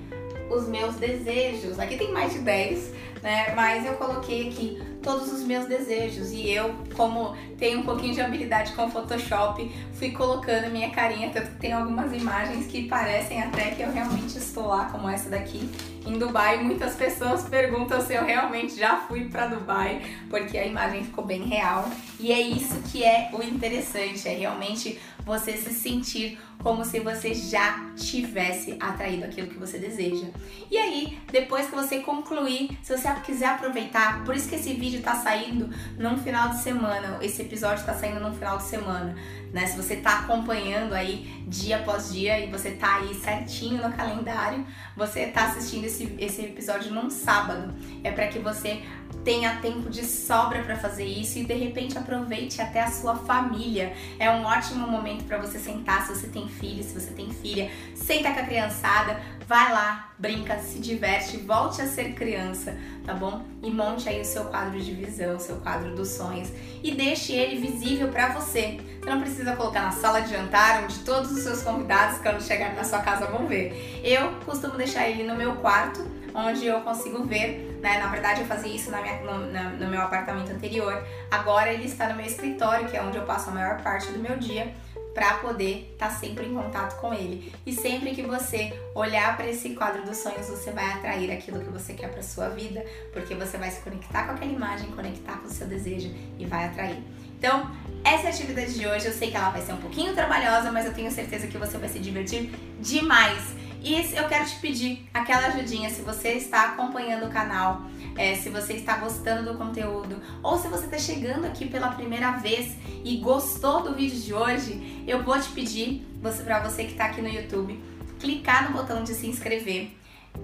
os 0.51 0.67
meus 0.67 0.97
desejos. 0.97 1.79
Aqui 1.79 1.97
tem 1.97 2.13
mais 2.13 2.33
de 2.33 2.41
10, 2.41 2.93
né? 3.23 3.55
Mas 3.55 3.87
eu 3.87 3.95
coloquei 3.95 4.49
aqui 4.49 4.83
todos 5.03 5.33
os 5.33 5.43
meus 5.43 5.67
desejos 5.67 6.31
e 6.33 6.51
eu, 6.51 6.75
como 6.95 7.37
tenho 7.59 7.81
um 7.81 7.83
pouquinho 7.83 8.15
de 8.15 8.21
habilidade 8.21 8.73
com 8.73 8.91
Photoshop, 8.91 9.71
fui 9.95 10.11
colocando 10.11 10.71
minha 10.71 10.91
carinha, 10.91 11.31
tanto 11.31 11.51
que 11.51 11.59
tem 11.59 11.73
algumas 11.73 12.13
imagens 12.13 12.67
que 12.67 12.89
parecem 12.89 13.43
até 13.43 13.73
que 13.73 13.83
eu 13.83 13.93
realmente 13.93 14.39
estou 14.39 14.69
lá, 14.69 14.87
como 14.87 15.09
essa 15.09 15.29
daqui 15.29 15.69
em 16.07 16.19
Dubai. 16.19 16.63
Muitas 16.63 16.95
pessoas 16.95 17.43
perguntam 17.49 18.01
se 18.01 18.15
eu 18.15 18.25
realmente 18.25 18.77
já 18.77 18.97
fui 18.97 19.29
para 19.29 19.47
Dubai, 19.47 20.03
porque 20.29 20.59
a 20.59 20.67
imagem 20.67 21.05
ficou 21.05 21.25
bem 21.25 21.43
real. 21.43 21.89
E 22.19 22.33
é 22.33 22.41
isso 22.41 22.81
que 22.91 23.05
é 23.05 23.31
o 23.33 23.43
interessante, 23.43 24.29
é 24.29 24.35
realmente 24.35 24.99
você 25.25 25.57
se 25.57 25.73
sentir 25.73 26.39
como 26.63 26.85
se 26.85 27.01
você 27.01 27.35
já 27.35 27.91
tivesse 27.97 28.77
atraído 28.79 29.25
aquilo 29.25 29.49
que 29.49 29.59
você 29.59 29.79
deseja. 29.79 30.27
E 30.71 30.79
aí, 30.79 31.19
depois 31.31 31.67
que 31.67 31.75
você 31.75 31.99
concluir, 31.99 32.79
se 32.83 32.97
você 32.97 33.09
quiser 33.25 33.47
aproveitar, 33.47 34.25
por 34.25 34.35
isso 34.35 34.49
que 34.49 34.55
esse 34.55 34.73
vídeo 34.75 34.92
está 34.99 35.15
saindo 35.15 35.69
num 35.99 36.17
final 36.19 36.51
de 36.51 36.61
semana, 36.61 37.19
esse 37.21 37.43
episódio 37.43 37.81
está 37.81 37.95
saindo 37.95 38.21
num 38.21 38.33
final 38.33 38.59
de 38.59 38.65
semana, 38.65 39.15
né? 39.53 39.67
Se 39.67 39.77
você 39.77 39.95
está 39.95 40.21
acompanhando 40.21 40.93
aí 40.93 41.45
dia 41.47 41.77
após 41.79 42.13
dia 42.13 42.39
e 42.39 42.51
você 42.51 42.73
tá 42.73 42.97
aí 42.97 43.15
certinho 43.15 43.83
no 43.83 43.93
calendário, 43.95 44.67
você 44.97 45.21
está 45.21 45.47
assistindo 45.47 45.85
esse, 45.85 46.15
esse 46.19 46.43
episódio 46.43 46.93
num 46.93 47.11
sábado. 47.11 47.75
É 48.03 48.11
para 48.11 48.29
que 48.29 48.39
você 48.39 48.83
tenha 49.25 49.57
tempo 49.57 49.89
de 49.89 50.05
sobra 50.05 50.63
para 50.63 50.77
fazer 50.77 51.05
isso 51.05 51.39
e 51.39 51.45
de 51.45 51.55
repente 51.55 51.97
aproveite 51.97 52.61
até 52.61 52.81
a 52.81 52.91
sua 52.91 53.15
família. 53.17 53.93
É 54.19 54.31
um 54.31 54.45
ótimo 54.45 54.87
momento 54.87 55.25
para 55.25 55.39
você 55.39 55.59
sentar, 55.59 56.07
se 56.07 56.15
você 56.15 56.27
tem 56.27 56.49
filho, 56.49 56.83
se 56.83 56.93
você 56.93 57.13
tem 57.13 57.31
filha, 57.31 57.71
senta 57.95 58.33
com 58.33 58.41
a 58.41 58.43
criançada, 58.45 59.21
vai 59.47 59.73
lá, 59.73 60.13
brinca, 60.19 60.59
se 60.59 60.79
diverte, 60.79 61.37
volte 61.37 61.83
a 61.83 61.87
ser 61.87 62.15
criança, 62.15 62.77
tá 63.05 63.15
bom? 63.15 63.45
E 63.63 63.71
monte 63.71 64.09
aí 64.09 64.21
o 64.21 64.25
seu 64.25 64.47
quadro 64.47 64.81
de 64.81 64.93
visão, 64.93 65.37
o 65.37 65.41
seu 65.41 65.57
quadro 65.57 65.95
dos 65.95 66.09
sonhos 66.09 66.51
e 66.83 66.91
deixe 66.91 67.33
ele 67.33 67.61
visível 67.61 68.09
para 68.09 68.29
você. 68.31 68.81
Você 69.01 69.11
não 69.11 69.21
precisa 69.21 69.57
colocar 69.57 69.83
na 69.83 69.93
sala 69.93 70.21
de 70.21 70.31
jantar, 70.31 70.85
onde 70.85 70.99
todos 71.01 71.31
os 71.33 71.41
seus 71.41 71.63
convidados, 71.63 72.19
quando 72.19 72.43
chegarem 72.43 72.77
na 72.77 72.85
sua 72.85 73.01
casa, 73.01 73.27
vão 73.27 73.47
ver. 73.47 74.01
Eu 74.05 74.33
costumo 74.45 74.77
deixar 74.77 75.09
ele 75.09 75.25
no 75.25 75.37
meu 75.37 75.57
quarto, 75.57 76.09
onde 76.35 76.67
eu 76.67 76.81
consigo 76.81 77.25
ver, 77.25 77.72
né? 77.83 77.99
Na 77.99 78.07
verdade, 78.07 78.41
eu 78.41 78.47
fazia 78.47 78.73
isso 78.73 78.91
na 78.91 79.03
minha, 79.03 79.21
no, 79.21 79.51
na, 79.51 79.65
no 79.71 79.89
meu 79.89 80.01
apartamento 80.01 80.53
anterior. 80.53 81.05
Agora 81.31 81.73
ele 81.73 81.85
está 81.85 82.09
no 82.09 82.15
meu 82.15 82.25
escritório, 82.25 82.89
que 82.89 82.97
é 82.97 83.03
onde 83.03 83.19
eu 83.19 83.25
passo 83.25 83.51
a 83.51 83.53
maior 83.53 83.83
parte 83.83 84.11
do 84.13 84.21
meu 84.21 84.39
dia 84.39 84.73
para 85.13 85.35
poder 85.35 85.91
estar 85.93 86.09
tá 86.09 86.15
sempre 86.15 86.47
em 86.47 86.55
contato 86.55 86.99
com 87.01 87.13
ele. 87.13 87.53
E 87.67 87.73
sempre 87.73 88.15
que 88.15 88.23
você 88.23 88.73
olhar 88.95 89.37
para 89.37 89.49
esse 89.49 89.71
quadro 89.71 90.05
dos 90.05 90.17
sonhos, 90.17 90.49
você 90.49 90.71
vai 90.71 90.91
atrair 90.93 91.31
aquilo 91.33 91.61
que 91.61 91.71
você 91.71 91.93
quer 91.93 92.09
para 92.09 92.23
sua 92.23 92.49
vida, 92.49 92.87
porque 93.13 93.35
você 93.35 93.59
vai 93.59 93.71
se 93.71 93.81
conectar 93.81 94.27
com 94.27 94.33
aquela 94.33 94.53
imagem, 94.53 94.91
conectar 94.93 95.39
com 95.39 95.49
o 95.49 95.51
seu 95.51 95.67
desejo 95.67 96.09
e 96.39 96.47
vai 96.47 96.67
atrair. 96.67 97.03
Então, 97.37 97.69
essa 98.05 98.25
é 98.25 98.27
a 98.29 98.31
atividade 98.31 98.75
de 98.75 98.87
hoje. 98.87 99.07
Eu 99.07 99.13
sei 99.13 99.29
que 99.29 99.37
ela 99.37 99.51
vai 99.51 99.61
ser 99.61 99.73
um 99.73 99.79
pouquinho 99.79 100.15
trabalhosa, 100.15 100.71
mas 100.71 100.87
eu 100.87 100.95
tenho 100.95 101.11
certeza 101.11 101.49
que 101.49 101.59
você 101.59 101.77
vai 101.77 101.89
se 101.89 101.99
divertir 101.99 102.53
demais. 102.81 103.57
E 103.85 103.95
eu 104.17 104.29
quero 104.29 104.47
te 104.47 104.57
pedir 104.61 105.09
aquela 105.13 105.49
ajudinha 105.49 105.91
se 105.91 106.03
você 106.03 106.35
está 106.35 106.67
acompanhando 106.67 107.27
o 107.27 107.31
canal, 107.31 107.83
é, 108.17 108.37
se 108.37 108.49
você 108.49 108.75
está 108.75 108.97
gostando 108.99 109.51
do 109.51 109.59
conteúdo, 109.59 110.23
ou 110.41 110.57
se 110.57 110.69
você 110.69 110.85
está 110.85 110.99
chegando 110.99 111.47
aqui 111.47 111.67
pela 111.67 111.89
primeira 111.89 112.31
vez 112.33 112.77
e 113.05 113.17
gostou 113.17 113.83
do 113.83 113.93
vídeo 113.93 114.21
de 114.21 114.33
hoje, 114.33 115.03
eu 115.05 115.25
vou 115.25 115.39
te 115.41 115.49
pedir 115.49 116.07
para 116.45 116.61
você 116.61 116.85
que 116.85 116.93
está 116.93 117.07
aqui 117.07 117.21
no 117.21 117.29
YouTube, 117.29 117.83
clicar 118.21 118.71
no 118.71 118.79
botão 118.79 119.03
de 119.03 119.15
se 119.15 119.27
inscrever 119.27 119.97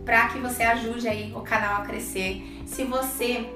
para 0.04 0.28
que 0.28 0.38
você 0.38 0.64
ajude 0.64 1.06
aí 1.06 1.32
o 1.32 1.40
canal 1.40 1.82
a 1.82 1.86
crescer. 1.86 2.42
Se 2.66 2.84
você 2.84 3.48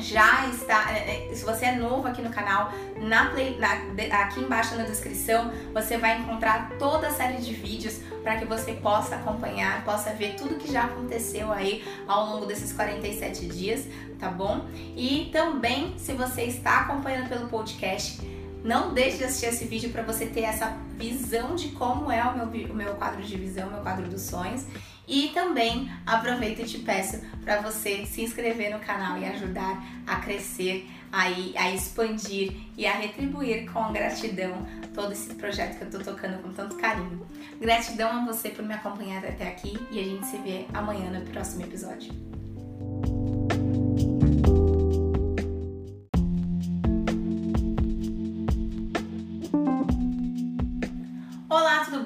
já 0.00 0.46
está, 0.48 0.92
é, 0.92 1.28
é, 1.30 1.34
se 1.34 1.44
você 1.44 1.66
é 1.66 1.76
novo 1.76 2.06
aqui 2.06 2.22
no 2.22 2.30
canal, 2.30 2.72
na 3.00 3.26
play, 3.30 3.58
na, 3.58 4.22
aqui 4.22 4.40
embaixo 4.40 4.74
na 4.76 4.84
descrição 4.84 5.50
você 5.72 5.96
vai 5.96 6.18
encontrar 6.18 6.70
toda 6.78 7.08
a 7.08 7.10
série 7.10 7.38
de 7.38 7.52
vídeos 7.52 8.00
para 8.22 8.36
que 8.36 8.44
você 8.44 8.72
possa 8.74 9.16
acompanhar, 9.16 9.84
possa 9.84 10.10
ver 10.10 10.34
tudo 10.34 10.56
que 10.56 10.70
já 10.70 10.84
aconteceu 10.84 11.52
aí 11.52 11.84
ao 12.06 12.26
longo 12.26 12.46
desses 12.46 12.72
47 12.72 13.46
dias, 13.46 13.86
tá 14.18 14.28
bom? 14.28 14.66
E 14.96 15.28
também, 15.32 15.94
se 15.96 16.12
você 16.12 16.42
está 16.42 16.80
acompanhando 16.80 17.28
pelo 17.28 17.48
podcast, 17.48 18.20
não 18.64 18.92
deixe 18.92 19.18
de 19.18 19.24
assistir 19.24 19.46
esse 19.46 19.64
vídeo 19.64 19.90
para 19.90 20.02
você 20.02 20.26
ter 20.26 20.42
essa 20.42 20.76
visão 20.96 21.54
de 21.54 21.68
como 21.68 22.10
é 22.10 22.22
o 22.24 22.36
meu, 22.36 22.70
o 22.70 22.74
meu 22.74 22.94
quadro 22.94 23.22
de 23.22 23.36
visão, 23.36 23.70
meu 23.70 23.80
quadro 23.80 24.08
dos 24.08 24.22
sonhos 24.22 24.66
e 25.06 25.28
também 25.28 25.90
aproveito 26.04 26.60
e 26.60 26.64
te 26.64 26.78
peço 26.78 27.20
para 27.42 27.60
você 27.60 28.04
se 28.06 28.22
inscrever 28.22 28.72
no 28.72 28.80
canal 28.80 29.18
e 29.18 29.24
ajudar 29.24 29.82
a 30.06 30.16
crescer, 30.16 30.88
aí, 31.12 31.54
a 31.56 31.70
expandir 31.70 32.52
e 32.76 32.86
a 32.86 32.92
retribuir 32.92 33.70
com 33.70 33.92
gratidão 33.92 34.66
todo 34.94 35.12
esse 35.12 35.32
projeto 35.34 35.78
que 35.78 35.84
eu 35.84 35.90
tô 35.90 35.98
tocando 35.98 36.42
com 36.42 36.52
tanto 36.52 36.76
carinho. 36.76 37.26
Gratidão 37.60 38.10
a 38.10 38.24
você 38.24 38.50
por 38.50 38.64
me 38.64 38.74
acompanhar 38.74 39.24
até 39.24 39.48
aqui 39.48 39.78
e 39.90 40.00
a 40.00 40.04
gente 40.04 40.26
se 40.26 40.36
vê 40.38 40.66
amanhã 40.74 41.10
no 41.10 41.24
próximo 41.26 41.62
episódio. 41.62 42.35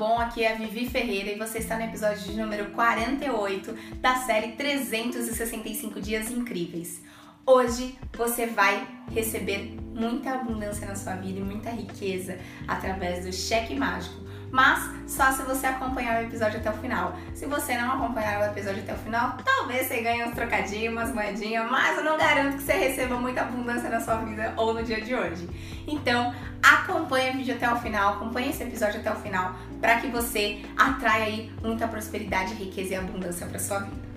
Bom? 0.00 0.18
Aqui 0.18 0.44
é 0.44 0.52
a 0.52 0.54
Vivi 0.54 0.88
Ferreira 0.88 1.30
e 1.30 1.36
você 1.36 1.58
está 1.58 1.76
no 1.76 1.82
episódio 1.82 2.22
de 2.22 2.32
número 2.32 2.70
48 2.70 3.76
da 3.96 4.14
série 4.14 4.52
365 4.52 6.00
Dias 6.00 6.30
Incríveis. 6.30 7.02
Hoje 7.44 7.98
você 8.16 8.46
vai 8.46 8.88
receber 9.12 9.76
muita 9.94 10.30
abundância 10.30 10.86
na 10.86 10.94
sua 10.94 11.16
vida 11.16 11.38
e 11.38 11.42
muita 11.42 11.68
riqueza 11.68 12.38
através 12.66 13.26
do 13.26 13.32
cheque 13.32 13.74
mágico 13.74 14.29
mas 14.50 14.90
só 15.06 15.32
se 15.32 15.42
você 15.42 15.66
acompanhar 15.66 16.20
o 16.20 16.26
episódio 16.26 16.58
até 16.58 16.70
o 16.70 16.74
final. 16.74 17.16
Se 17.34 17.46
você 17.46 17.76
não 17.76 17.92
acompanhar 17.92 18.40
o 18.40 18.44
episódio 18.46 18.82
até 18.82 18.94
o 18.94 18.98
final, 18.98 19.36
talvez 19.44 19.86
você 19.86 20.00
ganhe 20.00 20.24
uns 20.24 20.34
trocadinhos, 20.34 20.92
umas 20.92 21.12
moedinhas, 21.12 21.70
mas 21.70 21.96
eu 21.96 22.04
não 22.04 22.18
garanto 22.18 22.56
que 22.56 22.62
você 22.62 22.72
receba 22.72 23.16
muita 23.16 23.42
abundância 23.42 23.88
na 23.88 24.00
sua 24.00 24.16
vida 24.16 24.52
ou 24.56 24.74
no 24.74 24.82
dia 24.82 25.00
de 25.00 25.14
hoje. 25.14 25.48
Então, 25.86 26.34
acompanhe 26.62 27.30
o 27.30 27.32
vídeo 27.34 27.54
até 27.54 27.72
o 27.72 27.76
final, 27.76 28.14
acompanhe 28.14 28.50
esse 28.50 28.62
episódio 28.62 29.00
até 29.00 29.12
o 29.12 29.16
final, 29.16 29.54
para 29.80 30.00
que 30.00 30.08
você 30.08 30.62
atraia 30.76 31.24
aí 31.24 31.52
muita 31.62 31.86
prosperidade, 31.86 32.54
riqueza 32.54 32.94
e 32.94 32.96
abundância 32.96 33.46
para 33.46 33.58
sua 33.58 33.80
vida. 33.80 34.10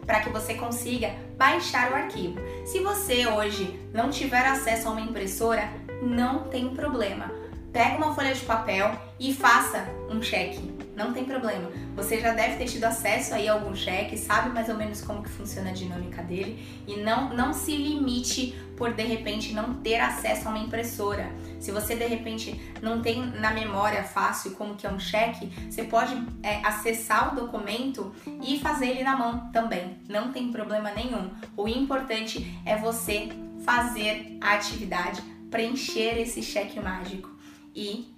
para 0.04 0.20
que 0.20 0.30
você 0.30 0.54
consiga 0.54 1.14
baixar 1.36 1.92
o 1.92 1.94
arquivo. 1.94 2.40
Se 2.64 2.80
você 2.80 3.26
hoje 3.26 3.78
não 3.92 4.08
tiver 4.10 4.46
acesso 4.46 4.88
a 4.88 4.90
uma 4.90 5.00
impressora, 5.00 5.70
não 6.02 6.48
tem 6.48 6.74
problema. 6.74 7.30
Pega 7.72 7.96
uma 7.96 8.14
folha 8.14 8.34
de 8.34 8.44
papel 8.44 8.92
e 9.18 9.34
faça 9.34 9.86
um 10.10 10.22
cheque 10.22 10.74
não 10.96 11.12
tem 11.12 11.24
problema. 11.24 11.70
Você 11.96 12.20
já 12.20 12.32
deve 12.32 12.56
ter 12.56 12.66
tido 12.66 12.84
acesso 12.84 13.34
aí 13.34 13.48
a 13.48 13.52
algum 13.52 13.74
cheque, 13.74 14.18
sabe 14.18 14.50
mais 14.50 14.68
ou 14.68 14.74
menos 14.74 15.00
como 15.00 15.22
que 15.22 15.30
funciona 15.30 15.70
a 15.70 15.72
dinâmica 15.72 16.22
dele 16.22 16.58
e 16.86 16.96
não, 16.96 17.34
não 17.34 17.52
se 17.52 17.76
limite 17.76 18.54
por 18.76 18.92
de 18.92 19.04
repente 19.04 19.52
não 19.52 19.74
ter 19.74 20.00
acesso 20.00 20.48
a 20.48 20.50
uma 20.50 20.58
impressora. 20.58 21.30
Se 21.60 21.70
você 21.70 21.94
de 21.94 22.06
repente 22.06 22.60
não 22.82 23.00
tem 23.00 23.24
na 23.24 23.52
memória 23.52 24.02
fácil 24.02 24.50
como 24.52 24.74
que 24.74 24.86
é 24.86 24.90
um 24.90 24.98
cheque, 24.98 25.46
você 25.70 25.84
pode 25.84 26.14
é, 26.42 26.56
acessar 26.66 27.32
o 27.32 27.36
documento 27.40 28.12
e 28.42 28.58
fazer 28.58 28.88
ele 28.88 29.04
na 29.04 29.16
mão 29.16 29.50
também. 29.52 29.96
Não 30.08 30.32
tem 30.32 30.50
problema 30.50 30.90
nenhum. 30.90 31.30
O 31.56 31.68
importante 31.68 32.60
é 32.66 32.76
você 32.76 33.28
fazer 33.64 34.36
a 34.40 34.54
atividade, 34.54 35.22
preencher 35.50 36.20
esse 36.20 36.42
cheque 36.42 36.80
mágico 36.80 37.30
e 37.74 38.13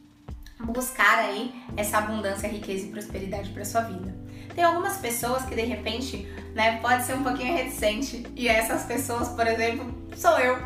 buscar 0.61 1.19
aí 1.19 1.55
essa 1.77 1.99
abundância, 1.99 2.49
riqueza 2.49 2.87
e 2.87 2.91
prosperidade 2.91 3.51
para 3.51 3.65
sua 3.65 3.83
vida. 3.83 4.15
Tem 4.55 4.65
algumas 4.65 4.97
pessoas 4.97 5.45
que 5.45 5.55
de 5.55 5.63
repente, 5.63 6.27
né, 6.55 6.79
pode 6.81 7.05
ser 7.05 7.15
um 7.15 7.23
pouquinho 7.23 7.55
reticente 7.55 8.27
e 8.35 8.49
essas 8.49 8.85
pessoas, 8.85 9.29
por 9.29 9.47
exemplo, 9.47 9.95
sou 10.17 10.39
eu. 10.39 10.57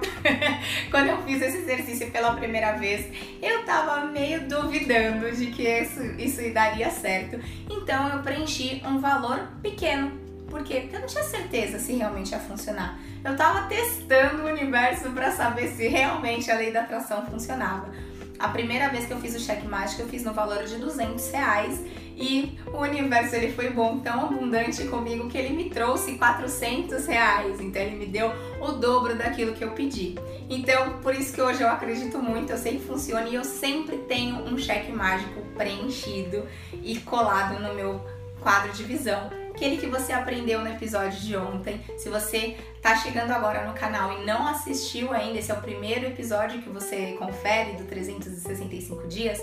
Quando 0.92 1.08
eu 1.08 1.22
fiz 1.22 1.42
esse 1.42 1.58
exercício 1.58 2.08
pela 2.12 2.34
primeira 2.34 2.72
vez, 2.72 3.06
eu 3.42 3.64
tava 3.64 4.06
meio 4.06 4.48
duvidando 4.48 5.32
de 5.32 5.46
que 5.48 5.68
isso, 5.68 6.02
isso 6.18 6.54
daria 6.54 6.88
certo. 6.88 7.40
Então 7.68 8.08
eu 8.10 8.22
preenchi 8.22 8.80
um 8.86 9.00
valor 9.00 9.48
pequeno. 9.60 10.12
Por 10.48 10.62
quê? 10.62 10.80
Porque 10.82 10.96
eu 10.96 11.00
não 11.00 11.06
tinha 11.08 11.24
certeza 11.24 11.78
se 11.80 11.92
realmente 11.94 12.30
ia 12.30 12.38
funcionar. 12.38 12.96
Eu 13.24 13.36
tava 13.36 13.68
testando 13.68 14.42
o 14.42 14.46
universo 14.46 15.10
para 15.10 15.30
saber 15.32 15.68
se 15.68 15.88
realmente 15.88 16.50
a 16.50 16.56
lei 16.56 16.72
da 16.72 16.82
atração 16.82 17.26
funcionava. 17.26 17.90
A 18.40 18.48
primeira 18.48 18.88
vez 18.88 19.04
que 19.04 19.12
eu 19.12 19.20
fiz 19.20 19.34
o 19.34 19.38
cheque 19.38 19.66
mágico, 19.66 20.00
eu 20.00 20.08
fiz 20.08 20.24
no 20.24 20.32
valor 20.32 20.64
de 20.64 20.76
200 20.76 21.30
reais 21.30 21.84
e 22.16 22.58
o 22.72 22.78
universo 22.78 23.36
ele 23.36 23.52
foi 23.52 23.68
bom, 23.68 23.98
tão 23.98 24.24
abundante 24.24 24.82
comigo 24.84 25.28
que 25.28 25.36
ele 25.36 25.54
me 25.54 25.68
trouxe 25.68 26.14
400 26.14 27.06
reais. 27.06 27.60
Então 27.60 27.82
ele 27.82 27.96
me 27.96 28.06
deu 28.06 28.32
o 28.62 28.72
dobro 28.72 29.14
daquilo 29.14 29.52
que 29.52 29.62
eu 29.62 29.72
pedi. 29.72 30.14
Então 30.48 31.00
por 31.02 31.14
isso 31.14 31.34
que 31.34 31.42
hoje 31.42 31.60
eu 31.60 31.68
acredito 31.68 32.18
muito, 32.18 32.50
eu 32.50 32.56
sei 32.56 32.78
que 32.78 32.84
funciona 32.86 33.28
e 33.28 33.34
eu 33.34 33.44
sempre 33.44 33.98
tenho 33.98 34.36
um 34.36 34.56
cheque 34.56 34.90
mágico 34.90 35.42
preenchido 35.54 36.46
e 36.82 36.98
colado 37.00 37.60
no 37.60 37.74
meu 37.74 38.00
quadro 38.40 38.72
de 38.72 38.84
visão 38.84 39.39
aquele 39.60 39.76
que 39.76 39.86
você 39.86 40.10
aprendeu 40.14 40.60
no 40.60 40.68
episódio 40.68 41.20
de 41.20 41.36
ontem. 41.36 41.84
Se 41.98 42.08
você 42.08 42.56
tá 42.80 42.96
chegando 42.96 43.30
agora 43.30 43.68
no 43.68 43.74
canal 43.74 44.18
e 44.18 44.24
não 44.24 44.46
assistiu 44.46 45.12
ainda, 45.12 45.38
esse 45.38 45.50
é 45.50 45.54
o 45.54 45.60
primeiro 45.60 46.06
episódio 46.06 46.62
que 46.62 46.70
você 46.70 47.14
confere 47.18 47.76
do 47.76 47.84
365 47.84 49.06
dias. 49.06 49.38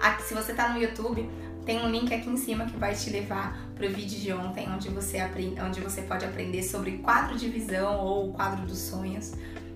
Aqui, 0.00 0.24
se 0.24 0.34
você 0.34 0.52
tá 0.52 0.70
no 0.70 0.82
YouTube, 0.82 1.30
tem 1.64 1.80
um 1.84 1.88
link 1.88 2.12
aqui 2.12 2.28
em 2.28 2.36
cima 2.36 2.66
que 2.66 2.76
vai 2.76 2.96
te 2.96 3.10
levar 3.10 3.56
para 3.76 3.86
o 3.86 3.90
vídeo 3.90 4.18
de 4.18 4.32
ontem, 4.32 4.68
onde 4.68 4.88
você, 4.88 5.20
aprende, 5.20 5.60
onde 5.60 5.80
você 5.80 6.02
pode 6.02 6.24
aprender 6.24 6.64
sobre 6.64 6.98
quadro 6.98 7.38
de 7.38 7.48
visão 7.48 8.00
ou 8.00 8.32
quadro 8.32 8.66
dos 8.66 8.78
sonhos. 8.78 9.34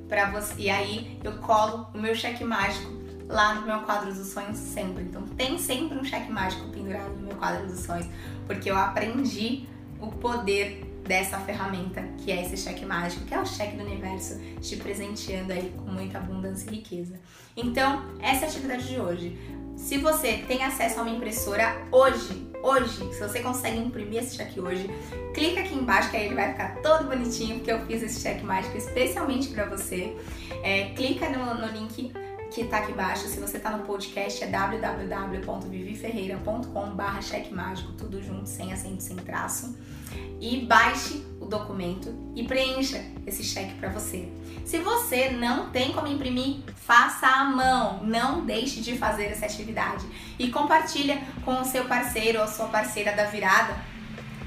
Para 0.08 0.28
você, 0.32 0.54
e 0.58 0.70
aí 0.70 1.20
eu 1.22 1.34
colo 1.38 1.86
o 1.94 1.98
meu 1.98 2.16
cheque 2.16 2.42
mágico 2.42 2.90
lá 3.28 3.54
no 3.54 3.62
meu 3.64 3.78
quadro 3.82 4.12
dos 4.12 4.26
sonhos 4.26 4.58
sempre. 4.58 5.04
Então 5.04 5.22
tem 5.22 5.56
sempre 5.56 5.96
um 5.96 6.02
cheque 6.02 6.32
mágico 6.32 6.68
pendurado 6.70 7.10
no 7.10 7.28
meu 7.28 7.36
quadro 7.36 7.64
dos 7.68 7.78
sonhos, 7.78 8.08
porque 8.48 8.68
eu 8.68 8.76
aprendi 8.76 9.68
o 10.00 10.08
poder 10.08 10.84
dessa 11.06 11.38
ferramenta 11.38 12.02
que 12.18 12.32
é 12.32 12.42
esse 12.42 12.56
cheque 12.56 12.84
mágico, 12.84 13.24
que 13.24 13.34
é 13.34 13.40
o 13.40 13.46
cheque 13.46 13.76
do 13.76 13.84
universo 13.84 14.40
te 14.60 14.76
presenteando 14.76 15.52
aí 15.52 15.72
com 15.76 15.90
muita 15.90 16.18
abundância 16.18 16.68
e 16.70 16.76
riqueza. 16.76 17.20
Então, 17.56 18.04
essa 18.20 18.44
é 18.44 18.46
a 18.46 18.50
atividade 18.50 18.88
de 18.88 18.98
hoje. 18.98 19.38
Se 19.76 19.98
você 19.98 20.44
tem 20.48 20.64
acesso 20.64 21.00
a 21.00 21.02
uma 21.02 21.10
impressora 21.10 21.76
hoje, 21.90 22.48
hoje, 22.62 23.12
se 23.12 23.20
você 23.20 23.40
consegue 23.40 23.78
imprimir 23.78 24.22
esse 24.22 24.36
cheque 24.36 24.60
hoje, 24.60 24.88
clica 25.34 25.60
aqui 25.60 25.74
embaixo 25.74 26.10
que 26.10 26.16
aí 26.16 26.26
ele 26.26 26.34
vai 26.34 26.52
ficar 26.52 26.76
todo 26.76 27.08
bonitinho, 27.08 27.56
porque 27.56 27.72
eu 27.72 27.84
fiz 27.86 28.02
esse 28.02 28.20
cheque 28.20 28.44
mágico 28.44 28.76
especialmente 28.76 29.48
para 29.48 29.66
você. 29.66 30.16
É, 30.62 30.90
clica 30.96 31.28
no, 31.28 31.54
no 31.54 31.66
link 31.72 32.12
que 32.54 32.64
tá 32.64 32.78
aqui 32.78 32.92
embaixo. 32.92 33.26
Se 33.26 33.38
você 33.40 33.58
tá 33.58 33.76
no 33.76 33.84
podcast, 33.84 34.44
é 34.44 34.46
www.viviferreira.com 34.46 36.94
barra 36.94 37.20
cheque 37.20 37.52
mágico, 37.52 37.90
tudo 37.92 38.22
junto, 38.22 38.48
sem 38.48 38.72
acento, 38.72 39.02
sem 39.02 39.16
traço. 39.16 39.76
E 40.40 40.60
baixe 40.60 41.26
o 41.40 41.46
documento 41.46 42.14
e 42.36 42.44
preencha 42.44 43.04
esse 43.26 43.42
cheque 43.42 43.74
para 43.74 43.88
você. 43.88 44.28
Se 44.64 44.78
você 44.78 45.30
não 45.30 45.70
tem 45.70 45.92
como 45.92 46.06
imprimir, 46.06 46.58
faça 46.76 47.26
à 47.26 47.42
mão. 47.44 48.04
Não 48.04 48.46
deixe 48.46 48.80
de 48.80 48.96
fazer 48.96 49.24
essa 49.24 49.46
atividade. 49.46 50.06
E 50.38 50.48
compartilha 50.50 51.20
com 51.44 51.60
o 51.60 51.64
seu 51.64 51.86
parceiro 51.86 52.40
ou 52.40 52.46
sua 52.46 52.68
parceira 52.68 53.10
da 53.12 53.24
virada 53.24 53.74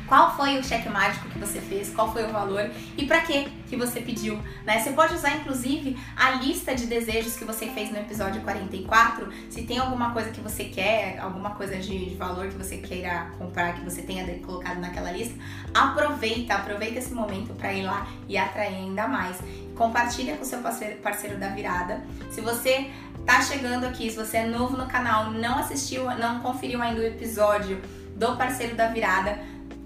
qual 0.08 0.36
foi 0.36 0.58
o 0.58 0.64
cheque 0.64 0.90
mágico 0.90 1.30
que 1.30 1.38
você 1.38 1.60
fez, 1.60 1.90
qual 1.94 2.12
foi 2.12 2.24
o 2.26 2.32
valor 2.32 2.72
e 2.98 3.06
para 3.06 3.22
que 3.22 3.50
que 3.68 3.76
você 3.76 4.00
pediu, 4.00 4.42
né? 4.66 4.80
Você 4.80 4.92
pode 4.92 5.14
usar 5.14 5.36
inclusive 5.36 5.98
a 6.16 6.32
lista 6.32 6.74
de 6.74 6.86
desejos 6.86 7.36
que 7.36 7.44
você 7.44 7.68
fez 7.68 7.92
no 7.92 7.98
episódio 7.98 8.42
44, 8.42 9.30
se 9.50 9.64
tem 9.64 9.78
alguma 9.78 10.12
coisa 10.12 10.30
que 10.32 10.40
você 10.40 10.66
quer, 10.66 11.20
alguma 11.20 11.52
coisa 11.52 11.76
de, 11.78 12.06
de 12.06 12.16
valor 12.16 12.48
que 12.48 12.56
você 12.56 12.78
queira 12.78 13.30
comprar, 13.38 13.74
que 13.74 13.82
você 13.82 14.02
tenha 14.02 14.26
colocado 14.40 14.80
naquela 14.80 15.12
lista, 15.12 15.36
aproveita, 15.74 16.54
aproveita 16.54 17.00
esse 17.00 17.14
momento 17.14 17.54
para 17.54 17.74
ir 17.74 17.84
lá 17.84 18.08
e 18.28 18.38
atrair 18.38 18.76
ainda 18.76 19.08
mais. 19.08 19.38
Compartilha 19.76 20.38
com 20.38 20.46
seu 20.46 20.60
parceiro, 20.60 20.98
parceiro 21.02 21.38
da 21.38 21.50
virada. 21.50 22.02
Se 22.32 22.42
você 22.42 22.90
tá 23.26 23.42
chegando 23.42 23.86
aqui, 23.86 24.10
se 24.10 24.16
você 24.16 24.38
é 24.38 24.48
novo 24.48 24.78
no 24.78 24.88
canal, 24.88 25.32
não 25.32 25.60
assistiu, 25.60 26.06
não 26.18 26.40
conferiu 26.40 26.82
ainda 26.82 27.02
o 27.02 27.04
episódio 27.04 27.82
do 28.16 28.36
parceiro 28.36 28.76
da 28.76 28.88
virada, 28.88 29.38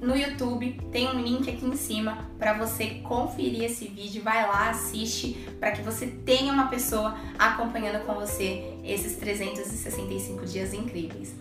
no 0.01 0.17
YouTube, 0.17 0.81
tem 0.91 1.07
um 1.07 1.21
link 1.21 1.47
aqui 1.47 1.63
em 1.63 1.75
cima 1.75 2.27
para 2.39 2.53
você 2.53 3.01
conferir 3.03 3.63
esse 3.63 3.87
vídeo. 3.87 4.23
Vai 4.23 4.41
lá, 4.47 4.71
assiste, 4.71 5.47
para 5.59 5.71
que 5.71 5.83
você 5.83 6.07
tenha 6.07 6.51
uma 6.51 6.67
pessoa 6.67 7.15
acompanhando 7.37 8.03
com 8.03 8.15
você 8.15 8.73
esses 8.83 9.15
365 9.17 10.43
dias 10.45 10.73
incríveis. 10.73 11.35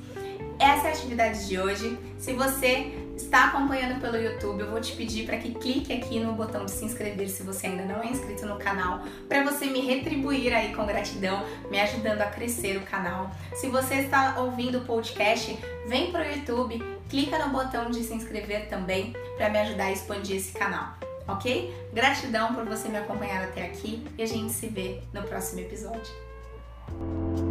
Essa 0.59 0.89
é 0.89 0.91
a 0.91 0.93
atividade 0.93 1.49
de 1.49 1.59
hoje. 1.59 1.99
Se 2.19 2.35
você 2.35 2.93
está 3.23 3.47
acompanhando 3.47 4.01
pelo 4.01 4.17
YouTube, 4.17 4.61
eu 4.61 4.71
vou 4.71 4.81
te 4.81 4.93
pedir 4.93 5.27
para 5.27 5.37
que 5.37 5.53
clique 5.55 5.93
aqui 5.93 6.19
no 6.19 6.33
botão 6.33 6.65
de 6.65 6.71
se 6.71 6.85
inscrever 6.85 7.29
se 7.29 7.43
você 7.43 7.67
ainda 7.67 7.85
não 7.85 8.03
é 8.03 8.07
inscrito 8.07 8.47
no 8.47 8.57
canal, 8.57 9.03
para 9.29 9.45
você 9.45 9.67
me 9.67 9.81
retribuir 9.81 10.53
aí 10.53 10.75
com 10.75 10.87
gratidão, 10.87 11.45
me 11.71 11.79
ajudando 11.81 12.21
a 12.23 12.27
crescer 12.27 12.77
o 12.77 12.83
canal. 12.83 13.31
Se 13.55 13.69
você 13.69 13.97
está 13.97 14.41
ouvindo 14.41 14.79
o 14.79 14.85
podcast, 14.85 15.59
vem 15.87 16.11
para 16.11 16.27
o 16.27 16.33
YouTube, 16.33 16.83
clica 17.09 17.39
no 17.39 17.51
botão 17.53 17.91
de 17.91 18.03
se 18.03 18.15
inscrever 18.15 18.69
também 18.69 19.15
para 19.37 19.49
me 19.49 19.59
ajudar 19.59 19.85
a 19.85 19.93
expandir 19.93 20.37
esse 20.37 20.53
canal, 20.53 20.95
ok? 21.29 21.73
Gratidão 21.93 22.55
por 22.55 22.65
você 22.65 22.89
me 22.89 22.99
acompanhar 22.99 23.45
até 23.45 23.65
aqui 23.65 24.07
e 24.17 24.23
a 24.23 24.27
gente 24.27 24.53
se 24.53 24.67
vê 24.67 25.01
no 25.13 25.23
próximo 25.23 25.61
episódio. 25.61 27.50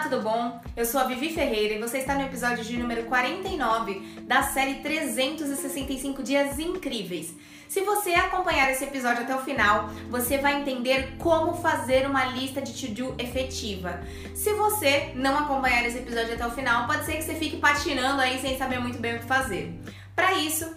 Tudo 0.00 0.22
bom? 0.22 0.60
Eu 0.74 0.86
sou 0.86 0.98
a 0.98 1.04
Vivi 1.04 1.28
Ferreira 1.28 1.74
e 1.74 1.78
você 1.78 1.98
está 1.98 2.14
no 2.14 2.22
episódio 2.22 2.64
de 2.64 2.74
número 2.76 3.04
49 3.04 4.22
da 4.22 4.42
série 4.42 4.76
365 4.76 6.22
Dias 6.22 6.58
Incríveis. 6.58 7.34
Se 7.68 7.82
você 7.82 8.14
acompanhar 8.14 8.70
esse 8.70 8.82
episódio 8.82 9.22
até 9.22 9.36
o 9.36 9.42
final, 9.42 9.90
você 10.08 10.38
vai 10.38 10.58
entender 10.60 11.16
como 11.18 11.52
fazer 11.54 12.06
uma 12.06 12.24
lista 12.24 12.62
de 12.62 12.72
to-do 12.72 13.14
efetiva. 13.18 14.00
Se 14.34 14.54
você 14.54 15.12
não 15.14 15.38
acompanhar 15.38 15.84
esse 15.84 15.98
episódio 15.98 16.32
até 16.32 16.46
o 16.46 16.50
final, 16.50 16.86
pode 16.86 17.04
ser 17.04 17.16
que 17.16 17.22
você 17.22 17.34
fique 17.34 17.58
patinando 17.58 18.22
aí 18.22 18.40
sem 18.40 18.56
saber 18.56 18.80
muito 18.80 18.98
bem 18.98 19.16
o 19.16 19.18
que 19.18 19.26
fazer. 19.26 19.78
Para 20.16 20.32
isso, 20.32 20.74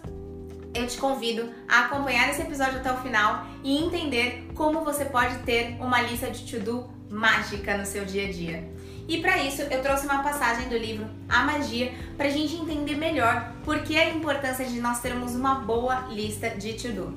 eu 0.74 0.86
te 0.86 0.98
convido 0.98 1.50
a 1.70 1.86
acompanhar 1.86 2.30
esse 2.30 2.42
episódio 2.42 2.80
até 2.80 2.92
o 2.92 2.98
final 2.98 3.46
e 3.64 3.78
entender 3.78 4.50
como 4.54 4.84
você 4.84 5.06
pode 5.06 5.38
ter 5.40 5.78
uma 5.80 6.02
lista 6.02 6.30
de 6.30 6.44
to-do 6.46 6.92
mágica 7.10 7.78
no 7.78 7.86
seu 7.86 8.04
dia 8.04 8.28
a 8.28 8.32
dia. 8.32 8.73
E 9.08 9.20
para 9.20 9.38
isso 9.44 9.62
eu 9.64 9.82
trouxe 9.82 10.06
uma 10.06 10.24
passagem 10.24 10.70
do 10.70 10.78
livro 10.78 11.06
A 11.28 11.44
Magia 11.44 11.94
para 12.16 12.28
a 12.28 12.32
gente 12.32 12.56
entender 12.56 12.96
melhor 12.96 13.54
por 13.66 13.80
que 13.84 13.98
a 13.98 14.10
importância 14.10 14.66
de 14.66 14.80
nós 14.80 15.02
termos 15.02 15.36
uma 15.36 15.56
boa 15.56 16.08
lista 16.10 16.50
de 16.50 16.74
to-do. 16.74 17.14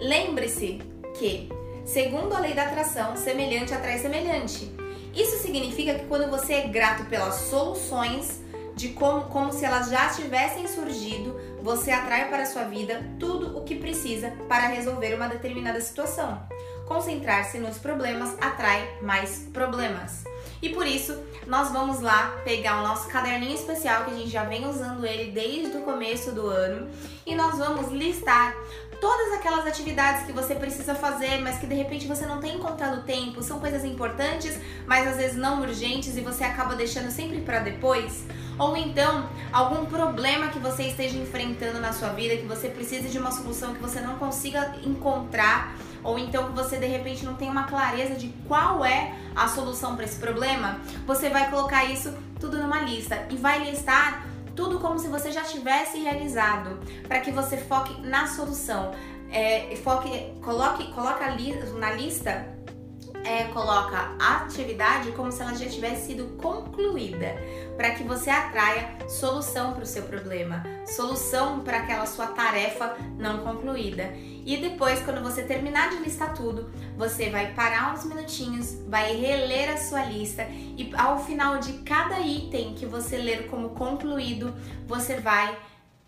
Lembre-se 0.00 0.80
que, 1.16 1.48
segundo 1.84 2.34
a 2.34 2.40
lei 2.40 2.54
da 2.54 2.64
atração, 2.64 3.16
semelhante 3.16 3.72
atrai 3.72 3.98
semelhante. 3.98 4.70
Isso 5.14 5.38
significa 5.38 5.94
que 5.94 6.06
quando 6.06 6.30
você 6.30 6.54
é 6.54 6.68
grato 6.68 7.04
pelas 7.04 7.34
soluções, 7.34 8.40
de 8.74 8.88
como, 8.90 9.24
como 9.24 9.52
se 9.52 9.64
elas 9.64 9.90
já 9.90 10.08
tivessem 10.08 10.66
surgido, 10.66 11.38
você 11.62 11.90
atrai 11.90 12.28
para 12.28 12.44
a 12.44 12.46
sua 12.46 12.64
vida 12.64 13.04
tudo 13.18 13.58
o 13.58 13.62
que 13.62 13.74
precisa 13.74 14.32
para 14.48 14.68
resolver 14.68 15.14
uma 15.14 15.28
determinada 15.28 15.80
situação 15.80 16.40
concentrar-se 16.90 17.60
nos 17.60 17.78
problemas 17.78 18.36
atrai 18.40 18.98
mais 19.00 19.48
problemas. 19.52 20.24
E 20.60 20.70
por 20.70 20.84
isso, 20.84 21.16
nós 21.46 21.70
vamos 21.70 22.00
lá 22.00 22.36
pegar 22.42 22.80
o 22.80 22.82
nosso 22.82 23.08
caderninho 23.08 23.54
especial 23.54 24.04
que 24.04 24.10
a 24.10 24.14
gente 24.14 24.28
já 24.28 24.42
vem 24.42 24.66
usando 24.66 25.06
ele 25.06 25.30
desde 25.30 25.76
o 25.76 25.82
começo 25.82 26.32
do 26.32 26.48
ano 26.48 26.90
e 27.24 27.36
nós 27.36 27.56
vamos 27.58 27.92
listar 27.92 28.56
todas 29.00 29.32
aquelas 29.32 29.66
atividades 29.66 30.26
que 30.26 30.32
você 30.32 30.54
precisa 30.54 30.94
fazer, 30.94 31.40
mas 31.40 31.58
que 31.58 31.66
de 31.66 31.74
repente 31.74 32.06
você 32.06 32.26
não 32.26 32.38
tem 32.38 32.56
encontrado 32.56 33.02
tempo, 33.02 33.42
são 33.42 33.58
coisas 33.58 33.84
importantes, 33.84 34.58
mas 34.86 35.08
às 35.08 35.16
vezes 35.16 35.36
não 35.36 35.60
urgentes 35.62 36.16
e 36.16 36.20
você 36.20 36.44
acaba 36.44 36.76
deixando 36.76 37.10
sempre 37.10 37.40
para 37.40 37.60
depois. 37.60 38.24
Ou 38.58 38.76
então, 38.76 39.26
algum 39.50 39.86
problema 39.86 40.48
que 40.48 40.58
você 40.58 40.82
esteja 40.82 41.16
enfrentando 41.16 41.80
na 41.80 41.94
sua 41.94 42.10
vida, 42.10 42.36
que 42.36 42.46
você 42.46 42.68
precise 42.68 43.08
de 43.08 43.18
uma 43.18 43.30
solução 43.30 43.72
que 43.72 43.80
você 43.80 44.00
não 44.00 44.16
consiga 44.16 44.74
encontrar, 44.84 45.74
ou 46.04 46.18
então 46.18 46.48
que 46.48 46.52
você 46.52 46.76
de 46.76 46.86
repente 46.86 47.24
não 47.24 47.34
tem 47.34 47.48
uma 47.48 47.64
clareza 47.64 48.14
de 48.14 48.28
qual 48.46 48.84
é 48.84 49.14
a 49.34 49.48
solução 49.48 49.96
para 49.96 50.04
esse 50.04 50.18
problema, 50.18 50.78
você 51.06 51.30
vai 51.30 51.48
colocar 51.50 51.84
isso 51.84 52.12
tudo 52.38 52.58
numa 52.58 52.80
lista 52.80 53.26
e 53.30 53.36
vai 53.36 53.70
listar 53.70 54.26
tudo 54.60 54.78
como 54.78 54.98
se 54.98 55.08
você 55.08 55.32
já 55.32 55.40
tivesse 55.40 55.98
realizado, 56.00 56.78
para 57.08 57.18
que 57.20 57.30
você 57.30 57.56
foque 57.56 57.98
na 58.02 58.26
solução. 58.26 58.92
É, 59.32 59.74
foque, 59.76 60.34
coloque, 60.42 60.92
coloque 60.92 61.24
ali 61.24 61.54
na 61.78 61.92
lista 61.92 62.46
é, 63.24 63.44
coloca 63.44 64.14
a 64.18 64.36
atividade 64.38 65.12
como 65.12 65.30
se 65.30 65.42
ela 65.42 65.54
já 65.54 65.68
tivesse 65.68 66.08
sido 66.08 66.36
concluída, 66.36 67.34
para 67.76 67.90
que 67.90 68.02
você 68.02 68.30
atraia 68.30 68.96
solução 69.08 69.72
para 69.72 69.82
o 69.82 69.86
seu 69.86 70.04
problema, 70.04 70.62
solução 70.86 71.60
para 71.60 71.78
aquela 71.78 72.06
sua 72.06 72.28
tarefa 72.28 72.96
não 73.18 73.38
concluída. 73.38 74.12
E 74.44 74.56
depois, 74.56 75.00
quando 75.02 75.22
você 75.22 75.42
terminar 75.42 75.90
de 75.90 75.96
listar 75.96 76.34
tudo, 76.34 76.70
você 76.96 77.30
vai 77.30 77.52
parar 77.52 77.92
uns 77.92 78.04
minutinhos, 78.04 78.78
vai 78.88 79.14
reler 79.14 79.70
a 79.70 79.76
sua 79.76 80.04
lista 80.04 80.46
e 80.50 80.90
ao 80.96 81.22
final 81.24 81.58
de 81.58 81.74
cada 81.84 82.20
item 82.20 82.74
que 82.74 82.86
você 82.86 83.16
ler 83.16 83.48
como 83.48 83.70
concluído, 83.70 84.54
você 84.86 85.16
vai 85.20 85.56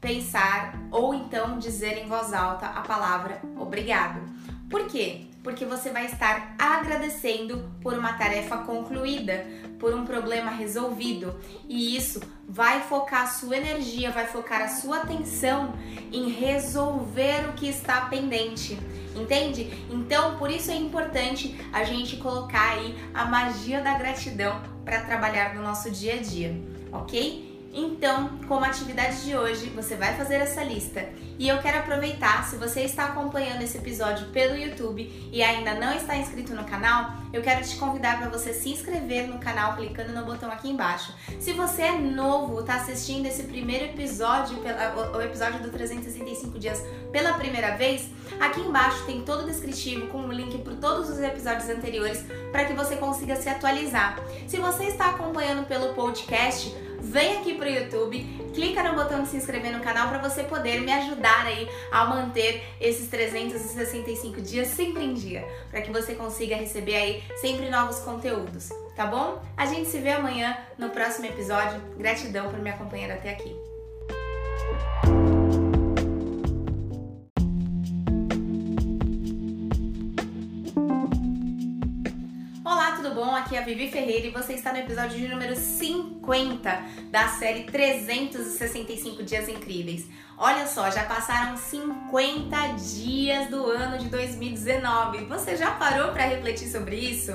pensar 0.00 0.74
ou 0.90 1.14
então 1.14 1.58
dizer 1.58 1.98
em 1.98 2.08
voz 2.08 2.32
alta 2.32 2.66
a 2.66 2.80
palavra 2.80 3.40
obrigado. 3.56 4.20
Por 4.68 4.86
quê? 4.86 5.31
Porque 5.42 5.64
você 5.64 5.90
vai 5.90 6.06
estar 6.06 6.54
agradecendo 6.58 7.70
por 7.80 7.94
uma 7.94 8.12
tarefa 8.12 8.58
concluída, 8.58 9.44
por 9.78 9.94
um 9.94 10.04
problema 10.04 10.50
resolvido, 10.50 11.34
e 11.68 11.96
isso 11.96 12.20
vai 12.48 12.80
focar 12.82 13.22
a 13.22 13.26
sua 13.26 13.56
energia, 13.56 14.10
vai 14.10 14.26
focar 14.26 14.62
a 14.62 14.68
sua 14.68 14.98
atenção 14.98 15.74
em 16.12 16.30
resolver 16.30 17.48
o 17.48 17.52
que 17.54 17.68
está 17.68 18.02
pendente. 18.02 18.78
Entende? 19.14 19.70
Então, 19.90 20.38
por 20.38 20.50
isso 20.50 20.70
é 20.70 20.76
importante 20.76 21.54
a 21.70 21.84
gente 21.84 22.16
colocar 22.16 22.70
aí 22.70 22.96
a 23.12 23.26
magia 23.26 23.82
da 23.82 23.98
gratidão 23.98 24.62
para 24.84 25.02
trabalhar 25.02 25.54
no 25.54 25.62
nosso 25.62 25.90
dia 25.90 26.14
a 26.14 26.22
dia, 26.22 26.56
ok? 26.90 27.51
Então, 27.72 28.38
como 28.46 28.66
atividade 28.66 29.24
de 29.24 29.34
hoje, 29.34 29.70
você 29.70 29.96
vai 29.96 30.14
fazer 30.14 30.34
essa 30.34 30.62
lista. 30.62 31.08
E 31.38 31.48
eu 31.48 31.58
quero 31.58 31.78
aproveitar, 31.78 32.44
se 32.44 32.56
você 32.56 32.82
está 32.82 33.06
acompanhando 33.06 33.62
esse 33.62 33.78
episódio 33.78 34.26
pelo 34.28 34.54
YouTube 34.54 35.10
e 35.32 35.42
ainda 35.42 35.74
não 35.74 35.92
está 35.94 36.14
inscrito 36.14 36.54
no 36.54 36.64
canal, 36.64 37.14
eu 37.32 37.40
quero 37.40 37.66
te 37.66 37.74
convidar 37.76 38.18
para 38.18 38.28
você 38.28 38.52
se 38.52 38.68
inscrever 38.68 39.26
no 39.26 39.38
canal 39.38 39.74
clicando 39.74 40.12
no 40.12 40.22
botão 40.24 40.52
aqui 40.52 40.68
embaixo. 40.68 41.14
Se 41.40 41.54
você 41.54 41.82
é 41.82 41.92
novo, 41.92 42.60
está 42.60 42.74
assistindo 42.74 43.24
esse 43.24 43.44
primeiro 43.44 43.86
episódio, 43.86 44.58
o 45.14 45.20
episódio 45.22 45.60
do 45.60 45.70
365 45.70 46.58
dias 46.58 46.84
pela 47.10 47.32
primeira 47.32 47.74
vez, 47.74 48.10
aqui 48.38 48.60
embaixo 48.60 49.04
tem 49.06 49.22
todo 49.22 49.44
o 49.44 49.46
descritivo 49.46 50.08
com 50.08 50.18
o 50.18 50.26
um 50.26 50.32
link 50.32 50.58
para 50.58 50.74
todos 50.74 51.08
os 51.08 51.18
episódios 51.18 51.68
anteriores 51.70 52.22
para 52.52 52.66
que 52.66 52.74
você 52.74 52.96
consiga 52.96 53.34
se 53.36 53.48
atualizar. 53.48 54.20
Se 54.46 54.58
você 54.58 54.84
está 54.84 55.10
acompanhando 55.10 55.66
pelo 55.66 55.94
podcast, 55.94 56.72
vem 57.02 57.38
aqui 57.38 57.54
pro 57.54 57.68
YouTube, 57.68 58.24
clica 58.54 58.82
no 58.84 58.94
botão 58.94 59.22
de 59.22 59.28
se 59.28 59.36
inscrever 59.36 59.72
no 59.72 59.80
canal 59.80 60.08
para 60.08 60.18
você 60.18 60.44
poder 60.44 60.80
me 60.80 60.92
ajudar 60.92 61.46
aí 61.46 61.68
a 61.90 62.06
manter 62.06 62.62
esses 62.80 63.08
365 63.08 64.40
dias 64.40 64.68
sempre 64.68 65.04
em 65.04 65.12
dia, 65.12 65.46
para 65.70 65.82
que 65.82 65.90
você 65.90 66.14
consiga 66.14 66.54
receber 66.54 66.94
aí 66.94 67.22
sempre 67.36 67.68
novos 67.68 67.98
conteúdos, 67.98 68.70
tá 68.94 69.06
bom? 69.06 69.42
A 69.56 69.66
gente 69.66 69.88
se 69.88 69.98
vê 69.98 70.10
amanhã 70.10 70.56
no 70.78 70.90
próximo 70.90 71.26
episódio. 71.26 71.80
Gratidão 71.96 72.48
por 72.50 72.60
me 72.60 72.70
acompanhar 72.70 73.10
até 73.10 73.30
aqui. 73.30 73.56
Bom? 83.32 83.36
Aqui 83.36 83.56
é 83.56 83.60
a 83.60 83.64
Vivi 83.64 83.90
Ferreira 83.90 84.26
e 84.26 84.30
você 84.30 84.52
está 84.52 84.72
no 84.72 84.78
episódio 84.78 85.18
de 85.18 85.26
número 85.26 85.56
50 85.56 86.84
da 87.10 87.28
série 87.28 87.64
365 87.64 89.22
Dias 89.22 89.48
Incríveis. 89.48 90.06
Olha 90.36 90.66
só, 90.66 90.90
já 90.90 91.04
passaram 91.04 91.56
50 91.56 92.56
dias 92.94 93.48
do 93.48 93.64
ano 93.66 93.96
de 93.96 94.10
2019. 94.10 95.24
Você 95.24 95.56
já 95.56 95.70
parou 95.70 96.12
para 96.12 96.26
refletir 96.26 96.68
sobre 96.68 96.96
isso? 96.96 97.32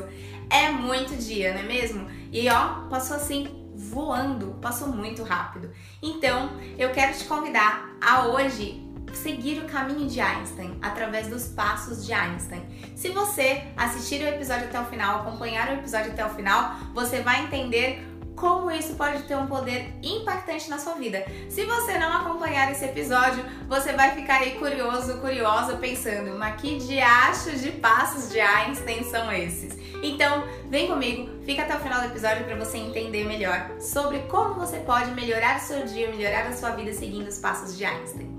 É 0.52 0.69
muito 0.69 1.15
dia, 1.15 1.53
não 1.53 1.61
é 1.61 1.64
mesmo? 1.64 2.07
E 2.32 2.48
ó, 2.48 2.88
passou 2.90 3.18
assim 3.18 3.72
voando, 3.76 4.56
passou 4.61 4.90
muito 4.90 5.24
rápido. 5.24 5.72
Então, 6.02 6.52
eu 6.78 6.91
quero 6.91 7.18
te 7.18 7.26
convidar 7.26 7.90
a 7.99 8.28
hoje 8.28 8.86
seguir 9.14 9.60
o 9.60 9.66
caminho 9.66 10.08
de 10.08 10.20
Einstein 10.20 10.78
através 10.82 11.28
dos 11.28 11.48
passos 11.48 12.06
de 12.06 12.14
Einstein. 12.14 12.64
Se 12.96 13.10
você 13.10 13.64
assistir 13.76 14.22
o 14.22 14.28
episódio 14.28 14.66
até 14.66 14.80
o 14.80 14.86
final, 14.86 15.22
acompanhar 15.22 15.70
o 15.70 15.74
episódio 15.74 16.12
até 16.12 16.26
o 16.26 16.30
final, 16.30 16.76
você 16.94 17.22
vai 17.22 17.44
entender 17.44 18.06
como 18.38 18.70
isso 18.70 18.94
pode 18.94 19.24
ter 19.24 19.36
um 19.36 19.48
poder 19.48 19.92
impactante 20.02 20.70
na 20.70 20.78
sua 20.78 20.94
vida. 20.94 21.26
Se 21.50 21.66
você 21.66 21.98
não 21.98 22.18
acompanhar 22.18 22.72
esse 22.72 22.86
episódio, 22.86 23.44
você 23.68 23.94
vai 23.94 24.12
ficar 24.12 24.42
aí 24.42 24.52
curioso, 24.52 25.18
curiosa, 25.18 25.76
pensando, 25.78 26.38
mas 26.38 26.62
que 26.62 26.78
diachos 26.78 27.62
de 27.62 27.72
passos 27.72 28.30
de 28.30 28.40
Einstein 28.40 29.04
são 29.04 29.32
esses? 29.32 29.76
Então, 30.04 30.48
vem 30.70 30.88
comigo, 30.88 31.30
fica 31.44 31.64
até 31.64 31.76
o 31.76 31.80
final 31.80 32.00
do 32.02 32.08
episódio 32.08 32.46
para 32.46 32.56
você 32.56 32.78
entender 32.78 33.26
melhor 33.26 33.72
sobre 33.82 34.20
como 34.30 34.54
você 34.54 34.78
pode 34.78 35.10
melhorar 35.12 35.58
o 35.58 35.60
seu 35.60 35.86
dia, 35.86 36.12
melhorar 36.12 36.46
a 36.46 36.56
sua 36.56 36.70
vida 36.72 36.94
seguindo 36.94 37.28
os 37.28 37.40
passos 37.40 37.76
de 37.76 37.84
Einstein. 37.84 38.36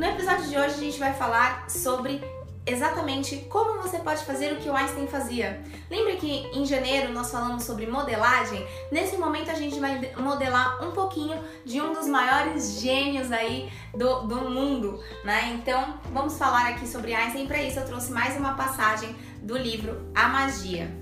No 0.00 0.06
episódio 0.06 0.48
de 0.48 0.56
hoje 0.56 0.76
a 0.76 0.78
gente 0.78 0.98
vai 0.98 1.12
falar 1.12 1.68
sobre 1.68 2.24
exatamente 2.64 3.36
como 3.50 3.82
você 3.82 3.98
pode 3.98 4.24
fazer 4.24 4.54
o 4.54 4.56
que 4.56 4.70
o 4.70 4.74
Einstein 4.74 5.06
fazia. 5.06 5.62
Lembra 5.90 6.16
que 6.16 6.46
em 6.54 6.64
janeiro 6.64 7.12
nós 7.12 7.30
falamos 7.30 7.64
sobre 7.64 7.86
modelagem? 7.86 8.66
Nesse 8.90 9.18
momento 9.18 9.50
a 9.50 9.54
gente 9.54 9.78
vai 9.78 10.10
modelar 10.16 10.82
um 10.82 10.92
pouquinho 10.92 11.38
de 11.66 11.82
um 11.82 11.92
dos 11.92 12.08
maiores 12.08 12.80
gênios 12.80 13.30
aí 13.30 13.70
do, 13.92 14.22
do 14.22 14.36
mundo, 14.48 14.98
né? 15.22 15.50
Então 15.52 16.00
vamos 16.14 16.38
falar 16.38 16.68
aqui 16.68 16.88
sobre 16.88 17.12
Einstein. 17.12 17.46
Para 17.46 17.62
isso 17.62 17.78
eu 17.78 17.84
trouxe 17.84 18.10
mais 18.10 18.34
uma 18.38 18.54
passagem 18.54 19.14
do 19.42 19.54
livro 19.54 20.10
A 20.14 20.30
Magia. 20.30 20.99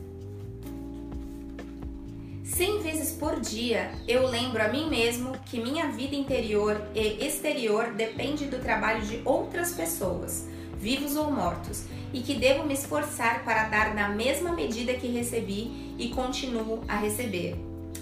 Cem 2.48 2.80
vezes 2.80 3.12
por 3.12 3.38
dia 3.40 3.92
eu 4.08 4.26
lembro 4.26 4.62
a 4.62 4.68
mim 4.68 4.88
mesmo 4.88 5.32
que 5.44 5.60
minha 5.60 5.88
vida 5.88 6.16
interior 6.16 6.80
e 6.94 7.24
exterior 7.26 7.92
depende 7.92 8.46
do 8.46 8.58
trabalho 8.58 9.02
de 9.02 9.20
outras 9.22 9.72
pessoas, 9.72 10.48
vivos 10.78 11.14
ou 11.14 11.30
mortos, 11.30 11.84
e 12.10 12.20
que 12.20 12.34
devo 12.34 12.64
me 12.64 12.72
esforçar 12.72 13.44
para 13.44 13.64
dar 13.64 13.94
na 13.94 14.08
mesma 14.08 14.52
medida 14.52 14.94
que 14.94 15.08
recebi 15.08 15.94
e 15.98 16.08
continuo 16.08 16.82
a 16.88 16.96
receber. 16.96 17.54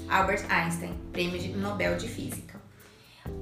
Albert 0.08 0.44
Einstein, 0.48 0.94
Prêmio 1.12 1.56
Nobel 1.56 1.96
de 1.96 2.06
Física. 2.06 2.60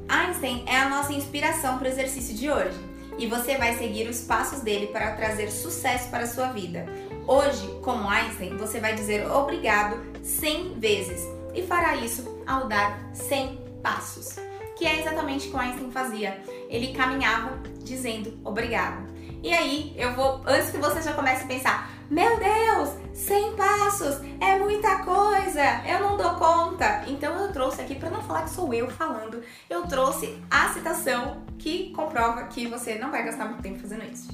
Einstein 0.08 0.64
é 0.66 0.78
a 0.78 0.88
nossa 0.88 1.12
inspiração 1.12 1.76
para 1.76 1.86
o 1.86 1.90
exercício 1.90 2.34
de 2.34 2.50
hoje 2.50 2.78
e 3.18 3.26
você 3.26 3.58
vai 3.58 3.76
seguir 3.76 4.08
os 4.08 4.22
passos 4.22 4.60
dele 4.60 4.86
para 4.86 5.12
trazer 5.12 5.50
sucesso 5.50 6.08
para 6.08 6.24
a 6.24 6.26
sua 6.26 6.48
vida. 6.48 6.86
Hoje, 7.26 7.66
como 7.82 8.06
Einstein, 8.06 8.54
você 8.58 8.78
vai 8.80 8.94
dizer 8.94 9.26
obrigado 9.30 9.96
100 10.22 10.78
vezes 10.78 11.26
e 11.54 11.62
fará 11.62 11.96
isso 11.96 12.42
ao 12.46 12.68
dar 12.68 13.00
100 13.14 13.64
passos, 13.82 14.36
que 14.76 14.84
é 14.84 15.00
exatamente 15.00 15.48
o 15.48 15.50
que 15.50 15.56
Einstein 15.56 15.90
fazia. 15.90 16.42
Ele 16.68 16.92
caminhava 16.92 17.58
dizendo 17.82 18.38
obrigado. 18.44 19.06
E 19.42 19.54
aí, 19.54 19.94
eu 19.96 20.12
vou, 20.14 20.42
antes 20.46 20.70
que 20.70 20.76
você 20.76 21.00
já 21.00 21.14
comece 21.14 21.44
a 21.44 21.46
pensar, 21.46 21.90
meu 22.10 22.38
Deus, 22.38 22.90
100 23.14 23.56
passos 23.56 24.20
é 24.38 24.58
muita 24.58 24.98
coisa, 24.98 25.62
eu 25.88 26.00
não 26.00 26.18
dou 26.18 26.34
conta. 26.34 27.04
Então 27.06 27.34
eu 27.38 27.52
trouxe 27.52 27.80
aqui 27.80 27.94
para 27.94 28.10
não 28.10 28.22
falar 28.22 28.42
que 28.42 28.50
sou 28.50 28.74
eu 28.74 28.90
falando, 28.90 29.42
eu 29.70 29.86
trouxe 29.86 30.38
a 30.50 30.68
citação 30.74 31.42
que 31.58 31.90
comprova 31.92 32.44
que 32.44 32.66
você 32.66 32.96
não 32.96 33.10
vai 33.10 33.24
gastar 33.24 33.46
muito 33.46 33.62
tempo 33.62 33.78
fazendo 33.78 34.04
isso. 34.04 34.28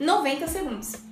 90 0.00 0.48
segundos. 0.48 1.07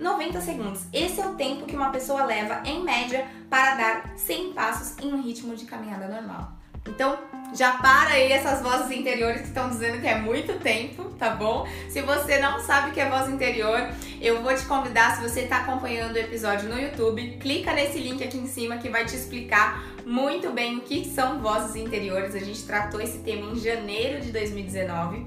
90 0.00 0.40
segundos. 0.40 0.80
Esse 0.92 1.20
é 1.20 1.26
o 1.26 1.34
tempo 1.34 1.66
que 1.66 1.76
uma 1.76 1.90
pessoa 1.90 2.24
leva, 2.24 2.62
em 2.64 2.82
média, 2.82 3.26
para 3.48 3.74
dar 3.74 4.12
100 4.16 4.52
passos 4.52 4.98
em 5.04 5.12
um 5.12 5.20
ritmo 5.20 5.54
de 5.54 5.66
caminhada 5.66 6.08
normal. 6.08 6.52
Então, 6.88 7.18
já 7.54 7.72
para 7.72 8.10
aí 8.10 8.32
essas 8.32 8.62
vozes 8.62 8.90
interiores 8.90 9.42
que 9.42 9.48
estão 9.48 9.68
dizendo 9.68 10.00
que 10.00 10.08
é 10.08 10.18
muito 10.18 10.58
tempo, 10.60 11.04
tá 11.18 11.30
bom? 11.30 11.66
Se 11.90 12.00
você 12.00 12.38
não 12.38 12.58
sabe 12.60 12.90
o 12.90 12.94
que 12.94 13.00
é 13.00 13.08
voz 13.08 13.28
interior, 13.28 13.86
eu 14.20 14.42
vou 14.42 14.54
te 14.54 14.64
convidar, 14.64 15.16
se 15.16 15.22
você 15.22 15.40
está 15.40 15.58
acompanhando 15.58 16.14
o 16.14 16.18
episódio 16.18 16.68
no 16.70 16.80
YouTube, 16.80 17.36
clica 17.38 17.74
nesse 17.74 17.98
link 17.98 18.24
aqui 18.24 18.38
em 18.38 18.46
cima 18.46 18.78
que 18.78 18.88
vai 18.88 19.04
te 19.04 19.14
explicar 19.14 19.84
muito 20.06 20.50
bem 20.50 20.78
o 20.78 20.80
que 20.80 21.04
são 21.04 21.40
vozes 21.40 21.76
interiores. 21.76 22.34
A 22.34 22.40
gente 22.40 22.62
tratou 22.62 23.00
esse 23.00 23.18
tema 23.18 23.52
em 23.52 23.56
janeiro 23.56 24.22
de 24.22 24.32
2019. 24.32 25.26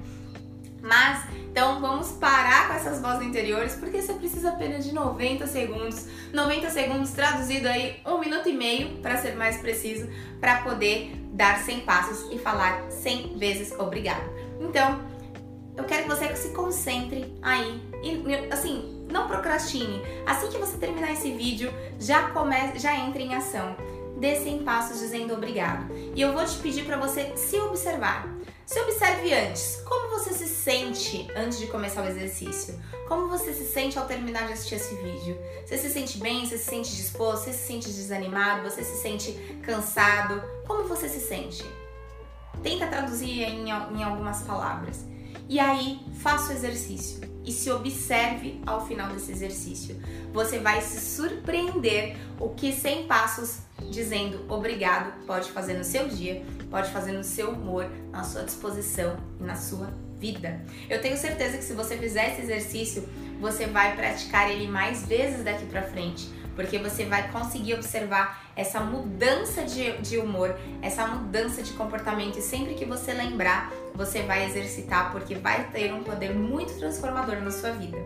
Mas 0.84 1.24
então 1.50 1.80
vamos 1.80 2.12
parar 2.12 2.68
com 2.68 2.74
essas 2.74 3.00
vozes 3.00 3.26
interiores 3.26 3.74
porque 3.74 4.02
você 4.02 4.12
precisa 4.12 4.50
apenas 4.50 4.84
de 4.84 4.92
90 4.92 5.46
segundos. 5.46 6.06
90 6.32 6.68
segundos 6.68 7.10
traduzido 7.12 7.68
aí 7.68 8.00
um 8.04 8.18
minuto 8.18 8.48
e 8.48 8.52
meio 8.52 8.98
para 8.98 9.16
ser 9.16 9.34
mais 9.34 9.56
preciso, 9.56 10.06
para 10.40 10.62
poder 10.62 11.16
dar 11.32 11.58
100 11.58 11.80
passos 11.80 12.30
e 12.30 12.38
falar 12.38 12.90
100 12.90 13.38
vezes 13.38 13.72
obrigado. 13.78 14.28
Então, 14.60 15.00
eu 15.74 15.84
quero 15.84 16.02
que 16.02 16.08
você 16.10 16.36
se 16.36 16.50
concentre 16.50 17.34
aí 17.40 17.80
e 18.02 18.52
assim, 18.52 19.06
não 19.10 19.26
procrastine. 19.26 20.02
Assim 20.26 20.48
que 20.48 20.58
você 20.58 20.76
terminar 20.76 21.12
esse 21.12 21.32
vídeo, 21.32 21.72
já 21.98 22.30
comece, 22.30 22.78
já 22.78 22.94
entre 22.94 23.22
em 23.22 23.34
ação. 23.34 23.74
Dê 24.18 24.36
100 24.36 24.64
passos 24.64 24.98
dizendo 24.98 25.32
obrigado. 25.32 25.86
E 26.14 26.20
eu 26.20 26.32
vou 26.32 26.44
te 26.44 26.56
pedir 26.58 26.84
para 26.84 26.98
você 26.98 27.32
se 27.36 27.56
observar. 27.58 28.33
Se 28.66 28.80
observe 28.80 29.32
antes, 29.34 29.82
como 29.84 30.08
você 30.08 30.32
se 30.32 30.46
sente 30.48 31.28
antes 31.36 31.58
de 31.58 31.66
começar 31.66 32.02
o 32.02 32.08
exercício? 32.08 32.74
Como 33.06 33.28
você 33.28 33.52
se 33.52 33.64
sente 33.66 33.98
ao 33.98 34.06
terminar 34.06 34.46
de 34.46 34.54
assistir 34.54 34.76
esse 34.76 34.94
vídeo? 34.94 35.38
Você 35.66 35.76
se 35.76 35.90
sente 35.90 36.16
bem? 36.18 36.46
Você 36.46 36.56
se 36.56 36.64
sente 36.64 36.96
disposto? 36.96 37.44
Você 37.44 37.52
se 37.52 37.66
sente 37.66 37.88
desanimado? 37.88 38.62
Você 38.62 38.82
se 38.82 39.02
sente 39.02 39.32
cansado? 39.62 40.42
Como 40.66 40.88
você 40.88 41.10
se 41.10 41.20
sente? 41.20 41.62
Tenta 42.62 42.86
traduzir 42.86 43.42
em, 43.42 43.68
em 43.68 44.02
algumas 44.02 44.42
palavras. 44.42 45.04
E 45.46 45.60
aí, 45.60 46.00
faça 46.20 46.50
o 46.50 46.56
exercício 46.56 47.20
e 47.44 47.52
se 47.52 47.70
observe 47.70 48.62
ao 48.64 48.86
final 48.86 49.12
desse 49.12 49.30
exercício. 49.30 50.00
Você 50.32 50.58
vai 50.58 50.80
se 50.80 50.98
surpreender 50.98 52.16
o 52.40 52.48
que 52.48 52.72
100 52.72 53.06
passos 53.06 53.58
dizendo 53.90 54.44
obrigado 54.48 55.26
pode 55.26 55.50
fazer 55.50 55.74
no 55.74 55.84
seu 55.84 56.08
dia, 56.08 56.42
pode 56.74 56.90
fazer 56.90 57.12
no 57.12 57.22
seu 57.22 57.50
humor, 57.50 57.88
na 58.10 58.24
sua 58.24 58.42
disposição 58.42 59.16
e 59.38 59.44
na 59.44 59.54
sua 59.54 59.94
vida. 60.18 60.60
Eu 60.90 61.00
tenho 61.00 61.16
certeza 61.16 61.56
que 61.56 61.62
se 61.62 61.72
você 61.72 61.96
fizer 61.96 62.32
esse 62.32 62.42
exercício, 62.42 63.08
você 63.40 63.66
vai 63.66 63.94
praticar 63.94 64.50
ele 64.50 64.66
mais 64.66 65.06
vezes 65.06 65.44
daqui 65.44 65.66
para 65.66 65.82
frente, 65.82 66.28
porque 66.56 66.76
você 66.78 67.04
vai 67.04 67.30
conseguir 67.30 67.74
observar 67.74 68.50
essa 68.56 68.80
mudança 68.80 69.62
de, 69.62 69.98
de 69.98 70.18
humor, 70.18 70.58
essa 70.82 71.06
mudança 71.06 71.62
de 71.62 71.72
comportamento 71.74 72.40
e 72.40 72.42
sempre 72.42 72.74
que 72.74 72.84
você 72.84 73.12
lembrar, 73.12 73.72
você 73.94 74.22
vai 74.22 74.44
exercitar 74.44 75.12
porque 75.12 75.36
vai 75.36 75.68
ter 75.70 75.94
um 75.94 76.02
poder 76.02 76.34
muito 76.34 76.76
transformador 76.76 77.36
na 77.40 77.52
sua 77.52 77.70
vida, 77.70 77.98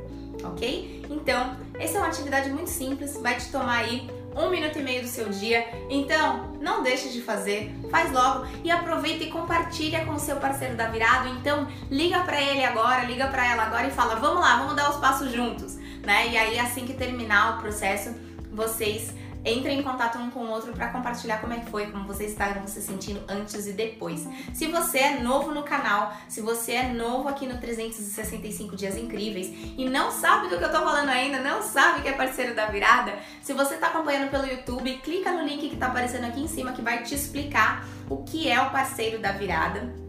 ok? 0.44 1.06
Então, 1.08 1.56
essa 1.80 1.96
é 1.96 2.00
uma 2.00 2.08
atividade 2.08 2.50
muito 2.50 2.68
simples, 2.68 3.16
vai 3.16 3.38
te 3.38 3.50
tomar 3.50 3.78
aí 3.78 4.10
um 4.38 4.50
minuto 4.50 4.78
e 4.78 4.82
meio 4.82 5.02
do 5.02 5.08
seu 5.08 5.28
dia. 5.28 5.66
Então, 5.90 6.52
não 6.60 6.82
deixe 6.82 7.08
de 7.10 7.20
fazer, 7.20 7.74
faz 7.90 8.12
logo 8.12 8.46
e 8.62 8.70
aproveita 8.70 9.24
e 9.24 9.30
compartilha 9.30 10.04
com 10.04 10.12
o 10.12 10.18
seu 10.18 10.36
parceiro 10.36 10.76
da 10.76 10.88
virada. 10.88 11.28
Então, 11.28 11.66
liga 11.90 12.20
para 12.20 12.40
ele 12.40 12.64
agora, 12.64 13.04
liga 13.04 13.26
para 13.26 13.46
ela 13.46 13.64
agora 13.64 13.86
e 13.88 13.90
fala: 13.90 14.16
"Vamos 14.16 14.40
lá, 14.40 14.58
vamos 14.58 14.76
dar 14.76 14.90
os 14.90 14.96
passos 14.96 15.32
juntos", 15.32 15.76
né? 16.04 16.28
E 16.28 16.36
aí 16.36 16.58
assim 16.58 16.86
que 16.86 16.94
terminar 16.94 17.56
o 17.56 17.60
processo, 17.60 18.14
vocês 18.52 19.12
Entrem 19.48 19.78
em 19.78 19.82
contato 19.82 20.18
um 20.18 20.30
com 20.30 20.40
o 20.40 20.50
outro 20.50 20.72
para 20.72 20.88
compartilhar 20.88 21.38
como 21.38 21.54
é 21.54 21.60
que 21.60 21.70
foi, 21.70 21.90
como 21.90 22.06
vocês 22.06 22.32
estavam 22.32 22.66
se 22.66 22.82
sentindo 22.82 23.22
antes 23.28 23.66
e 23.66 23.72
depois. 23.72 24.28
Se 24.52 24.66
você 24.66 24.98
é 24.98 25.20
novo 25.20 25.52
no 25.52 25.62
canal, 25.62 26.14
se 26.28 26.40
você 26.40 26.72
é 26.72 26.92
novo 26.92 27.28
aqui 27.28 27.46
no 27.46 27.58
365 27.58 28.76
Dias 28.76 28.96
Incríveis 28.96 29.50
e 29.76 29.88
não 29.88 30.10
sabe 30.10 30.48
do 30.48 30.58
que 30.58 30.64
eu 30.64 30.70
tô 30.70 30.80
falando 30.80 31.08
ainda, 31.08 31.40
não 31.40 31.62
sabe 31.62 32.02
que 32.02 32.08
é 32.08 32.12
parceiro 32.12 32.54
da 32.54 32.66
virada, 32.66 33.14
se 33.42 33.52
você 33.52 33.76
tá 33.76 33.86
acompanhando 33.88 34.30
pelo 34.30 34.46
YouTube, 34.46 34.98
clica 34.98 35.32
no 35.32 35.44
link 35.44 35.68
que 35.68 35.76
tá 35.76 35.86
aparecendo 35.86 36.24
aqui 36.24 36.40
em 36.40 36.48
cima 36.48 36.72
que 36.72 36.82
vai 36.82 37.02
te 37.02 37.14
explicar 37.14 37.86
o 38.10 38.18
que 38.24 38.50
é 38.50 38.60
o 38.60 38.70
parceiro 38.70 39.18
da 39.18 39.32
virada. 39.32 40.07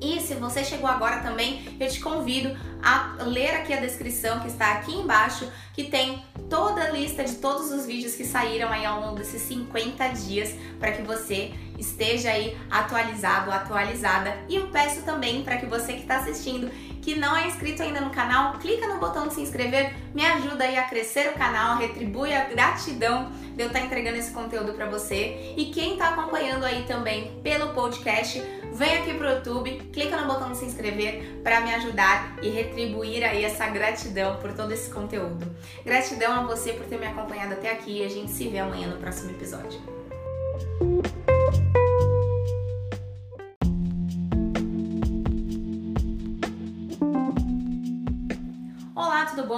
E 0.00 0.20
se 0.20 0.34
você 0.34 0.62
chegou 0.62 0.88
agora 0.88 1.20
também, 1.20 1.76
eu 1.80 1.88
te 1.88 2.00
convido 2.00 2.56
a 2.82 3.16
ler 3.24 3.56
aqui 3.56 3.72
a 3.72 3.80
descrição 3.80 4.40
que 4.40 4.48
está 4.48 4.72
aqui 4.72 4.92
embaixo, 4.92 5.50
que 5.72 5.84
tem 5.84 6.22
toda 6.50 6.82
a 6.82 6.90
lista 6.90 7.24
de 7.24 7.36
todos 7.36 7.70
os 7.70 7.86
vídeos 7.86 8.14
que 8.14 8.24
saíram 8.24 8.70
aí 8.70 8.84
ao 8.84 9.00
longo 9.00 9.16
desses 9.16 9.42
50 9.42 10.08
dias 10.08 10.54
para 10.78 10.92
que 10.92 11.02
você 11.02 11.52
esteja 11.78 12.30
aí 12.30 12.56
atualizado, 12.70 13.50
atualizada. 13.50 14.36
E 14.48 14.56
eu 14.56 14.68
peço 14.68 15.02
também 15.02 15.42
para 15.42 15.56
que 15.56 15.66
você 15.66 15.94
que 15.94 16.02
está 16.02 16.18
assistindo, 16.18 16.70
que 17.06 17.14
não 17.14 17.36
é 17.36 17.46
inscrito 17.46 17.84
ainda 17.84 18.00
no 18.00 18.10
canal, 18.10 18.54
clica 18.54 18.88
no 18.88 18.98
botão 18.98 19.28
de 19.28 19.34
se 19.34 19.40
inscrever, 19.40 19.94
me 20.12 20.26
ajuda 20.26 20.64
aí 20.64 20.76
a 20.76 20.88
crescer 20.88 21.28
o 21.28 21.34
canal, 21.34 21.78
retribui 21.78 22.34
a 22.34 22.46
gratidão 22.46 23.30
de 23.54 23.62
eu 23.62 23.68
estar 23.68 23.78
tá 23.78 23.86
entregando 23.86 24.16
esse 24.16 24.32
conteúdo 24.32 24.72
para 24.72 24.86
você. 24.86 25.54
E 25.56 25.66
quem 25.66 25.92
está 25.92 26.08
acompanhando 26.08 26.64
aí 26.64 26.82
também 26.82 27.40
pelo 27.44 27.68
podcast, 27.68 28.42
vem 28.72 28.96
aqui 28.96 29.14
pro 29.14 29.30
YouTube, 29.30 29.88
clica 29.92 30.16
no 30.16 30.26
botão 30.26 30.50
de 30.50 30.58
se 30.58 30.64
inscrever 30.64 31.42
para 31.44 31.60
me 31.60 31.72
ajudar 31.74 32.38
e 32.42 32.48
retribuir 32.48 33.22
aí 33.22 33.44
essa 33.44 33.68
gratidão 33.68 34.38
por 34.38 34.52
todo 34.52 34.72
esse 34.72 34.90
conteúdo. 34.90 35.46
Gratidão 35.84 36.32
a 36.32 36.42
você 36.42 36.72
por 36.72 36.86
ter 36.86 36.98
me 36.98 37.06
acompanhado 37.06 37.52
até 37.52 37.70
aqui 37.70 38.00
e 38.00 38.04
a 38.04 38.08
gente 38.08 38.32
se 38.32 38.48
vê 38.48 38.58
amanhã 38.58 38.88
no 38.88 38.96
próximo 38.96 39.30
episódio. 39.30 39.80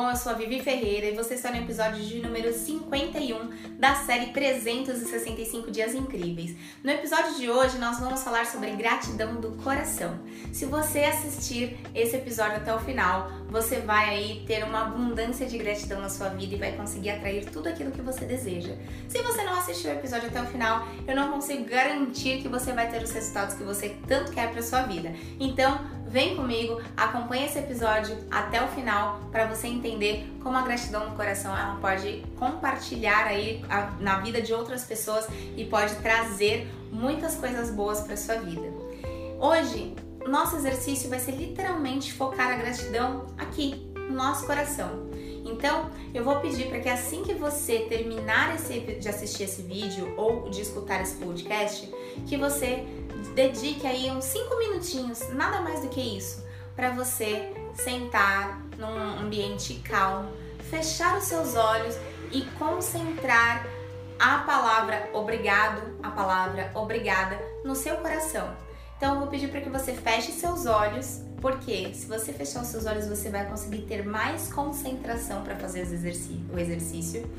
Eu 0.09 0.17
sou 0.17 0.33
a 0.33 0.35
Vivi 0.35 0.61
Ferreira 0.61 1.07
e 1.07 1.15
você 1.15 1.35
está 1.35 1.51
no 1.51 1.59
episódio 1.59 2.03
de 2.03 2.23
número 2.23 2.51
51 2.51 3.51
da 3.79 3.95
série 3.95 4.33
365 4.33 5.71
Dias 5.71 5.95
Incríveis. 5.95 6.57
No 6.83 6.91
episódio 6.91 7.35
de 7.35 7.51
hoje 7.51 7.77
nós 7.77 8.01
vamos 8.01 8.23
falar 8.23 8.47
sobre 8.47 8.71
gratidão 8.71 9.35
do 9.35 9.53
coração. 9.63 10.19
Se 10.51 10.65
você 10.65 11.01
assistir 11.01 11.77
esse 11.95 12.17
episódio 12.17 12.57
até 12.57 12.75
o 12.75 12.79
final, 12.79 13.31
você 13.51 13.81
vai 13.81 14.09
aí 14.09 14.45
ter 14.47 14.65
uma 14.65 14.87
abundância 14.87 15.47
de 15.47 15.59
gratidão 15.59 16.01
na 16.01 16.09
sua 16.09 16.31
vida 16.31 16.55
e 16.55 16.59
vai 16.59 16.73
conseguir 16.73 17.11
atrair 17.11 17.45
tudo 17.45 17.69
aquilo 17.69 17.91
que 17.91 18.01
você 18.01 18.25
deseja. 18.25 18.75
Se 19.09 19.21
você 19.21 19.43
não 19.45 19.59
assistiu 19.59 19.91
o 19.91 19.95
episódio 19.95 20.29
até 20.29 20.41
o 20.41 20.47
final, 20.47 20.89
eu 21.07 21.15
não 21.15 21.31
consigo 21.33 21.65
garantir 21.65 22.41
que 22.41 22.49
você 22.49 22.73
vai 22.73 22.91
ter 22.91 23.03
os 23.03 23.11
resultados 23.11 23.55
que 23.57 23.63
você 23.63 23.95
tanto 24.07 24.33
quer 24.33 24.51
para 24.51 24.63
sua 24.63 24.83
vida. 24.83 25.13
Então, 25.39 25.98
Vem 26.09 26.37
comigo, 26.37 26.81
acompanhe 26.97 27.45
esse 27.45 27.59
episódio 27.59 28.17
até 28.31 28.65
o 28.65 28.69
final 28.69 29.21
para 29.31 29.47
você 29.47 29.67
entender 29.67 30.27
como 30.43 30.57
a 30.57 30.63
gratidão 30.63 31.07
no 31.07 31.15
coração 31.15 31.55
ela 31.55 31.77
pode 31.83 32.25
compartilhar 32.39 33.27
aí 33.27 33.63
a, 33.69 33.91
na 34.01 34.19
vida 34.21 34.41
de 34.41 34.55
outras 34.55 34.85
pessoas 34.85 35.27
e 35.55 35.67
pode 35.67 35.95
trazer 35.97 36.67
muitas 36.91 37.35
coisas 37.35 37.71
boas 37.71 38.01
para 38.01 38.17
sua 38.17 38.37
vida. 38.37 38.73
Hoje, 39.39 39.95
nosso 40.27 40.57
exercício 40.57 41.11
vai 41.11 41.21
ser 41.21 41.33
literalmente 41.33 42.11
focar 42.15 42.53
a 42.53 42.57
gratidão 42.57 43.27
aqui, 43.37 43.87
no 43.95 44.15
nosso 44.15 44.47
coração. 44.47 45.09
Então, 45.45 45.91
eu 46.15 46.25
vou 46.25 46.41
pedir 46.41 46.69
para 46.69 46.81
que 46.81 46.89
assim 46.89 47.23
que 47.23 47.35
você 47.35 47.81
terminar 47.81 48.55
esse, 48.55 48.81
de 48.81 49.09
assistir 49.09 49.45
esse 49.45 49.63
vídeo 49.63 50.15
ou 50.17 50.49
de 50.49 50.63
escutar 50.63 51.03
esse 51.03 51.17
podcast, 51.17 51.93
que 52.27 52.37
você 52.37 52.87
dedique 53.39 53.87
aí 53.87 54.11
uns 54.11 54.25
5 54.25 54.59
minutinhos, 54.59 55.29
nada 55.29 55.61
mais 55.61 55.81
do 55.81 55.89
que 55.89 56.01
isso, 56.01 56.45
para 56.75 56.91
você 56.91 57.55
sentar 57.73 58.61
num 58.77 59.21
ambiente 59.21 59.75
calmo, 59.75 60.29
fechar 60.69 61.17
os 61.17 61.23
seus 61.23 61.55
olhos 61.55 61.95
e 62.33 62.43
concentrar 62.59 63.65
a 64.19 64.39
palavra 64.39 65.09
obrigado, 65.13 65.81
a 66.03 66.11
palavra 66.11 66.73
obrigada 66.75 67.41
no 67.65 67.77
seu 67.77 67.99
coração. 67.99 68.57
Então 68.97 69.15
eu 69.15 69.21
vou 69.21 69.29
pedir 69.29 69.49
para 69.53 69.61
que 69.61 69.71
você 69.71 69.93
feche 69.93 70.33
seus 70.33 70.67
olhos, 70.67 71.21
porque 71.41 71.95
se 71.95 72.07
você 72.07 72.33
fechar 72.33 72.63
os 72.63 72.67
seus 72.67 72.87
olhos, 72.87 73.07
você 73.07 73.31
vai 73.31 73.47
conseguir 73.49 73.83
ter 73.83 74.05
mais 74.05 74.53
concentração 74.53 75.45
para 75.45 75.55
fazer 75.55 75.83
o 75.83 76.59
exercício. 76.59 77.31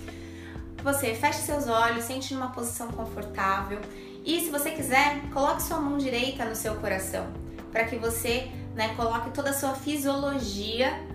Você 0.82 1.14
feche 1.14 1.42
seus 1.42 1.68
olhos, 1.68 2.06
sente 2.06 2.34
numa 2.34 2.52
posição 2.52 2.88
confortável 2.88 3.82
e 4.26 4.42
se 4.42 4.50
você 4.50 4.72
quiser, 4.72 5.22
coloque 5.34 5.64
sua 5.64 5.80
mão 5.80 5.98
direita 5.98 6.46
no 6.46 6.56
seu 6.56 6.76
coração, 6.76 7.28
para 7.72 7.86
que 7.86 7.96
você 7.96 8.50
né, 8.76 8.94
coloque 8.96 9.32
toda 9.32 9.50
a 9.50 9.54
sua 9.54 9.74
fisiologia 9.74 11.08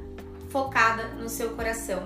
focada 0.49 1.09
no 1.15 1.29
seu 1.29 1.51
coração. 1.51 2.03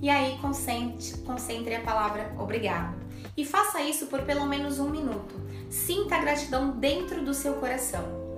E 0.00 0.08
aí 0.08 0.38
concentre, 0.38 1.18
concentre 1.18 1.74
a 1.74 1.80
palavra 1.80 2.32
obrigado. 2.38 2.94
E 3.36 3.44
faça 3.44 3.80
isso 3.80 4.06
por 4.06 4.22
pelo 4.22 4.46
menos 4.46 4.78
um 4.78 4.88
minuto. 4.88 5.34
Sinta 5.68 6.16
a 6.16 6.20
gratidão 6.20 6.70
dentro 6.70 7.24
do 7.24 7.34
seu 7.34 7.54
coração. 7.54 8.28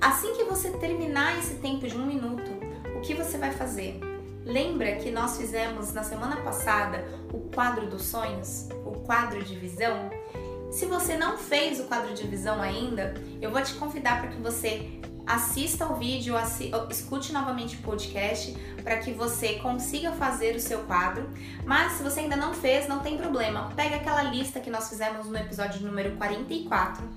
Assim 0.00 0.34
que 0.34 0.44
você 0.44 0.70
terminar 0.72 1.38
esse 1.38 1.54
tempo 1.54 1.86
de 1.86 1.96
um 1.96 2.04
minuto, 2.04 2.50
o 2.96 3.00
que 3.00 3.14
você 3.14 3.38
vai 3.38 3.52
fazer? 3.52 4.00
Lembra 4.44 4.96
que 4.96 5.10
nós 5.10 5.38
fizemos 5.38 5.92
na 5.92 6.02
semana 6.02 6.36
passada 6.36 7.06
o 7.32 7.38
quadro 7.54 7.86
dos 7.86 8.02
sonhos, 8.02 8.68
o 8.84 8.92
quadro 9.00 9.42
de 9.42 9.54
visão? 9.54 10.10
Se 10.74 10.86
você 10.86 11.16
não 11.16 11.38
fez 11.38 11.78
o 11.78 11.84
quadro 11.84 12.12
de 12.14 12.26
visão 12.26 12.60
ainda, 12.60 13.14
eu 13.40 13.48
vou 13.52 13.62
te 13.62 13.74
convidar 13.74 14.20
para 14.20 14.30
que 14.30 14.42
você 14.42 14.98
assista 15.24 15.86
o 15.86 15.94
vídeo, 15.94 16.34
escute 16.90 17.32
novamente 17.32 17.76
o 17.76 17.78
podcast 17.78 18.52
para 18.82 18.98
que 18.98 19.12
você 19.12 19.60
consiga 19.60 20.10
fazer 20.10 20.56
o 20.56 20.60
seu 20.60 20.80
quadro. 20.80 21.30
Mas 21.64 21.92
se 21.92 22.02
você 22.02 22.20
ainda 22.20 22.34
não 22.34 22.52
fez, 22.52 22.88
não 22.88 22.98
tem 22.98 23.16
problema. 23.16 23.70
Pega 23.76 23.94
aquela 23.94 24.24
lista 24.24 24.58
que 24.58 24.68
nós 24.68 24.88
fizemos 24.88 25.28
no 25.28 25.36
episódio 25.38 25.80
número 25.80 26.16
44 26.16 27.08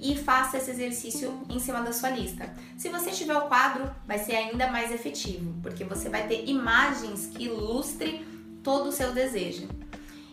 e 0.00 0.16
faça 0.16 0.56
esse 0.56 0.72
exercício 0.72 1.40
em 1.48 1.60
cima 1.60 1.82
da 1.82 1.92
sua 1.92 2.10
lista. 2.10 2.52
Se 2.76 2.88
você 2.88 3.12
tiver 3.12 3.36
o 3.36 3.42
quadro, 3.42 3.88
vai 4.08 4.18
ser 4.18 4.34
ainda 4.34 4.66
mais 4.72 4.90
efetivo, 4.90 5.54
porque 5.62 5.84
você 5.84 6.08
vai 6.08 6.26
ter 6.26 6.48
imagens 6.48 7.26
que 7.26 7.44
ilustrem 7.44 8.26
todo 8.60 8.88
o 8.88 8.92
seu 8.92 9.12
desejo. 9.12 9.68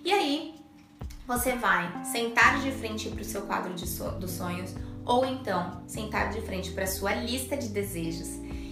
E 0.04 0.12
aí, 0.12 0.61
você 1.32 1.56
vai 1.56 1.90
sentar 2.04 2.60
de 2.60 2.70
frente 2.74 3.08
para 3.08 3.22
o 3.22 3.24
seu 3.24 3.44
quadro 3.44 3.78
so 3.88 4.12
dos 4.20 4.32
sonhos 4.32 4.76
ou 5.06 5.26
então 5.26 5.82
sentar 5.88 6.30
de 6.30 6.42
frente 6.42 6.72
para 6.72 6.84
a 6.84 6.88
sua 6.88 7.14
lista 7.14 7.56
de 7.56 7.70
desejos 7.70 8.28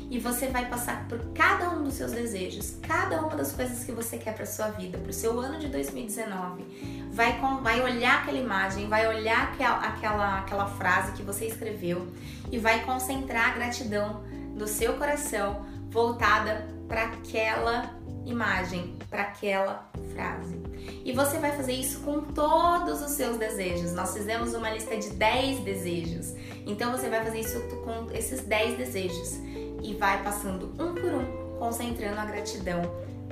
e 0.09 0.19
você 0.19 0.47
vai 0.47 0.65
passar 0.67 1.07
por 1.07 1.19
cada 1.33 1.69
um 1.69 1.83
dos 1.83 1.93
seus 1.93 2.11
desejos, 2.11 2.75
cada 2.81 3.21
uma 3.21 3.33
das 3.37 3.53
coisas 3.53 3.85
que 3.85 3.93
você 3.93 4.17
quer 4.17 4.35
para 4.35 4.45
sua 4.45 4.71
vida, 4.71 4.97
para 4.97 5.09
o 5.09 5.13
seu 5.13 5.39
ano 5.39 5.57
de 5.57 5.67
2019. 5.69 7.09
Vai, 7.13 7.39
com, 7.39 7.61
vai 7.61 7.81
olhar 7.81 8.23
aquela 8.23 8.39
imagem, 8.39 8.89
vai 8.89 9.07
olhar 9.07 9.53
aquela, 9.53 9.77
aquela, 9.77 10.39
aquela 10.39 10.65
frase 10.65 11.13
que 11.13 11.23
você 11.23 11.45
escreveu 11.45 12.11
e 12.51 12.57
vai 12.57 12.83
concentrar 12.83 13.51
a 13.51 13.53
gratidão 13.53 14.23
do 14.57 14.67
seu 14.67 14.93
coração 14.95 15.65
voltada 15.89 16.67
para 16.89 17.03
aquela 17.03 17.97
imagem, 18.25 18.97
para 19.09 19.23
aquela 19.23 19.89
frase. 20.13 20.61
E 21.03 21.11
você 21.11 21.37
vai 21.39 21.51
fazer 21.51 21.73
isso 21.73 22.01
com 22.01 22.21
todos 22.21 23.01
os 23.01 23.11
seus 23.11 23.37
desejos. 23.37 23.93
Nós 23.93 24.13
fizemos 24.13 24.53
uma 24.53 24.69
lista 24.69 24.95
de 24.97 25.09
10 25.09 25.59
desejos. 25.61 26.33
Então 26.65 26.91
você 26.91 27.09
vai 27.09 27.23
fazer 27.23 27.39
isso 27.39 27.59
com 27.83 28.11
esses 28.13 28.41
10 28.41 28.77
desejos 28.77 29.39
e 29.81 29.95
vai 29.95 30.23
passando 30.23 30.67
um 30.79 30.93
por 30.93 31.11
um, 31.13 31.57
concentrando 31.57 32.19
a 32.19 32.25
gratidão 32.25 32.81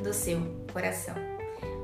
do 0.02 0.14
seu 0.14 0.42
coração. 0.72 1.16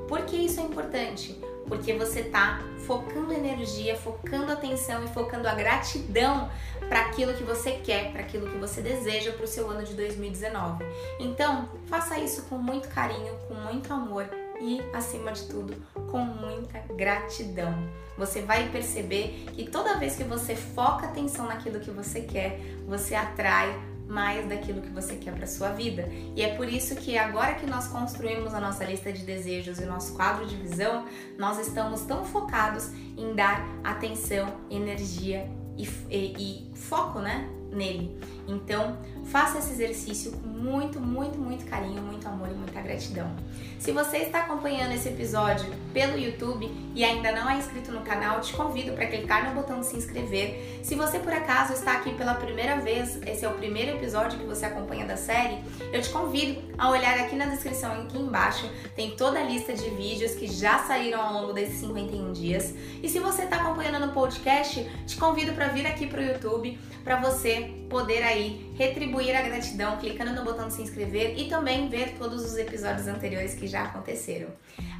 Por 0.07 0.25
que 0.25 0.35
isso 0.35 0.59
é 0.59 0.63
importante? 0.63 1.39
Porque 1.67 1.93
você 1.93 2.21
está 2.21 2.61
focando 2.85 3.31
energia, 3.31 3.95
focando 3.95 4.51
atenção 4.51 5.03
e 5.05 5.07
focando 5.07 5.47
a 5.47 5.55
gratidão 5.55 6.49
para 6.93 7.07
aquilo 7.07 7.33
que 7.33 7.43
você 7.43 7.71
quer, 7.83 8.11
para 8.11 8.21
aquilo 8.21 8.47
que 8.47 8.57
você 8.59 8.79
deseja 8.79 9.31
para 9.31 9.45
o 9.45 9.47
seu 9.47 9.67
ano 9.67 9.83
de 9.83 9.95
2019. 9.95 10.85
Então, 11.19 11.67
faça 11.87 12.19
isso 12.19 12.43
com 12.43 12.55
muito 12.55 12.87
carinho, 12.87 13.35
com 13.47 13.55
muito 13.55 13.91
amor 13.91 14.29
e, 14.61 14.79
acima 14.93 15.31
de 15.31 15.47
tudo, 15.47 15.75
com 16.11 16.19
muita 16.19 16.77
gratidão. 16.93 17.73
Você 18.15 18.43
vai 18.43 18.69
perceber 18.69 19.43
que 19.53 19.67
toda 19.71 19.97
vez 19.97 20.15
que 20.15 20.23
você 20.23 20.55
foca 20.55 21.07
atenção 21.07 21.47
naquilo 21.47 21.79
que 21.79 21.89
você 21.89 22.21
quer, 22.21 22.59
você 22.85 23.15
atrai 23.15 23.75
mais 24.07 24.47
daquilo 24.47 24.79
que 24.79 24.89
você 24.89 25.15
quer 25.15 25.33
para 25.33 25.47
sua 25.47 25.69
vida. 25.69 26.07
E 26.35 26.43
é 26.43 26.55
por 26.55 26.69
isso 26.69 26.95
que 26.95 27.17
agora 27.17 27.55
que 27.55 27.65
nós 27.65 27.87
construímos 27.87 28.53
a 28.53 28.59
nossa 28.59 28.85
lista 28.85 29.11
de 29.11 29.25
desejos 29.25 29.79
e 29.79 29.83
o 29.83 29.87
nosso 29.87 30.13
quadro 30.13 30.45
de 30.45 30.55
visão, 30.55 31.07
nós 31.39 31.57
estamos 31.57 32.01
tão 32.01 32.23
focados 32.23 32.91
em 33.17 33.33
dar 33.33 33.65
atenção, 33.83 34.47
energia 34.69 35.49
e, 35.77 35.87
e, 36.11 36.71
foco, 36.75 37.19
né, 37.19 37.49
nele. 37.71 38.15
Então, 38.47 38.97
faça 39.25 39.59
esse 39.59 39.71
exercício 39.71 40.31
com 40.31 40.47
muito, 40.47 40.99
muito, 40.99 41.37
muito 41.37 41.65
carinho, 41.65 42.01
muito 42.01 42.27
amor 42.27 42.49
e 42.49 42.53
muita 42.53 42.81
gratidão. 42.81 43.31
Se 43.79 43.91
você 43.91 44.17
está 44.17 44.39
acompanhando 44.39 44.93
esse 44.93 45.09
episódio 45.09 45.69
pelo 45.93 46.17
YouTube 46.17 46.71
e 46.95 47.03
ainda 47.03 47.33
não 47.33 47.49
é 47.49 47.57
inscrito 47.57 47.91
no 47.91 48.01
canal, 48.01 48.39
te 48.39 48.53
convido 48.53 48.93
para 48.93 49.05
clicar 49.07 49.49
no 49.49 49.55
botão 49.61 49.81
de 49.81 49.87
se 49.87 49.97
inscrever. 49.97 50.79
Se 50.81 50.95
você 50.95 51.19
por 51.19 51.33
acaso 51.33 51.73
está 51.73 51.93
aqui 51.93 52.13
pela 52.13 52.33
primeira 52.33 52.77
vez, 52.77 53.19
esse 53.27 53.43
é 53.43 53.49
o 53.49 53.53
primeiro 53.53 53.97
episódio 53.97 54.39
que 54.39 54.45
você 54.45 54.65
acompanha 54.65 55.05
da 55.05 55.17
série, 55.17 55.57
eu 55.91 56.01
te 56.01 56.09
convido 56.09 56.61
a 56.77 56.89
olhar 56.89 57.19
aqui 57.19 57.35
na 57.35 57.45
descrição 57.45 57.91
aqui 58.03 58.17
embaixo, 58.17 58.69
tem 58.95 59.11
toda 59.17 59.39
a 59.39 59.43
lista 59.43 59.73
de 59.73 59.89
vídeos 59.89 60.33
que 60.33 60.47
já 60.47 60.79
saíram 60.79 61.21
ao 61.21 61.33
longo 61.33 61.53
desses 61.53 61.79
51 61.79 62.31
dias. 62.31 62.73
E 63.01 63.09
se 63.09 63.19
você 63.19 63.43
está 63.43 63.57
acompanhando 63.57 64.05
no 64.05 64.13
podcast, 64.13 64.89
te 65.05 65.17
convido 65.17 65.51
para 65.53 65.67
vir 65.67 65.85
aqui 65.85 66.07
para 66.07 66.21
o 66.21 66.23
YouTube 66.23 66.79
para 67.03 67.17
você 67.17 67.69
poder 67.89 68.23
aí 68.23 68.32
retribuir 68.75 69.35
a 69.35 69.41
gratidão 69.41 69.97
clicando 69.97 70.33
no 70.33 70.43
botão 70.43 70.67
de 70.67 70.73
se 70.73 70.81
inscrever 70.81 71.37
e 71.37 71.47
também 71.49 71.89
ver 71.89 72.15
todos 72.17 72.43
os 72.43 72.57
episódios 72.57 73.07
anteriores 73.07 73.53
que 73.53 73.67
já 73.67 73.83
aconteceram. 73.83 74.49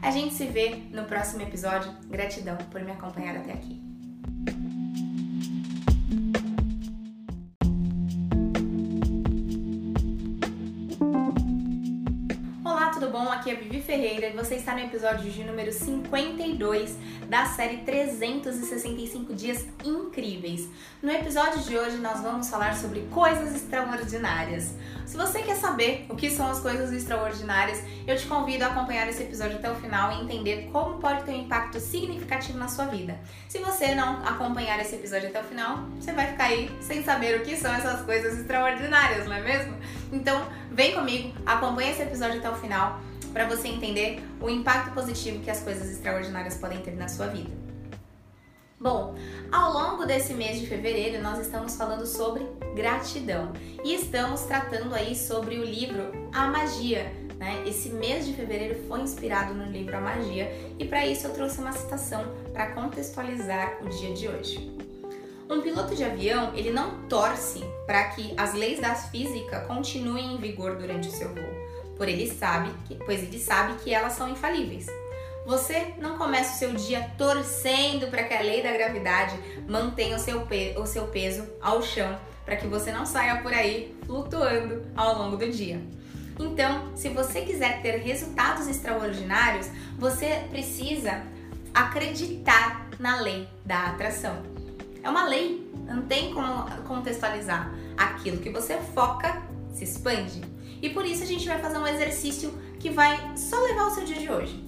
A 0.02 0.12
gente 0.12 0.34
se 0.34 0.46
vê 0.46 0.76
no 0.92 1.04
próximo 1.06 1.42
episódio. 1.42 1.92
Gratidão 2.08 2.58
por 2.72 2.82
me 2.82 2.92
acompanhar 2.92 3.36
até 3.38 3.54
aqui. 3.54 3.82
Aqui 13.44 13.52
é 13.52 13.56
Vivi 13.56 13.82
Ferreira 13.82 14.28
e 14.28 14.32
você 14.32 14.56
está 14.56 14.74
no 14.74 14.80
episódio 14.80 15.30
de 15.30 15.44
número 15.44 15.70
52 15.70 16.98
da 17.28 17.46
série 17.46 17.80
365 17.80 19.34
Dias 19.34 19.66
Incríveis. 19.84 20.70
No 21.02 21.12
episódio 21.12 21.60
de 21.60 21.78
hoje 21.78 21.98
nós 21.98 22.22
vamos 22.22 22.50
falar 22.50 22.74
sobre 22.74 23.02
coisas 23.12 23.54
extraordinárias. 23.54 24.74
Se 25.06 25.18
você 25.18 25.42
quer 25.42 25.58
saber 25.58 26.06
o 26.08 26.16
que 26.16 26.30
são 26.30 26.50
as 26.50 26.62
coisas 26.62 26.94
extraordinárias, 26.94 27.84
eu 28.08 28.16
te 28.16 28.26
convido 28.28 28.64
a 28.64 28.68
acompanhar 28.68 29.10
esse 29.10 29.24
episódio 29.24 29.58
até 29.58 29.70
o 29.70 29.76
final 29.76 30.14
e 30.14 30.24
entender 30.24 30.70
como 30.72 31.00
pode 31.00 31.26
ter 31.26 31.32
um 31.32 31.42
impacto 31.42 31.82
significativo 31.82 32.58
na 32.58 32.70
sua 32.70 32.86
vida. 32.86 33.20
Se 33.50 33.60
você 33.60 33.94
não 33.94 34.26
acompanhar 34.26 34.80
esse 34.80 34.96
episódio 34.96 35.28
até 35.28 35.42
o 35.42 35.44
final, 35.44 35.80
você 36.00 36.14
vai 36.14 36.28
ficar 36.28 36.46
aí 36.46 36.72
sem 36.80 37.04
saber 37.04 37.42
o 37.42 37.44
que 37.44 37.58
são 37.58 37.74
essas 37.74 38.06
coisas 38.06 38.40
extraordinárias, 38.40 39.28
não 39.28 39.36
é 39.36 39.42
mesmo? 39.42 39.74
Então, 40.14 40.48
vem 40.72 40.94
comigo, 40.94 41.34
acompanha 41.46 41.92
esse 41.92 42.04
episódio 42.04 42.40
até 42.40 42.50
o 42.50 42.56
final 42.56 43.02
para 43.34 43.48
você 43.48 43.68
entender 43.68 44.24
o 44.40 44.50
impacto 44.50 44.94
positivo 44.94 45.44
que 45.44 45.50
as 45.50 45.62
coisas 45.62 45.90
extraordinárias 45.90 46.56
podem 46.56 46.80
ter 46.82 46.96
na 46.96 47.08
sua 47.08 47.28
vida. 47.28 47.50
Bom, 48.80 49.16
ao 49.52 49.72
longo 49.72 50.06
desse 50.06 50.34
mês 50.34 50.60
de 50.60 50.68
fevereiro 50.68 51.24
nós 51.24 51.40
estamos 51.40 51.76
falando 51.76 52.06
sobre 52.06 52.46
gratidão 52.76 53.54
e 53.84 53.96
estamos 53.96 54.42
tratando 54.42 54.94
aí 54.94 55.16
sobre 55.16 55.58
o 55.58 55.64
livro 55.64 56.12
A 56.34 56.48
Magia. 56.48 57.12
Né? 57.38 57.64
Esse 57.66 57.90
mês 57.90 58.26
de 58.26 58.34
fevereiro 58.34 58.84
foi 58.88 59.00
inspirado 59.00 59.54
no 59.54 59.72
livro 59.72 59.96
A 59.98 60.02
Magia 60.02 60.52
e 60.78 60.86
para 60.86 61.06
isso 61.06 61.28
eu 61.28 61.34
trouxe 61.34 61.60
uma 61.60 61.72
citação 61.72 62.26
para 62.52 62.74
contextualizar 62.74 63.80
o 63.82 63.90
dia 63.90 64.14
de 64.14 64.28
hoje. 64.28 64.78
Um 65.50 65.62
piloto 65.62 65.96
de 65.96 66.04
avião 66.04 66.54
ele 66.54 66.72
não 66.72 67.08
torce 67.08 67.64
para 67.86 68.10
que 68.10 68.34
as 68.36 68.54
leis 68.54 68.82
da 68.82 68.96
física 68.96 69.62
continuem 69.62 70.36
em 70.36 70.38
vigor 70.38 70.76
durante 70.76 71.08
o 71.08 71.12
seu 71.12 71.34
voo 71.34 71.63
por 72.04 72.10
ele 72.10 72.30
sabe 72.30 72.70
que, 72.84 72.96
pois 72.96 73.24
ele 73.24 73.40
sabe 73.40 73.82
que 73.82 73.94
elas 73.94 74.12
são 74.12 74.28
infalíveis. 74.28 74.88
Você 75.46 75.94
não 76.00 76.18
começa 76.18 76.54
o 76.54 76.58
seu 76.60 76.74
dia 76.74 77.10
torcendo 77.18 78.08
para 78.08 78.24
que 78.24 78.34
a 78.34 78.42
lei 78.42 78.62
da 78.62 78.74
gravidade 78.74 79.40
mantenha 79.70 80.18
o 80.18 80.20
seu, 80.20 80.46
o 80.76 80.86
seu 80.86 81.08
peso 81.08 81.48
ao 81.62 81.82
chão, 81.82 82.20
para 82.44 82.58
que 82.58 82.68
você 82.68 82.92
não 82.92 83.06
saia 83.06 83.42
por 83.42 83.54
aí 83.54 83.96
flutuando 84.06 84.86
ao 84.98 85.18
longo 85.18 85.38
do 85.38 85.50
dia. 85.50 85.80
Então, 86.38 86.94
se 86.94 87.08
você 87.08 87.44
quiser 87.44 87.82
ter 87.82 87.96
resultados 88.00 88.68
extraordinários, 88.68 89.70
você 89.98 90.44
precisa 90.50 91.24
acreditar 91.74 92.90
na 93.00 93.22
lei 93.22 93.48
da 93.64 93.92
atração. 93.92 94.44
É 95.02 95.10
uma 95.10 95.24
lei, 95.24 95.72
não 95.88 96.02
tem 96.02 96.34
como 96.34 96.70
contextualizar. 96.82 97.74
Aquilo 97.96 98.40
que 98.40 98.50
você 98.50 98.78
foca 98.94 99.42
se 99.74 99.86
expande. 99.86 100.53
E 100.84 100.90
por 100.90 101.06
isso 101.06 101.24
a 101.24 101.26
gente 101.26 101.48
vai 101.48 101.58
fazer 101.60 101.78
um 101.78 101.88
exercício 101.88 102.54
que 102.78 102.90
vai 102.90 103.38
só 103.38 103.58
levar 103.64 103.88
o 103.88 103.92
seu 103.92 104.04
dia 104.04 104.18
de 104.18 104.30
hoje. 104.30 104.62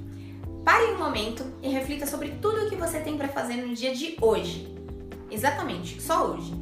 Pare 0.63 0.85
um 0.93 0.97
momento 0.97 1.45
e 1.61 1.67
reflita 1.67 2.07
sobre 2.07 2.29
tudo 2.41 2.65
o 2.65 2.69
que 2.69 2.75
você 2.77 3.01
tem 3.01 3.17
para 3.17 3.27
fazer 3.27 3.55
no 3.55 3.75
dia 3.75 3.93
de 3.93 4.15
hoje. 4.21 4.73
Exatamente, 5.29 6.01
só 6.01 6.27
hoje. 6.27 6.53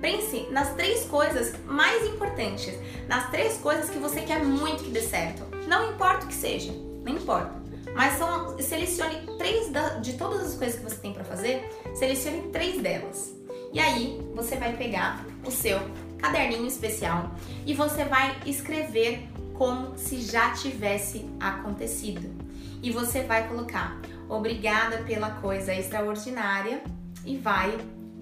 Pense 0.00 0.48
nas 0.50 0.74
três 0.74 1.04
coisas 1.04 1.54
mais 1.64 2.04
importantes, 2.08 2.76
nas 3.06 3.30
três 3.30 3.56
coisas 3.58 3.88
que 3.88 3.98
você 3.98 4.22
quer 4.22 4.44
muito 4.44 4.82
que 4.82 4.90
dê 4.90 5.00
certo. 5.00 5.44
Não 5.68 5.92
importa 5.92 6.24
o 6.24 6.28
que 6.28 6.34
seja, 6.34 6.72
não 7.04 7.12
importa. 7.12 7.62
Mas 7.94 8.14
são, 8.14 8.58
selecione 8.58 9.24
três 9.38 9.70
da, 9.70 9.90
de 10.00 10.14
todas 10.14 10.40
as 10.40 10.54
coisas 10.54 10.80
que 10.80 10.82
você 10.82 10.96
tem 10.96 11.12
para 11.12 11.22
fazer, 11.22 11.70
selecione 11.94 12.50
três 12.50 12.82
delas. 12.82 13.32
E 13.72 13.78
aí 13.78 14.20
você 14.34 14.56
vai 14.56 14.76
pegar 14.76 15.24
o 15.46 15.52
seu 15.52 15.78
caderninho 16.22 16.66
especial 16.66 17.32
e 17.66 17.74
você 17.74 18.04
vai 18.04 18.38
escrever 18.46 19.28
como 19.54 19.98
se 19.98 20.20
já 20.20 20.52
tivesse 20.52 21.28
acontecido. 21.40 22.32
E 22.80 22.90
você 22.90 23.22
vai 23.24 23.48
colocar 23.48 24.00
obrigada 24.28 24.98
pela 24.98 25.30
coisa 25.30 25.74
extraordinária 25.74 26.82
e 27.26 27.36
vai 27.36 27.76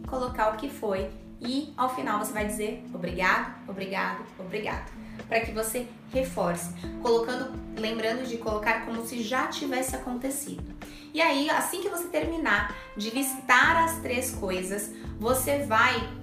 colocar 0.07 0.53
o 0.53 0.57
que 0.57 0.69
foi 0.69 1.11
e 1.41 1.73
ao 1.77 1.95
final 1.95 2.19
você 2.19 2.33
vai 2.33 2.47
dizer 2.47 2.85
obrigado, 2.93 3.55
obrigado, 3.69 4.25
obrigado, 4.39 4.91
para 5.29 5.41
que 5.41 5.53
você 5.53 5.87
reforce, 6.13 6.75
colocando, 7.01 7.53
lembrando 7.79 8.27
de 8.27 8.37
colocar 8.39 8.85
como 8.85 9.07
se 9.07 9.23
já 9.23 9.47
tivesse 9.47 9.95
acontecido. 9.95 10.75
E 11.13 11.21
aí, 11.21 11.51
assim 11.51 11.81
que 11.81 11.89
você 11.89 12.09
terminar 12.09 12.75
de 12.97 13.11
listar 13.11 13.85
as 13.85 13.99
três 13.99 14.33
coisas, 14.33 14.93
você 15.19 15.65
vai 15.65 16.20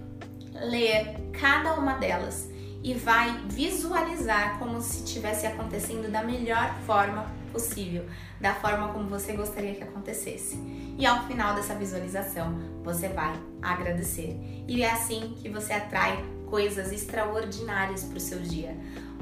ler 0.64 1.16
cada 1.34 1.74
uma 1.74 1.94
delas 1.94 2.50
e 2.84 2.94
vai 2.94 3.38
visualizar 3.50 4.58
como 4.60 4.82
se 4.82 5.04
estivesse 5.04 5.46
acontecendo 5.46 6.12
da 6.12 6.24
melhor 6.24 6.74
forma 6.86 7.26
possível, 7.52 8.06
da 8.40 8.54
forma 8.54 8.90
como 8.90 9.10
você 9.10 9.34
gostaria 9.34 9.76
que 9.76 9.84
acontecesse. 9.84 10.58
E 10.98 11.06
ao 11.06 11.26
final 11.28 11.56
dessa 11.56 11.76
visualização, 11.76 12.58
você 12.84 13.10
vai 13.10 13.34
agradecer. 13.62 14.38
E 14.68 14.84
é 14.84 14.92
assim 14.92 15.36
que 15.42 15.50
você 15.50 15.74
atrai 15.74 16.24
coisas 16.48 16.92
extraordinárias 16.92 18.04
para 18.04 18.18
o 18.18 18.22
seu 18.22 18.40
dia. 18.40 18.76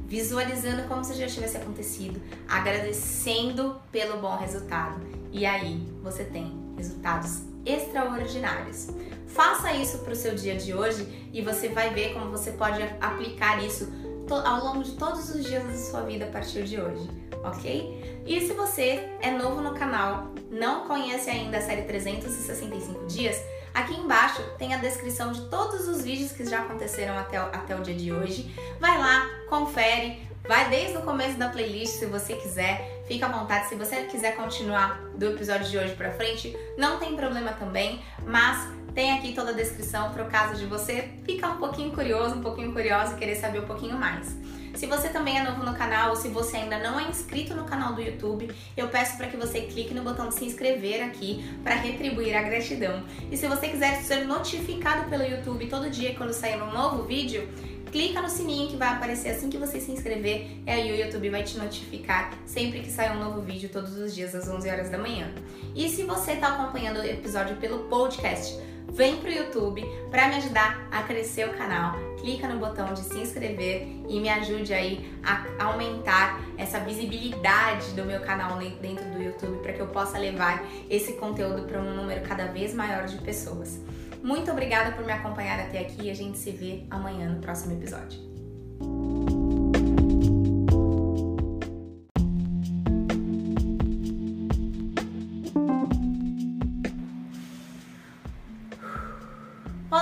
Visualizando 0.08 0.84
como 0.88 1.04
se 1.04 1.16
já 1.16 1.28
tivesse 1.28 1.58
acontecido, 1.58 2.22
agradecendo 2.48 3.82
pelo 3.92 4.22
bom 4.22 4.38
resultado. 4.38 5.02
E 5.32 5.46
aí 5.46 5.92
você 6.04 6.24
tem 6.24 6.54
resultados 6.78 7.42
extraordinários. 7.66 8.90
Faça 9.36 9.74
isso 9.74 9.98
para 9.98 10.14
o 10.14 10.16
seu 10.16 10.34
dia 10.34 10.56
de 10.56 10.74
hoje 10.74 11.30
e 11.34 11.42
você 11.42 11.68
vai 11.68 11.94
ver 11.94 12.14
como 12.14 12.32
você 12.32 12.52
pode 12.54 12.82
aplicar 13.02 13.62
isso 13.62 13.92
ao 14.32 14.64
longo 14.64 14.82
de 14.82 14.94
todos 14.94 15.30
os 15.30 15.44
dias 15.44 15.62
da 15.62 15.76
sua 15.76 16.02
vida 16.04 16.24
a 16.24 16.30
partir 16.30 16.64
de 16.64 16.80
hoje, 16.80 17.10
ok? 17.44 18.24
E 18.26 18.48
se 18.48 18.54
você 18.54 19.10
é 19.22 19.30
novo 19.32 19.60
no 19.60 19.74
canal, 19.74 20.32
não 20.50 20.88
conhece 20.88 21.30
ainda 21.30 21.58
a 21.58 21.62
série 21.62 21.82
365 21.82 23.08
dias, 23.08 23.38
aqui 23.74 23.94
embaixo 23.94 24.42
tem 24.58 24.74
a 24.74 24.78
descrição 24.78 25.34
de 25.34 25.42
todos 25.50 25.86
os 25.86 26.02
vídeos 26.02 26.32
que 26.32 26.46
já 26.46 26.62
aconteceram 26.62 27.18
até, 27.18 27.36
até 27.36 27.76
o 27.76 27.82
dia 27.82 27.94
de 27.94 28.14
hoje. 28.14 28.56
Vai 28.80 28.98
lá, 28.98 29.30
confere, 29.50 30.26
vai 30.48 30.70
desde 30.70 30.96
o 30.96 31.02
começo 31.02 31.38
da 31.38 31.50
playlist 31.50 32.00
se 32.00 32.06
você 32.06 32.36
quiser, 32.38 33.04
fica 33.06 33.26
à 33.26 33.30
vontade. 33.30 33.68
Se 33.68 33.76
você 33.76 34.04
quiser 34.04 34.38
continuar 34.38 34.98
do 35.18 35.26
episódio 35.26 35.70
de 35.70 35.78
hoje 35.78 35.94
para 35.94 36.14
frente, 36.14 36.58
não 36.78 37.00
tem 37.00 37.18
problema 37.18 37.52
também, 37.52 38.02
mas 38.26 38.85
tem 38.96 39.12
aqui 39.12 39.34
toda 39.34 39.52
a 39.52 39.54
descrição 39.54 40.10
para 40.12 40.24
o 40.24 40.28
caso 40.28 40.58
de 40.58 40.66
você 40.66 41.10
ficar 41.26 41.50
um 41.50 41.58
pouquinho 41.58 41.92
curioso, 41.92 42.36
um 42.36 42.42
pouquinho 42.42 42.72
curiosa 42.72 43.14
e 43.14 43.18
querer 43.18 43.36
saber 43.36 43.60
um 43.60 43.66
pouquinho 43.66 43.98
mais. 43.98 44.38
Se 44.74 44.86
você 44.88 45.10
também 45.10 45.38
é 45.38 45.44
novo 45.44 45.64
no 45.64 45.74
canal 45.76 46.12
ou 46.12 46.16
se 46.16 46.30
você 46.30 46.58
ainda 46.58 46.80
não 46.80 47.00
é 47.00 47.04
inscrito 47.04 47.54
no 47.54 47.66
canal 47.66 47.94
do 47.94 48.02
YouTube, 48.02 48.50
eu 48.76 48.88
peço 48.88 49.18
para 49.18 49.28
que 49.28 49.38
você 49.38 49.62
clique 49.62 49.94
no 49.94 50.02
botão 50.02 50.30
de 50.30 50.36
se 50.36 50.46
inscrever 50.46 51.04
aqui 51.04 51.46
para 51.64 51.76
retribuir 51.76 52.36
a 52.36 52.42
gratidão. 52.42 53.04
E 53.30 53.38
se 53.38 53.48
você 53.48 53.68
quiser 53.68 54.02
ser 54.02 54.26
notificado 54.26 55.10
pelo 55.10 55.24
YouTube 55.24 55.68
todo 55.68 55.90
dia 55.90 56.16
quando 56.16 56.34
sair 56.34 56.62
um 56.62 56.72
novo 56.72 57.04
vídeo, 57.04 57.50
clica 57.92 58.22
no 58.22 58.30
sininho 58.30 58.70
que 58.70 58.76
vai 58.76 58.90
aparecer 58.90 59.30
assim 59.30 59.50
que 59.50 59.58
você 59.58 59.80
se 59.80 59.92
inscrever 59.92 60.48
e 60.66 60.70
aí 60.70 60.92
o 60.92 60.96
YouTube 60.96 61.30
vai 61.30 61.44
te 61.44 61.58
notificar 61.58 62.34
sempre 62.46 62.82
que 62.82 62.92
sair 62.92 63.12
um 63.12 63.20
novo 63.20 63.42
vídeo 63.42 63.70
todos 63.70 63.98
os 63.98 64.14
dias 64.14 64.36
às 64.36 64.48
11 64.48 64.70
horas 64.70 64.90
da 64.90 64.98
manhã. 64.98 65.34
E 65.74 65.88
se 65.90 66.04
você 66.04 66.34
está 66.34 66.50
acompanhando 66.50 66.98
o 66.98 67.06
episódio 67.06 67.56
pelo 67.58 67.86
podcast, 67.86 68.58
vem 68.92 69.18
pro 69.18 69.30
YouTube 69.30 69.84
para 70.10 70.28
me 70.28 70.36
ajudar 70.36 70.88
a 70.92 71.04
crescer 71.04 71.48
o 71.48 71.54
canal. 71.54 71.96
Clica 72.20 72.48
no 72.48 72.60
botão 72.60 72.94
de 72.94 73.02
se 73.02 73.20
inscrever 73.20 73.88
e 74.08 74.20
me 74.20 74.30
ajude 74.30 74.74
aí 74.74 75.14
a 75.24 75.66
aumentar 75.66 76.40
essa 76.58 76.80
visibilidade 76.80 77.92
do 77.92 78.06
meu 78.06 78.22
canal 78.22 78.58
dentro 78.58 79.06
do 79.12 79.22
YouTube 79.22 79.62
para 79.62 79.74
que 79.74 79.82
eu 79.82 79.88
possa 79.88 80.18
levar 80.18 80.64
esse 80.90 81.14
conteúdo 81.14 81.64
para 81.64 81.80
um 81.80 81.96
número 81.96 82.22
cada 82.22 82.46
vez 82.46 82.74
maior 82.74 83.06
de 83.06 83.18
pessoas. 83.18 83.80
Muito 84.24 84.50
obrigada 84.50 84.92
por 84.92 85.06
me 85.06 85.12
acompanhar 85.12 85.60
até 85.60 85.80
aqui 85.80 86.08
e 86.08 86.10
a 86.10 86.16
gente 86.16 86.38
se 86.38 86.50
vê 86.52 86.84
amanhã 86.90 87.30
no 87.30 87.42
próximo 87.42 87.74
episódio. 87.74 89.35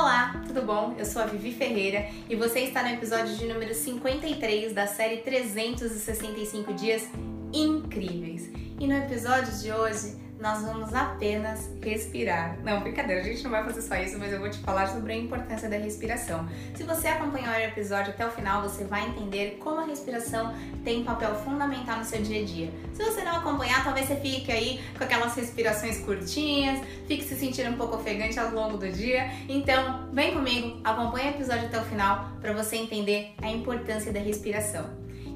Olá, 0.03 0.43
tudo 0.45 0.63
bom? 0.63 0.93
Eu 0.99 1.05
sou 1.05 1.21
a 1.21 1.25
Vivi 1.25 1.53
Ferreira 1.53 2.09
e 2.29 2.35
você 2.35 2.59
está 2.59 2.83
no 2.83 2.89
episódio 2.89 3.37
de 3.37 3.45
número 3.45 3.73
53 3.73 4.73
da 4.73 4.85
série 4.85 5.21
365 5.21 6.73
Dias 6.73 7.07
Incríveis. 7.53 8.51
E 8.77 8.85
no 8.85 8.97
episódio 8.97 9.57
de 9.59 9.71
hoje 9.71 10.17
nós 10.43 10.61
vamos 10.61 10.93
apenas 10.93 11.69
respirar. 11.81 12.57
Não, 12.65 12.81
brincadeira, 12.81 13.21
a 13.21 13.23
gente 13.23 13.41
não 13.45 13.49
vai 13.49 13.63
fazer 13.63 13.81
só 13.81 13.95
isso, 13.95 14.19
mas 14.19 14.33
eu 14.33 14.39
vou 14.41 14.49
te 14.49 14.57
falar 14.57 14.87
sobre 14.87 15.13
a 15.13 15.15
importância 15.15 15.69
da 15.69 15.77
respiração. 15.77 16.45
Se 16.75 16.83
você 16.83 17.07
acompanhar 17.07 17.57
o 17.57 17.63
episódio 17.63 18.11
até 18.11 18.27
o 18.27 18.29
final, 18.29 18.61
você 18.61 18.83
vai 18.83 19.07
entender 19.07 19.57
como 19.63 19.79
a 19.79 19.85
respiração 19.85 20.53
tem 20.83 20.99
um 20.99 21.05
papel 21.05 21.33
fundamental 21.35 21.97
no 21.97 22.03
seu 22.03 22.21
dia 22.21 22.41
a 22.41 22.45
dia. 22.45 22.69
Se 22.91 23.01
você 23.01 23.23
não 23.23 23.37
acompanhar, 23.37 23.85
talvez 23.85 24.05
você 24.05 24.17
fique 24.17 24.51
aí 24.51 24.81
com 24.97 25.05
aquelas 25.05 25.33
respirações 25.33 25.99
curtinhas, 25.99 26.85
fique 27.07 27.23
se 27.23 27.35
sentindo 27.35 27.69
um 27.69 27.77
pouco 27.77 27.95
ofegante 27.95 28.37
ao 28.37 28.51
longo 28.51 28.77
do 28.77 28.91
dia. 28.91 29.31
Então, 29.47 30.09
vem 30.11 30.33
comigo, 30.33 30.77
acompanhe 30.83 31.27
o 31.27 31.35
episódio 31.35 31.67
até 31.67 31.79
o 31.79 31.85
final 31.85 32.31
para 32.41 32.51
você 32.51 32.75
entender 32.75 33.33
a 33.41 33.49
importância 33.49 34.11
da 34.11 34.19
respiração. 34.19 34.89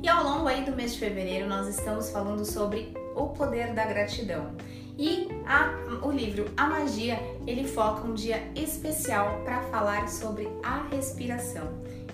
E 0.04 0.10
ao 0.10 0.22
longo 0.22 0.50
aí 0.50 0.66
do 0.66 0.76
mês 0.76 0.96
de 0.96 1.00
fevereiro, 1.00 1.48
nós 1.48 1.66
estamos 1.70 2.10
falando 2.10 2.44
sobre 2.44 2.94
o 3.16 3.30
poder 3.30 3.74
da 3.74 3.86
gratidão. 3.86 4.52
E 4.98 5.28
a, 5.46 5.70
o 6.02 6.12
livro 6.12 6.46
A 6.58 6.66
Magia, 6.68 7.20
ele 7.46 7.68
foca 7.68 8.08
um 8.08 8.14
dia 8.14 8.52
especial 8.56 9.42
para 9.44 9.62
falar 9.64 10.10
sobre 10.10 10.50
a 10.64 10.88
respiração. 10.88 11.68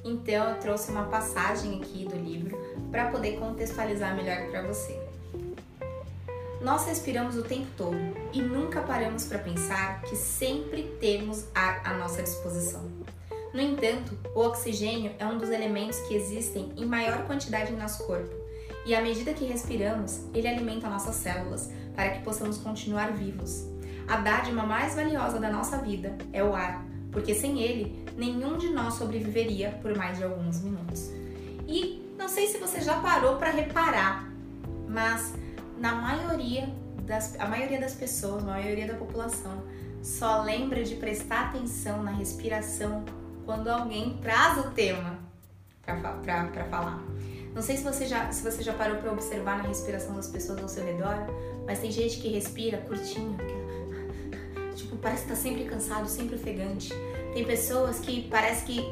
Então 0.03 0.49
eu 0.49 0.60
trouxe 0.60 0.91
uma 0.91 1.05
passagem 1.05 1.80
aqui 1.81 2.05
do 2.05 2.15
livro 2.15 2.57
para 2.91 3.07
poder 3.10 3.39
contextualizar 3.39 4.15
melhor 4.15 4.49
para 4.51 4.64
você. 4.64 4.99
Nós 6.61 6.85
respiramos 6.85 7.38
o 7.38 7.43
tempo 7.43 7.68
todo 7.77 7.97
e 8.34 8.41
nunca 8.41 8.81
paramos 8.81 9.26
para 9.26 9.39
pensar 9.39 10.01
que 10.01 10.15
sempre 10.15 10.84
temos 10.99 11.45
ar 11.55 11.81
à 11.85 11.93
nossa 11.93 12.22
disposição. 12.22 12.81
No 13.53 13.61
entanto, 13.61 14.18
o 14.34 14.39
oxigênio 14.41 15.11
é 15.19 15.26
um 15.26 15.38
dos 15.38 15.49
elementos 15.49 15.99
que 16.01 16.15
existem 16.15 16.73
em 16.76 16.85
maior 16.85 17.26
quantidade 17.27 17.72
em 17.72 17.77
nosso 17.77 18.03
corpo, 18.05 18.34
e 18.85 18.93
à 18.93 19.01
medida 19.01 19.34
que 19.34 19.45
respiramos, 19.45 20.22
ele 20.34 20.47
alimenta 20.47 20.89
nossas 20.89 21.15
células, 21.15 21.69
para 21.95 22.09
que 22.09 22.23
possamos 22.23 22.57
continuar 22.57 23.13
vivos. 23.13 23.67
A 24.07 24.17
dádiva 24.17 24.63
mais 24.63 24.95
valiosa 24.95 25.39
da 25.39 25.49
nossa 25.49 25.77
vida 25.77 26.17
é 26.31 26.43
o 26.43 26.53
ar, 26.53 26.85
porque 27.11 27.33
sem 27.33 27.61
ele, 27.61 28.05
nenhum 28.17 28.57
de 28.57 28.69
nós 28.69 28.95
sobreviveria 28.95 29.79
por 29.81 29.95
mais 29.95 30.17
de 30.17 30.23
alguns 30.23 30.61
minutos. 30.61 31.09
E 31.67 32.03
não 32.17 32.27
sei 32.27 32.47
se 32.47 32.57
você 32.57 32.81
já 32.81 32.99
parou 32.99 33.37
para 33.37 33.49
reparar, 33.49 34.29
mas 34.87 35.33
na 35.77 35.95
maioria 35.95 36.69
das, 37.03 37.39
a 37.39 37.47
maioria 37.47 37.79
das 37.79 37.93
pessoas, 37.93 38.43
a 38.43 38.47
maioria 38.47 38.87
da 38.87 38.95
população, 38.95 39.63
só 40.01 40.41
lembra 40.43 40.83
de 40.83 40.95
prestar 40.95 41.49
atenção 41.49 42.03
na 42.03 42.11
respiração 42.11 43.05
quando 43.45 43.69
alguém 43.69 44.17
traz 44.21 44.57
o 44.65 44.71
tema 44.71 45.19
para 45.85 46.65
falar. 46.69 47.01
Não 47.53 47.61
sei 47.61 47.77
se 47.77 47.83
você 47.83 48.05
já, 48.05 48.31
se 48.31 48.43
você 48.43 48.63
já 48.63 48.73
parou 48.73 48.97
para 48.97 49.11
observar 49.11 49.57
na 49.57 49.63
respiração 49.63 50.15
das 50.15 50.27
pessoas 50.27 50.61
ao 50.61 50.67
seu 50.67 50.83
redor, 50.83 51.27
mas 51.65 51.80
tem 51.80 51.91
gente 51.91 52.19
que 52.19 52.27
respira 52.30 52.77
curtinho, 52.80 53.38
que, 53.38 54.76
tipo, 54.76 54.95
parece 54.98 55.23
que 55.23 55.30
tá 55.30 55.35
sempre 55.35 55.65
cansado, 55.65 56.07
sempre 56.07 56.35
ofegante. 56.35 56.94
Tem 57.34 57.44
pessoas 57.44 57.99
que 57.99 58.27
parece 58.30 58.65
que 58.65 58.85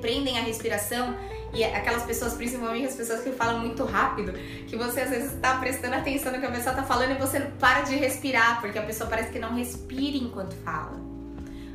prendem 0.00 0.38
a 0.38 0.42
respiração 0.42 1.16
e 1.52 1.64
aquelas 1.64 2.02
pessoas, 2.04 2.34
principalmente 2.34 2.86
as 2.86 2.94
pessoas 2.94 3.22
que 3.22 3.32
falam 3.32 3.60
muito 3.60 3.84
rápido, 3.84 4.32
que 4.66 4.76
você 4.76 5.00
às 5.00 5.10
vezes 5.10 5.32
está 5.32 5.58
prestando 5.58 5.94
atenção 5.96 6.30
no 6.32 6.38
que 6.38 6.46
a 6.46 6.50
pessoa 6.50 6.70
está 6.70 6.84
falando 6.84 7.12
e 7.12 7.14
você 7.14 7.40
para 7.58 7.80
de 7.82 7.96
respirar, 7.96 8.60
porque 8.60 8.78
a 8.78 8.82
pessoa 8.82 9.08
parece 9.08 9.32
que 9.32 9.38
não 9.38 9.54
respira 9.54 10.16
enquanto 10.16 10.54
fala. 10.56 11.00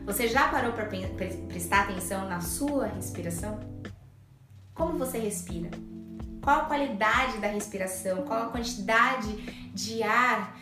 Você 0.06 0.28
já 0.28 0.48
parou 0.50 0.74
para 0.74 0.86
prestar 0.86 1.84
atenção 1.84 2.30
na 2.30 2.40
sua 2.42 2.88
respiração? 2.88 3.60
Como 4.74 4.98
você 4.98 5.18
respira? 5.18 5.70
Qual 6.44 6.60
a 6.60 6.66
qualidade 6.66 7.38
da 7.38 7.48
respiração? 7.48 8.24
Qual 8.24 8.44
a 8.44 8.46
quantidade 8.48 9.32
de 9.74 10.04
ar 10.04 10.54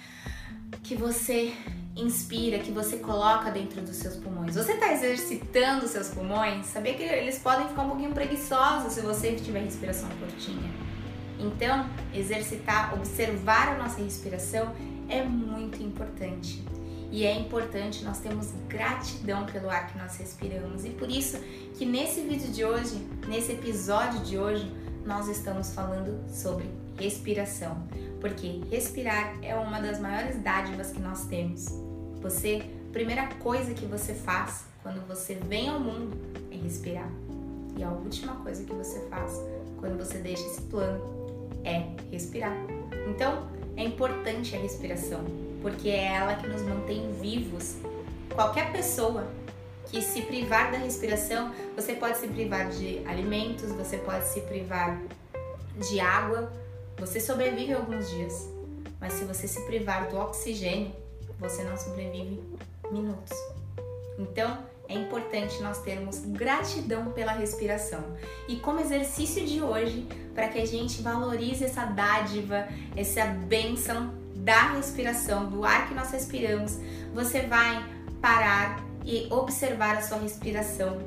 que 0.84 0.96
você 0.96 1.54
inspira, 1.96 2.60
que 2.60 2.72
você 2.72 2.98
coloca 2.98 3.50
dentro 3.50 3.82
dos 3.82 3.96
seus 3.96 4.16
pulmões? 4.16 4.56
Você 4.56 4.74
está 4.74 4.94
exercitando 4.94 5.88
seus 5.88 6.10
pulmões? 6.10 6.68
Sabia 6.68 6.94
que 6.94 7.02
eles 7.02 7.40
podem 7.40 7.68
ficar 7.68 7.82
um 7.82 7.90
pouquinho 7.90 8.14
preguiçosos 8.14 8.94
se 8.94 9.02
você 9.02 9.34
tiver 9.34 9.64
respiração 9.64 10.08
curtinha. 10.20 10.72
Então, 11.40 11.90
exercitar, 12.14 12.94
observar 12.94 13.70
a 13.70 13.78
nossa 13.80 14.04
respiração 14.04 14.72
é 15.10 15.24
muito 15.24 15.82
importante. 15.82 16.64
E 17.12 17.26
é 17.26 17.36
importante 17.36 18.04
nós 18.06 18.20
termos 18.20 18.52
gratidão 18.68 19.48
pelo 19.48 19.68
ar 19.68 19.88
que 19.88 19.98
nós 19.98 20.16
respiramos. 20.16 20.86
E 20.86 20.90
por 20.92 21.10
isso 21.10 21.40
que 21.76 21.88
nesse 21.88 22.22
vídeo 22.22 22.52
de 22.52 22.64
hoje, 22.64 22.96
nesse 23.28 23.54
episódio 23.54 24.20
de 24.20 24.38
hoje, 24.38 24.72
nós 25.06 25.28
estamos 25.28 25.74
falando 25.74 26.20
sobre 26.30 26.70
respiração, 26.98 27.78
porque 28.20 28.62
respirar 28.70 29.38
é 29.42 29.56
uma 29.56 29.80
das 29.80 30.00
maiores 30.00 30.42
dádivas 30.42 30.92
que 30.92 31.00
nós 31.00 31.26
temos. 31.26 31.66
Você, 32.22 32.64
primeira 32.92 33.28
coisa 33.36 33.74
que 33.74 33.86
você 33.86 34.14
faz 34.14 34.66
quando 34.84 35.06
você 35.08 35.36
vem 35.36 35.70
ao 35.70 35.80
mundo 35.80 36.18
é 36.52 36.56
respirar. 36.56 37.10
E 37.78 37.84
a 37.84 37.90
última 37.90 38.36
coisa 38.36 38.64
que 38.64 38.74
você 38.74 39.00
faz 39.10 39.40
quando 39.80 39.98
você 39.98 40.20
deixa 40.20 40.46
esse 40.46 40.62
plano 40.62 41.02
é 41.64 41.88
respirar. 42.12 42.56
Então, 43.10 43.48
é 43.76 43.84
importante 43.84 44.56
a 44.56 44.60
respiração, 44.60 45.24
porque 45.62 45.90
é 45.90 46.14
ela 46.14 46.36
que 46.36 46.48
nos 46.48 46.62
mantém 46.62 47.12
vivos. 47.14 47.78
Qualquer 48.34 48.72
pessoa 48.72 49.28
que 49.92 50.02
se 50.02 50.22
privar 50.22 50.72
da 50.72 50.78
respiração, 50.78 51.54
você 51.76 51.94
pode 51.94 52.18
se 52.18 52.28
privar 52.28 52.70
de 52.70 53.06
alimentos, 53.06 53.70
você 53.74 53.98
pode 53.98 54.26
se 54.26 54.40
privar 54.42 54.98
de 55.78 56.00
água, 56.00 56.52
você 56.98 57.20
sobrevive 57.20 57.74
alguns 57.74 58.10
dias. 58.10 58.50
Mas 59.02 59.14
se 59.14 59.26
você 59.26 59.50
se 59.50 59.60
privar 59.66 60.10
do 60.10 60.18
oxigênio, 60.18 60.94
você 61.38 61.64
não 61.66 61.76
sobrevive 61.76 62.42
minutos. 62.90 63.38
Então, 64.18 64.60
é 64.88 64.94
importante 64.94 65.62
nós 65.62 65.80
termos 65.80 66.20
gratidão 66.20 67.12
pela 67.12 67.34
respiração. 67.34 68.16
E 68.48 68.58
como 68.58 68.80
exercício 68.80 69.46
de 69.46 69.62
hoje, 69.62 70.08
para 70.34 70.48
que 70.48 70.60
a 70.60 70.66
gente 70.66 71.02
valorize 71.02 71.66
essa 71.66 71.84
dádiva, 71.86 72.68
essa 72.96 73.26
bênção 73.26 74.14
da 74.36 74.74
respiração, 74.74 75.50
do 75.50 75.66
ar 75.66 75.90
que 75.90 75.94
nós 75.94 76.12
respiramos, 76.12 76.78
você 77.14 77.42
vai 77.42 77.86
parar 78.22 78.91
e 79.06 79.28
observar 79.32 79.98
a 79.98 80.02
sua 80.02 80.18
respiração. 80.18 80.98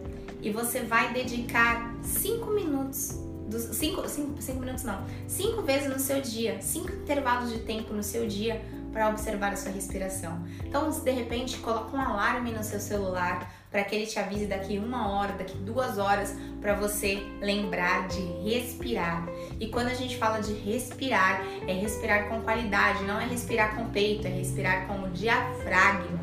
E 0.41 0.51
você 0.51 0.81
vai 0.81 1.13
dedicar 1.13 1.95
5 2.03 2.51
minutos, 2.51 3.19
5 3.51 4.61
minutos 4.61 4.85
não, 4.85 5.05
5 5.27 5.63
vezes 5.63 5.89
no 5.89 5.99
seu 5.99 6.21
dia, 6.21 6.61
5 6.61 6.93
intervalos 6.93 7.51
de 7.51 7.61
tempo 7.61 7.95
no 7.95 8.03
seu 8.03 8.27
dia 8.27 8.61
para 8.93 9.09
observar 9.09 9.53
a 9.53 9.57
sua 9.57 9.73
respiração. 9.73 10.47
Então, 10.65 10.89
de 10.89 11.11
repente 11.11 11.59
coloca 11.59 11.97
um 11.97 12.01
alarme 12.01 12.53
no 12.53 12.63
seu 12.63 12.79
celular 12.79 13.53
para 13.69 13.83
que 13.83 13.97
ele 13.97 14.07
te 14.07 14.21
avise 14.21 14.47
daqui 14.47 14.79
uma 14.79 15.11
hora, 15.11 15.33
daqui 15.33 15.57
duas 15.59 15.99
horas, 15.99 16.33
para 16.61 16.75
você 16.75 17.17
lembrar 17.41 18.07
de 18.07 18.21
respirar. 18.49 19.27
E 19.59 19.67
quando 19.67 19.89
a 19.89 19.95
gente 19.95 20.17
fala 20.17 20.41
de 20.41 20.53
respirar, 20.53 21.43
é 21.67 21.73
respirar 21.73 22.29
com 22.29 22.41
qualidade, 22.43 23.03
não 23.03 23.21
é 23.21 23.27
respirar 23.27 23.75
com 23.75 23.89
peito, 23.91 24.29
é 24.29 24.31
respirar 24.31 24.87
com 24.87 25.03
o 25.03 25.11
diafragma, 25.11 26.21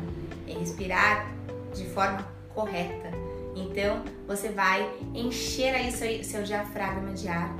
é 0.48 0.52
respirar 0.54 1.30
de 1.74 1.86
forma 1.86 2.26
correta. 2.54 3.10
Então, 3.54 4.02
você 4.26 4.48
vai 4.48 4.88
encher 5.14 5.74
aí 5.74 5.92
seu, 5.92 6.24
seu 6.24 6.42
diafragma 6.42 7.12
de 7.12 7.28
ar. 7.28 7.54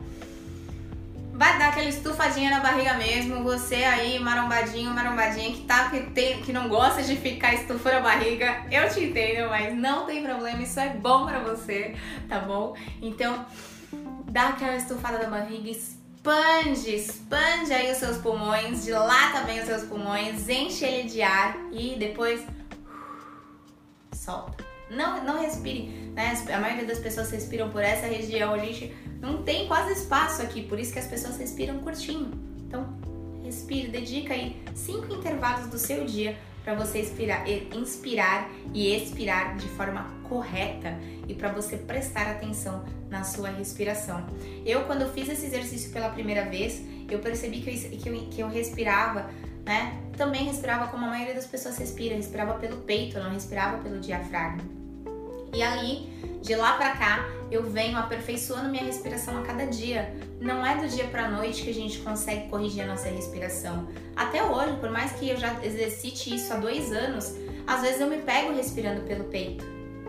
Vai 1.34 1.58
dar 1.58 1.70
aquela 1.70 1.88
estufadinha 1.88 2.50
na 2.50 2.60
barriga 2.60 2.94
mesmo. 2.94 3.42
Você 3.42 3.76
aí, 3.76 4.18
marombadinho, 4.18 4.90
marombadinha, 4.90 5.52
que, 5.52 5.62
tá, 5.62 5.88
que, 5.88 6.00
tem, 6.10 6.42
que 6.42 6.52
não 6.52 6.68
gosta 6.68 7.02
de 7.02 7.16
ficar 7.16 7.54
estufando 7.54 7.96
a 7.96 8.00
barriga. 8.00 8.64
Eu 8.70 8.88
te 8.88 9.04
entendo, 9.04 9.48
mas 9.48 9.74
não 9.74 10.06
tem 10.06 10.22
problema. 10.22 10.62
Isso 10.62 10.78
é 10.78 10.90
bom 10.90 11.26
pra 11.26 11.40
você, 11.40 11.94
tá 12.28 12.38
bom? 12.38 12.74
Então, 13.00 13.44
dá 14.30 14.50
aquela 14.50 14.76
estufada 14.76 15.18
na 15.18 15.28
barriga, 15.28 15.70
expande, 15.70 16.94
expande 16.94 17.72
aí 17.72 17.90
os 17.90 17.98
seus 17.98 18.18
pulmões, 18.18 18.84
dilata 18.84 19.40
bem 19.40 19.60
os 19.60 19.66
seus 19.66 19.82
pulmões, 19.84 20.48
enche 20.48 20.84
ele 20.84 21.08
de 21.08 21.22
ar 21.22 21.56
e 21.72 21.96
depois 21.98 22.42
solta. 24.22 24.64
Não, 24.90 25.24
não 25.24 25.40
respire, 25.40 25.88
né? 26.14 26.34
A 26.52 26.60
maioria 26.60 26.84
das 26.84 26.98
pessoas 26.98 27.30
respiram 27.30 27.70
por 27.70 27.82
essa 27.82 28.06
região. 28.06 28.52
A 28.52 28.58
gente 28.58 28.94
não 29.20 29.42
tem 29.42 29.66
quase 29.66 29.92
espaço 29.92 30.42
aqui, 30.42 30.62
por 30.62 30.78
isso 30.78 30.92
que 30.92 30.98
as 30.98 31.06
pessoas 31.06 31.38
respiram 31.38 31.78
curtinho. 31.78 32.30
Então, 32.58 32.86
respire, 33.42 33.88
dedica 33.88 34.34
aí 34.34 34.62
cinco 34.74 35.12
intervalos 35.14 35.68
do 35.68 35.78
seu 35.78 36.04
dia 36.04 36.36
para 36.62 36.74
você 36.74 37.00
inspirar, 37.00 37.44
inspirar 37.74 38.50
e 38.72 38.94
expirar 38.94 39.56
de 39.56 39.68
forma 39.70 40.04
correta 40.28 40.96
e 41.26 41.34
para 41.34 41.50
você 41.50 41.76
prestar 41.76 42.30
atenção 42.30 42.84
na 43.10 43.24
sua 43.24 43.48
respiração. 43.48 44.24
Eu, 44.64 44.84
quando 44.84 45.12
fiz 45.12 45.28
esse 45.28 45.46
exercício 45.46 45.90
pela 45.90 46.08
primeira 46.10 46.48
vez, 46.48 46.80
eu 47.10 47.18
percebi 47.18 47.60
que 47.60 47.70
eu, 47.70 47.98
que 47.98 48.08
eu, 48.08 48.26
que 48.30 48.40
eu 48.40 48.48
respirava, 48.48 49.28
né? 49.64 49.98
Também 50.16 50.44
respirava 50.44 50.88
como 50.88 51.04
a 51.06 51.08
maioria 51.08 51.34
das 51.34 51.46
pessoas 51.46 51.78
respira, 51.78 52.14
respirava 52.14 52.54
pelo 52.54 52.78
peito, 52.78 53.18
não 53.18 53.30
respirava 53.30 53.78
pelo 53.78 53.98
diafragma. 54.00 54.62
E 55.54 55.62
ali, 55.62 56.08
de 56.40 56.54
lá 56.54 56.76
para 56.76 56.96
cá, 56.96 57.28
eu 57.50 57.68
venho 57.70 57.98
aperfeiçoando 57.98 58.70
minha 58.70 58.84
respiração 58.84 59.38
a 59.38 59.42
cada 59.42 59.66
dia. 59.66 60.14
Não 60.40 60.64
é 60.64 60.76
do 60.76 60.88
dia 60.88 61.04
para 61.04 61.30
noite 61.30 61.62
que 61.62 61.70
a 61.70 61.74
gente 61.74 61.98
consegue 61.98 62.48
corrigir 62.48 62.84
a 62.84 62.86
nossa 62.86 63.08
respiração. 63.08 63.86
Até 64.16 64.42
hoje, 64.42 64.76
por 64.80 64.90
mais 64.90 65.12
que 65.12 65.28
eu 65.28 65.36
já 65.36 65.62
exercite 65.62 66.34
isso 66.34 66.52
há 66.52 66.56
dois 66.56 66.90
anos, 66.90 67.34
às 67.66 67.82
vezes 67.82 68.00
eu 68.00 68.06
me 68.06 68.18
pego 68.18 68.54
respirando 68.54 69.02
pelo 69.02 69.24
peito. 69.24 69.64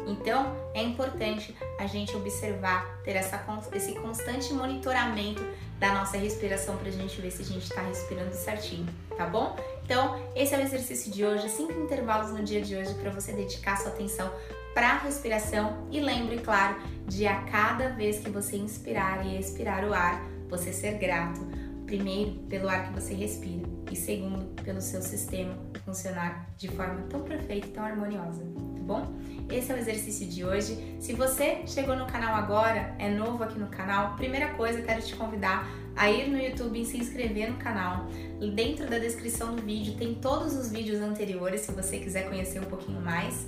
Então, 0.07 0.55
é 0.73 0.81
importante 0.81 1.55
a 1.79 1.87
gente 1.87 2.15
observar, 2.15 3.01
ter 3.03 3.15
essa, 3.15 3.43
esse 3.73 3.93
constante 3.95 4.53
monitoramento 4.53 5.45
da 5.83 5.93
nossa 5.93 6.15
respiração 6.15 6.77
para 6.77 6.87
a 6.87 6.91
gente 6.91 7.19
ver 7.19 7.29
se 7.29 7.41
a 7.41 7.45
gente 7.45 7.63
está 7.63 7.81
respirando 7.81 8.33
certinho, 8.33 8.87
tá 9.17 9.25
bom? 9.25 9.53
Então, 9.83 10.17
esse 10.33 10.55
é 10.55 10.57
o 10.57 10.61
exercício 10.61 11.11
de 11.11 11.25
hoje, 11.25 11.49
cinco 11.49 11.73
intervalos 11.73 12.31
no 12.31 12.41
dia 12.41 12.61
de 12.61 12.73
hoje 12.73 12.93
para 12.93 13.11
você 13.11 13.33
dedicar 13.33 13.75
sua 13.75 13.91
atenção 13.91 14.31
para 14.73 14.91
a 14.91 14.97
respiração 14.99 15.85
e 15.91 15.99
lembre, 15.99 16.37
claro, 16.37 16.77
de 17.05 17.27
a 17.27 17.41
cada 17.41 17.89
vez 17.89 18.19
que 18.19 18.29
você 18.29 18.55
inspirar 18.55 19.25
e 19.25 19.37
expirar 19.37 19.83
o 19.83 19.93
ar, 19.93 20.23
você 20.47 20.71
ser 20.71 20.93
grato, 20.93 21.41
primeiro 21.85 22.31
pelo 22.47 22.69
ar 22.69 22.87
que 22.87 22.93
você 23.01 23.13
respira 23.13 23.67
e 23.91 23.95
segundo 23.97 24.55
pelo 24.63 24.79
seu 24.79 25.01
sistema 25.01 25.53
funcionar 25.83 26.47
de 26.55 26.69
forma 26.69 27.01
tão 27.09 27.23
perfeita 27.23 27.67
e 27.67 27.71
tão 27.71 27.83
harmoniosa, 27.83 28.41
bom? 28.83 29.13
Esse 29.49 29.71
é 29.71 29.75
o 29.75 29.77
exercício 29.77 30.27
de 30.27 30.43
hoje. 30.45 30.97
Se 30.99 31.13
você 31.13 31.61
chegou 31.65 31.95
no 31.95 32.05
canal 32.05 32.35
agora, 32.35 32.95
é 32.99 33.09
novo 33.09 33.43
aqui 33.43 33.59
no 33.59 33.67
canal, 33.67 34.15
primeira 34.15 34.49
coisa, 34.49 34.81
quero 34.81 35.01
te 35.01 35.15
convidar 35.15 35.67
a 35.95 36.09
ir 36.09 36.29
no 36.29 36.37
YouTube 36.37 36.81
e 36.81 36.85
se 36.85 36.97
inscrever 36.97 37.51
no 37.51 37.57
canal. 37.57 38.07
Dentro 38.53 38.89
da 38.89 38.97
descrição 38.97 39.55
do 39.55 39.61
vídeo 39.61 39.95
tem 39.95 40.15
todos 40.15 40.55
os 40.55 40.71
vídeos 40.71 41.01
anteriores, 41.01 41.61
se 41.61 41.71
você 41.71 41.97
quiser 41.97 42.27
conhecer 42.27 42.59
um 42.59 42.65
pouquinho 42.65 43.01
mais. 43.01 43.47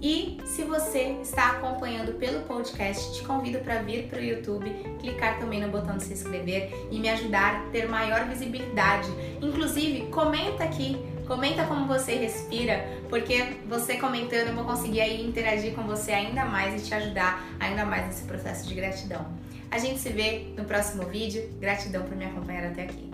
E 0.00 0.38
se 0.44 0.64
você 0.64 1.16
está 1.22 1.52
acompanhando 1.52 2.14
pelo 2.14 2.40
podcast, 2.40 3.14
te 3.14 3.24
convido 3.24 3.60
para 3.60 3.82
vir 3.82 4.08
para 4.08 4.18
o 4.18 4.22
YouTube, 4.22 4.68
clicar 4.98 5.38
também 5.38 5.60
no 5.60 5.68
botão 5.68 5.96
de 5.96 6.02
se 6.02 6.12
inscrever 6.12 6.72
e 6.90 6.98
me 6.98 7.08
ajudar 7.08 7.54
a 7.54 7.70
ter 7.70 7.88
maior 7.88 8.24
visibilidade. 8.28 9.08
Inclusive, 9.40 10.08
comenta 10.08 10.64
aqui, 10.64 10.96
comenta 11.26 11.64
como 11.64 11.86
você 11.86 12.14
respira, 12.14 12.84
porque 13.08 13.56
você 13.68 13.96
comentando 13.96 14.48
eu 14.48 14.54
vou 14.54 14.64
conseguir 14.64 15.00
aí 15.00 15.26
interagir 15.26 15.74
com 15.74 15.82
você 15.82 16.12
ainda 16.12 16.44
mais 16.44 16.82
e 16.82 16.86
te 16.86 16.94
ajudar 16.94 17.42
ainda 17.58 17.84
mais 17.84 18.06
nesse 18.06 18.24
processo 18.24 18.68
de 18.68 18.74
gratidão. 18.74 19.26
A 19.70 19.78
gente 19.78 19.98
se 19.98 20.10
vê 20.10 20.52
no 20.56 20.64
próximo 20.64 21.04
vídeo. 21.06 21.48
Gratidão 21.58 22.02
por 22.02 22.14
me 22.14 22.26
acompanhar 22.26 22.64
até 22.66 22.82
aqui. 22.82 23.10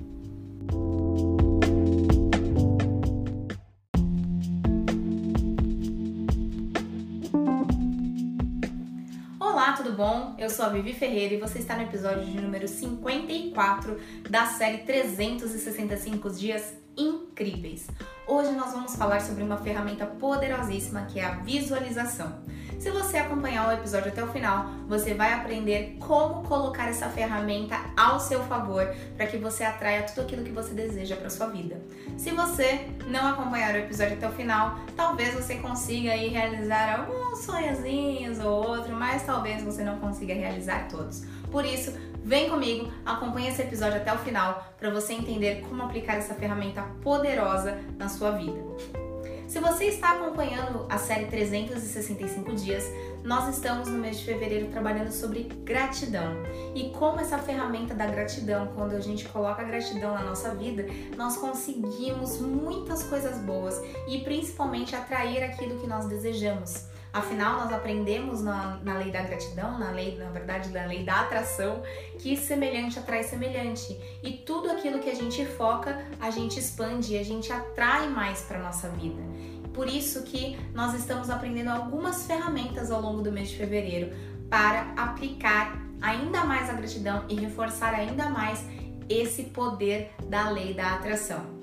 Bom? 9.98 10.36
Eu 10.38 10.48
sou 10.48 10.64
a 10.64 10.68
Vivi 10.68 10.94
Ferreira 10.94 11.34
e 11.34 11.40
você 11.40 11.58
está 11.58 11.74
no 11.74 11.82
episódio 11.82 12.24
de 12.24 12.40
número 12.40 12.68
54 12.68 14.00
da 14.30 14.46
série 14.46 14.78
365 14.78 16.30
Dias 16.30 16.72
Incríveis. 16.96 17.88
Hoje 18.30 18.52
nós 18.52 18.72
vamos 18.72 18.94
falar 18.94 19.22
sobre 19.22 19.42
uma 19.42 19.56
ferramenta 19.56 20.05
poderosíssima 20.05 21.06
que 21.06 21.18
é 21.18 21.24
a 21.24 21.36
visualização. 21.36 22.30
Se 22.78 22.90
você 22.90 23.16
acompanhar 23.16 23.66
o 23.66 23.72
episódio 23.72 24.12
até 24.12 24.22
o 24.22 24.28
final, 24.28 24.66
você 24.86 25.14
vai 25.14 25.32
aprender 25.32 25.96
como 25.98 26.42
colocar 26.46 26.90
essa 26.90 27.09
ferramenta 27.09 27.76
ao 27.96 28.20
seu 28.20 28.44
favor 28.44 28.86
para 29.16 29.26
que 29.26 29.38
você 29.38 29.64
atraia 29.64 30.02
tudo 30.02 30.20
aquilo 30.26 30.44
que 30.44 30.52
você 30.52 30.74
deseja 30.74 31.16
para 31.16 31.30
sua 31.30 31.46
vida. 31.46 31.80
Se 32.18 32.30
você 32.30 32.88
não 33.06 33.28
acompanhar 33.28 33.74
o 33.74 33.78
episódio 33.78 34.18
até 34.18 34.28
o 34.28 34.32
final, 34.32 34.78
talvez 34.94 35.32
você 35.32 35.56
consiga 35.56 36.12
aí 36.12 36.28
realizar 36.28 37.00
alguns 37.00 37.38
sonhozinhos 37.38 38.38
ou 38.40 38.68
outro, 38.68 38.94
mas 38.94 39.22
talvez 39.22 39.62
você 39.62 39.82
não 39.82 39.98
consiga 40.00 40.34
realizar 40.34 40.86
todos. 40.88 41.24
Por 41.50 41.64
isso, 41.64 41.94
vem 42.28 42.50
comigo, 42.50 42.92
acompanhe 43.06 43.48
esse 43.48 43.62
episódio 43.62 43.96
até 43.96 44.12
o 44.12 44.18
final 44.18 44.74
para 44.78 44.90
você 44.90 45.14
entender 45.14 45.62
como 45.66 45.82
aplicar 45.82 46.16
essa 46.16 46.34
ferramenta 46.34 46.82
poderosa 47.02 47.78
na 47.96 48.06
sua 48.10 48.32
vida. 48.32 48.60
Se 49.48 49.59
você 49.60 49.86
está 49.86 50.10
acompanhando 50.10 50.84
a 50.90 50.98
série 50.98 51.24
365 51.24 52.55
dias, 52.55 52.84
nós 53.24 53.48
estamos 53.48 53.88
no 53.88 53.96
mês 53.96 54.18
de 54.18 54.26
fevereiro 54.26 54.70
trabalhando 54.70 55.10
sobre 55.10 55.44
gratidão 55.64 56.34
e 56.74 56.90
como 56.90 57.18
essa 57.18 57.38
ferramenta 57.38 57.94
da 57.94 58.05
gratidão, 58.05 58.72
quando 58.74 58.94
a 58.94 59.00
gente 59.00 59.26
coloca 59.26 59.62
a 59.62 59.64
gratidão 59.64 60.12
na 60.12 60.22
nossa 60.22 60.55
vida, 60.55 60.84
nós 61.16 61.38
conseguimos 61.38 62.38
muitas 62.42 63.05
coisas 63.05 63.38
boas 63.38 63.80
e 64.06 64.18
principalmente 64.18 64.94
atrair 64.94 65.42
aquilo 65.42 65.80
que 65.80 65.86
nós 65.86 66.06
desejamos. 66.06 66.88
Afinal, 67.12 67.60
nós 67.60 67.72
aprendemos 67.72 68.43
na, 68.43 68.78
na, 68.82 68.98
lei 68.98 69.10
da 69.10 69.22
gratidão, 69.22 69.78
na 69.78 69.90
lei, 69.90 70.16
na 70.16 70.30
verdade, 70.30 70.68
da 70.68 70.85
lei 70.85 71.05
da 71.05 71.22
atração, 71.22 71.82
que 72.18 72.36
semelhante 72.36 72.98
atrai 72.98 73.22
semelhante. 73.22 73.98
E 74.22 74.32
tudo 74.32 74.70
aquilo 74.70 74.98
que 74.98 75.09
a 75.09 75.14
gente 75.14 75.44
foca, 75.47 76.05
a 76.20 76.30
gente 76.30 76.59
expande 76.59 77.16
a 77.16 77.24
gente 77.24 77.52
atrai 77.52 78.09
mais 78.09 78.43
para 78.43 78.59
nossa 78.59 78.89
vida. 78.90 79.22
Por 79.72 79.89
isso 79.89 80.22
que 80.22 80.59
nós 80.74 80.94
estamos 80.94 81.30
aprendendo 81.30 81.70
algumas 81.70 82.26
ferramentas 82.26 82.90
ao 82.90 83.01
longo 83.01 83.22
do 83.22 83.32
mês 83.32 83.48
de 83.48 83.56
fevereiro 83.56 84.14
para 84.51 84.93
aplicar 84.97 85.80
ainda 86.01 86.44
mais 86.44 86.68
a 86.68 86.74
gratidão 86.74 87.24
e 87.28 87.35
reforçar 87.35 87.94
ainda 87.94 88.28
mais 88.28 88.64
esse 89.09 89.44
poder 89.44 90.10
da 90.28 90.51
lei 90.51 90.74
da 90.74 90.94
atração. 90.94 91.57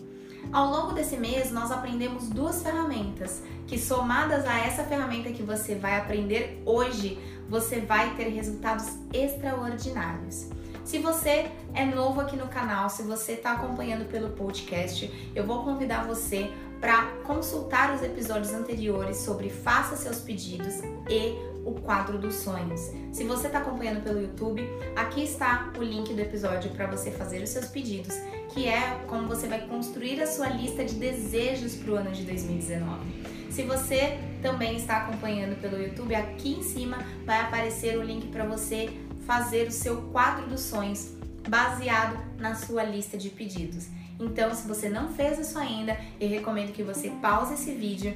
Ao 0.51 0.69
longo 0.69 0.93
desse 0.93 1.17
mês, 1.17 1.51
nós 1.51 1.71
aprendemos 1.71 2.29
duas 2.29 2.61
ferramentas 2.61 3.41
que, 3.67 3.77
somadas 3.77 4.45
a 4.45 4.57
essa 4.59 4.83
ferramenta 4.83 5.31
que 5.31 5.43
você 5.43 5.75
vai 5.75 5.97
aprender 5.97 6.61
hoje, 6.65 7.19
você 7.49 7.79
vai 7.81 8.15
ter 8.15 8.29
resultados 8.29 8.97
extraordinários. 9.13 10.49
Se 10.83 10.99
você 10.99 11.51
é 11.73 11.83
novo 11.83 12.21
aqui 12.21 12.37
no 12.37 12.47
canal, 12.47 12.89
se 12.89 13.01
você 13.01 13.33
está 13.33 13.53
acompanhando 13.53 14.05
pelo 14.05 14.29
podcast, 14.29 15.31
eu 15.35 15.43
vou 15.43 15.63
convidar 15.63 16.05
você 16.05 16.51
para 16.79 17.07
consultar 17.25 17.95
os 17.95 18.03
episódios 18.03 18.53
anteriores 18.53 19.17
sobre 19.17 19.49
Faça 19.49 19.95
Seus 19.95 20.19
Pedidos 20.19 20.75
e 21.09 21.54
o 21.65 21.73
quadro 21.73 22.17
dos 22.17 22.35
sonhos. 22.35 22.91
Se 23.11 23.23
você 23.23 23.47
está 23.47 23.59
acompanhando 23.59 24.03
pelo 24.03 24.21
YouTube, 24.21 24.63
aqui 24.95 25.23
está 25.23 25.73
o 25.77 25.83
link 25.83 26.13
do 26.13 26.21
episódio 26.21 26.71
para 26.71 26.85
você 26.87 27.11
fazer 27.11 27.41
os 27.41 27.49
seus 27.49 27.65
pedidos, 27.65 28.15
que 28.53 28.67
é 28.67 29.03
como 29.07 29.27
você 29.27 29.47
vai 29.47 29.67
construir 29.67 30.21
a 30.21 30.27
sua 30.27 30.47
lista 30.47 30.85
de 30.85 30.95
desejos 30.95 31.75
para 31.75 31.91
o 31.91 31.95
ano 31.95 32.11
de 32.11 32.23
2019. 32.23 33.25
Se 33.49 33.63
você 33.63 34.19
também 34.41 34.77
está 34.77 34.97
acompanhando 34.97 35.59
pelo 35.59 35.81
YouTube, 35.81 36.13
aqui 36.13 36.53
em 36.53 36.61
cima 36.61 36.97
vai 37.25 37.41
aparecer 37.41 37.97
o 37.97 38.03
link 38.03 38.27
para 38.27 38.45
você 38.45 38.89
fazer 39.25 39.67
o 39.67 39.71
seu 39.71 40.03
quadro 40.11 40.47
dos 40.47 40.61
sonhos 40.61 41.13
baseado 41.47 42.17
na 42.37 42.53
sua 42.53 42.83
lista 42.83 43.17
de 43.17 43.29
pedidos. 43.29 43.87
Então, 44.19 44.53
se 44.53 44.67
você 44.67 44.89
não 44.89 45.09
fez 45.09 45.39
isso 45.39 45.57
ainda, 45.57 45.97
eu 46.19 46.29
recomendo 46.29 46.71
que 46.71 46.83
você 46.83 47.09
pause 47.21 47.53
esse 47.53 47.73
vídeo, 47.73 48.15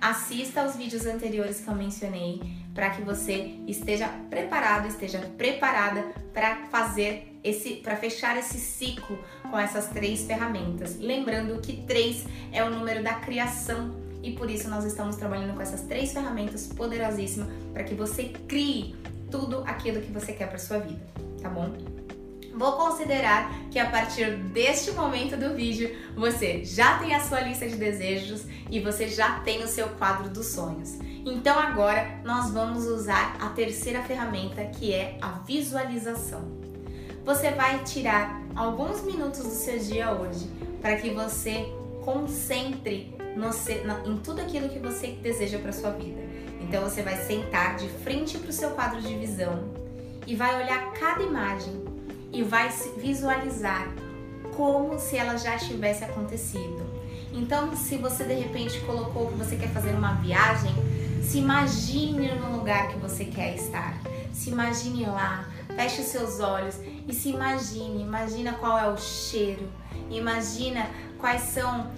assista 0.00 0.62
aos 0.62 0.76
vídeos 0.76 1.06
anteriores 1.06 1.60
que 1.60 1.68
eu 1.68 1.74
mencionei, 1.74 2.40
para 2.74 2.90
que 2.90 3.02
você 3.02 3.56
esteja 3.66 4.08
preparado, 4.28 4.86
esteja 4.86 5.18
preparada 5.36 6.04
para 6.32 6.66
fazer 6.70 7.38
esse, 7.42 7.76
para 7.76 7.96
fechar 7.96 8.36
esse 8.36 8.58
ciclo 8.58 9.18
com 9.50 9.58
essas 9.58 9.88
três 9.88 10.24
ferramentas. 10.24 10.96
Lembrando 10.98 11.60
que 11.60 11.82
três 11.82 12.24
é 12.52 12.62
o 12.62 12.70
número 12.70 13.02
da 13.02 13.14
criação 13.14 13.94
e 14.22 14.32
por 14.32 14.50
isso 14.50 14.68
nós 14.68 14.84
estamos 14.84 15.16
trabalhando 15.16 15.54
com 15.54 15.62
essas 15.62 15.82
três 15.82 16.12
ferramentas 16.12 16.66
poderosíssimas 16.66 17.48
para 17.72 17.84
que 17.84 17.94
você 17.94 18.32
crie 18.46 18.94
tudo 19.30 19.62
aquilo 19.66 20.00
que 20.00 20.12
você 20.12 20.32
quer 20.32 20.48
para 20.48 20.58
sua 20.58 20.78
vida, 20.78 21.00
tá 21.40 21.48
bom? 21.48 21.72
Vou 22.60 22.72
considerar 22.72 23.50
que 23.70 23.78
a 23.78 23.88
partir 23.88 24.36
deste 24.36 24.90
momento 24.90 25.34
do 25.34 25.54
vídeo 25.54 25.96
você 26.14 26.62
já 26.62 26.98
tem 26.98 27.14
a 27.14 27.20
sua 27.20 27.40
lista 27.40 27.66
de 27.66 27.74
desejos 27.74 28.44
e 28.70 28.78
você 28.80 29.08
já 29.08 29.40
tem 29.40 29.64
o 29.64 29.66
seu 29.66 29.88
quadro 29.88 30.28
dos 30.28 30.48
sonhos. 30.48 30.98
Então 31.24 31.58
agora 31.58 32.20
nós 32.22 32.50
vamos 32.50 32.84
usar 32.84 33.34
a 33.40 33.48
terceira 33.48 34.02
ferramenta 34.02 34.62
que 34.66 34.92
é 34.92 35.16
a 35.22 35.38
visualização. 35.38 36.52
Você 37.24 37.50
vai 37.50 37.82
tirar 37.82 38.42
alguns 38.54 39.02
minutos 39.04 39.40
do 39.40 39.54
seu 39.54 39.78
dia 39.78 40.12
hoje 40.12 40.46
para 40.82 40.96
que 40.96 41.08
você 41.08 41.66
concentre 42.04 43.16
no, 43.36 43.48
em 44.06 44.18
tudo 44.18 44.42
aquilo 44.42 44.68
que 44.68 44.78
você 44.78 45.12
deseja 45.22 45.58
para 45.58 45.72
sua 45.72 45.92
vida. 45.92 46.20
Então 46.60 46.82
você 46.82 47.00
vai 47.00 47.16
sentar 47.24 47.76
de 47.76 47.88
frente 47.88 48.36
para 48.36 48.50
o 48.50 48.52
seu 48.52 48.72
quadro 48.72 49.00
de 49.00 49.14
visão 49.14 49.64
e 50.26 50.36
vai 50.36 50.62
olhar 50.62 50.92
cada 50.92 51.22
imagem 51.22 51.89
e 52.32 52.42
vai 52.42 52.68
visualizar 52.96 53.88
como 54.56 54.98
se 54.98 55.16
ela 55.16 55.36
já 55.36 55.56
tivesse 55.58 56.04
acontecido. 56.04 56.88
Então, 57.32 57.74
se 57.76 57.96
você 57.96 58.24
de 58.24 58.34
repente 58.34 58.80
colocou 58.80 59.28
que 59.28 59.34
você 59.34 59.56
quer 59.56 59.70
fazer 59.70 59.90
uma 59.90 60.14
viagem, 60.14 60.72
se 61.22 61.38
imagine 61.38 62.34
no 62.34 62.56
lugar 62.56 62.88
que 62.88 62.98
você 62.98 63.24
quer 63.24 63.54
estar. 63.54 64.00
Se 64.32 64.50
imagine 64.50 65.06
lá, 65.06 65.48
feche 65.76 66.00
os 66.00 66.08
seus 66.08 66.40
olhos 66.40 66.76
e 67.06 67.14
se 67.14 67.30
imagine, 67.30 68.02
imagina 68.02 68.52
qual 68.54 68.78
é 68.78 68.88
o 68.88 68.96
cheiro, 68.96 69.68
imagina 70.10 70.88
quais 71.18 71.42
são 71.42 71.90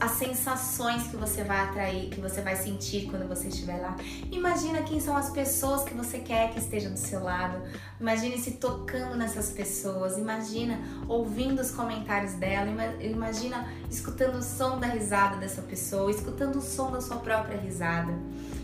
as 0.00 0.12
sensações 0.12 1.08
que 1.08 1.16
você 1.16 1.42
vai 1.42 1.60
atrair, 1.60 2.08
que 2.08 2.20
você 2.20 2.40
vai 2.40 2.54
sentir 2.56 3.06
quando 3.10 3.26
você 3.28 3.48
estiver 3.48 3.78
lá. 3.78 3.96
Imagina 4.30 4.82
quem 4.82 5.00
são 5.00 5.16
as 5.16 5.30
pessoas 5.30 5.82
que 5.84 5.94
você 5.94 6.18
quer 6.18 6.52
que 6.52 6.58
estejam 6.58 6.92
do 6.92 6.98
seu 6.98 7.22
lado. 7.22 7.60
Imagine 8.00 8.38
se 8.38 8.52
tocando 8.52 9.16
nessas 9.16 9.50
pessoas. 9.50 10.16
Imagina 10.16 10.78
ouvindo 11.08 11.60
os 11.60 11.70
comentários 11.70 12.34
dela. 12.34 12.70
Imagina 13.00 13.68
escutando 13.90 14.36
o 14.36 14.42
som 14.42 14.78
da 14.78 14.86
risada 14.86 15.36
dessa 15.36 15.62
pessoa, 15.62 16.10
escutando 16.10 16.56
o 16.56 16.62
som 16.62 16.90
da 16.92 17.00
sua 17.00 17.16
própria 17.16 17.58
risada. 17.58 18.12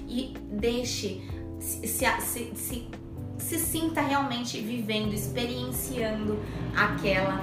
E 0.07 0.35
deixe 0.53 1.23
se, 1.59 1.87
se, 1.89 2.55
se, 2.55 2.89
se 3.39 3.59
sinta 3.59 4.01
realmente 4.01 4.61
vivendo, 4.61 5.13
experienciando 5.13 6.39
aquela, 6.77 7.41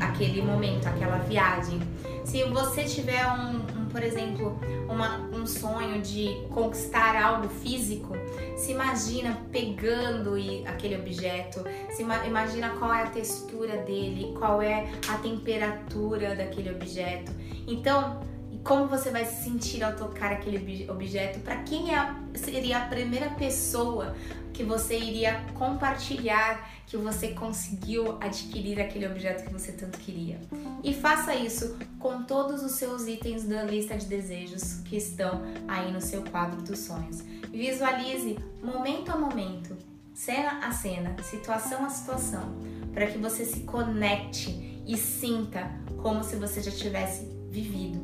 aquele 0.00 0.42
momento, 0.42 0.86
aquela 0.86 1.18
viagem 1.18 1.80
se 2.26 2.42
você 2.44 2.82
tiver 2.82 3.24
um, 3.24 3.82
um 3.82 3.86
por 3.86 4.02
exemplo, 4.02 4.58
uma, 4.88 5.18
um 5.32 5.46
sonho 5.46 6.02
de 6.02 6.44
conquistar 6.50 7.16
algo 7.16 7.48
físico, 7.48 8.14
se 8.56 8.72
imagina 8.72 9.40
pegando 9.52 10.34
aquele 10.66 10.96
objeto, 10.96 11.64
se 11.90 12.02
imagina 12.02 12.70
qual 12.78 12.92
é 12.92 13.04
a 13.04 13.06
textura 13.06 13.78
dele, 13.78 14.34
qual 14.38 14.60
é 14.60 14.90
a 15.08 15.18
temperatura 15.18 16.34
daquele 16.34 16.70
objeto. 16.70 17.32
Então, 17.66 18.20
como 18.64 18.88
você 18.88 19.10
vai 19.10 19.24
se 19.24 19.44
sentir 19.44 19.84
ao 19.84 19.94
tocar 19.94 20.32
aquele 20.32 20.90
objeto? 20.90 21.38
Para 21.40 21.56
quem 21.62 21.94
é 21.94 22.14
seria 22.34 22.78
a 22.78 22.86
primeira 22.86 23.30
pessoa 23.30 24.16
que 24.56 24.64
você 24.64 24.98
iria 24.98 25.44
compartilhar 25.52 26.70
que 26.86 26.96
você 26.96 27.28
conseguiu 27.28 28.16
adquirir 28.22 28.80
aquele 28.80 29.06
objeto 29.06 29.44
que 29.44 29.52
você 29.52 29.70
tanto 29.70 29.98
queria. 29.98 30.40
E 30.82 30.94
faça 30.94 31.34
isso 31.34 31.76
com 31.98 32.22
todos 32.22 32.62
os 32.62 32.72
seus 32.72 33.06
itens 33.06 33.44
da 33.44 33.62
lista 33.64 33.98
de 33.98 34.06
desejos 34.06 34.80
que 34.86 34.96
estão 34.96 35.42
aí 35.68 35.92
no 35.92 36.00
seu 36.00 36.22
quadro 36.22 36.62
dos 36.62 36.78
sonhos. 36.78 37.22
Visualize 37.52 38.38
momento 38.62 39.10
a 39.12 39.18
momento, 39.18 39.76
cena 40.14 40.66
a 40.66 40.72
cena, 40.72 41.14
situação 41.22 41.84
a 41.84 41.90
situação, 41.90 42.56
para 42.94 43.06
que 43.08 43.18
você 43.18 43.44
se 43.44 43.60
conecte 43.60 44.82
e 44.86 44.96
sinta 44.96 45.70
como 46.00 46.24
se 46.24 46.36
você 46.36 46.62
já 46.62 46.70
tivesse 46.70 47.28
vivido. 47.50 48.00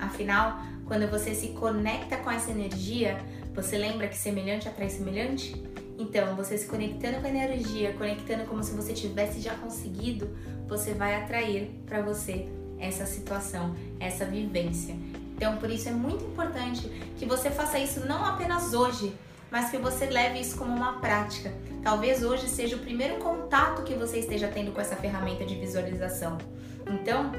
Afinal, 0.00 0.58
quando 0.84 1.08
você 1.08 1.32
se 1.32 1.50
conecta 1.50 2.16
com 2.16 2.30
essa 2.30 2.50
energia, 2.50 3.18
você 3.54 3.78
lembra 3.78 4.08
que 4.08 4.16
semelhante 4.16 4.66
atrai 4.66 4.90
semelhante? 4.90 5.70
Então, 6.02 6.34
você 6.34 6.58
se 6.58 6.66
conectando 6.66 7.20
com 7.20 7.26
a 7.26 7.30
energia, 7.30 7.92
conectando 7.92 8.44
como 8.44 8.60
se 8.62 8.74
você 8.74 8.92
tivesse 8.92 9.40
já 9.40 9.54
conseguido, 9.54 10.36
você 10.66 10.92
vai 10.92 11.14
atrair 11.14 11.70
para 11.86 12.02
você 12.02 12.48
essa 12.80 13.06
situação, 13.06 13.76
essa 14.00 14.24
vivência. 14.24 14.96
Então, 15.36 15.56
por 15.58 15.70
isso 15.70 15.88
é 15.88 15.92
muito 15.92 16.24
importante 16.24 16.88
que 17.16 17.24
você 17.24 17.50
faça 17.50 17.78
isso 17.78 18.04
não 18.04 18.24
apenas 18.24 18.74
hoje, 18.74 19.14
mas 19.48 19.70
que 19.70 19.78
você 19.78 20.06
leve 20.06 20.40
isso 20.40 20.58
como 20.58 20.74
uma 20.74 20.94
prática. 20.94 21.54
Talvez 21.84 22.24
hoje 22.24 22.48
seja 22.48 22.74
o 22.74 22.80
primeiro 22.80 23.18
contato 23.18 23.82
que 23.84 23.94
você 23.94 24.18
esteja 24.18 24.48
tendo 24.48 24.72
com 24.72 24.80
essa 24.80 24.96
ferramenta 24.96 25.44
de 25.44 25.54
visualização. 25.54 26.36
Então, 26.84 27.30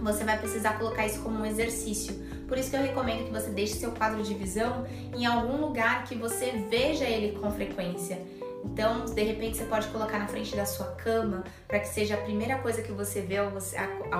você 0.00 0.24
vai 0.24 0.38
precisar 0.38 0.78
colocar 0.78 1.06
isso 1.06 1.20
como 1.20 1.40
um 1.40 1.46
exercício. 1.46 2.14
Por 2.46 2.56
isso 2.58 2.70
que 2.70 2.76
eu 2.76 2.82
recomendo 2.82 3.26
que 3.26 3.32
você 3.32 3.50
deixe 3.50 3.74
seu 3.74 3.90
quadro 3.92 4.22
de 4.22 4.34
visão 4.34 4.86
em 5.14 5.26
algum 5.26 5.56
lugar 5.56 6.04
que 6.04 6.14
você 6.14 6.64
veja 6.70 7.04
ele 7.04 7.38
com 7.38 7.50
frequência. 7.50 8.20
Então, 8.64 9.04
de 9.04 9.22
repente, 9.22 9.56
você 9.56 9.64
pode 9.64 9.86
colocar 9.88 10.18
na 10.18 10.26
frente 10.26 10.54
da 10.54 10.66
sua 10.66 10.86
cama 10.92 11.44
para 11.68 11.78
que 11.78 11.88
seja 11.88 12.14
a 12.14 12.18
primeira 12.18 12.58
coisa 12.58 12.82
que 12.82 12.92
você 12.92 13.20
vê 13.20 13.38
ao, 13.38 13.48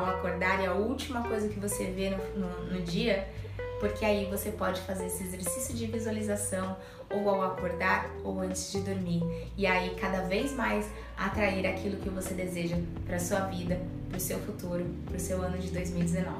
acordar 0.06 0.62
e 0.62 0.66
a 0.66 0.72
última 0.72 1.22
coisa 1.22 1.48
que 1.48 1.58
você 1.58 1.86
vê 1.86 2.10
no, 2.10 2.18
no, 2.38 2.64
no 2.72 2.82
dia, 2.82 3.28
porque 3.80 4.04
aí 4.04 4.24
você 4.26 4.50
pode 4.50 4.80
fazer 4.82 5.06
esse 5.06 5.24
exercício 5.24 5.74
de 5.74 5.86
visualização 5.86 6.76
ou 7.10 7.28
ao 7.28 7.42
acordar 7.42 8.10
ou 8.24 8.40
antes 8.40 8.72
de 8.72 8.80
dormir. 8.80 9.22
E 9.56 9.66
aí, 9.66 9.94
cada 10.00 10.22
vez 10.22 10.52
mais, 10.52 10.86
atrair 11.16 11.66
aquilo 11.66 11.96
que 11.98 12.08
você 12.08 12.34
deseja 12.34 12.76
para 13.06 13.18
sua 13.18 13.40
vida, 13.40 13.80
para 14.08 14.18
o 14.18 14.20
seu 14.20 14.38
futuro, 14.40 14.84
para 15.06 15.16
o 15.16 15.20
seu 15.20 15.40
ano 15.42 15.58
de 15.58 15.70
2019, 15.70 16.30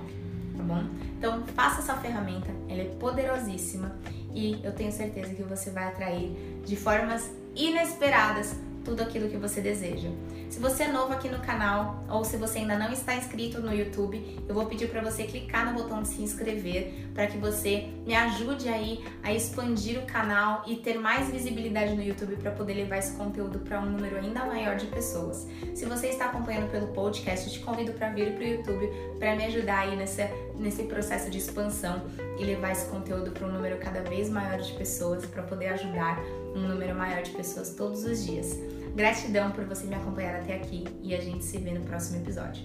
tá 0.57 0.63
bom? 0.63 0.85
Então, 1.19 1.45
faça 1.55 1.81
essa 1.81 1.95
ferramenta, 1.95 2.51
ela 2.69 2.83
é 2.83 2.97
poderosíssima 2.99 3.97
e 4.35 4.61
eu 4.63 4.73
tenho 4.73 4.93
certeza 4.93 5.35
que 5.35 5.43
você 5.43 5.71
vai 5.71 5.85
atrair 5.85 6.61
de 6.65 6.77
formas 6.77 7.31
inesperadas 7.55 8.55
tudo 8.87 9.03
aquilo 9.03 9.29
que 9.29 9.37
você 9.37 9.61
deseja. 9.61 10.09
Se 10.49 10.61
você 10.61 10.85
é 10.85 10.89
novo 10.89 11.13
aqui 11.13 11.29
no 11.29 11.41
canal 11.41 12.05
ou 12.09 12.25
se 12.25 12.37
você 12.37 12.61
ainda 12.61 12.79
não 12.79 12.93
está 12.93 13.17
inscrito 13.17 13.61
no 13.61 13.75
YouTube, 13.75 14.41
eu 14.49 14.55
vou 14.55 14.65
pedir 14.67 14.89
para 14.89 15.03
você 15.03 15.25
clicar 15.25 15.67
no 15.67 15.83
botão 15.83 16.03
de 16.03 16.09
se 16.09 16.23
inscrever 16.23 17.09
para 17.13 17.27
que 17.27 17.37
você 17.37 17.89
me 18.07 18.15
ajude 18.15 18.69
aí 18.69 19.05
a 19.25 19.33
expandir 19.33 19.99
o 19.99 20.07
canal 20.07 20.63
e 20.69 20.77
ter 20.77 21.01
mais 21.01 21.29
visibilidade 21.29 21.97
no 21.97 22.03
YouTube 22.03 22.37
para 22.37 22.53
poder 22.53 22.75
levar 22.75 22.99
esse 22.99 23.17
conteúdo 23.17 23.59
para 23.59 23.81
um 23.81 23.87
número 23.87 24.19
ainda 24.19 24.45
maior 24.45 24.77
de 24.77 24.87
pessoas. 24.87 25.49
Se 25.75 25.85
você 25.85 26.07
está 26.07 26.27
acompanhando 26.27 26.71
pelo 26.71 26.87
podcast, 26.89 27.49
eu 27.49 27.53
te 27.55 27.59
convido 27.59 27.93
para 27.93 28.11
vir 28.11 28.35
para 28.35 28.45
o 28.45 28.47
YouTube 28.47 28.89
para 29.19 29.35
me 29.35 29.47
ajudar 29.47 29.81
aí 29.81 29.97
nessa, 29.97 30.31
nesse 30.57 30.85
processo 30.85 31.29
de 31.29 31.39
expansão 31.39 32.05
e 32.39 32.45
levar 32.45 32.71
esse 32.71 32.87
conteúdo 32.89 33.33
para 33.33 33.49
um 33.49 33.51
número 33.51 33.79
cada 33.79 34.01
vez 34.03 34.31
maior 34.31 34.61
de 34.61 34.73
pessoas 34.75 35.27
para 35.27 35.43
poder 35.43 35.71
ajudar 35.71 36.23
um 36.55 36.69
número 36.69 36.95
maior 36.95 37.23
de 37.23 37.33
pessoas 37.33 37.71
todos 37.71 38.05
os 38.05 38.25
dias. 38.25 38.57
Gratidão 38.97 39.53
por 39.53 39.67
você 39.67 39.87
me 39.87 39.95
acompanhar 39.95 40.37
até 40.37 40.55
aqui 40.55 40.85
e 41.03 41.15
a 41.15 41.21
gente 41.21 41.45
se 41.45 41.59
vê 41.59 41.71
no 41.73 41.85
próximo 41.85 42.17
episódio. 42.17 42.65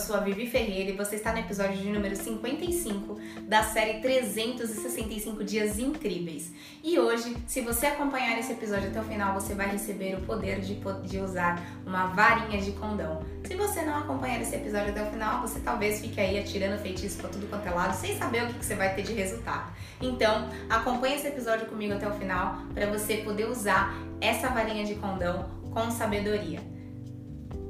Sou 0.00 0.16
a 0.16 0.20
Vivi 0.20 0.46
Ferreira 0.46 0.90
e 0.90 0.96
você 0.96 1.16
está 1.16 1.30
no 1.32 1.38
episódio 1.38 1.76
de 1.76 1.88
número 1.90 2.16
55 2.16 3.20
da 3.42 3.62
série 3.62 4.00
365 4.00 5.44
Dias 5.44 5.78
Incríveis. 5.78 6.52
E 6.82 6.98
hoje, 6.98 7.36
se 7.46 7.60
você 7.60 7.86
acompanhar 7.86 8.38
esse 8.38 8.52
episódio 8.52 8.88
até 8.88 8.98
o 8.98 9.04
final, 9.04 9.34
você 9.34 9.54
vai 9.54 9.68
receber 9.68 10.14
o 10.14 10.22
poder 10.22 10.60
de, 10.60 10.80
de 11.06 11.18
usar 11.18 11.62
uma 11.84 12.06
varinha 12.06 12.62
de 12.62 12.72
condão. 12.72 13.22
Se 13.44 13.54
você 13.54 13.82
não 13.82 13.98
acompanhar 13.98 14.40
esse 14.40 14.56
episódio 14.56 14.90
até 14.90 15.02
o 15.02 15.10
final, 15.10 15.42
você 15.42 15.60
talvez 15.60 16.00
fique 16.00 16.18
aí 16.18 16.38
atirando 16.38 16.80
feitiço 16.80 17.18
para 17.18 17.28
tudo 17.28 17.46
quanto 17.48 17.68
é 17.68 17.70
lado, 17.70 17.94
sem 17.94 18.16
saber 18.16 18.44
o 18.44 18.46
que, 18.46 18.54
que 18.54 18.64
você 18.64 18.74
vai 18.74 18.94
ter 18.94 19.02
de 19.02 19.12
resultado. 19.12 19.70
Então, 20.00 20.48
acompanhe 20.70 21.16
esse 21.16 21.26
episódio 21.26 21.66
comigo 21.66 21.92
até 21.92 22.08
o 22.08 22.12
final 22.12 22.62
para 22.72 22.86
você 22.86 23.18
poder 23.18 23.46
usar 23.46 23.94
essa 24.18 24.48
varinha 24.48 24.84
de 24.86 24.94
condão 24.94 25.50
com 25.70 25.90
sabedoria. 25.90 26.79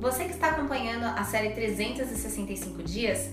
Você 0.00 0.24
que 0.24 0.32
está 0.32 0.52
acompanhando 0.52 1.04
a 1.04 1.22
série 1.24 1.50
365 1.50 2.82
dias, 2.82 3.28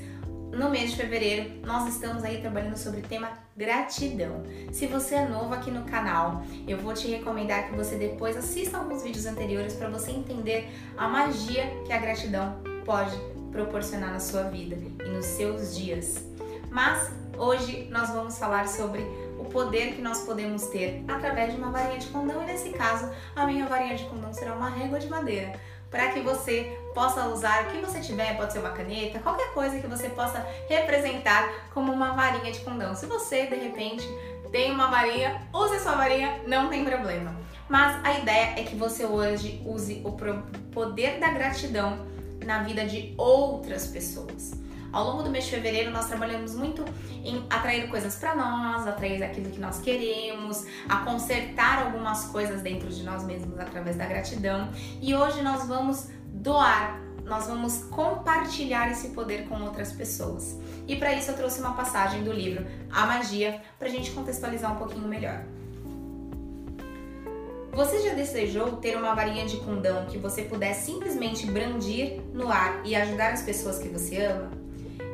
no 0.52 0.70
mês 0.70 0.92
de 0.92 0.98
fevereiro 0.98 1.66
nós 1.66 1.88
estamos 1.88 2.26
aí 2.26 2.42
trabalhando 2.42 2.76
sobre 2.76 3.00
o 3.00 3.04
tema 3.04 3.30
gratidão. 3.56 4.44
Se 4.74 4.86
você 4.86 5.16
é 5.16 5.26
novo 5.26 5.54
aqui 5.54 5.72
no 5.72 5.86
canal, 5.86 6.44
eu 6.68 6.78
vou 6.78 6.94
te 6.94 7.08
recomendar 7.08 7.70
que 7.70 7.76
você 7.78 7.96
depois 7.96 8.36
assista 8.36 8.78
alguns 8.78 9.02
vídeos 9.02 9.26
anteriores 9.26 9.76
para 9.76 9.88
você 9.88 10.12
entender 10.12 10.68
a 10.98 11.08
magia 11.08 11.64
que 11.86 11.94
a 11.94 12.00
gratidão 12.00 12.62
pode 12.84 13.16
proporcionar 13.50 14.12
na 14.12 14.20
sua 14.20 14.44
vida 14.44 14.76
e 15.06 15.08
nos 15.08 15.26
seus 15.26 15.74
dias. 15.74 16.22
Mas 16.70 17.10
hoje 17.38 17.88
nós 17.90 18.10
vamos 18.10 18.38
falar 18.38 18.68
sobre 18.68 19.04
o 19.40 19.46
poder 19.46 19.94
que 19.94 20.02
nós 20.02 20.20
podemos 20.26 20.68
ter 20.68 21.02
através 21.08 21.54
de 21.54 21.62
uma 21.62 21.72
varinha 21.72 22.00
de 22.00 22.08
condão 22.08 22.44
e 22.44 22.46
nesse 22.46 22.72
caso 22.72 23.10
a 23.34 23.46
minha 23.48 23.66
varinha 23.68 23.96
de 23.96 24.04
condão 24.04 24.34
será 24.34 24.54
uma 24.54 24.70
régua 24.70 25.00
de 25.00 25.08
madeira 25.08 25.58
para 25.90 26.10
que 26.10 26.20
você 26.22 26.78
possa 26.94 27.28
usar 27.28 27.64
o 27.64 27.72
que 27.72 27.78
você 27.80 28.00
tiver, 28.00 28.36
pode 28.36 28.54
ser 28.54 28.60
uma 28.60 28.72
caneta, 28.72 29.20
qualquer 29.20 29.54
coisa 29.54 29.80
que 29.80 29.88
você 29.88 30.10
possa 30.10 30.46
representar 30.68 31.70
como 31.74 31.92
uma 31.92 32.14
varinha 32.14 32.52
de 32.52 32.60
condão. 32.60 32.96
Se 32.96 33.06
você 33.06 33.46
de 33.46 33.56
repente 33.56 34.08
tem 34.52 34.72
uma 34.72 34.88
varinha, 34.88 35.48
use 35.54 35.80
sua 35.80 35.96
varinha, 35.96 36.42
não 36.48 36.70
tem 36.70 36.84
problema. 36.84 37.36
Mas 37.70 38.04
a 38.06 38.18
ideia 38.18 38.54
é 38.58 38.64
que 38.64 38.76
você 38.76 39.06
hoje 39.06 39.62
use 39.66 40.02
o 40.06 40.14
poder 40.72 41.20
da 41.20 41.30
gratidão 41.30 42.06
na 42.46 42.64
vida 42.64 42.86
de 42.86 43.14
outras 43.18 43.88
pessoas. 43.88 44.67
Ao 44.92 45.04
longo 45.06 45.24
do 45.24 45.30
mês 45.30 45.46
de 45.46 45.52
fevereiro, 45.52 45.92
nós 45.92 46.08
trabalhamos 46.08 46.56
muito 46.56 46.84
em 47.24 47.46
atrair 47.50 47.90
coisas 47.90 48.16
para 48.16 48.36
nós, 48.36 48.88
atrair 48.88 49.22
aquilo 49.24 49.50
que 49.50 49.60
nós 49.60 49.80
queremos, 49.80 50.66
a 50.88 50.98
consertar 50.98 51.86
algumas 51.86 52.26
coisas 52.26 52.62
dentro 52.62 52.90
de 52.90 53.04
nós 53.04 53.24
mesmos 53.24 53.60
através 53.60 53.96
da 53.96 54.06
gratidão. 54.06 54.70
E 55.02 55.14
hoje 55.16 55.42
nós 55.42 55.68
vamos 55.68 56.08
doar, 56.26 57.00
nós 57.26 57.48
vamos 57.48 57.84
compartilhar 57.86 58.90
esse 58.92 59.10
poder 59.10 59.48
com 59.48 59.62
outras 59.62 59.92
pessoas. 59.92 60.58
E 60.88 60.96
para 60.96 61.14
isso 61.14 61.32
eu 61.32 61.36
trouxe 61.36 61.60
uma 61.60 61.74
passagem 61.74 62.24
do 62.24 62.32
livro 62.32 62.66
A 62.92 63.06
Magia 63.06 63.62
para 63.78 63.88
a 63.88 63.92
gente 63.92 64.12
contextualizar 64.12 64.72
um 64.74 64.78
pouquinho 64.78 65.08
melhor. 65.08 65.44
Você 67.74 68.00
já 68.00 68.16
desejou 68.16 68.78
ter 68.78 68.98
uma 68.98 69.14
varinha 69.14 69.46
de 69.46 69.58
condão 69.58 70.08
que 70.08 70.18
você 70.18 70.42
pudesse 70.42 70.92
simplesmente 70.92 71.46
brandir 71.46 72.20
no 72.34 72.52
ar 72.52 72.82
e 72.84 72.96
ajudar 72.96 73.34
as 73.34 73.44
pessoas 73.44 73.78
que 73.78 73.88
você 73.88 74.24
ama? 74.24 74.67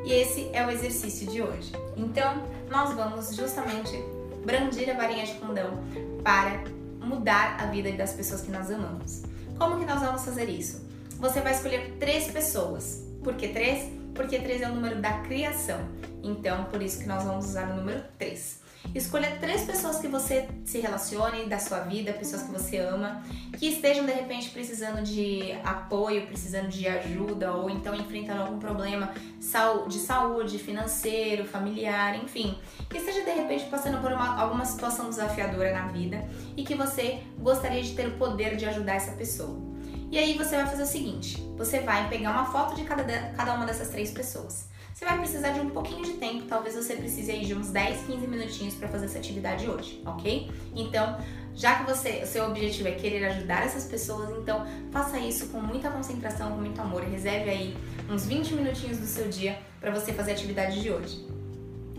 E 0.04 0.12
esse 0.12 0.50
é 0.52 0.66
o 0.66 0.70
exercício 0.70 1.26
de 1.26 1.40
hoje. 1.40 1.72
Então, 1.96 2.42
nós 2.70 2.94
vamos 2.94 3.34
justamente 3.34 3.96
brandir 4.44 4.90
a 4.90 4.94
varinha 4.94 5.24
de 5.24 5.32
condão 5.34 5.82
para 6.22 6.62
mudar 7.00 7.56
a 7.58 7.66
vida 7.66 7.90
das 7.92 8.12
pessoas 8.12 8.42
que 8.42 8.50
nós 8.50 8.70
amamos. 8.70 9.22
Como 9.58 9.78
que 9.78 9.86
nós 9.86 10.00
vamos 10.00 10.24
fazer 10.24 10.48
isso? 10.48 10.86
Você 11.18 11.40
vai 11.40 11.54
escolher 11.54 11.96
três 11.98 12.30
pessoas. 12.30 13.02
Por 13.22 13.34
que 13.34 13.48
três? 13.48 13.90
Porque 14.14 14.38
três 14.38 14.60
é 14.60 14.68
o 14.68 14.74
número 14.74 15.00
da 15.00 15.20
criação. 15.20 15.80
Então, 16.22 16.64
por 16.64 16.82
isso 16.82 17.00
que 17.00 17.06
nós 17.06 17.24
vamos 17.24 17.46
usar 17.46 17.70
o 17.70 17.76
número 17.76 18.02
três. 18.18 18.60
Escolha 18.94 19.38
três 19.40 19.62
pessoas 19.62 19.98
que 19.98 20.08
você 20.08 20.48
se 20.64 20.78
relacione 20.78 21.46
da 21.46 21.58
sua 21.58 21.80
vida, 21.80 22.12
pessoas 22.12 22.42
que 22.42 22.52
você 22.52 22.78
ama, 22.78 23.22
que 23.58 23.66
estejam 23.66 24.04
de 24.04 24.12
repente 24.12 24.50
precisando 24.50 25.02
de 25.02 25.52
apoio, 25.64 26.26
precisando 26.26 26.68
de 26.68 26.86
ajuda 26.86 27.52
ou 27.52 27.70
então 27.70 27.94
enfrentando 27.94 28.42
algum 28.42 28.58
problema 28.58 29.12
de 29.88 29.98
saúde, 29.98 30.58
financeiro, 30.58 31.44
familiar, 31.44 32.16
enfim, 32.22 32.58
que 32.88 32.98
esteja 32.98 33.24
de 33.24 33.30
repente 33.30 33.64
passando 33.64 34.00
por 34.00 34.12
uma, 34.12 34.40
alguma 34.40 34.64
situação 34.64 35.08
desafiadora 35.08 35.72
na 35.72 35.88
vida 35.88 36.24
e 36.56 36.62
que 36.62 36.74
você 36.74 37.20
gostaria 37.38 37.82
de 37.82 37.94
ter 37.94 38.06
o 38.06 38.12
poder 38.12 38.56
de 38.56 38.64
ajudar 38.66 38.94
essa 38.94 39.12
pessoa. 39.12 39.58
E 40.10 40.18
aí 40.18 40.38
você 40.38 40.54
vai 40.56 40.66
fazer 40.66 40.84
o 40.84 40.86
seguinte: 40.86 41.42
você 41.56 41.80
vai 41.80 42.08
pegar 42.08 42.30
uma 42.30 42.46
foto 42.46 42.76
de 42.76 42.84
cada, 42.84 43.02
cada 43.36 43.54
uma 43.54 43.66
dessas 43.66 43.88
três 43.88 44.12
pessoas. 44.12 44.68
Você 44.94 45.04
vai 45.04 45.18
precisar 45.18 45.50
de 45.50 45.58
um 45.58 45.70
pouquinho 45.70 46.04
de 46.04 46.12
tempo, 46.12 46.44
talvez 46.46 46.76
você 46.76 46.94
precise 46.94 47.28
aí 47.28 47.44
de 47.44 47.52
uns 47.52 47.70
10, 47.70 48.06
15 48.06 48.28
minutinhos 48.28 48.74
para 48.74 48.86
fazer 48.86 49.06
essa 49.06 49.18
atividade 49.18 49.68
hoje, 49.68 50.00
ok? 50.06 50.48
Então, 50.72 51.18
já 51.52 51.80
que 51.80 51.90
você, 51.90 52.20
o 52.22 52.26
seu 52.26 52.44
objetivo 52.44 52.86
é 52.86 52.92
querer 52.92 53.24
ajudar 53.24 53.64
essas 53.64 53.86
pessoas, 53.86 54.30
então 54.38 54.64
faça 54.92 55.18
isso 55.18 55.48
com 55.48 55.58
muita 55.58 55.90
concentração, 55.90 56.52
com 56.52 56.58
muito 56.58 56.80
amor. 56.80 57.02
Reserve 57.02 57.50
aí 57.50 57.76
uns 58.08 58.24
20 58.24 58.54
minutinhos 58.54 58.98
do 58.98 59.06
seu 59.06 59.28
dia 59.28 59.58
para 59.80 59.90
você 59.90 60.12
fazer 60.12 60.30
a 60.30 60.34
atividade 60.34 60.80
de 60.80 60.88
hoje 60.92 61.34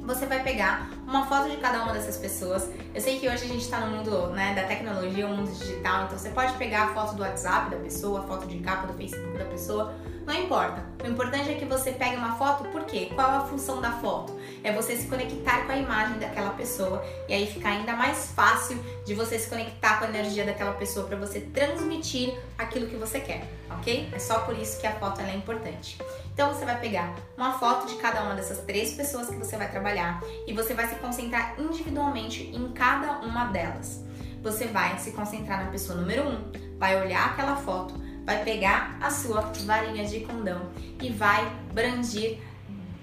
você 0.05 0.25
vai 0.27 0.43
pegar 0.43 0.91
uma 1.07 1.25
foto 1.25 1.49
de 1.49 1.57
cada 1.57 1.83
uma 1.83 1.93
dessas 1.93 2.17
pessoas. 2.17 2.69
Eu 2.93 3.01
sei 3.01 3.19
que 3.19 3.27
hoje 3.27 3.43
a 3.43 3.47
gente 3.47 3.61
está 3.61 3.79
no 3.79 3.97
mundo 3.97 4.27
né, 4.27 4.53
da 4.53 4.63
tecnologia, 4.63 5.25
o 5.25 5.35
mundo 5.35 5.51
digital, 5.51 6.05
então 6.05 6.17
você 6.17 6.29
pode 6.29 6.53
pegar 6.53 6.83
a 6.83 6.93
foto 6.93 7.15
do 7.15 7.23
WhatsApp 7.23 7.71
da 7.71 7.77
pessoa, 7.77 8.19
a 8.19 8.23
foto 8.23 8.45
de 8.45 8.59
capa 8.59 8.87
do 8.87 8.93
Facebook 8.93 9.37
da 9.37 9.45
pessoa, 9.45 9.93
não 10.25 10.33
importa. 10.33 10.83
O 11.03 11.07
importante 11.07 11.51
é 11.51 11.53
que 11.53 11.65
você 11.65 11.91
pegue 11.91 12.15
uma 12.15 12.35
foto, 12.35 12.63
por 12.69 12.83
quê? 12.85 13.11
Qual 13.13 13.29
a 13.29 13.41
função 13.41 13.79
da 13.79 13.91
foto? 13.91 14.35
É 14.63 14.71
você 14.73 14.97
se 14.97 15.07
conectar 15.07 15.65
com 15.65 15.71
a 15.71 15.77
imagem 15.77 16.17
daquela 16.17 16.49
pessoa 16.51 17.05
e 17.29 17.33
aí 17.33 17.45
fica 17.45 17.69
ainda 17.69 17.93
mais 17.93 18.31
fácil 18.31 18.83
de 19.05 19.13
você 19.13 19.37
se 19.37 19.47
conectar 19.47 19.99
com 19.99 20.05
a 20.05 20.09
energia 20.09 20.43
daquela 20.43 20.73
pessoa 20.73 21.05
para 21.05 21.15
você 21.15 21.41
transmitir 21.41 22.33
aquilo 22.57 22.87
que 22.87 22.95
você 22.95 23.19
quer, 23.19 23.47
ok? 23.69 24.09
É 24.11 24.17
só 24.17 24.39
por 24.39 24.57
isso 24.57 24.79
que 24.79 24.87
a 24.87 24.93
foto 24.93 25.21
é 25.21 25.35
importante. 25.35 25.99
Então 26.33 26.51
você 26.51 26.65
vai 26.65 26.79
pegar 26.79 27.15
uma 27.37 27.59
foto 27.59 27.85
de 27.85 27.95
cada 27.95 28.23
uma 28.23 28.33
dessas 28.33 28.57
três 28.65 28.93
pessoas 28.93 29.29
que 29.29 29.35
você 29.35 29.55
vai 29.57 29.69
trabalhar 29.69 30.21
e 30.47 30.53
você 30.53 30.73
vai 30.73 30.87
se 30.87 30.95
concentrar 30.95 31.55
individualmente 31.59 32.49
em 32.53 32.71
cada 32.73 33.19
uma 33.19 33.45
delas. 33.45 34.03
Você 34.41 34.65
vai 34.65 34.97
se 34.97 35.11
concentrar 35.11 35.63
na 35.63 35.71
pessoa 35.71 35.99
número 35.99 36.27
um, 36.27 36.51
vai 36.77 36.99
olhar 36.99 37.27
aquela 37.27 37.55
foto 37.55 38.04
vai 38.25 38.43
pegar 38.43 38.97
a 39.01 39.09
sua 39.11 39.41
varinha 39.65 40.05
de 40.05 40.21
condão 40.21 40.69
e 41.01 41.11
vai 41.11 41.49
brandir 41.73 42.39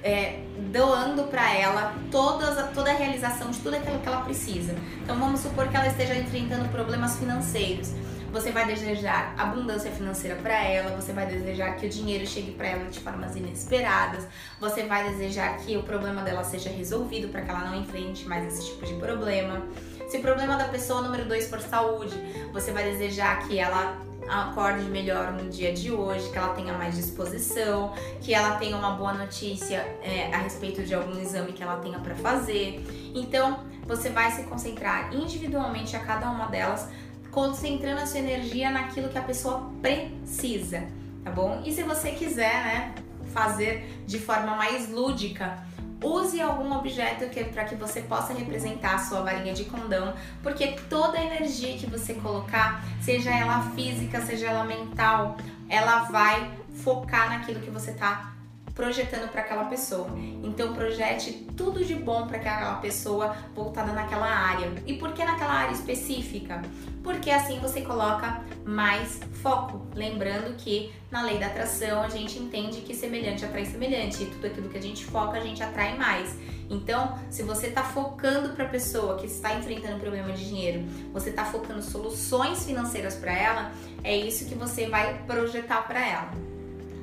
é, 0.02 0.40
doando 0.72 1.24
para 1.24 1.54
ela 1.54 1.94
todas, 2.10 2.74
toda 2.74 2.90
a 2.90 2.94
realização 2.94 3.50
de 3.50 3.58
tudo 3.60 3.76
aquilo 3.76 4.00
que 4.00 4.08
ela 4.08 4.22
precisa. 4.22 4.74
Então 5.02 5.16
vamos 5.18 5.40
supor 5.40 5.68
que 5.68 5.76
ela 5.76 5.86
esteja 5.86 6.14
enfrentando 6.14 6.68
problemas 6.70 7.18
financeiros. 7.18 7.92
Você 8.32 8.50
vai 8.50 8.64
desejar 8.66 9.34
abundância 9.36 9.90
financeira 9.90 10.36
para 10.36 10.64
ela, 10.64 10.96
você 10.96 11.12
vai 11.12 11.26
desejar 11.26 11.76
que 11.76 11.84
o 11.84 11.88
dinheiro 11.88 12.26
chegue 12.26 12.52
para 12.52 12.66
ela 12.66 12.84
de 12.88 12.98
formas 12.98 13.36
inesperadas, 13.36 14.26
você 14.58 14.84
vai 14.84 15.10
desejar 15.10 15.58
que 15.58 15.76
o 15.76 15.82
problema 15.82 16.22
dela 16.22 16.42
seja 16.42 16.70
resolvido 16.70 17.28
para 17.28 17.42
que 17.42 17.50
ela 17.50 17.60
não 17.60 17.76
enfrente 17.78 18.26
mais 18.26 18.46
esse 18.46 18.70
tipo 18.70 18.86
de 18.86 18.94
problema. 18.94 19.62
Se 20.08 20.16
o 20.16 20.22
problema 20.22 20.56
da 20.56 20.64
pessoa 20.64 21.02
número 21.02 21.26
2 21.26 21.48
for 21.50 21.60
saúde, 21.60 22.14
você 22.54 22.72
vai 22.72 22.84
desejar 22.84 23.46
que 23.46 23.58
ela 23.58 24.00
acorde 24.28 24.84
melhor 24.84 25.32
no 25.32 25.48
dia 25.48 25.72
de 25.72 25.90
hoje, 25.90 26.30
que 26.30 26.38
ela 26.38 26.54
tenha 26.54 26.72
mais 26.74 26.96
disposição, 26.96 27.92
que 28.20 28.34
ela 28.34 28.56
tenha 28.56 28.76
uma 28.76 28.92
boa 28.92 29.12
notícia 29.12 29.78
é, 30.02 30.32
a 30.32 30.38
respeito 30.38 30.82
de 30.82 30.94
algum 30.94 31.18
exame 31.20 31.52
que 31.52 31.62
ela 31.62 31.76
tenha 31.76 31.98
para 31.98 32.14
fazer. 32.14 32.84
Então, 33.14 33.60
você 33.86 34.10
vai 34.10 34.30
se 34.30 34.44
concentrar 34.44 35.12
individualmente 35.14 35.96
a 35.96 36.00
cada 36.00 36.30
uma 36.30 36.46
delas, 36.46 36.88
concentrando 37.30 38.00
a 38.00 38.06
sua 38.06 38.20
energia 38.20 38.70
naquilo 38.70 39.08
que 39.08 39.18
a 39.18 39.22
pessoa 39.22 39.70
precisa, 39.80 40.86
tá 41.24 41.30
bom? 41.30 41.62
E 41.64 41.72
se 41.72 41.82
você 41.82 42.12
quiser, 42.12 42.64
né, 42.64 42.94
fazer 43.32 44.02
de 44.06 44.18
forma 44.18 44.54
mais 44.54 44.90
lúdica, 44.90 45.58
Use 46.02 46.40
algum 46.40 46.72
objeto 46.76 47.28
que 47.30 47.44
para 47.44 47.64
que 47.64 47.74
você 47.74 48.00
possa 48.00 48.32
representar 48.32 48.96
a 48.96 48.98
sua 48.98 49.22
varinha 49.22 49.54
de 49.54 49.64
condão, 49.64 50.14
porque 50.42 50.72
toda 50.88 51.18
a 51.18 51.24
energia 51.24 51.76
que 51.78 51.86
você 51.86 52.14
colocar, 52.14 52.84
seja 53.00 53.30
ela 53.30 53.62
física, 53.74 54.20
seja 54.20 54.48
ela 54.48 54.64
mental, 54.64 55.36
ela 55.68 56.04
vai 56.04 56.50
focar 56.82 57.30
naquilo 57.30 57.60
que 57.60 57.70
você 57.70 57.92
está 57.92 58.31
projetando 58.74 59.30
para 59.30 59.42
aquela 59.42 59.64
pessoa. 59.64 60.08
Então 60.42 60.72
projete 60.72 61.32
tudo 61.56 61.84
de 61.84 61.94
bom 61.94 62.26
para 62.26 62.38
aquela 62.38 62.74
pessoa 62.76 63.36
voltada 63.54 63.92
naquela 63.92 64.26
área. 64.26 64.72
E 64.86 64.94
por 64.94 65.12
que 65.12 65.24
naquela 65.24 65.52
área 65.52 65.72
específica? 65.72 66.62
Porque 67.02 67.30
assim 67.30 67.58
você 67.58 67.82
coloca 67.82 68.42
mais 68.64 69.20
foco. 69.42 69.86
Lembrando 69.94 70.56
que 70.56 70.92
na 71.10 71.22
lei 71.22 71.38
da 71.38 71.46
atração 71.46 72.02
a 72.02 72.08
gente 72.08 72.38
entende 72.38 72.80
que 72.80 72.94
semelhante 72.94 73.44
atrai 73.44 73.66
semelhante, 73.66 74.22
e 74.22 74.26
tudo 74.26 74.46
aquilo 74.46 74.68
que 74.68 74.78
a 74.78 74.82
gente 74.82 75.04
foca 75.04 75.36
a 75.36 75.40
gente 75.40 75.62
atrai 75.62 75.96
mais. 75.96 76.36
Então, 76.70 77.18
se 77.28 77.42
você 77.42 77.66
está 77.66 77.82
focando 77.82 78.50
para 78.50 78.64
a 78.64 78.68
pessoa 78.68 79.18
que 79.18 79.26
está 79.26 79.52
enfrentando 79.54 79.96
um 79.96 80.00
problema 80.00 80.32
de 80.32 80.48
dinheiro, 80.48 80.84
você 81.12 81.28
está 81.28 81.44
focando 81.44 81.82
soluções 81.82 82.64
financeiras 82.64 83.14
para 83.14 83.32
ela, 83.32 83.72
é 84.02 84.16
isso 84.16 84.46
que 84.46 84.54
você 84.54 84.88
vai 84.88 85.22
projetar 85.26 85.82
para 85.82 86.00
ela 86.00 86.51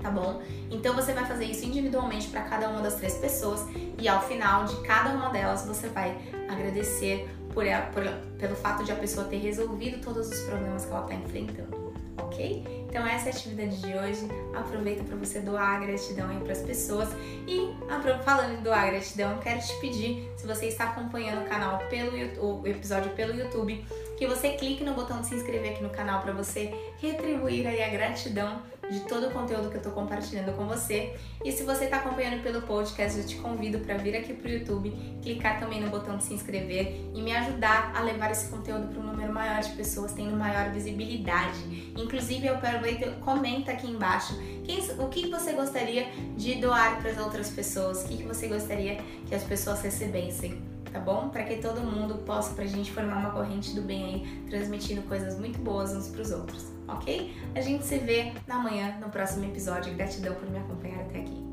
tá 0.01 0.09
bom? 0.09 0.41
Então 0.71 0.95
você 0.95 1.13
vai 1.13 1.25
fazer 1.25 1.45
isso 1.45 1.65
individualmente 1.65 2.27
para 2.27 2.41
cada 2.43 2.69
uma 2.69 2.81
das 2.81 2.95
três 2.95 3.15
pessoas 3.15 3.65
e 3.97 4.07
ao 4.07 4.21
final 4.21 4.65
de 4.65 4.75
cada 4.81 5.11
uma 5.11 5.29
delas 5.29 5.65
você 5.65 5.87
vai 5.87 6.17
agradecer 6.47 7.29
por, 7.53 7.65
ela, 7.65 7.85
por 7.87 8.03
pelo 8.37 8.55
fato 8.55 8.83
de 8.83 8.91
a 8.91 8.95
pessoa 8.95 9.27
ter 9.27 9.37
resolvido 9.37 10.01
todos 10.01 10.29
os 10.29 10.39
problemas 10.41 10.85
que 10.85 10.91
ela 10.91 11.01
está 11.01 11.15
enfrentando, 11.15 11.93
ok? 12.17 12.85
Então 12.87 13.05
essa 13.05 13.29
é 13.29 13.31
a 13.31 13.35
atividade 13.35 13.81
de 13.81 13.93
hoje. 13.93 14.27
Aproveita 14.55 15.03
para 15.03 15.15
você 15.15 15.39
doar 15.39 15.81
gratidão 15.81 16.29
aí 16.29 16.39
para 16.39 16.53
as 16.53 16.61
pessoas 16.61 17.09
e 17.47 17.69
falando 18.23 18.59
em 18.59 18.61
doar 18.61 18.91
gratidão, 18.91 19.37
quero 19.39 19.59
te 19.59 19.73
pedir, 19.79 20.31
se 20.37 20.45
você 20.45 20.67
está 20.67 20.85
acompanhando 20.85 21.45
o 21.45 21.49
canal 21.49 21.79
pelo 21.89 22.11
o 22.39 22.67
episódio 22.67 23.11
pelo 23.11 23.33
YouTube, 23.33 23.85
que 24.17 24.27
você 24.27 24.51
clique 24.51 24.83
no 24.83 24.93
botão 24.93 25.21
de 25.21 25.27
se 25.27 25.35
inscrever 25.35 25.71
aqui 25.71 25.83
no 25.83 25.89
canal 25.89 26.21
para 26.21 26.31
você 26.31 26.73
retribuir 26.99 27.67
aí 27.67 27.83
a 27.83 27.89
gratidão 27.89 28.61
de 28.89 29.01
todo 29.01 29.27
o 29.27 29.31
conteúdo 29.31 29.69
que 29.69 29.75
eu 29.75 29.79
estou 29.79 29.91
compartilhando 29.93 30.55
com 30.55 30.65
você. 30.65 31.15
E 31.43 31.51
se 31.51 31.63
você 31.63 31.85
está 31.85 31.97
acompanhando 31.97 32.41
pelo 32.41 32.61
podcast, 32.61 33.19
eu 33.19 33.25
te 33.25 33.35
convido 33.37 33.79
para 33.79 33.97
vir 33.97 34.15
aqui 34.15 34.33
para 34.33 34.49
o 34.49 34.51
YouTube, 34.51 34.91
clicar 35.21 35.59
também 35.59 35.81
no 35.81 35.89
botão 35.89 36.17
de 36.17 36.23
se 36.23 36.33
inscrever 36.33 37.09
e 37.13 37.21
me 37.21 37.31
ajudar 37.35 37.93
a 37.95 38.01
levar 38.01 38.31
esse 38.31 38.49
conteúdo 38.49 38.87
para 38.87 38.99
um 38.99 39.03
número 39.03 39.31
maior 39.31 39.61
de 39.61 39.69
pessoas, 39.71 40.13
tendo 40.13 40.35
maior 40.35 40.71
visibilidade. 40.71 41.93
Inclusive, 41.97 42.47
eu 42.47 42.55
aproveito, 42.55 43.19
comenta 43.21 43.71
aqui 43.71 43.87
embaixo 43.87 44.37
quem, 44.63 44.79
o 44.99 45.07
que 45.07 45.29
você 45.29 45.53
gostaria 45.53 46.07
de 46.35 46.55
doar 46.55 46.99
para 46.99 47.11
as 47.11 47.17
outras 47.17 47.49
pessoas, 47.49 48.03
o 48.03 48.07
que 48.07 48.23
você 48.23 48.47
gostaria 48.47 48.99
que 49.27 49.35
as 49.35 49.43
pessoas 49.43 49.81
recebessem 49.81 50.69
tá 50.91 50.99
bom? 50.99 51.29
Para 51.29 51.43
que 51.43 51.57
todo 51.57 51.81
mundo 51.81 52.15
possa, 52.25 52.53
pra 52.53 52.65
gente 52.65 52.91
formar 52.91 53.17
uma 53.17 53.29
corrente 53.29 53.75
do 53.75 53.81
bem 53.81 54.05
aí, 54.05 54.45
transmitindo 54.49 55.03
coisas 55.03 55.37
muito 55.37 55.59
boas 55.59 55.93
uns 55.93 56.07
pros 56.07 56.31
outros, 56.31 56.65
ok? 56.93 57.35
A 57.55 57.61
gente 57.61 57.85
se 57.85 57.97
vê 57.97 58.33
na 58.47 58.59
manhã, 58.59 58.97
no 58.99 59.09
próximo 59.09 59.45
episódio. 59.45 59.93
Gratidão 59.95 60.35
por 60.35 60.49
me 60.49 60.57
acompanhar 60.57 61.01
até 61.01 61.19
aqui. 61.19 61.49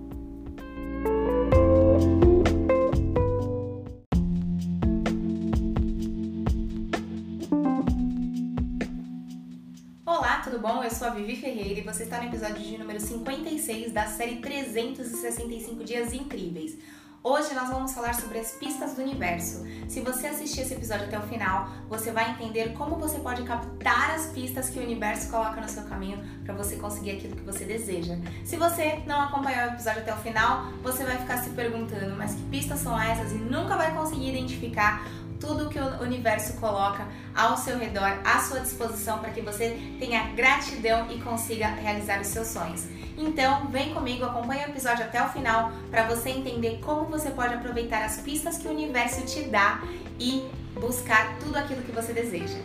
Olá, 10.05 10.41
tudo 10.43 10.59
bom? 10.59 10.83
Eu 10.83 10.91
sou 10.91 11.09
a 11.09 11.11
Vivi 11.11 11.37
Ferreira 11.37 11.81
e 11.81 11.83
você 11.83 12.05
está 12.05 12.21
no 12.21 12.29
episódio 12.29 12.63
de 12.63 12.79
número 12.79 13.01
56 13.01 13.93
da 13.93 14.07
série 14.07 14.37
365 14.37 15.85
Dias 15.85 16.13
Incríveis 16.13 16.79
Hoje 17.28 17.53
nós 17.55 17.69
vamos 17.69 17.93
falar 17.93 18.15
sobre 18.15 18.39
as 18.39 18.53
pistas 18.53 18.94
do 18.94 19.03
universo. 19.03 19.66
Se 19.89 20.01
você 20.01 20.28
assistir 20.28 20.61
esse 20.61 20.74
episódio 20.74 21.07
até 21.07 21.19
o 21.19 21.23
final, 21.23 21.69
você 21.89 22.12
vai 22.12 22.31
entender 22.31 22.73
como 22.74 22.94
você 22.94 23.19
pode 23.19 23.43
captar 23.43 24.12
as 24.12 24.27
pistas 24.27 24.69
que 24.70 24.78
o 24.78 24.82
universo 24.85 25.28
coloca 25.28 25.61
no 25.61 25.69
seu 25.69 25.82
caminho 25.82 26.23
para 26.44 26.55
você 26.55 26.77
conseguir 26.77 27.16
aquilo 27.16 27.35
que 27.35 27.43
você 27.43 27.65
deseja. 27.65 28.16
Se 28.44 28.57
você 28.57 29.03
não 29.09 29.20
acompanhou 29.20 29.70
o 29.70 29.73
episódio 29.73 30.03
até 30.03 30.15
o 30.15 30.19
final, 30.19 30.66
você 30.85 31.03
vai 31.03 31.19
ficar 31.19 31.39
se 31.39 31.51
perguntando, 31.51 32.15
mas 32.15 32.32
que 32.32 32.43
pistas 32.43 32.78
são 32.78 32.97
essas 32.97 33.32
e 33.32 33.39
nunca 33.39 33.77
vai 33.77 33.93
conseguir 33.93 34.28
identificar 34.28 35.05
tudo 35.41 35.69
que 35.69 35.79
o 35.79 36.03
universo 36.03 36.55
coloca 36.55 37.07
ao 37.35 37.57
seu 37.57 37.79
redor, 37.79 38.21
à 38.25 38.41
sua 38.41 38.61
disposição 38.61 39.19
para 39.19 39.31
que 39.31 39.41
você 39.41 39.79
tenha 39.99 40.29
gratidão 40.35 41.11
e 41.11 41.21
consiga 41.21 41.69
realizar 41.69 42.21
os 42.21 42.29
seus 42.29 42.49
sonhos. 42.49 42.85
Então, 43.19 43.67
vem 43.69 43.95
comigo, 43.95 44.25
acompanhe 44.25 44.65
o 44.65 44.69
episódio 44.69 45.05
até 45.05 45.23
o 45.23 45.29
final 45.29 45.73
para 45.91 46.05
você 46.05 46.31
entender 46.31 46.81
como 46.83 47.07
você 47.07 47.31
pode 47.31 47.55
aproveitar 47.55 48.05
as 48.05 48.21
pistas 48.21 48.59
que 48.59 48.69
o 48.69 48.71
universo 48.71 49.23
te 49.23 49.43
dá 49.45 49.83
e 50.19 50.49
buscar 50.75 51.39
tudo 51.39 51.57
aquilo 51.57 51.83
que 51.83 51.93
você 51.93 52.13
deseja. 52.13 52.59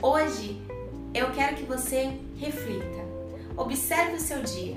Hoje, 0.00 0.60
eu 1.12 1.30
quero 1.32 1.56
que 1.56 1.64
você 1.64 2.18
reflita. 2.36 3.04
Observe 3.56 4.16
o 4.16 4.20
seu 4.20 4.42
dia. 4.42 4.76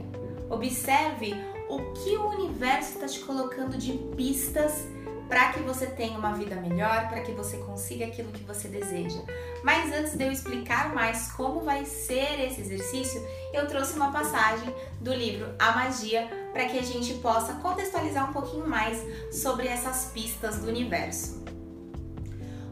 Observe 0.50 1.36
o 1.70 1.80
que 1.94 2.16
o 2.16 2.30
universo 2.30 2.94
está 2.94 3.08
te 3.08 3.20
colocando 3.20 3.78
de 3.78 3.94
pistas 4.16 4.86
para 5.28 5.52
que 5.52 5.60
você 5.60 5.88
tenha 5.88 6.18
uma 6.18 6.34
vida 6.34 6.56
melhor, 6.56 7.10
para 7.10 7.22
que 7.22 7.32
você 7.32 7.58
consiga 7.58 8.06
aquilo 8.06 8.32
que 8.32 8.44
você 8.44 8.68
deseja. 8.68 9.20
Mas 9.64 9.92
antes 9.94 10.16
de 10.16 10.24
eu 10.24 10.32
explicar 10.32 10.94
mais 10.94 11.32
como 11.34 11.62
vai 11.62 11.86
ser 11.86 12.40
esse 12.40 12.62
exercício, 12.62 13.22
eu 13.54 13.68
trouxe 13.68 13.96
uma 13.96 14.12
passagem 14.12 14.74
do 15.02 15.14
livro 15.14 15.54
A 15.60 15.74
Magia 15.74 16.28
para 16.54 16.66
que 16.66 16.80
a 16.80 16.84
gente 16.84 17.14
possa 17.16 17.54
contextualizar 17.56 18.30
um 18.30 18.34
pouquinho 18.34 18.68
mais 18.68 19.02
sobre 19.32 19.68
essas 19.68 20.12
pistas 20.14 20.60
do 20.60 20.68
universo. 20.68 21.46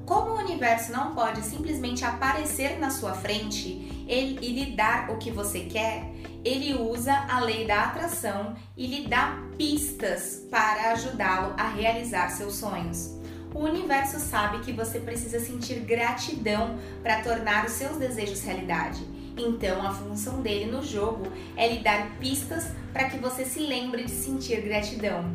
Como 0.06 0.32
o 0.32 0.38
universo 0.38 0.92
não 0.92 1.16
pode 1.16 1.42
simplesmente 1.42 2.06
aparecer 2.06 2.80
na 2.80 2.92
sua 2.92 3.14
frente 3.14 4.06
e 4.08 4.36
lhe 4.36 4.76
dar 4.76 5.10
o 5.10 5.18
que 5.18 5.32
você 5.32 5.62
quer, 5.62 6.15
ele 6.46 6.76
usa 6.76 7.12
a 7.28 7.40
lei 7.40 7.66
da 7.66 7.86
atração 7.86 8.56
e 8.78 8.86
lhe 8.86 9.08
dá 9.08 9.42
pistas 9.58 10.46
para 10.52 10.92
ajudá-lo 10.92 11.56
a 11.58 11.68
realizar 11.68 12.30
seus 12.30 12.54
sonhos. 12.54 13.16
O 13.52 13.62
universo 13.62 14.20
sabe 14.20 14.60
que 14.60 14.72
você 14.72 15.00
precisa 15.00 15.40
sentir 15.40 15.80
gratidão 15.80 16.78
para 17.02 17.24
tornar 17.24 17.66
os 17.66 17.72
seus 17.72 17.98
desejos 17.98 18.44
realidade. 18.44 19.04
Então, 19.36 19.86
a 19.86 19.92
função 19.92 20.42
dele 20.42 20.72
no 20.72 20.84
jogo 20.84 21.26
é 21.58 21.68
lhe 21.68 21.80
dar 21.80 22.12
pistas 22.20 22.68
para 22.94 23.10
que 23.10 23.18
você 23.18 23.44
se 23.44 23.60
lembre 23.60 24.04
de 24.04 24.12
sentir 24.12 24.62
gratidão. 24.62 25.26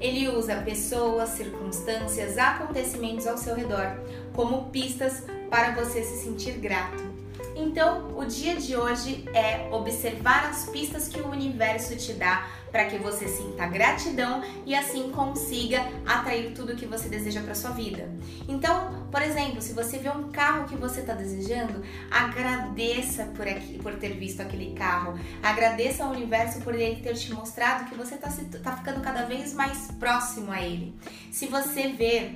Ele 0.00 0.28
usa 0.28 0.62
pessoas, 0.62 1.30
circunstâncias, 1.30 2.38
acontecimentos 2.38 3.26
ao 3.26 3.36
seu 3.36 3.54
redor 3.54 3.98
como 4.32 4.70
pistas 4.70 5.24
para 5.50 5.72
você 5.74 6.02
se 6.02 6.24
sentir 6.24 6.52
grato. 6.58 7.13
Então, 7.56 8.16
o 8.16 8.24
dia 8.24 8.56
de 8.56 8.76
hoje 8.76 9.24
é 9.32 9.68
observar 9.70 10.50
as 10.50 10.68
pistas 10.68 11.08
que 11.08 11.20
o 11.20 11.28
universo 11.28 11.96
te 11.96 12.12
dá 12.12 12.48
para 12.74 12.86
que 12.86 12.98
você 12.98 13.28
sinta 13.28 13.66
gratidão 13.66 14.42
e 14.66 14.74
assim 14.74 15.12
consiga 15.12 15.80
atrair 16.04 16.52
tudo 16.54 16.74
que 16.74 16.86
você 16.86 17.08
deseja 17.08 17.40
para 17.40 17.54
sua 17.54 17.70
vida. 17.70 18.10
Então, 18.48 19.06
por 19.12 19.22
exemplo, 19.22 19.62
se 19.62 19.72
você 19.72 19.98
vê 19.98 20.10
um 20.10 20.32
carro 20.32 20.66
que 20.66 20.74
você 20.74 21.00
está 21.00 21.14
desejando, 21.14 21.84
agradeça 22.10 23.26
por 23.36 23.46
aqui, 23.46 23.78
por 23.78 23.94
ter 23.94 24.14
visto 24.14 24.40
aquele 24.40 24.74
carro. 24.74 25.16
Agradeça 25.40 26.02
ao 26.02 26.10
universo 26.10 26.60
por 26.62 26.74
ele 26.74 27.00
ter 27.00 27.14
te 27.14 27.32
mostrado 27.32 27.88
que 27.88 27.94
você 27.94 28.16
está 28.16 28.28
tá 28.60 28.76
ficando 28.76 29.00
cada 29.00 29.24
vez 29.24 29.54
mais 29.54 29.92
próximo 30.00 30.50
a 30.50 30.60
ele. 30.60 30.92
Se 31.30 31.46
você 31.46 31.90
vê 31.90 32.32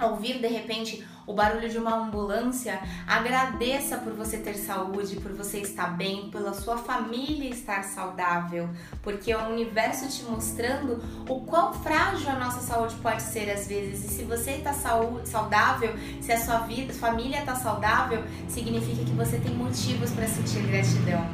ouvir 0.00 0.38
de 0.38 0.46
repente 0.46 1.04
o 1.26 1.32
barulho 1.32 1.68
de 1.68 1.78
uma 1.78 1.94
ambulância, 1.94 2.80
agradeça 3.06 3.96
por 3.98 4.12
você 4.12 4.38
ter 4.38 4.54
saúde, 4.54 5.16
por 5.16 5.32
você 5.32 5.58
estar 5.58 5.96
bem, 5.96 6.30
pela 6.30 6.52
sua 6.52 6.76
família 6.76 7.48
estar 7.48 7.84
saudável, 7.84 8.68
porque 9.02 9.32
é 9.32 9.36
o 9.36 9.50
universo 9.50 10.08
te 10.08 10.24
mostrando 10.24 11.02
o 11.28 11.40
quão 11.40 11.72
frágil 11.72 12.30
a 12.30 12.38
nossa 12.38 12.60
saúde 12.60 12.94
pode 12.96 13.22
ser 13.22 13.50
às 13.50 13.66
vezes. 13.66 14.04
E 14.04 14.08
se 14.08 14.24
você 14.24 14.52
está 14.52 14.72
saudável, 14.72 15.94
se 16.20 16.32
a 16.32 16.40
sua 16.40 16.58
vida, 16.58 16.92
família 16.92 17.40
está 17.40 17.54
saudável, 17.54 18.24
significa 18.48 19.04
que 19.04 19.12
você 19.12 19.38
tem 19.38 19.54
motivos 19.54 20.10
para 20.10 20.26
sentir 20.26 20.62
gratidão. 20.66 21.26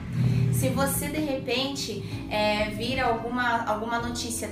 Se 0.59 0.71
você 0.71 1.07
de 1.07 1.21
repente 1.21 2.03
é, 2.29 2.71
vir 2.71 2.99
alguma, 2.99 3.65
alguma 3.65 4.01
notícia 4.01 4.49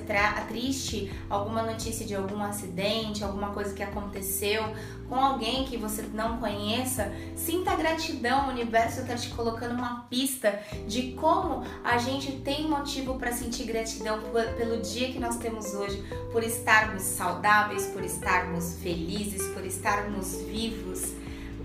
triste, 0.46 1.10
alguma 1.28 1.62
notícia 1.62 2.06
de 2.06 2.14
algum 2.14 2.40
acidente, 2.44 3.24
alguma 3.24 3.48
coisa 3.48 3.74
que 3.74 3.82
aconteceu 3.82 4.72
com 5.08 5.16
alguém 5.26 5.64
que 5.64 5.76
você 5.76 6.02
não 6.14 6.38
conheça, 6.38 7.12
sinta 7.34 7.74
gratidão. 7.74 8.46
O 8.46 8.50
universo 8.50 9.00
está 9.00 9.14
te 9.14 9.30
colocando 9.30 9.74
uma 9.74 10.06
pista 10.08 10.60
de 10.86 11.12
como 11.12 11.64
a 11.84 11.98
gente 11.98 12.32
tem 12.40 12.68
motivo 12.68 13.18
para 13.18 13.32
sentir 13.32 13.64
gratidão 13.64 14.20
pelo 14.56 14.80
dia 14.80 15.12
que 15.12 15.18
nós 15.18 15.36
temos 15.36 15.74
hoje, 15.74 16.02
por 16.32 16.42
estarmos 16.42 17.02
saudáveis, 17.02 17.86
por 17.86 18.02
estarmos 18.04 18.78
felizes, 18.80 19.46
por 19.48 19.64
estarmos 19.64 20.42
vivos. 20.42 21.14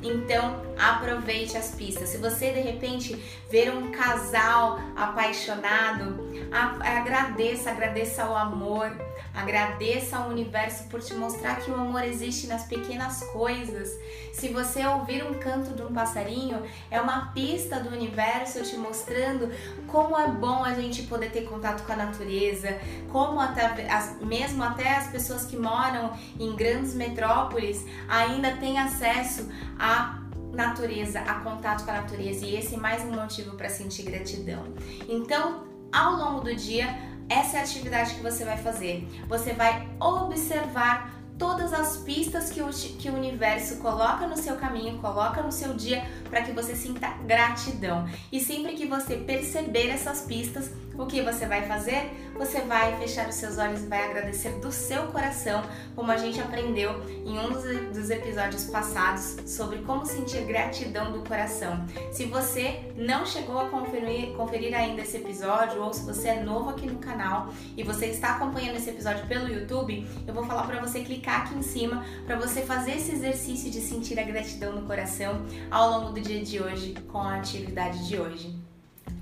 Então, 0.03 0.59
aproveite 0.79 1.55
as 1.55 1.75
pistas. 1.75 2.09
Se 2.09 2.17
você 2.17 2.51
de 2.51 2.59
repente 2.59 3.15
ver 3.49 3.71
um 3.71 3.91
casal 3.91 4.79
apaixonado, 4.95 6.27
agradeça, 6.51 7.69
agradeça 7.69 8.23
ao 8.23 8.35
amor, 8.35 8.89
agradeça 9.33 10.17
ao 10.17 10.29
universo 10.29 10.85
por 10.85 11.01
te 11.01 11.13
mostrar 11.13 11.61
que 11.61 11.71
o 11.71 11.75
amor 11.75 12.03
existe 12.03 12.47
nas 12.47 12.65
pequenas 12.65 13.23
coisas. 13.31 13.89
Se 14.33 14.49
você 14.49 14.85
ouvir 14.85 15.23
um 15.23 15.33
canto 15.35 15.73
de 15.73 15.81
um 15.81 15.93
passarinho, 15.93 16.61
é 16.89 16.99
uma 16.99 17.31
pista 17.33 17.79
do 17.79 17.89
universo 17.89 18.61
te 18.63 18.75
mostrando 18.77 19.51
como 19.87 20.17
é 20.17 20.27
bom 20.27 20.63
a 20.63 20.73
gente 20.73 21.03
poder 21.03 21.31
ter 21.31 21.43
contato 21.43 21.85
com 21.85 21.93
a 21.93 21.95
natureza, 21.95 22.77
como 23.11 23.39
até, 23.39 23.89
as, 23.89 24.19
mesmo 24.21 24.63
até 24.63 24.97
as 24.97 25.07
pessoas 25.07 25.45
que 25.45 25.55
moram 25.55 26.13
em 26.39 26.55
grandes 26.55 26.93
metrópoles 26.93 27.85
ainda 28.07 28.55
têm 28.57 28.79
acesso 28.79 29.49
a 29.79 30.21
natureza, 30.51 31.21
a 31.21 31.35
contato 31.35 31.85
com 31.85 31.91
a 31.91 31.95
natureza, 31.95 32.45
e 32.45 32.55
esse 32.55 32.75
é 32.75 32.77
mais 32.77 33.03
um 33.03 33.11
motivo 33.11 33.55
para 33.55 33.69
sentir 33.69 34.03
gratidão. 34.03 34.65
Então, 35.07 35.63
ao 35.91 36.15
longo 36.15 36.41
do 36.41 36.55
dia, 36.55 37.10
essa 37.29 37.57
é 37.57 37.59
a 37.59 37.63
atividade 37.63 38.15
que 38.15 38.21
você 38.21 38.43
vai 38.43 38.57
fazer. 38.57 39.07
Você 39.27 39.53
vai 39.53 39.87
observar 39.99 41.21
todas 41.41 41.73
as 41.73 41.97
pistas 41.97 42.51
que 42.51 42.61
o, 42.61 42.69
que 42.69 43.09
o 43.09 43.15
universo 43.15 43.77
coloca 43.77 44.27
no 44.27 44.37
seu 44.37 44.57
caminho, 44.57 44.99
coloca 44.99 45.41
no 45.41 45.51
seu 45.51 45.73
dia, 45.73 46.07
para 46.29 46.43
que 46.43 46.51
você 46.51 46.75
sinta 46.75 47.09
gratidão. 47.25 48.07
E 48.31 48.39
sempre 48.39 48.73
que 48.73 48.85
você 48.85 49.17
perceber 49.17 49.89
essas 49.89 50.21
pistas, 50.21 50.71
o 50.97 51.05
que 51.05 51.21
você 51.21 51.45
vai 51.45 51.63
fazer? 51.67 52.11
Você 52.37 52.61
vai 52.61 52.97
fechar 52.97 53.27
os 53.27 53.35
seus 53.35 53.57
olhos 53.57 53.83
e 53.83 53.87
vai 53.87 54.09
agradecer 54.09 54.59
do 54.59 54.71
seu 54.71 55.03
coração, 55.07 55.63
como 55.95 56.11
a 56.11 56.17
gente 56.17 56.39
aprendeu 56.39 57.01
em 57.25 57.37
um 57.39 57.49
dos 57.91 58.09
episódios 58.09 58.65
passados 58.65 59.37
sobre 59.45 59.79
como 59.79 60.05
sentir 60.05 60.41
gratidão 60.45 61.11
do 61.11 61.19
coração. 61.27 61.85
Se 62.11 62.25
você 62.25 62.91
não 62.95 63.25
chegou 63.25 63.59
a 63.59 63.69
conferir, 63.69 64.33
conferir 64.33 64.75
ainda 64.75 65.01
esse 65.01 65.17
episódio, 65.17 65.81
ou 65.81 65.93
se 65.93 66.03
você 66.03 66.29
é 66.29 66.43
novo 66.43 66.69
aqui 66.69 66.87
no 66.87 66.99
canal 66.99 67.49
e 67.75 67.83
você 67.83 68.07
está 68.07 68.35
acompanhando 68.35 68.77
esse 68.77 68.89
episódio 68.89 69.27
pelo 69.27 69.47
YouTube, 69.47 70.07
eu 70.27 70.33
vou 70.33 70.45
falar 70.45 70.63
para 70.63 70.79
você 70.79 71.01
clicar 71.01 71.41
aqui 71.41 71.55
em 71.55 71.61
cima 71.61 72.05
para 72.25 72.37
você 72.37 72.61
fazer 72.61 72.91
esse 72.91 73.11
exercício 73.11 73.69
de 73.69 73.81
sentir 73.81 74.19
a 74.19 74.23
gratidão 74.23 74.73
no 74.73 74.87
coração 74.87 75.45
ao 75.69 75.91
longo 75.91 76.11
do 76.11 76.21
dia 76.21 76.43
de 76.43 76.61
hoje 76.61 76.95
com 77.11 77.19
a 77.19 77.35
atividade 77.35 78.07
de 78.07 78.19
hoje 78.19 78.60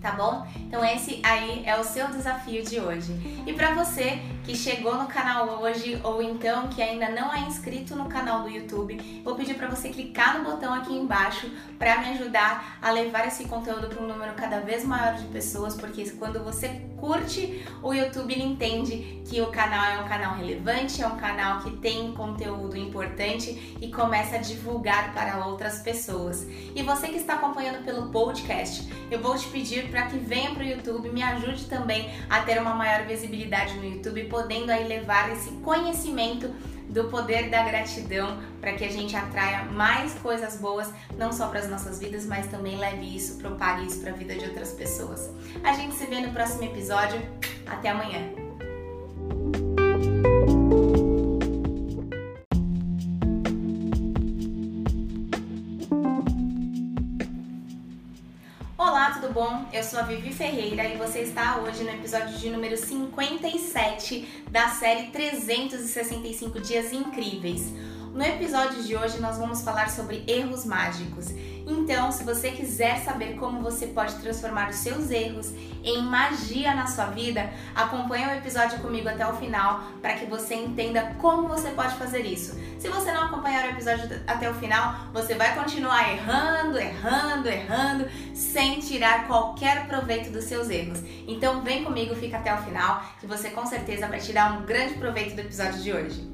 tá 0.02 0.12
bom? 0.12 0.48
Então 0.56 0.84
esse 0.84 1.20
aí 1.24 1.64
é 1.66 1.78
o 1.78 1.84
seu 1.84 2.08
desafio 2.08 2.64
de 2.64 2.80
hoje. 2.80 3.12
E 3.46 3.54
para 3.54 3.74
você 3.74 4.20
que 4.44 4.56
chegou 4.56 4.96
no 4.96 5.08
canal 5.08 5.62
hoje 5.62 6.00
ou 6.04 6.22
então 6.22 6.68
que 6.70 6.82
ainda 6.82 7.10
não 7.10 7.34
é 7.34 7.42
inscrito 7.42 7.96
no 7.96 8.06
canal 8.06 8.44
do 8.44 8.50
YouTube, 8.50 9.22
vou 9.24 9.36
pedir 9.36 9.56
para 9.56 9.68
você 9.68 9.90
clicar 9.90 10.38
no 10.38 10.50
botão 10.50 10.74
aqui 10.74 10.94
embaixo 10.94 11.52
para 11.78 12.00
me 12.00 12.10
ajudar 12.10 12.78
a 12.82 12.92
levar 12.92 13.28
esse 13.28 13.46
conteúdo 13.46 13.88
para 13.88 14.04
um 14.04 14.08
número 14.08 14.34
cada 14.34 14.60
vez 14.60 14.84
maior 14.84 15.16
de 15.16 15.26
pessoas, 15.26 15.76
porque 15.76 16.10
quando 16.12 16.44
você 16.44 16.82
curte, 16.98 17.66
o 17.82 17.94
YouTube 17.94 18.34
ele 18.34 18.44
entende 18.44 19.22
que 19.26 19.42
o 19.42 19.48
canal 19.48 19.86
é 19.86 20.02
um 20.02 20.08
canal 20.08 20.36
relevante, 20.36 21.02
é 21.02 21.08
um 21.08 21.18
canal 21.18 21.62
que 21.62 21.72
tem 21.78 22.12
conteúdo 22.14 22.78
importante 22.78 23.78
e 23.80 23.92
começa 23.92 24.36
a 24.36 24.40
divulgar 24.40 25.14
para 25.14 25.46
outras 25.46 25.80
pessoas. 25.80 26.46
E 26.76 26.82
você 26.84 27.08
que 27.08 27.18
está 27.18 27.36
acompanhando 27.36 27.84
pelo 27.84 28.10
podcast, 28.10 28.88
eu 29.10 29.22
vou 29.22 29.36
te 29.38 29.48
pedir 29.48 29.89
para 29.90 30.04
que 30.04 30.18
venha 30.18 30.52
para 30.52 30.64
o 30.64 30.68
YouTube, 30.68 31.10
me 31.10 31.22
ajude 31.22 31.66
também 31.66 32.10
a 32.30 32.42
ter 32.42 32.60
uma 32.60 32.74
maior 32.74 33.06
visibilidade 33.06 33.76
no 33.76 33.86
YouTube, 33.86 34.26
podendo 34.26 34.72
aí 34.72 34.88
levar 34.88 35.32
esse 35.32 35.52
conhecimento 35.58 36.54
do 36.90 37.06
poder 37.06 37.50
da 37.50 37.64
gratidão 37.64 38.40
para 38.60 38.74
que 38.74 38.84
a 38.84 38.92
gente 38.92 39.16
atraia 39.16 39.66
mais 39.66 40.14
coisas 40.16 40.58
boas, 40.58 40.92
não 41.18 41.32
só 41.32 41.48
para 41.48 41.60
as 41.60 41.70
nossas 41.70 42.00
vidas, 42.00 42.26
mas 42.26 42.48
também 42.48 42.78
leve 42.78 43.16
isso, 43.16 43.38
propague 43.38 43.86
isso 43.86 44.02
para 44.02 44.12
a 44.12 44.16
vida 44.16 44.36
de 44.36 44.46
outras 44.46 44.72
pessoas. 44.72 45.30
A 45.64 45.74
gente 45.74 45.94
se 45.96 46.06
vê 46.08 46.20
no 46.20 46.34
próximo 46.34 46.64
episódio. 46.64 47.22
Até 47.68 47.90
amanhã. 47.90 48.39
Bom? 59.50 59.66
Eu 59.74 59.84
sou 59.84 60.00
a 60.00 60.04
Vivi 60.04 60.32
Ferreira 60.32 60.86
e 60.86 60.96
você 60.96 61.22
está 61.22 61.58
hoje 61.58 61.84
no 61.84 61.90
episódio 61.90 62.38
de 62.38 62.50
número 62.52 62.78
57 62.78 64.44
da 64.52 64.70
série 64.70 65.08
365 65.08 66.60
Dias 66.60 66.94
Incríveis. 66.94 67.74
No 68.14 68.24
episódio 68.24 68.84
de 68.84 68.96
hoje 68.96 69.20
nós 69.20 69.38
vamos 69.38 69.62
falar 69.64 69.90
sobre 69.90 70.24
erros 70.28 70.66
mágicos. 70.66 71.30
Então, 71.70 72.12
se 72.12 72.24
você 72.24 72.50
quiser 72.50 72.98
saber 73.02 73.36
como 73.36 73.62
você 73.62 73.86
pode 73.86 74.16
transformar 74.16 74.70
os 74.70 74.78
seus 74.78 75.12
erros 75.12 75.54
em 75.84 76.02
magia 76.02 76.74
na 76.74 76.88
sua 76.88 77.06
vida, 77.06 77.48
acompanhe 77.76 78.26
o 78.26 78.32
episódio 78.32 78.80
comigo 78.80 79.08
até 79.08 79.26
o 79.28 79.36
final 79.36 79.84
para 80.02 80.16
que 80.16 80.26
você 80.26 80.56
entenda 80.56 81.16
como 81.20 81.48
você 81.48 81.70
pode 81.70 81.94
fazer 81.96 82.26
isso. 82.26 82.60
Se 82.80 82.90
você 82.90 83.12
não 83.12 83.26
acompanhar 83.26 83.68
o 83.68 83.70
episódio 83.70 84.10
até 84.26 84.50
o 84.50 84.54
final, 84.56 84.96
você 85.14 85.36
vai 85.36 85.54
continuar 85.56 86.12
errando, 86.12 86.80
errando, 86.80 87.48
errando, 87.48 88.10
sem 88.34 88.80
tirar 88.80 89.28
qualquer 89.28 89.88
proveito 89.88 90.32
dos 90.32 90.46
seus 90.46 90.72
erros. 90.72 91.00
Então, 91.28 91.62
vem 91.62 91.84
comigo, 91.84 92.16
fica 92.16 92.38
até 92.38 92.52
o 92.52 92.58
final, 92.64 93.04
que 93.20 93.28
você 93.28 93.52
com 93.52 93.66
certeza 93.68 94.08
vai 94.08 94.20
tirar 94.20 94.54
um 94.54 94.66
grande 94.66 94.96
proveito 94.96 95.36
do 95.36 95.42
episódio 95.42 95.84
de 95.84 95.94
hoje. 95.94 96.28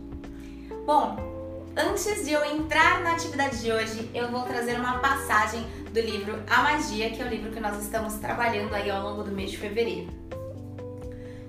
Bom, 0.86 1.35
Antes 1.78 2.24
de 2.24 2.32
eu 2.32 2.46
entrar 2.46 3.02
na 3.02 3.12
atividade 3.12 3.62
de 3.62 3.70
hoje, 3.70 4.10
eu 4.14 4.32
vou 4.32 4.44
trazer 4.44 4.80
uma 4.80 5.00
passagem 5.00 5.62
do 5.92 6.00
livro 6.00 6.42
A 6.50 6.64
Magia, 6.64 7.10
que 7.10 7.22
é 7.22 7.26
o 7.26 7.28
livro 7.28 7.52
que 7.52 7.60
nós 7.60 7.84
estamos 7.84 8.14
trabalhando 8.14 8.74
aí 8.74 8.90
ao 8.90 9.04
longo 9.04 9.24
do 9.24 9.32
mês 9.32 9.52
de 9.52 9.58
fevereiro. 9.58 10.10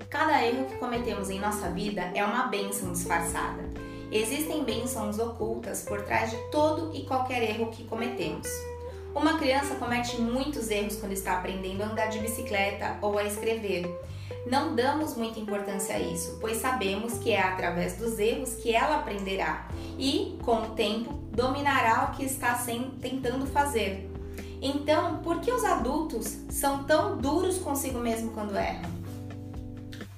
Cada 0.09 0.45
erro 0.45 0.65
que 0.65 0.75
cometemos 0.75 1.29
em 1.29 1.39
nossa 1.39 1.69
vida 1.69 2.11
é 2.13 2.25
uma 2.25 2.47
bênção 2.47 2.91
disfarçada. 2.91 3.63
Existem 4.11 4.65
bênçãos 4.65 5.17
ocultas 5.17 5.83
por 5.83 6.01
trás 6.01 6.29
de 6.29 6.37
todo 6.51 6.93
e 6.93 7.05
qualquer 7.05 7.41
erro 7.43 7.71
que 7.71 7.85
cometemos. 7.85 8.49
Uma 9.15 9.37
criança 9.37 9.75
comete 9.75 10.19
muitos 10.19 10.69
erros 10.69 10.97
quando 10.97 11.13
está 11.13 11.37
aprendendo 11.37 11.83
a 11.83 11.85
andar 11.85 12.07
de 12.07 12.19
bicicleta 12.19 12.97
ou 13.01 13.17
a 13.17 13.23
escrever 13.23 13.97
não 14.49 14.75
damos 14.75 15.15
muita 15.15 15.39
importância 15.39 15.95
a 15.95 15.99
isso, 15.99 16.37
pois 16.39 16.57
sabemos 16.57 17.17
que 17.19 17.31
é 17.31 17.41
através 17.41 17.97
dos 17.97 18.17
erros 18.17 18.55
que 18.55 18.73
ela 18.73 18.97
aprenderá 18.99 19.67
e, 19.97 20.37
com 20.43 20.61
o 20.61 20.69
tempo, 20.69 21.13
dominará 21.31 22.05
o 22.05 22.15
que 22.15 22.23
está 22.23 22.55
sem, 22.55 22.91
tentando 23.01 23.45
fazer. 23.45 24.09
Então, 24.61 25.17
por 25.17 25.39
que 25.41 25.51
os 25.51 25.63
adultos 25.63 26.37
são 26.49 26.83
tão 26.83 27.17
duros 27.17 27.57
consigo 27.59 27.99
mesmo 27.99 28.31
quando 28.31 28.57
erram? 28.57 28.89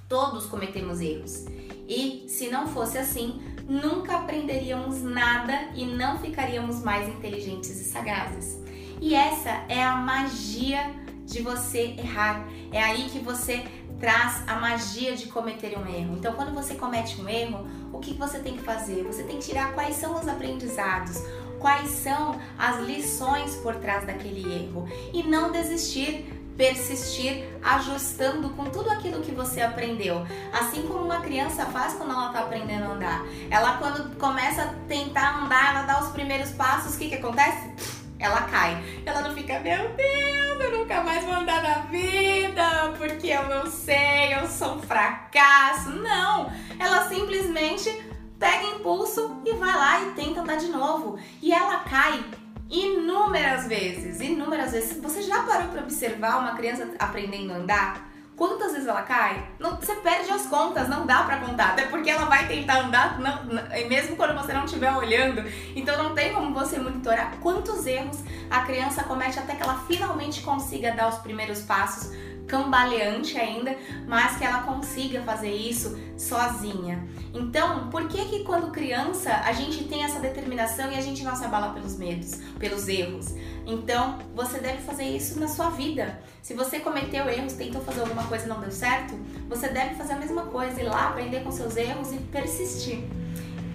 Todos 0.07 0.45
cometemos 0.45 1.01
erros. 1.01 1.45
E, 1.87 2.25
se 2.29 2.49
não 2.49 2.67
fosse 2.67 2.97
assim, 2.97 3.41
nunca 3.67 4.17
aprenderíamos 4.17 5.01
nada 5.01 5.69
e 5.75 5.85
não 5.85 6.19
ficaríamos 6.19 6.81
mais 6.83 7.07
inteligentes 7.07 7.81
e 7.81 7.83
sagazes. 7.83 8.57
E 9.01 9.13
essa 9.15 9.65
é 9.67 9.83
a 9.83 9.95
magia 9.95 10.93
de 11.25 11.41
você 11.41 11.95
errar. 11.97 12.47
É 12.71 12.81
aí 12.81 13.09
que 13.09 13.19
você 13.19 13.63
traz 13.99 14.43
a 14.47 14.55
magia 14.55 15.15
de 15.15 15.27
cometer 15.27 15.77
um 15.77 15.87
erro. 15.87 16.15
Então, 16.17 16.33
quando 16.33 16.53
você 16.53 16.75
comete 16.75 17.21
um 17.21 17.27
erro, 17.27 17.67
o 17.91 17.99
que 17.99 18.13
você 18.13 18.39
tem 18.39 18.55
que 18.55 18.63
fazer? 18.63 19.03
Você 19.03 19.23
tem 19.23 19.37
que 19.37 19.45
tirar 19.45 19.73
quais 19.73 19.95
são 19.95 20.19
os 20.19 20.27
aprendizados, 20.27 21.21
quais 21.59 21.89
são 21.89 22.39
as 22.57 22.79
lições 22.85 23.55
por 23.57 23.75
trás 23.75 24.05
daquele 24.05 24.63
erro 24.63 24.87
e 25.13 25.23
não 25.23 25.51
desistir 25.51 26.39
persistir 26.59 27.47
ajustando 27.63 28.49
com 28.49 28.65
tudo 28.65 28.89
aquilo 28.89 29.21
que 29.21 29.31
você 29.31 29.61
aprendeu. 29.61 30.27
Assim 30.51 30.81
como 30.81 31.05
uma 31.05 31.21
criança 31.21 31.65
faz 31.67 31.93
quando 31.93 32.11
ela 32.11 32.27
está 32.27 32.39
aprendendo 32.39 32.83
a 32.83 32.87
andar. 32.95 33.25
Ela 33.49 33.77
quando 33.77 34.13
começa 34.17 34.63
a 34.63 34.67
tentar 34.85 35.41
andar, 35.41 35.73
ela 35.73 35.83
dá 35.83 36.03
os 36.03 36.09
primeiros 36.09 36.49
passos, 36.51 36.95
o 36.95 36.97
que 36.97 37.07
que 37.07 37.15
acontece? 37.15 37.98
Ela 38.19 38.41
cai. 38.41 38.77
Ela 39.05 39.21
não 39.21 39.33
fica, 39.33 39.59
meu 39.59 39.95
Deus, 39.95 40.61
eu 40.61 40.79
nunca 40.79 41.01
mais 41.01 41.23
vou 41.23 41.33
andar 41.33 41.63
na 41.63 41.75
vida, 41.89 42.93
porque 42.97 43.27
eu 43.27 43.47
não 43.47 43.65
sei, 43.65 44.35
eu 44.35 44.45
sou 44.47 44.75
um 44.75 44.81
fracasso. 44.81 45.89
Não! 45.91 46.51
Ela 46.77 47.07
simplesmente 47.07 47.89
pega 48.37 48.63
impulso 48.75 49.41
e 49.45 49.53
vai 49.53 49.73
lá 49.73 50.01
e 50.01 50.11
tenta 50.11 50.41
andar 50.41 50.57
de 50.57 50.67
novo. 50.67 51.17
E 51.41 51.53
ela 51.53 51.79
cai 51.79 52.23
inúmeras 52.69 53.67
vezes, 53.67 54.19
inúmeras 54.19 54.73
vezes. 54.73 55.01
Você 55.01 55.21
já 55.21 55.43
parou 55.43 55.69
para 55.69 55.81
observar 55.81 56.39
uma 56.39 56.55
criança 56.55 56.89
aprendendo 56.99 57.53
a 57.53 57.55
andar? 57.55 58.08
Quantas 58.39 58.71
vezes 58.71 58.87
ela 58.87 59.01
cai? 59.01 59.45
Não, 59.59 59.75
você 59.75 59.93
perde 59.95 60.31
as 60.31 60.45
contas, 60.45 60.87
não 60.87 61.05
dá 61.05 61.23
para 61.23 61.39
contar. 61.39 61.71
Até 61.71 61.87
porque 61.87 62.09
ela 62.09 62.23
vai 62.23 62.47
tentar 62.47 62.85
andar, 62.85 63.19
não, 63.19 63.43
não, 63.43 63.63
mesmo 63.89 64.15
quando 64.15 64.33
você 64.33 64.53
não 64.53 64.63
estiver 64.63 64.89
olhando. 64.93 65.43
Então 65.75 66.01
não 66.01 66.15
tem 66.15 66.33
como 66.33 66.53
você 66.53 66.79
monitorar 66.79 67.35
quantos 67.41 67.85
erros 67.85 68.23
a 68.49 68.61
criança 68.61 69.03
comete 69.03 69.37
até 69.37 69.55
que 69.55 69.61
ela 69.61 69.83
finalmente 69.85 70.39
consiga 70.39 70.93
dar 70.93 71.09
os 71.09 71.17
primeiros 71.17 71.63
passos 71.63 72.13
cambaleante 72.49 73.37
ainda, 73.37 73.77
mas 74.07 74.37
que 74.37 74.43
ela 74.43 74.63
consiga 74.63 75.21
fazer 75.21 75.53
isso 75.53 75.97
sozinha. 76.17 77.07
Então, 77.33 77.89
por 77.89 78.07
que 78.07 78.25
que 78.25 78.43
quando 78.43 78.71
criança 78.71 79.31
a 79.45 79.53
gente 79.53 79.83
tem 79.85 80.03
essa 80.03 80.19
determinação 80.19 80.91
e 80.91 80.95
a 80.95 81.01
gente 81.01 81.23
não 81.23 81.35
se 81.35 81.45
abala 81.45 81.73
pelos 81.73 81.95
medos, 81.97 82.39
pelos 82.57 82.87
erros? 82.87 83.35
Então, 83.65 84.17
você 84.35 84.59
deve 84.59 84.81
fazer 84.81 85.03
isso 85.03 85.39
na 85.39 85.47
sua 85.47 85.69
vida. 85.69 86.19
Se 86.41 86.55
você 86.55 86.79
cometeu 86.79 87.29
erros, 87.29 87.53
tentou 87.53 87.81
fazer 87.81 88.01
alguma 88.01 88.23
coisa 88.23 88.45
e 88.45 88.49
não 88.49 88.59
deu 88.59 88.71
certo, 88.71 89.13
você 89.47 89.69
deve 89.69 89.93
fazer 89.95 90.13
a 90.13 90.17
mesma 90.17 90.47
coisa, 90.47 90.81
ir 90.81 90.85
lá 90.85 91.09
aprender 91.09 91.43
com 91.43 91.51
seus 91.51 91.77
erros 91.77 92.11
e 92.11 92.17
persistir. 92.17 93.03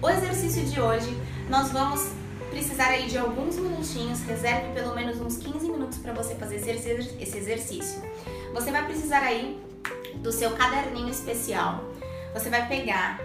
O 0.02 0.10
exercício 0.10 0.64
de 0.64 0.80
hoje, 0.80 1.16
nós 1.48 1.70
vamos 1.70 2.10
precisar 2.50 2.88
aí 2.88 3.06
de 3.06 3.18
alguns 3.18 3.56
minutinhos, 3.56 4.20
reserve 4.22 4.72
pelo 4.74 4.94
menos 4.94 5.20
uns 5.20 5.36
15 5.38 5.68
minutos 5.68 5.98
para 5.98 6.12
você 6.12 6.34
fazer 6.34 6.56
esse 6.56 7.38
exercício. 7.38 8.02
Você 8.54 8.70
vai 8.70 8.84
precisar 8.84 9.18
aí 9.18 9.60
do 10.18 10.30
seu 10.30 10.52
caderninho 10.52 11.08
especial. 11.08 11.80
Você 12.32 12.48
vai 12.48 12.68
pegar, 12.68 13.20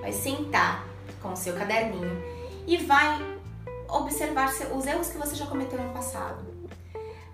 vai 0.00 0.10
sentar 0.10 0.86
com 1.20 1.34
o 1.34 1.36
seu 1.36 1.52
caderninho 1.52 2.24
e 2.66 2.78
vai 2.78 3.20
observar 3.86 4.50
os 4.74 4.86
erros 4.86 5.08
que 5.08 5.18
você 5.18 5.36
já 5.36 5.44
cometeu 5.44 5.78
no 5.78 5.92
passado. 5.92 6.42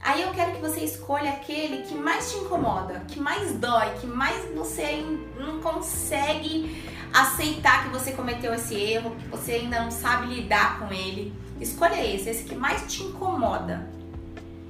Aí 0.02 0.22
eu 0.22 0.32
quero 0.32 0.56
que 0.56 0.60
você 0.60 0.80
escolha 0.80 1.30
aquele 1.30 1.84
que 1.84 1.94
mais 1.94 2.32
te 2.32 2.38
incomoda, 2.38 3.04
que 3.06 3.20
mais 3.20 3.52
dói, 3.52 3.90
que 4.00 4.08
mais 4.08 4.52
você 4.52 5.04
não 5.38 5.60
consegue 5.60 6.84
aceitar 7.14 7.84
que 7.84 7.90
você 7.90 8.10
cometeu 8.10 8.52
esse 8.54 8.74
erro, 8.74 9.14
que 9.14 9.28
você 9.28 9.52
ainda 9.52 9.82
não 9.82 9.92
sabe 9.92 10.34
lidar 10.34 10.80
com 10.80 10.92
ele. 10.92 11.32
Escolha 11.60 12.04
esse, 12.04 12.28
esse 12.28 12.42
que 12.42 12.56
mais 12.56 12.92
te 12.92 13.04
incomoda. 13.04 13.88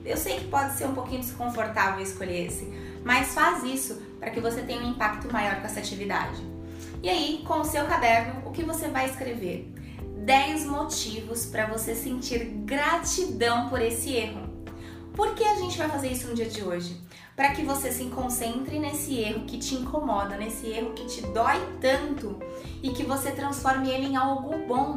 Eu 0.07 0.17
sei 0.17 0.37
que 0.37 0.45
pode 0.45 0.79
ser 0.79 0.87
um 0.87 0.95
pouquinho 0.95 1.21
desconfortável 1.21 2.01
escolher 2.01 2.47
esse, 2.47 2.73
mas 3.05 3.35
faz 3.35 3.65
isso 3.65 4.01
para 4.21 4.31
que 4.31 4.41
você 4.41 4.63
tenha 4.63 4.81
um 4.81 4.91
impacto 4.91 5.31
maior 5.33 5.57
com 5.61 5.67
essa 5.67 5.81
atividade. 5.81 6.41
E 7.03 7.11
aí, 7.11 7.43
com 7.45 7.61
o 7.61 7.65
seu 7.65 7.85
caderno, 7.87 8.49
o 8.49 8.53
que 8.53 8.63
você 8.63 8.89
vai 8.89 9.07
escrever? 9.07 9.73
10 10.19 10.67
motivos 10.67 11.47
para 11.47 11.67
você 11.67 11.95
sentir 11.95 12.45
gratidão 12.65 13.69
por 13.69 13.83
esse 13.83 14.15
erro. 14.15 14.49
Por 15.13 15.35
que 15.35 15.43
a 15.45 15.57
gente 15.57 15.77
vai 15.77 15.89
fazer 15.89 16.09
isso 16.09 16.29
no 16.29 16.35
dia 16.35 16.47
de 16.47 16.63
hoje? 16.63 17.01
Para 17.35 17.51
que 17.51 17.63
você 17.63 17.91
se 17.91 18.05
concentre 18.05 18.79
nesse 18.79 19.19
erro 19.19 19.45
que 19.45 19.59
te 19.59 19.75
incomoda, 19.75 20.37
nesse 20.37 20.67
erro 20.69 20.93
que 20.95 21.05
te 21.07 21.21
dói 21.23 21.61
tanto 21.81 22.39
e 22.83 22.91
que 22.91 23.03
você 23.03 23.33
transforme 23.33 23.91
ele 23.91 24.07
em 24.07 24.17
algo 24.17 24.57
bom 24.67 24.97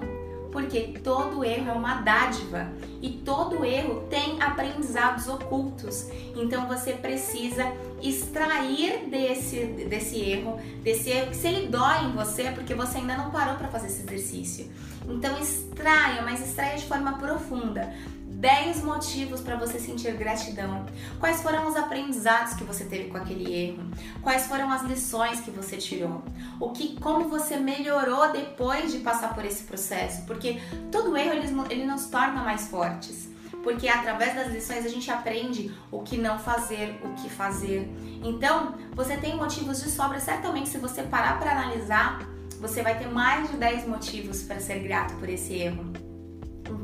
porque 0.52 1.00
todo 1.04 1.44
erro 1.44 1.70
é 1.70 1.74
uma 1.74 2.02
dádiva 2.02 2.72
e 3.02 3.10
todo 3.10 3.64
erro 3.64 4.08
tem 4.10 4.42
aprendizados 4.42 5.28
ocultos. 5.28 6.08
Então 6.36 6.68
você 6.68 6.94
precisa 6.94 7.72
extrair 8.02 9.10
desse, 9.10 9.66
desse 9.90 10.20
erro, 10.20 10.60
desse 10.84 11.10
erro 11.10 11.30
que 11.30 11.36
se 11.36 11.48
ele 11.48 11.68
dói 11.68 12.06
em 12.06 12.12
você 12.12 12.44
é 12.44 12.52
porque 12.52 12.74
você 12.74 12.98
ainda 12.98 13.16
não 13.18 13.30
parou 13.32 13.56
para 13.56 13.68
fazer 13.68 13.88
esse 13.88 14.02
exercício. 14.02 14.72
Então 15.08 15.38
extraia, 15.40 16.22
mas 16.22 16.46
extraia 16.46 16.78
de 16.78 16.86
forma 16.86 17.18
profunda. 17.18 17.94
10 18.40 18.84
motivos 18.86 19.42
para 19.42 19.58
você 19.58 19.78
sentir 19.78 20.14
gratidão. 20.14 20.86
Quais 21.20 21.42
foram 21.42 21.68
os 21.68 21.76
aprendizados 21.76 22.54
que 22.54 22.64
você 22.64 22.86
teve 22.86 23.10
com 23.10 23.18
aquele 23.18 23.54
erro? 23.54 23.84
Quais 24.22 24.48
foram 24.48 24.72
as 24.72 24.82
lições 24.84 25.42
que 25.42 25.52
você 25.52 25.76
tirou? 25.76 26.24
O 26.58 26.70
que 26.70 26.98
como 27.02 27.28
você 27.28 27.58
melhorou 27.58 28.32
depois 28.32 28.94
de 28.94 29.00
passar 29.00 29.36
por 29.36 29.44
esse 29.44 29.64
processo? 29.64 30.26
Porque 30.26 30.58
todo 30.90 31.18
erro 31.18 31.34
ele, 31.34 31.48
ele 31.70 31.86
nos 31.86 32.06
torna 32.06 32.42
mais 32.42 32.70
fortes. 32.70 33.28
Porque 33.62 33.90
através 33.90 34.34
das 34.34 34.48
lições 34.54 34.86
a 34.86 34.90
gente 34.90 35.12
aprende 35.12 35.76
o 35.92 36.02
que 36.02 36.18
não 36.18 36.40
fazer, 36.40 36.98
o 37.04 37.10
que 37.22 37.30
fazer. 37.30 37.92
Então, 38.24 38.74
você 38.94 39.18
tem 39.18 39.36
motivos 39.36 39.84
de 39.84 39.90
sobra, 39.90 40.18
certamente 40.18 40.70
se 40.70 40.78
você 40.78 41.04
parar 41.04 41.38
para 41.40 41.52
analisar, 41.52 42.26
você 42.62 42.82
vai 42.82 42.98
ter 42.98 43.10
mais 43.10 43.52
de 43.52 43.58
10 43.58 43.86
motivos 43.86 44.44
para 44.44 44.62
ser 44.62 44.80
grato 44.80 45.14
por 45.16 45.28
esse 45.28 45.56
erro. 45.56 46.09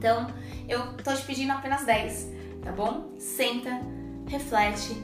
Então, 0.06 0.28
eu 0.70 0.94
tô 0.98 1.12
te 1.16 1.24
pedindo 1.24 1.52
apenas 1.52 1.84
10, 1.84 2.28
tá 2.62 2.72
bom? 2.72 3.10
Senta, 3.18 3.82
reflete, 4.28 4.96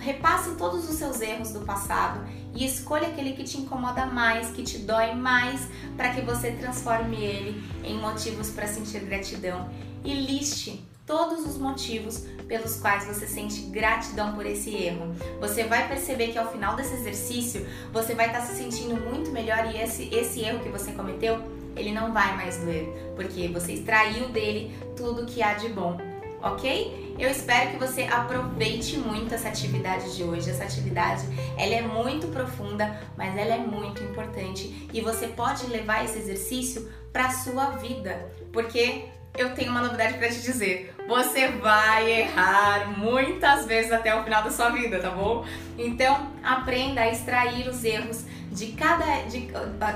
repasse 0.00 0.56
todos 0.56 0.90
os 0.90 0.96
seus 0.96 1.20
erros 1.20 1.52
do 1.52 1.60
passado 1.60 2.26
e 2.52 2.66
escolha 2.66 3.06
aquele 3.06 3.34
que 3.34 3.44
te 3.44 3.56
incomoda 3.58 4.04
mais, 4.06 4.50
que 4.50 4.64
te 4.64 4.78
dói 4.78 5.14
mais, 5.14 5.68
para 5.96 6.12
que 6.12 6.22
você 6.22 6.50
transforme 6.50 7.18
ele 7.18 7.62
em 7.84 8.00
motivos 8.00 8.50
para 8.50 8.66
sentir 8.66 8.98
gratidão 9.04 9.70
e 10.04 10.12
liste 10.12 10.84
todos 11.06 11.46
os 11.46 11.56
motivos 11.56 12.26
pelos 12.48 12.80
quais 12.80 13.04
você 13.04 13.28
sente 13.28 13.60
gratidão 13.70 14.34
por 14.34 14.44
esse 14.44 14.74
erro. 14.74 15.14
Você 15.38 15.62
vai 15.62 15.86
perceber 15.86 16.32
que 16.32 16.38
ao 16.38 16.50
final 16.50 16.74
desse 16.74 16.94
exercício 16.94 17.64
você 17.92 18.12
vai 18.12 18.26
estar 18.26 18.40
se 18.40 18.56
sentindo 18.56 18.96
muito 18.96 19.30
melhor 19.30 19.72
e 19.72 19.80
esse, 19.80 20.12
esse 20.12 20.40
erro 20.40 20.58
que 20.58 20.68
você 20.68 20.90
cometeu 20.90 21.57
ele 21.78 21.92
não 21.92 22.12
vai 22.12 22.36
mais 22.36 22.58
doer, 22.58 22.88
porque 23.14 23.48
você 23.48 23.72
extraiu 23.72 24.28
dele 24.28 24.76
tudo 24.96 25.26
que 25.26 25.42
há 25.42 25.54
de 25.54 25.68
bom, 25.68 25.96
ok? 26.42 27.08
Eu 27.18 27.28
espero 27.28 27.72
que 27.72 27.76
você 27.78 28.02
aproveite 28.02 28.96
muito 28.96 29.34
essa 29.34 29.48
atividade 29.48 30.14
de 30.14 30.22
hoje. 30.22 30.50
Essa 30.50 30.62
atividade, 30.62 31.24
ela 31.56 31.74
é 31.74 31.82
muito 31.82 32.28
profunda, 32.28 32.96
mas 33.16 33.36
ela 33.36 33.54
é 33.54 33.58
muito 33.58 34.02
importante 34.04 34.88
e 34.92 35.00
você 35.00 35.26
pode 35.26 35.66
levar 35.66 36.04
esse 36.04 36.18
exercício 36.18 36.88
para 37.12 37.30
sua 37.30 37.70
vida, 37.70 38.30
porque 38.52 39.06
eu 39.36 39.52
tenho 39.54 39.72
uma 39.72 39.80
novidade 39.80 40.14
para 40.14 40.28
te 40.28 40.40
dizer. 40.40 40.94
Você 41.08 41.48
vai 41.48 42.20
errar 42.20 42.96
muitas 42.96 43.66
vezes 43.66 43.90
até 43.90 44.14
o 44.14 44.22
final 44.22 44.42
da 44.44 44.50
sua 44.50 44.70
vida, 44.70 45.00
tá 45.00 45.10
bom? 45.10 45.44
Então, 45.76 46.30
aprenda 46.42 47.00
a 47.00 47.10
extrair 47.10 47.68
os 47.68 47.82
erros 47.82 48.24
de 48.50 48.72
cada. 48.72 49.22
De, 49.22 49.48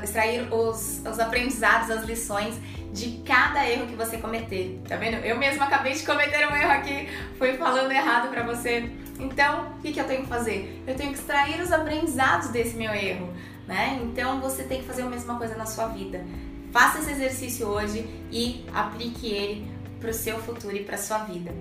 extrair 0.02 0.52
os, 0.52 1.00
os 1.04 1.18
aprendizados, 1.18 1.90
as 1.90 2.04
lições 2.04 2.54
de 2.92 3.22
cada 3.24 3.68
erro 3.68 3.86
que 3.86 3.96
você 3.96 4.18
cometer. 4.18 4.80
Tá 4.88 4.96
vendo? 4.96 5.16
Eu 5.24 5.38
mesma 5.38 5.64
acabei 5.64 5.94
de 5.94 6.04
cometer 6.04 6.46
um 6.46 6.54
erro 6.54 6.72
aqui, 6.72 7.08
fui 7.38 7.54
falando 7.54 7.90
errado 7.90 8.28
para 8.30 8.42
você. 8.42 8.90
Então, 9.18 9.72
o 9.78 9.82
que, 9.82 9.92
que 9.92 10.00
eu 10.00 10.06
tenho 10.06 10.22
que 10.22 10.28
fazer? 10.28 10.82
Eu 10.86 10.94
tenho 10.94 11.12
que 11.12 11.18
extrair 11.18 11.60
os 11.60 11.72
aprendizados 11.72 12.48
desse 12.48 12.76
meu 12.76 12.92
erro, 12.92 13.32
né? 13.66 14.00
Então, 14.02 14.40
você 14.40 14.64
tem 14.64 14.80
que 14.80 14.86
fazer 14.86 15.02
a 15.02 15.06
mesma 15.06 15.38
coisa 15.38 15.56
na 15.56 15.66
sua 15.66 15.88
vida. 15.88 16.24
Faça 16.72 16.98
esse 16.98 17.12
exercício 17.12 17.66
hoje 17.68 18.08
e 18.30 18.64
aplique 18.72 19.28
ele 19.28 19.70
para 20.00 20.10
o 20.10 20.14
seu 20.14 20.38
futuro 20.38 20.74
e 20.74 20.82
para 20.82 20.96
sua 20.96 21.18
vida. 21.18 21.52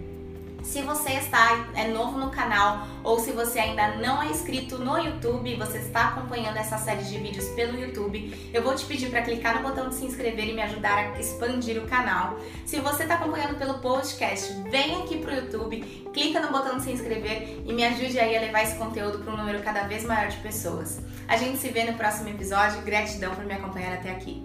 Se 0.64 0.82
você 0.82 1.12
está 1.14 1.70
é 1.76 1.88
novo 1.88 2.18
no 2.18 2.30
canal 2.30 2.88
ou 3.04 3.20
se 3.20 3.32
você 3.32 3.60
ainda 3.60 3.96
não 3.96 4.22
é 4.22 4.28
inscrito 4.28 4.78
no 4.78 4.98
YouTube, 4.98 5.56
você 5.56 5.80
está 5.80 6.10
acompanhando 6.10 6.58
essa 6.58 6.78
série 6.78 7.04
de 7.04 7.18
vídeos 7.18 7.48
pelo 7.50 7.80
YouTube, 7.80 8.52
eu 8.54 8.64
vou 8.64 8.76
te 8.76 8.86
pedir 8.86 9.10
para 9.10 9.22
clicar 9.22 9.56
no 9.62 9.68
botão 9.68 9.90
de 9.90 9.96
se 9.96 10.06
inscrever 10.06 10.50
e 10.50 10.54
me 10.54 10.62
ajudar 10.62 11.14
a 11.16 11.20
expandir 11.20 11.78
o 11.78 11.88
canal. 11.88 12.40
Se 12.66 12.80
você 12.80 13.04
está 13.04 13.16
acompanhando 13.16 13.58
pelo 13.58 13.80
podcast, 13.80 14.54
vem 14.70 15.02
aqui 15.02 15.18
para 15.18 15.34
o 15.34 15.36
YouTube, 15.36 15.82
clica 16.14 16.40
no 16.40 16.52
botão 16.52 16.78
de 16.78 16.84
se 16.84 16.92
inscrever 16.92 17.62
e 17.66 17.74
me 17.74 17.84
ajude 17.84 18.20
aí 18.20 18.38
a 18.38 18.42
levar 18.42 18.64
esse 18.64 18.76
conteúdo 18.76 19.20
para 19.20 19.34
um 19.34 19.38
número 19.38 19.62
cada 19.62 19.84
vez 19.84 20.04
maior 20.04 20.30
de 20.30 20.38
pessoas. 20.38 21.02
A 21.28 21.38
gente 21.38 21.58
se 21.58 21.70
vê 21.70 21.84
no 21.84 21.98
próximo 21.98 22.30
episódio. 22.30 22.82
Gratidão 22.82 23.34
por 23.34 23.46
me 23.46 23.54
acompanhar 23.54 23.94
até 23.94 24.12
aqui. 24.12 24.44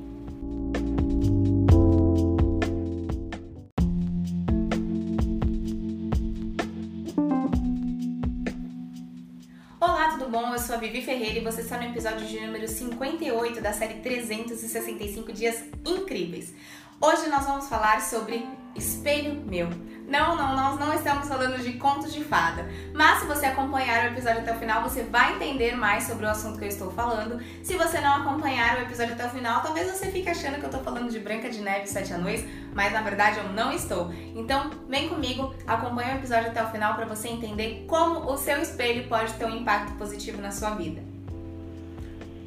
Bom? 10.37 10.53
Eu 10.53 10.59
sou 10.59 10.75
a 10.75 10.79
Vivi 10.79 11.01
Ferreira 11.01 11.39
e 11.39 11.43
você 11.43 11.63
está 11.63 11.79
no 11.79 11.85
episódio 11.85 12.27
de 12.27 12.39
número 12.39 12.69
58 12.69 13.59
da 13.63 13.73
série 13.73 14.01
365 14.01 15.33
Dias 15.33 15.65
Incríveis. 15.83 16.53
Hoje 16.99 17.29
nós 17.29 17.45
vamos 17.45 17.69
falar 17.69 18.01
sobre 18.01 18.49
espelho 18.75 19.43
meu. 19.45 19.69
Não, 20.09 20.35
não, 20.35 20.57
nós 20.57 20.79
não 20.79 20.95
estamos 20.95 21.29
falando 21.29 21.63
de 21.63 21.75
contos 21.75 22.11
de 22.15 22.25
fada. 22.25 22.67
Mas 22.95 23.21
se 23.21 23.27
você 23.27 23.45
acompanhar 23.45 24.05
o 24.05 24.13
episódio 24.13 24.41
até 24.41 24.55
o 24.55 24.59
final, 24.59 24.83
você 24.83 25.03
vai 25.03 25.35
entender 25.35 25.77
mais 25.77 26.05
sobre 26.05 26.25
o 26.25 26.31
assunto 26.31 26.59
que 26.59 26.65
eu 26.65 26.69
estou 26.69 26.91
falando. 26.91 27.39
Se 27.63 27.77
você 27.77 28.01
não 28.01 28.23
acompanhar 28.23 28.79
o 28.79 28.83
episódio 28.83 29.13
até 29.13 29.27
o 29.27 29.31
final, 29.31 29.61
talvez 29.61 29.91
você 29.91 30.11
fique 30.11 30.31
achando 30.31 30.55
que 30.55 30.63
eu 30.63 30.71
estou 30.71 30.83
falando 30.83 31.11
de 31.11 31.19
Branca 31.19 31.51
de 31.51 31.61
Neve 31.61 31.85
e 31.85 31.89
Sete 31.89 32.15
Anões, 32.15 32.47
mas 32.73 32.93
na 32.95 33.03
verdade 33.03 33.41
eu 33.41 33.53
não 33.53 33.73
estou. 33.73 34.11
Então, 34.35 34.71
vem 34.89 35.11
comigo, 35.11 35.55
acompanhe 35.67 36.13
o 36.13 36.17
episódio 36.17 36.49
até 36.49 36.63
o 36.63 36.71
final 36.71 36.95
para 36.95 37.05
você 37.05 37.29
entender 37.29 37.85
como 37.87 38.21
o 38.21 38.39
seu 38.39 38.59
espelho 38.63 39.07
pode 39.07 39.35
ter 39.35 39.45
um 39.45 39.57
impacto 39.57 39.93
positivo 39.99 40.41
na 40.41 40.51
sua 40.51 40.71
vida. 40.71 41.03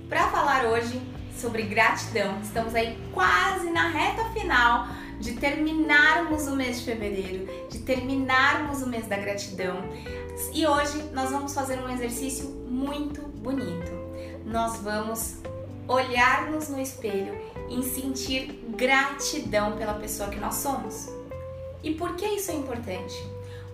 Para 0.10 0.28
falar 0.30 0.66
hoje 0.66 1.00
sobre 1.40 1.64
gratidão, 1.64 2.40
estamos 2.42 2.76
aí 2.76 3.00
quase 3.14 3.70
na 3.70 3.88
reta 3.88 4.26
final 4.32 4.88
de 5.20 5.34
terminarmos 5.34 6.48
o 6.48 6.56
mês 6.56 6.80
de 6.80 6.86
fevereiro, 6.86 7.48
de 7.70 7.80
terminarmos 7.80 8.82
o 8.82 8.88
mês 8.88 9.08
da 9.08 9.18
gratidão. 9.18 9.78
E 10.54 10.66
hoje 10.66 11.02
nós 11.14 11.30
vamos 11.30 11.54
fazer 11.54 11.80
um 11.80 11.90
exercício 11.90 12.50
muito 12.50 13.22
bonito. 13.22 13.92
Nós 14.46 14.78
vamos 14.78 15.38
olhar-nos 15.88 16.70
no 16.70 16.80
espelho 16.80 17.38
e 17.70 17.84
sentir 17.84 18.64
gratidão 18.76 19.78
pela 19.78 19.94
pessoa 19.94 20.30
que 20.30 20.40
nós 20.40 20.56
somos. 20.56 21.10
E 21.84 21.94
por 21.94 22.16
que 22.16 22.26
isso 22.26 22.52
é 22.52 22.56
importante? 22.56 23.16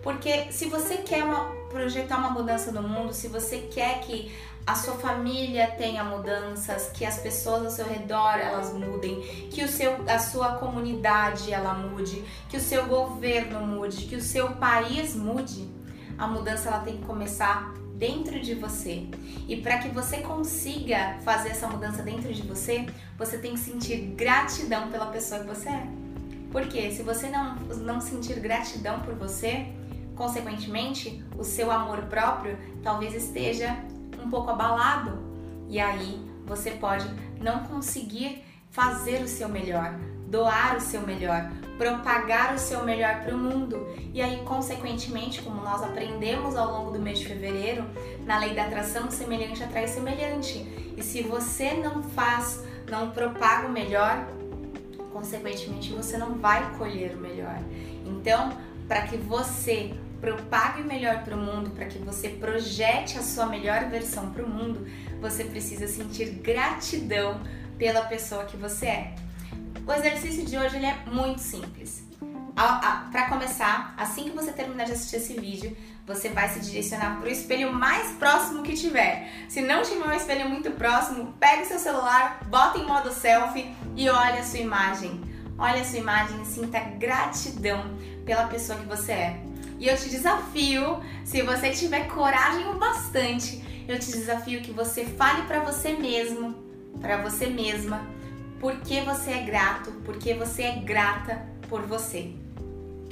Porque 0.01 0.51
se 0.51 0.65
você 0.65 0.97
quer 0.97 1.23
uma, 1.23 1.45
projetar 1.69 2.17
uma 2.19 2.29
mudança 2.29 2.71
no 2.71 2.87
mundo, 2.87 3.11
se 3.11 3.27
você 3.27 3.57
quer 3.71 4.01
que 4.01 4.31
a 4.65 4.73
sua 4.73 4.95
família 4.95 5.67
tenha 5.77 6.03
mudanças, 6.03 6.89
que 6.89 7.05
as 7.05 7.19
pessoas 7.19 7.65
ao 7.65 7.71
seu 7.71 7.85
redor 7.85 8.39
elas 8.39 8.73
mudem, 8.73 9.21
que 9.51 9.63
o 9.63 9.67
seu, 9.67 9.95
a 10.07 10.17
sua 10.17 10.53
comunidade 10.53 11.53
ela 11.53 11.73
mude, 11.73 12.23
que 12.49 12.57
o 12.57 12.59
seu 12.59 12.87
governo 12.87 13.61
mude, 13.61 14.05
que 14.07 14.15
o 14.15 14.21
seu 14.21 14.53
país 14.53 15.15
mude, 15.15 15.69
a 16.17 16.27
mudança 16.27 16.69
ela 16.69 16.79
tem 16.79 16.97
que 16.97 17.05
começar 17.05 17.73
dentro 17.95 18.39
de 18.41 18.55
você. 18.55 19.07
E 19.47 19.57
para 19.57 19.77
que 19.77 19.89
você 19.89 20.17
consiga 20.17 21.19
fazer 21.23 21.49
essa 21.49 21.67
mudança 21.67 22.01
dentro 22.01 22.33
de 22.33 22.41
você, 22.41 22.87
você 23.17 23.37
tem 23.37 23.53
que 23.53 23.59
sentir 23.59 23.97
gratidão 24.15 24.89
pela 24.89 25.05
pessoa 25.07 25.41
que 25.41 25.47
você 25.47 25.69
é. 25.69 25.87
Porque 26.51 26.89
se 26.91 27.03
você 27.03 27.29
não, 27.29 27.55
não 27.77 28.01
sentir 28.01 28.39
gratidão 28.39 28.99
por 29.01 29.13
você, 29.13 29.67
consequentemente, 30.15 31.23
o 31.37 31.43
seu 31.43 31.69
amor 31.69 32.03
próprio 32.03 32.57
talvez 32.81 33.13
esteja 33.13 33.77
um 34.25 34.29
pouco 34.29 34.49
abalado 34.49 35.17
e 35.69 35.79
aí 35.79 36.19
você 36.45 36.71
pode 36.71 37.07
não 37.39 37.59
conseguir 37.59 38.43
fazer 38.71 39.21
o 39.21 39.27
seu 39.27 39.47
melhor, 39.47 39.93
doar 40.27 40.77
o 40.77 40.81
seu 40.81 41.01
melhor, 41.01 41.49
propagar 41.77 42.53
o 42.53 42.59
seu 42.59 42.83
melhor 42.83 43.21
para 43.21 43.33
o 43.33 43.37
mundo. 43.37 43.87
E 44.13 44.21
aí, 44.21 44.43
consequentemente, 44.45 45.41
como 45.41 45.61
nós 45.61 45.81
aprendemos 45.81 46.55
ao 46.55 46.71
longo 46.71 46.91
do 46.91 46.99
mês 46.99 47.19
de 47.19 47.27
fevereiro, 47.27 47.85
na 48.25 48.37
lei 48.37 48.53
da 48.53 48.65
atração, 48.65 49.09
semelhante 49.09 49.63
atrai 49.63 49.87
semelhante. 49.87 50.59
E 50.97 51.01
se 51.01 51.21
você 51.21 51.73
não 51.73 52.03
faz, 52.03 52.63
não 52.89 53.11
propaga 53.11 53.67
o 53.67 53.71
melhor, 53.71 54.27
consequentemente 55.11 55.93
você 55.93 56.17
não 56.17 56.35
vai 56.35 56.77
colher 56.77 57.15
o 57.15 57.19
melhor. 57.19 57.59
Então, 58.05 58.57
para 58.87 59.01
que 59.03 59.17
você 59.17 59.95
propague 60.25 60.81
o 60.81 60.85
melhor 60.85 61.23
para 61.23 61.35
o 61.35 61.39
mundo, 61.39 61.69
para 61.69 61.85
que 61.85 61.99
você 61.99 62.29
projete 62.29 63.15
a 63.15 63.21
sua 63.21 63.45
melhor 63.45 63.87
versão 63.91 64.31
para 64.31 64.43
o 64.43 64.49
mundo, 64.49 64.87
você 65.21 65.43
precisa 65.43 65.87
sentir 65.87 66.31
gratidão 66.41 67.39
pela 67.77 68.01
pessoa 68.01 68.45
que 68.45 68.57
você 68.57 68.87
é. 68.87 69.15
O 69.85 69.93
exercício 69.93 70.43
de 70.43 70.57
hoje 70.57 70.77
ele 70.77 70.87
é 70.87 70.97
muito 71.05 71.41
simples. 71.41 72.03
Para 72.55 73.29
começar, 73.29 73.93
assim 73.97 74.23
que 74.23 74.31
você 74.31 74.51
terminar 74.51 74.85
de 74.85 74.93
assistir 74.93 75.17
esse 75.17 75.39
vídeo, 75.39 75.77
você 76.07 76.29
vai 76.29 76.49
se 76.49 76.59
direcionar 76.59 77.19
para 77.19 77.27
o 77.27 77.31
espelho 77.31 77.71
mais 77.71 78.13
próximo 78.13 78.63
que 78.63 78.73
tiver. 78.73 79.29
Se 79.47 79.61
não 79.61 79.83
tiver 79.83 80.07
um 80.07 80.13
espelho 80.13 80.49
muito 80.49 80.71
próximo, 80.71 81.35
pega 81.39 81.61
o 81.61 81.65
seu 81.67 81.77
celular, 81.77 82.39
bota 82.47 82.79
em 82.79 82.87
modo 82.87 83.11
selfie 83.11 83.75
e 83.95 84.09
olha 84.09 84.39
a 84.39 84.43
sua 84.43 84.59
imagem. 84.59 85.21
Olha 85.55 85.81
a 85.81 85.85
sua 85.85 85.99
imagem 85.99 86.41
e 86.41 86.45
sinta 86.45 86.79
gratidão 86.79 87.95
pela 88.25 88.47
pessoa 88.47 88.79
que 88.79 88.85
você 88.87 89.11
é. 89.11 89.54
E 89.79 89.87
eu 89.87 89.97
te 89.97 90.09
desafio, 90.09 91.01
se 91.23 91.41
você 91.41 91.71
tiver 91.71 92.07
coragem 92.07 92.67
o 92.67 92.75
bastante, 92.75 93.63
eu 93.87 93.99
te 93.99 94.11
desafio 94.11 94.61
que 94.61 94.71
você 94.71 95.05
fale 95.05 95.43
para 95.43 95.59
você 95.59 95.93
mesmo, 95.93 96.55
para 97.01 97.21
você 97.21 97.47
mesma, 97.47 98.07
por 98.59 98.77
que 98.81 99.01
você 99.01 99.31
é 99.31 99.43
grato, 99.43 99.91
porque 100.03 100.33
você 100.33 100.63
é 100.63 100.75
grata 100.79 101.45
por 101.69 101.81
você. 101.81 102.44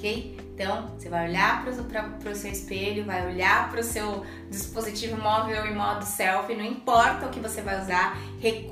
Então, 0.07 0.91
você 0.97 1.09
vai 1.09 1.29
olhar 1.29 1.63
para 1.63 2.31
o 2.31 2.35
seu 2.35 2.51
espelho, 2.51 3.05
vai 3.05 3.25
olhar 3.25 3.71
para 3.71 3.79
o 3.79 3.83
seu 3.83 4.25
dispositivo 4.49 5.19
móvel 5.19 5.65
em 5.65 5.73
modo 5.73 6.05
selfie, 6.05 6.55
não 6.55 6.63
importa 6.63 7.25
o 7.25 7.29
que 7.29 7.39
você 7.39 7.61
vai 7.61 7.81
usar, 7.81 8.17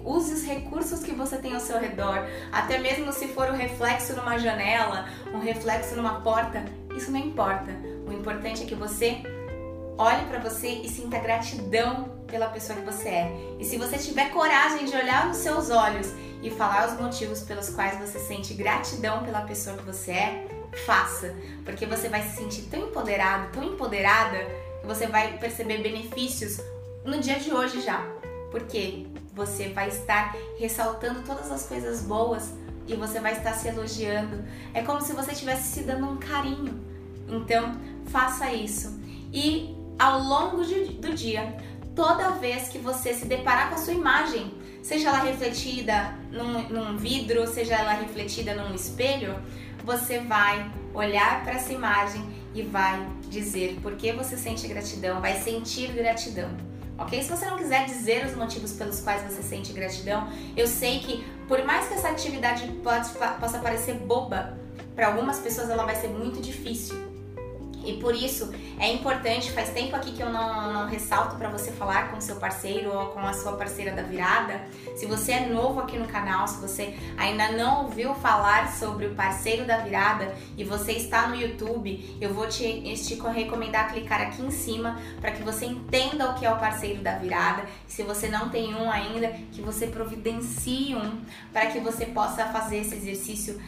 use 0.05 0.33
os 0.33 0.43
recursos 0.43 1.01
que 1.01 1.11
você 1.11 1.37
tem 1.37 1.53
ao 1.53 1.59
seu 1.59 1.79
redor, 1.79 2.27
até 2.51 2.77
mesmo 2.77 3.11
se 3.11 3.29
for 3.29 3.49
um 3.49 3.55
reflexo 3.55 4.15
numa 4.15 4.37
janela, 4.37 5.07
um 5.33 5.39
reflexo 5.39 5.95
numa 5.95 6.21
porta, 6.21 6.63
isso 6.95 7.11
não 7.11 7.19
importa. 7.19 7.71
O 8.05 8.11
importante 8.13 8.63
é 8.63 8.65
que 8.65 8.75
você 8.75 9.23
olhe 9.97 10.25
para 10.25 10.39
você 10.39 10.67
e 10.67 10.89
sinta 10.89 11.17
gratidão 11.19 12.09
pela 12.27 12.47
pessoa 12.47 12.77
que 12.79 12.85
você 12.85 13.09
é. 13.09 13.55
E 13.59 13.65
se 13.65 13.77
você 13.77 13.97
tiver 13.97 14.31
coragem 14.31 14.85
de 14.85 14.95
olhar 14.95 15.27
nos 15.27 15.37
seus 15.37 15.69
olhos 15.69 16.11
e 16.41 16.49
falar 16.49 16.87
os 16.89 16.99
motivos 16.99 17.41
pelos 17.41 17.69
quais 17.69 17.99
você 17.99 18.19
sente 18.19 18.53
gratidão 18.53 19.23
pela 19.23 19.41
pessoa 19.41 19.77
que 19.77 19.83
você 19.83 20.11
é, 20.11 20.47
faça, 20.85 21.35
porque 21.63 21.85
você 21.85 22.09
vai 22.09 22.21
se 22.23 22.37
sentir 22.37 22.63
tão 22.63 22.87
empoderado, 22.87 23.51
tão 23.51 23.63
empoderada, 23.63 24.37
que 24.79 24.87
você 24.87 25.07
vai 25.07 25.37
perceber 25.37 25.79
benefícios 25.79 26.59
no 27.05 27.19
dia 27.19 27.39
de 27.39 27.53
hoje 27.53 27.81
já. 27.81 28.01
Porque 28.49 29.07
você 29.33 29.69
vai 29.69 29.87
estar 29.89 30.35
ressaltando 30.59 31.21
todas 31.21 31.51
as 31.51 31.65
coisas 31.65 32.01
boas 32.01 32.53
e 32.87 32.95
você 32.95 33.19
vai 33.19 33.33
estar 33.33 33.53
se 33.53 33.67
elogiando. 33.67 34.43
É 34.73 34.81
como 34.81 35.01
se 35.01 35.13
você 35.13 35.31
estivesse 35.31 35.71
se 35.71 35.83
dando 35.83 36.07
um 36.07 36.17
carinho. 36.17 36.79
Então, 37.27 37.79
faça 38.07 38.51
isso. 38.51 38.99
E 39.31 39.75
ao 39.97 40.19
longo 40.19 40.65
de, 40.65 40.85
do 40.85 41.13
dia, 41.13 41.55
toda 41.95 42.31
vez 42.31 42.67
que 42.67 42.77
você 42.77 43.13
se 43.13 43.25
deparar 43.25 43.69
com 43.69 43.75
a 43.75 43.77
sua 43.77 43.93
imagem, 43.93 44.51
seja 44.81 45.09
ela 45.09 45.19
refletida 45.19 46.17
num, 46.31 46.67
num 46.69 46.97
vidro, 46.97 47.47
seja 47.47 47.75
ela 47.75 47.93
refletida 47.93 48.55
num 48.55 48.73
espelho, 48.73 49.35
você 49.83 50.19
vai 50.19 50.71
olhar 50.93 51.43
para 51.43 51.53
essa 51.53 51.71
imagem 51.71 52.21
e 52.53 52.61
vai 52.61 53.07
dizer 53.29 53.79
por 53.81 53.95
que 53.95 54.11
você 54.11 54.37
sente 54.37 54.67
gratidão, 54.67 55.21
vai 55.21 55.39
sentir 55.41 55.91
gratidão. 55.93 56.49
Ok? 56.97 57.21
Se 57.23 57.29
você 57.29 57.45
não 57.45 57.57
quiser 57.57 57.85
dizer 57.85 58.25
os 58.25 58.35
motivos 58.35 58.73
pelos 58.73 59.01
quais 59.01 59.23
você 59.23 59.41
sente 59.41 59.73
gratidão, 59.73 60.27
eu 60.55 60.67
sei 60.67 60.99
que 60.99 61.25
por 61.47 61.63
mais 61.65 61.87
que 61.87 61.95
essa 61.95 62.09
atividade 62.09 62.67
possa 62.83 63.59
parecer 63.59 63.95
boba, 63.95 64.57
para 64.95 65.07
algumas 65.07 65.39
pessoas 65.39 65.69
ela 65.69 65.83
vai 65.83 65.95
ser 65.95 66.09
muito 66.09 66.41
difícil. 66.41 67.10
E 67.83 67.93
por 67.93 68.15
isso 68.15 68.51
é 68.79 68.91
importante, 68.91 69.51
faz 69.51 69.69
tempo 69.69 69.95
aqui 69.95 70.11
que 70.11 70.21
eu 70.21 70.29
não, 70.29 70.73
não 70.73 70.87
ressalto 70.87 71.35
para 71.35 71.49
você 71.49 71.71
falar 71.71 72.11
com 72.11 72.21
seu 72.21 72.35
parceiro 72.35 72.91
ou 72.91 73.07
com 73.07 73.19
a 73.19 73.33
sua 73.33 73.53
parceira 73.53 73.91
da 73.91 74.03
virada. 74.03 74.61
Se 74.95 75.05
você 75.05 75.33
é 75.33 75.45
novo 75.47 75.79
aqui 75.79 75.97
no 75.97 76.07
canal, 76.07 76.47
se 76.47 76.59
você 76.59 76.95
ainda 77.17 77.51
não 77.51 77.85
ouviu 77.85 78.13
falar 78.15 78.71
sobre 78.71 79.07
o 79.07 79.15
parceiro 79.15 79.65
da 79.65 79.77
virada 79.77 80.33
e 80.57 80.63
você 80.63 80.93
está 80.93 81.27
no 81.27 81.35
YouTube, 81.35 82.17
eu 82.19 82.33
vou 82.33 82.47
te, 82.47 82.81
te 82.95 83.19
recomendar 83.21 83.91
clicar 83.91 84.21
aqui 84.21 84.41
em 84.41 84.51
cima 84.51 84.99
para 85.19 85.31
que 85.31 85.43
você 85.43 85.65
entenda 85.65 86.29
o 86.29 86.35
que 86.35 86.45
é 86.45 86.51
o 86.51 86.57
parceiro 86.57 87.01
da 87.01 87.17
virada. 87.17 87.63
Se 87.87 88.03
você 88.03 88.27
não 88.27 88.49
tem 88.49 88.73
um 88.75 88.89
ainda, 88.89 89.29
que 89.51 89.61
você 89.61 89.87
providencie 89.87 90.95
um 90.95 91.21
para 91.51 91.67
que 91.67 91.79
você 91.79 92.05
possa 92.05 92.45
fazer 92.47 92.77
esse 92.77 92.95
exercício 92.95 93.59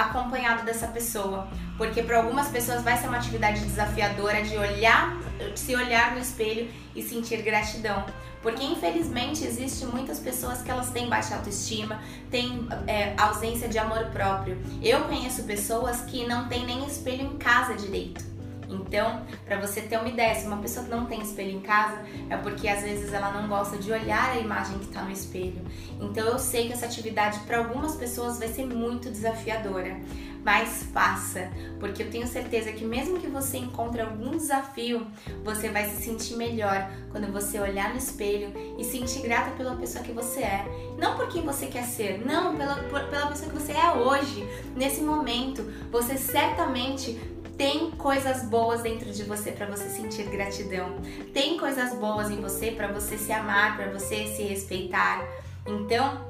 acompanhado 0.00 0.64
dessa 0.64 0.88
pessoa, 0.88 1.48
porque 1.76 2.02
para 2.02 2.18
algumas 2.18 2.48
pessoas 2.48 2.82
vai 2.82 2.96
ser 2.96 3.08
uma 3.08 3.18
atividade 3.18 3.60
desafiadora 3.60 4.42
de 4.42 4.56
olhar, 4.56 5.16
se 5.54 5.74
olhar 5.74 6.12
no 6.14 6.20
espelho 6.20 6.70
e 6.94 7.02
sentir 7.02 7.42
gratidão, 7.42 8.04
porque 8.42 8.64
infelizmente 8.64 9.44
existe 9.44 9.84
muitas 9.86 10.18
pessoas 10.18 10.62
que 10.62 10.70
elas 10.70 10.90
têm 10.90 11.08
baixa 11.08 11.36
autoestima, 11.36 12.00
têm 12.30 12.66
é, 12.86 13.14
ausência 13.18 13.68
de 13.68 13.78
amor 13.78 14.06
próprio. 14.06 14.58
Eu 14.82 15.02
conheço 15.04 15.42
pessoas 15.44 16.00
que 16.02 16.26
não 16.26 16.48
têm 16.48 16.64
nem 16.64 16.86
espelho 16.86 17.22
em 17.22 17.36
casa 17.36 17.74
direito. 17.74 18.29
Então, 18.70 19.22
para 19.44 19.58
você 19.58 19.80
ter 19.82 19.98
uma 19.98 20.08
ideia, 20.08 20.34
se 20.34 20.46
uma 20.46 20.58
pessoa 20.58 20.86
não 20.86 21.06
tem 21.06 21.20
espelho 21.20 21.50
em 21.50 21.60
casa, 21.60 22.02
é 22.28 22.36
porque 22.36 22.68
às 22.68 22.82
vezes 22.82 23.12
ela 23.12 23.32
não 23.32 23.48
gosta 23.48 23.76
de 23.76 23.90
olhar 23.90 24.30
a 24.30 24.38
imagem 24.38 24.78
que 24.78 24.86
está 24.86 25.02
no 25.02 25.10
espelho. 25.10 25.60
Então, 26.00 26.26
eu 26.26 26.38
sei 26.38 26.68
que 26.68 26.72
essa 26.72 26.86
atividade 26.86 27.40
para 27.40 27.58
algumas 27.58 27.96
pessoas 27.96 28.38
vai 28.38 28.48
ser 28.48 28.64
muito 28.66 29.10
desafiadora, 29.10 29.96
mas 30.44 30.84
faça, 30.94 31.50
porque 31.78 32.02
eu 32.02 32.10
tenho 32.10 32.26
certeza 32.26 32.72
que 32.72 32.84
mesmo 32.84 33.18
que 33.18 33.26
você 33.26 33.58
encontre 33.58 34.00
algum 34.00 34.30
desafio, 34.30 35.06
você 35.44 35.68
vai 35.68 35.84
se 35.90 36.02
sentir 36.02 36.36
melhor 36.36 36.90
quando 37.10 37.30
você 37.30 37.58
olhar 37.58 37.90
no 37.90 37.98
espelho 37.98 38.52
e 38.78 38.84
sentir 38.84 39.20
grata 39.22 39.50
pela 39.50 39.76
pessoa 39.76 40.02
que 40.02 40.12
você 40.12 40.40
é. 40.40 40.64
Não 40.98 41.16
por 41.16 41.28
quem 41.28 41.42
você 41.42 41.66
quer 41.66 41.84
ser, 41.84 42.24
não, 42.24 42.56
pela, 42.56 42.76
pela 42.76 43.26
pessoa 43.26 43.50
que 43.50 43.58
você 43.58 43.72
é 43.72 43.92
hoje, 43.92 44.46
nesse 44.74 45.02
momento. 45.02 45.62
Você 45.90 46.16
certamente 46.16 47.18
tem 47.60 47.90
coisas 47.90 48.42
boas 48.44 48.80
dentro 48.80 49.12
de 49.12 49.22
você 49.22 49.52
para 49.52 49.66
você 49.66 49.90
sentir 49.90 50.22
gratidão. 50.30 50.96
Tem 51.34 51.58
coisas 51.58 51.92
boas 51.92 52.30
em 52.30 52.40
você 52.40 52.70
para 52.70 52.88
você 52.88 53.18
se 53.18 53.30
amar, 53.32 53.76
para 53.76 53.90
você 53.92 54.28
se 54.28 54.42
respeitar. 54.44 55.22
Então, 55.66 56.24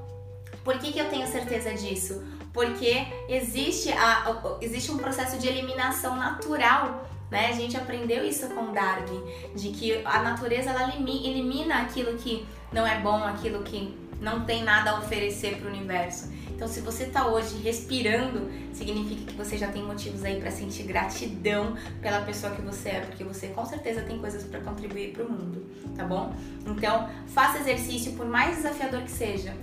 por 0.64 0.76
que, 0.80 0.90
que 0.90 0.98
eu 0.98 1.08
tenho 1.08 1.28
certeza 1.28 1.72
disso? 1.72 2.20
Porque 2.52 3.06
existe, 3.28 3.92
a, 3.92 4.58
existe 4.60 4.90
um 4.90 4.98
processo 4.98 5.38
de 5.38 5.46
eliminação 5.46 6.16
natural 6.16 7.08
né? 7.30 7.46
A 7.46 7.52
gente 7.52 7.76
aprendeu 7.76 8.24
isso 8.24 8.48
com 8.48 8.72
Darwin, 8.72 9.22
de 9.54 9.70
que 9.70 10.04
a 10.04 10.20
natureza 10.20 10.70
ela 10.70 10.92
elimina 10.96 11.82
aquilo 11.82 12.18
que 12.18 12.44
não 12.72 12.84
é 12.84 12.98
bom, 12.98 13.22
aquilo 13.22 13.62
que 13.62 13.96
não 14.20 14.44
tem 14.44 14.64
nada 14.64 14.90
a 14.90 14.98
oferecer 14.98 15.58
para 15.58 15.70
o 15.70 15.72
universo. 15.72 16.28
Então, 16.60 16.68
se 16.68 16.82
você 16.82 17.04
está 17.04 17.26
hoje 17.26 17.56
respirando, 17.62 18.50
significa 18.74 19.32
que 19.32 19.34
você 19.34 19.56
já 19.56 19.68
tem 19.68 19.82
motivos 19.82 20.22
aí 20.22 20.38
para 20.38 20.50
sentir 20.50 20.82
gratidão 20.82 21.74
pela 22.02 22.20
pessoa 22.20 22.54
que 22.54 22.60
você 22.60 22.90
é, 22.90 23.00
porque 23.00 23.24
você 23.24 23.46
com 23.46 23.64
certeza 23.64 24.02
tem 24.02 24.18
coisas 24.18 24.44
para 24.44 24.60
contribuir 24.60 25.14
para 25.14 25.24
o 25.24 25.32
mundo, 25.32 25.64
tá 25.96 26.04
bom? 26.04 26.34
Então, 26.66 27.08
faça 27.28 27.60
exercício, 27.60 28.12
por 28.12 28.26
mais 28.26 28.56
desafiador 28.56 29.00
que 29.00 29.10
seja, 29.10 29.56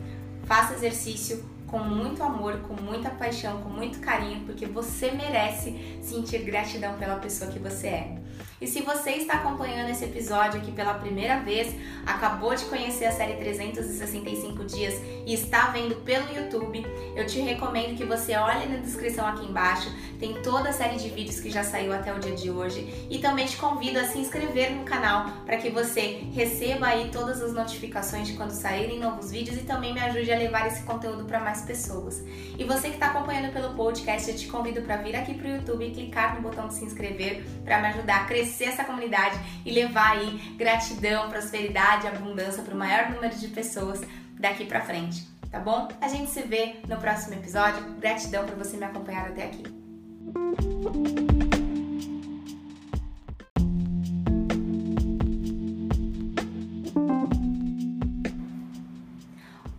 faça 0.46 0.74
exercício 0.74 1.46
com 1.68 1.78
muito 1.78 2.24
amor, 2.24 2.62
com 2.62 2.74
muita 2.74 3.12
paixão, 3.12 3.62
com 3.62 3.70
muito 3.70 4.00
carinho, 4.00 4.44
porque 4.48 4.66
você 4.66 5.12
merece 5.12 6.00
sentir 6.02 6.40
gratidão 6.40 6.98
pela 6.98 7.18
pessoa 7.18 7.52
que 7.52 7.60
você 7.60 7.90
é. 7.90 8.18
E 8.60 8.66
se 8.66 8.82
você 8.82 9.12
está 9.12 9.36
acompanhando 9.36 9.92
esse 9.92 10.04
episódio 10.04 10.60
aqui 10.60 10.72
pela 10.72 10.96
primeira 10.96 11.40
vez, 11.42 11.76
acabou 12.04 12.56
de 12.56 12.66
conhecer 12.66 13.06
a 13.06 13.12
série 13.12 13.36
365 13.36 14.66
dias 14.66 14.96
e 15.28 15.34
está 15.34 15.68
vendo 15.68 15.96
pelo 15.98 16.36
YouTube, 16.36 16.84
eu 17.16 17.28
te 17.28 17.40
recomendo 17.40 17.96
que 17.96 18.04
você 18.04 18.36
olhe 18.36 18.66
na 18.66 18.78
descrição 18.78 19.28
aqui 19.28 19.46
embaixo, 19.46 19.92
tem 20.20 20.42
toda 20.42 20.70
a 20.70 20.74
série 20.74 20.98
de 20.98 21.10
vídeos 21.10 21.40
que 21.40 21.52
já 21.52 21.64
saiu 21.64 21.94
até 21.94 22.12
o 22.12 22.18
dia 22.18 22.36
de 22.36 22.50
hoje 22.50 23.08
e 23.12 23.20
também 23.20 23.46
te 23.46 23.58
convido 23.58 24.00
a 24.00 24.06
se 24.06 24.18
inscrever 24.18 24.72
no 24.72 24.84
canal 24.84 25.30
para 25.46 25.58
que 25.58 25.70
você 25.70 26.24
receba 26.34 26.88
aí 26.88 27.10
todas 27.12 27.44
as 27.44 27.54
notificações 27.54 28.28
de 28.28 28.34
quando 28.34 28.52
saírem 28.52 29.00
novos 29.00 29.30
vídeos 29.30 29.58
e 29.58 29.66
também 29.66 29.94
me 29.94 30.00
ajude 30.00 30.34
a 30.34 30.38
levar 30.38 30.66
esse 30.66 30.82
conteúdo 30.82 31.26
para 31.26 31.40
mais 31.40 31.62
pessoas. 31.62 32.24
E 32.58 32.64
você 32.64 32.88
que 32.88 32.96
está 32.96 33.08
acompanhando 33.08 33.54
pelo 33.54 33.76
podcast, 33.76 34.32
eu 34.32 34.36
te 34.36 34.48
convido 34.48 34.82
para 34.82 34.98
vir 34.98 35.16
aqui 35.16 35.36
para 35.36 35.48
o 35.48 35.56
YouTube 35.58 35.86
e 35.86 35.92
clicar 35.92 36.36
no 36.36 36.42
botão 36.42 36.68
de 36.68 36.74
se 36.74 36.84
inscrever 36.84 37.46
para 37.64 37.80
me 37.80 37.88
ajudar 37.90 38.22
a 38.22 38.26
crescer 38.26 38.47
crescer 38.48 38.66
essa 38.66 38.84
comunidade 38.84 39.38
e 39.66 39.72
levar 39.72 40.12
aí 40.12 40.56
gratidão, 40.56 41.30
prosperidade, 41.30 42.08
abundância 42.08 42.64
para 42.64 42.74
o 42.74 42.78
maior 42.78 43.10
número 43.10 43.36
de 43.36 43.50
pessoas 43.50 44.02
daqui 44.40 44.66
para 44.66 44.82
frente, 44.82 45.28
tá 45.52 45.60
bom? 45.60 45.90
A 46.00 46.08
gente 46.08 46.32
se 46.32 46.42
vê 46.44 46.76
no 46.88 46.98
próximo 46.98 47.34
episódio. 47.36 47.84
Gratidão 48.00 48.46
por 48.46 48.56
você 48.56 48.78
me 48.78 48.86
acompanhar 48.86 49.28
até 49.28 49.46
aqui. 49.46 49.64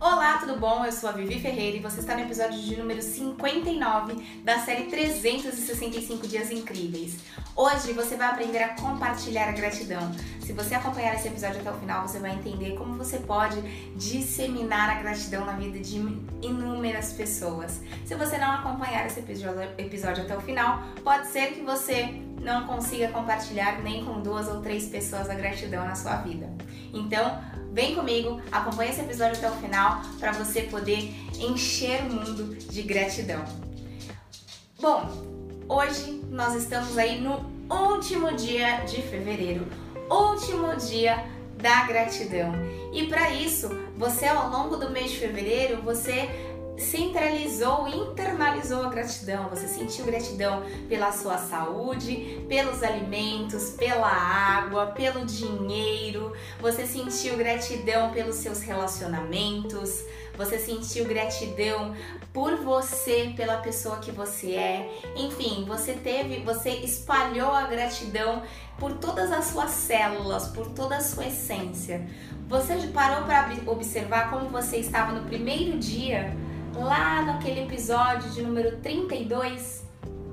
Olá, 0.01 0.37
tudo 0.37 0.55
bom? 0.55 0.85
Eu 0.85 0.93
sou 0.93 1.09
a 1.09 1.11
Vivi 1.11 1.41
Ferreira 1.41 1.75
e 1.75 1.81
você 1.81 1.99
está 1.99 2.15
no 2.15 2.21
episódio 2.21 2.57
de 2.57 2.77
número 2.77 3.01
59 3.01 4.41
da 4.45 4.57
série 4.59 4.85
365 4.85 6.25
Dias 6.25 6.49
Incríveis. 6.49 7.17
Hoje 7.53 7.91
você 7.91 8.15
vai 8.15 8.29
aprender 8.29 8.59
a 8.59 8.75
compartilhar 8.75 9.49
a 9.49 9.51
gratidão. 9.51 10.09
Se 10.49 10.53
você 10.53 10.73
acompanhar 10.73 11.13
esse 11.13 11.27
episódio 11.27 11.61
até 11.61 11.69
o 11.69 11.75
final, 11.75 12.07
você 12.07 12.17
vai 12.17 12.31
entender 12.31 12.71
como 12.75 12.95
você 12.95 13.19
pode 13.19 13.61
disseminar 13.95 14.89
a 14.89 14.99
gratidão 14.99 15.45
na 15.45 15.51
vida 15.51 15.77
de 15.77 15.97
inúmeras 16.41 17.13
pessoas. 17.13 17.79
Se 18.03 18.15
você 18.15 18.35
não 18.39 18.53
acompanhar 18.53 19.05
esse 19.05 19.19
episódio 19.19 20.23
até 20.23 20.35
o 20.35 20.41
final, 20.41 20.81
pode 21.03 21.27
ser 21.27 21.53
que 21.53 21.61
você 21.61 22.19
não 22.41 22.65
consiga 22.65 23.09
compartilhar 23.09 23.83
nem 23.83 24.03
com 24.03 24.21
duas 24.21 24.47
ou 24.47 24.59
três 24.59 24.87
pessoas 24.87 25.29
a 25.29 25.35
gratidão 25.35 25.85
na 25.85 25.93
sua 25.93 26.15
vida. 26.15 26.49
Então, 26.91 27.39
Vem 27.71 27.93
comigo, 27.93 28.41
acompanhe 28.51 28.89
esse 28.89 29.01
episódio 29.01 29.37
até 29.37 29.47
o 29.47 29.53
final 29.61 30.01
para 30.19 30.31
você 30.31 30.63
poder 30.63 31.13
encher 31.39 32.01
o 32.01 32.11
mundo 32.11 32.55
de 32.55 32.81
gratidão. 32.81 33.45
Bom, 34.81 35.07
hoje 35.69 36.19
nós 36.31 36.55
estamos 36.55 36.97
aí 36.97 37.21
no 37.21 37.45
último 37.69 38.35
dia 38.35 38.77
de 38.85 39.03
fevereiro, 39.03 39.67
último 40.09 40.75
dia 40.75 41.25
da 41.55 41.85
gratidão. 41.85 42.53
E 42.93 43.07
para 43.07 43.31
isso, 43.31 43.69
você 43.97 44.25
ao 44.25 44.49
longo 44.49 44.77
do 44.77 44.89
mês 44.89 45.11
de 45.11 45.17
fevereiro, 45.17 45.81
você 45.81 46.29
centralizou, 46.79 47.87
internalizou 47.87 48.83
a 48.83 48.89
gratidão. 48.89 49.49
Você 49.49 49.67
sentiu 49.67 50.05
gratidão 50.05 50.63
pela 50.87 51.11
sua 51.11 51.37
saúde, 51.37 52.43
pelos 52.47 52.81
alimentos, 52.81 53.71
pela 53.71 54.07
água, 54.07 54.87
pelo 54.87 55.25
dinheiro. 55.25 56.33
Você 56.61 56.85
sentiu 56.87 57.37
gratidão 57.37 58.11
pelos 58.11 58.35
seus 58.35 58.61
relacionamentos. 58.61 60.05
Você 60.39 60.57
sentiu 60.57 61.03
gratidão 61.03 61.93
por 62.31 62.55
você, 62.55 63.33
pela 63.35 63.57
pessoa 63.57 63.97
que 63.97 64.09
você 64.09 64.53
é. 64.53 65.01
Enfim, 65.13 65.65
você 65.67 65.91
teve, 65.91 66.39
você 66.39 66.69
espalhou 66.69 67.51
a 67.51 67.63
gratidão 67.63 68.41
por 68.77 68.93
todas 68.93 69.33
as 69.33 69.47
suas 69.47 69.71
células, 69.71 70.47
por 70.47 70.67
toda 70.67 70.95
a 70.95 71.01
sua 71.01 71.27
essência. 71.27 72.07
Você 72.47 72.87
parou 72.93 73.25
para 73.25 73.49
observar 73.69 74.29
como 74.29 74.47
você 74.47 74.77
estava 74.77 75.11
no 75.11 75.27
primeiro 75.27 75.77
dia 75.77 76.33
lá 76.73 77.21
naquele 77.21 77.65
episódio 77.65 78.31
de 78.31 78.41
número 78.41 78.77
32. 78.77 79.88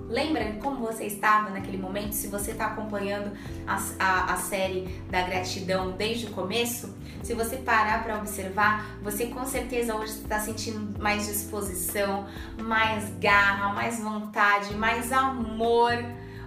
Lembra 0.09 0.52
como 0.62 0.86
você 0.86 1.05
estava 1.05 1.51
naquele 1.51 1.76
momento? 1.76 2.12
Se 2.12 2.28
você 2.28 2.52
está 2.52 2.67
acompanhando 2.67 3.33
a, 3.67 3.76
a, 3.99 4.35
a, 4.35 4.36
série 4.36 5.02
da 5.10 5.23
gratidão 5.23 5.93
desde 5.93 6.26
o 6.26 6.31
começo, 6.31 6.94
se 7.23 7.35
você 7.35 7.57
parar 7.57 8.05
para 8.05 8.17
observar, 8.18 8.99
você 9.02 9.26
com 9.26 9.44
certeza 9.44 9.97
hoje 9.97 10.12
está 10.12 10.39
sentindo 10.39 11.01
mais 11.01 11.26
disposição, 11.26 12.26
mais 12.60 13.10
garra, 13.18 13.73
mais 13.73 13.99
vontade, 13.99 14.75
mais 14.75 15.12
amor, 15.12 15.93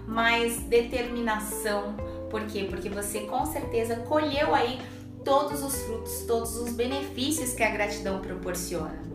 mais 0.08 0.58
determinação. 0.62 1.96
Por 2.30 2.46
quê? 2.46 2.68
Porque 2.70 2.90
você 2.90 3.22
com 3.22 3.46
certeza 3.46 3.98
colheu 3.98 4.56
aí 4.56 4.80
todos 5.26 5.62
os 5.62 5.76
frutos, 5.82 6.22
todos 6.26 6.56
os 6.56 6.72
benefícios 6.72 7.54
que 7.54 7.64
a 7.64 7.70
gratidão 7.70 8.20
proporciona. 8.20 9.09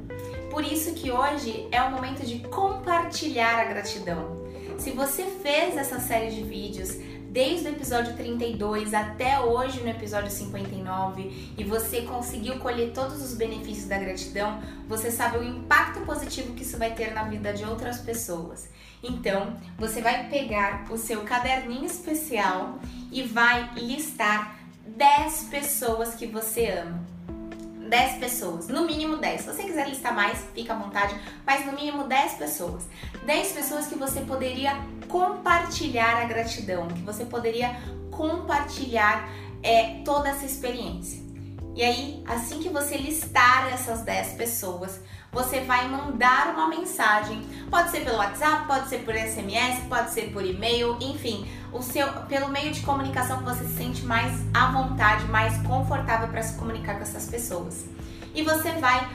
Por 0.54 0.62
isso 0.64 0.94
que 0.94 1.10
hoje 1.10 1.66
é 1.72 1.82
o 1.82 1.90
momento 1.90 2.24
de 2.24 2.38
compartilhar 2.46 3.58
a 3.58 3.64
gratidão. 3.64 4.46
Se 4.78 4.92
você 4.92 5.24
fez 5.42 5.76
essa 5.76 5.98
série 5.98 6.30
de 6.30 6.44
vídeos 6.44 6.90
desde 7.28 7.66
o 7.66 7.72
episódio 7.72 8.14
32 8.16 8.94
até 8.94 9.40
hoje 9.40 9.80
no 9.80 9.88
episódio 9.88 10.30
59 10.30 11.54
e 11.58 11.64
você 11.64 12.02
conseguiu 12.02 12.60
colher 12.60 12.92
todos 12.92 13.20
os 13.20 13.34
benefícios 13.34 13.88
da 13.88 13.98
gratidão, 13.98 14.62
você 14.86 15.10
sabe 15.10 15.38
o 15.38 15.42
impacto 15.42 16.02
positivo 16.02 16.54
que 16.54 16.62
isso 16.62 16.78
vai 16.78 16.94
ter 16.94 17.12
na 17.12 17.24
vida 17.24 17.52
de 17.52 17.64
outras 17.64 17.98
pessoas. 17.98 18.68
Então, 19.02 19.56
você 19.76 20.00
vai 20.00 20.28
pegar 20.28 20.86
o 20.88 20.96
seu 20.96 21.22
caderninho 21.22 21.84
especial 21.84 22.78
e 23.10 23.24
vai 23.24 23.74
listar 23.74 24.56
10 24.86 25.48
pessoas 25.50 26.14
que 26.14 26.26
você 26.28 26.68
ama. 26.68 27.13
10 27.88 28.18
pessoas, 28.18 28.68
no 28.68 28.84
mínimo 28.84 29.16
10. 29.16 29.40
Se 29.40 29.46
você 29.46 29.62
quiser 29.62 29.88
listar 29.88 30.14
mais, 30.14 30.38
fica 30.54 30.72
à 30.72 30.76
vontade, 30.76 31.14
mas 31.46 31.66
no 31.66 31.72
mínimo 31.72 32.04
10 32.04 32.34
pessoas. 32.34 32.84
10 33.24 33.52
pessoas 33.52 33.86
que 33.86 33.94
você 33.94 34.20
poderia 34.20 34.72
compartilhar 35.08 36.22
a 36.22 36.24
gratidão, 36.24 36.88
que 36.88 37.02
você 37.02 37.24
poderia 37.24 37.76
compartilhar 38.10 39.28
é, 39.62 40.02
toda 40.04 40.28
essa 40.28 40.44
experiência. 40.44 41.22
E 41.74 41.82
aí, 41.82 42.22
assim 42.26 42.60
que 42.60 42.68
você 42.68 42.96
listar 42.96 43.72
essas 43.72 44.02
10 44.02 44.34
pessoas, 44.34 45.00
você 45.34 45.60
vai 45.60 45.88
mandar 45.88 46.54
uma 46.54 46.68
mensagem. 46.68 47.42
Pode 47.68 47.90
ser 47.90 48.00
pelo 48.04 48.18
WhatsApp, 48.18 48.66
pode 48.66 48.88
ser 48.88 48.98
por 49.00 49.14
SMS, 49.14 49.80
pode 49.88 50.12
ser 50.12 50.32
por 50.32 50.44
e-mail, 50.44 50.96
enfim, 51.00 51.46
o 51.72 51.82
seu 51.82 52.06
pelo 52.28 52.48
meio 52.48 52.72
de 52.72 52.80
comunicação 52.80 53.38
que 53.38 53.44
você 53.44 53.64
se 53.64 53.76
sente 53.76 54.04
mais 54.04 54.32
à 54.54 54.70
vontade, 54.70 55.26
mais 55.26 55.54
confortável 55.66 56.28
para 56.28 56.42
se 56.42 56.56
comunicar 56.56 56.94
com 56.94 57.02
essas 57.02 57.26
pessoas. 57.26 57.84
E 58.32 58.42
você 58.42 58.70
vai 58.72 59.06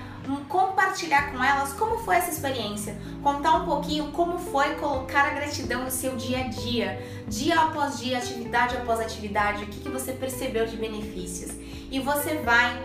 compartilhar 0.47 1.31
com 1.31 1.43
elas 1.43 1.73
como 1.73 1.99
foi 1.99 2.17
essa 2.17 2.29
experiência, 2.29 2.97
contar 3.23 3.55
um 3.55 3.65
pouquinho 3.65 4.11
como 4.11 4.37
foi 4.37 4.75
colocar 4.75 5.25
a 5.25 5.29
gratidão 5.29 5.85
no 5.85 5.89
seu 5.89 6.15
dia 6.15 6.41
a 6.41 6.47
dia, 6.49 7.23
dia 7.27 7.59
após 7.59 7.99
dia, 7.99 8.17
atividade 8.17 8.77
após 8.77 8.99
atividade, 8.99 9.63
o 9.63 9.67
que, 9.67 9.79
que 9.79 9.89
você 9.89 10.11
percebeu 10.11 10.67
de 10.67 10.77
benefícios. 10.77 11.51
E 11.89 11.99
você 11.99 12.35
vai 12.35 12.79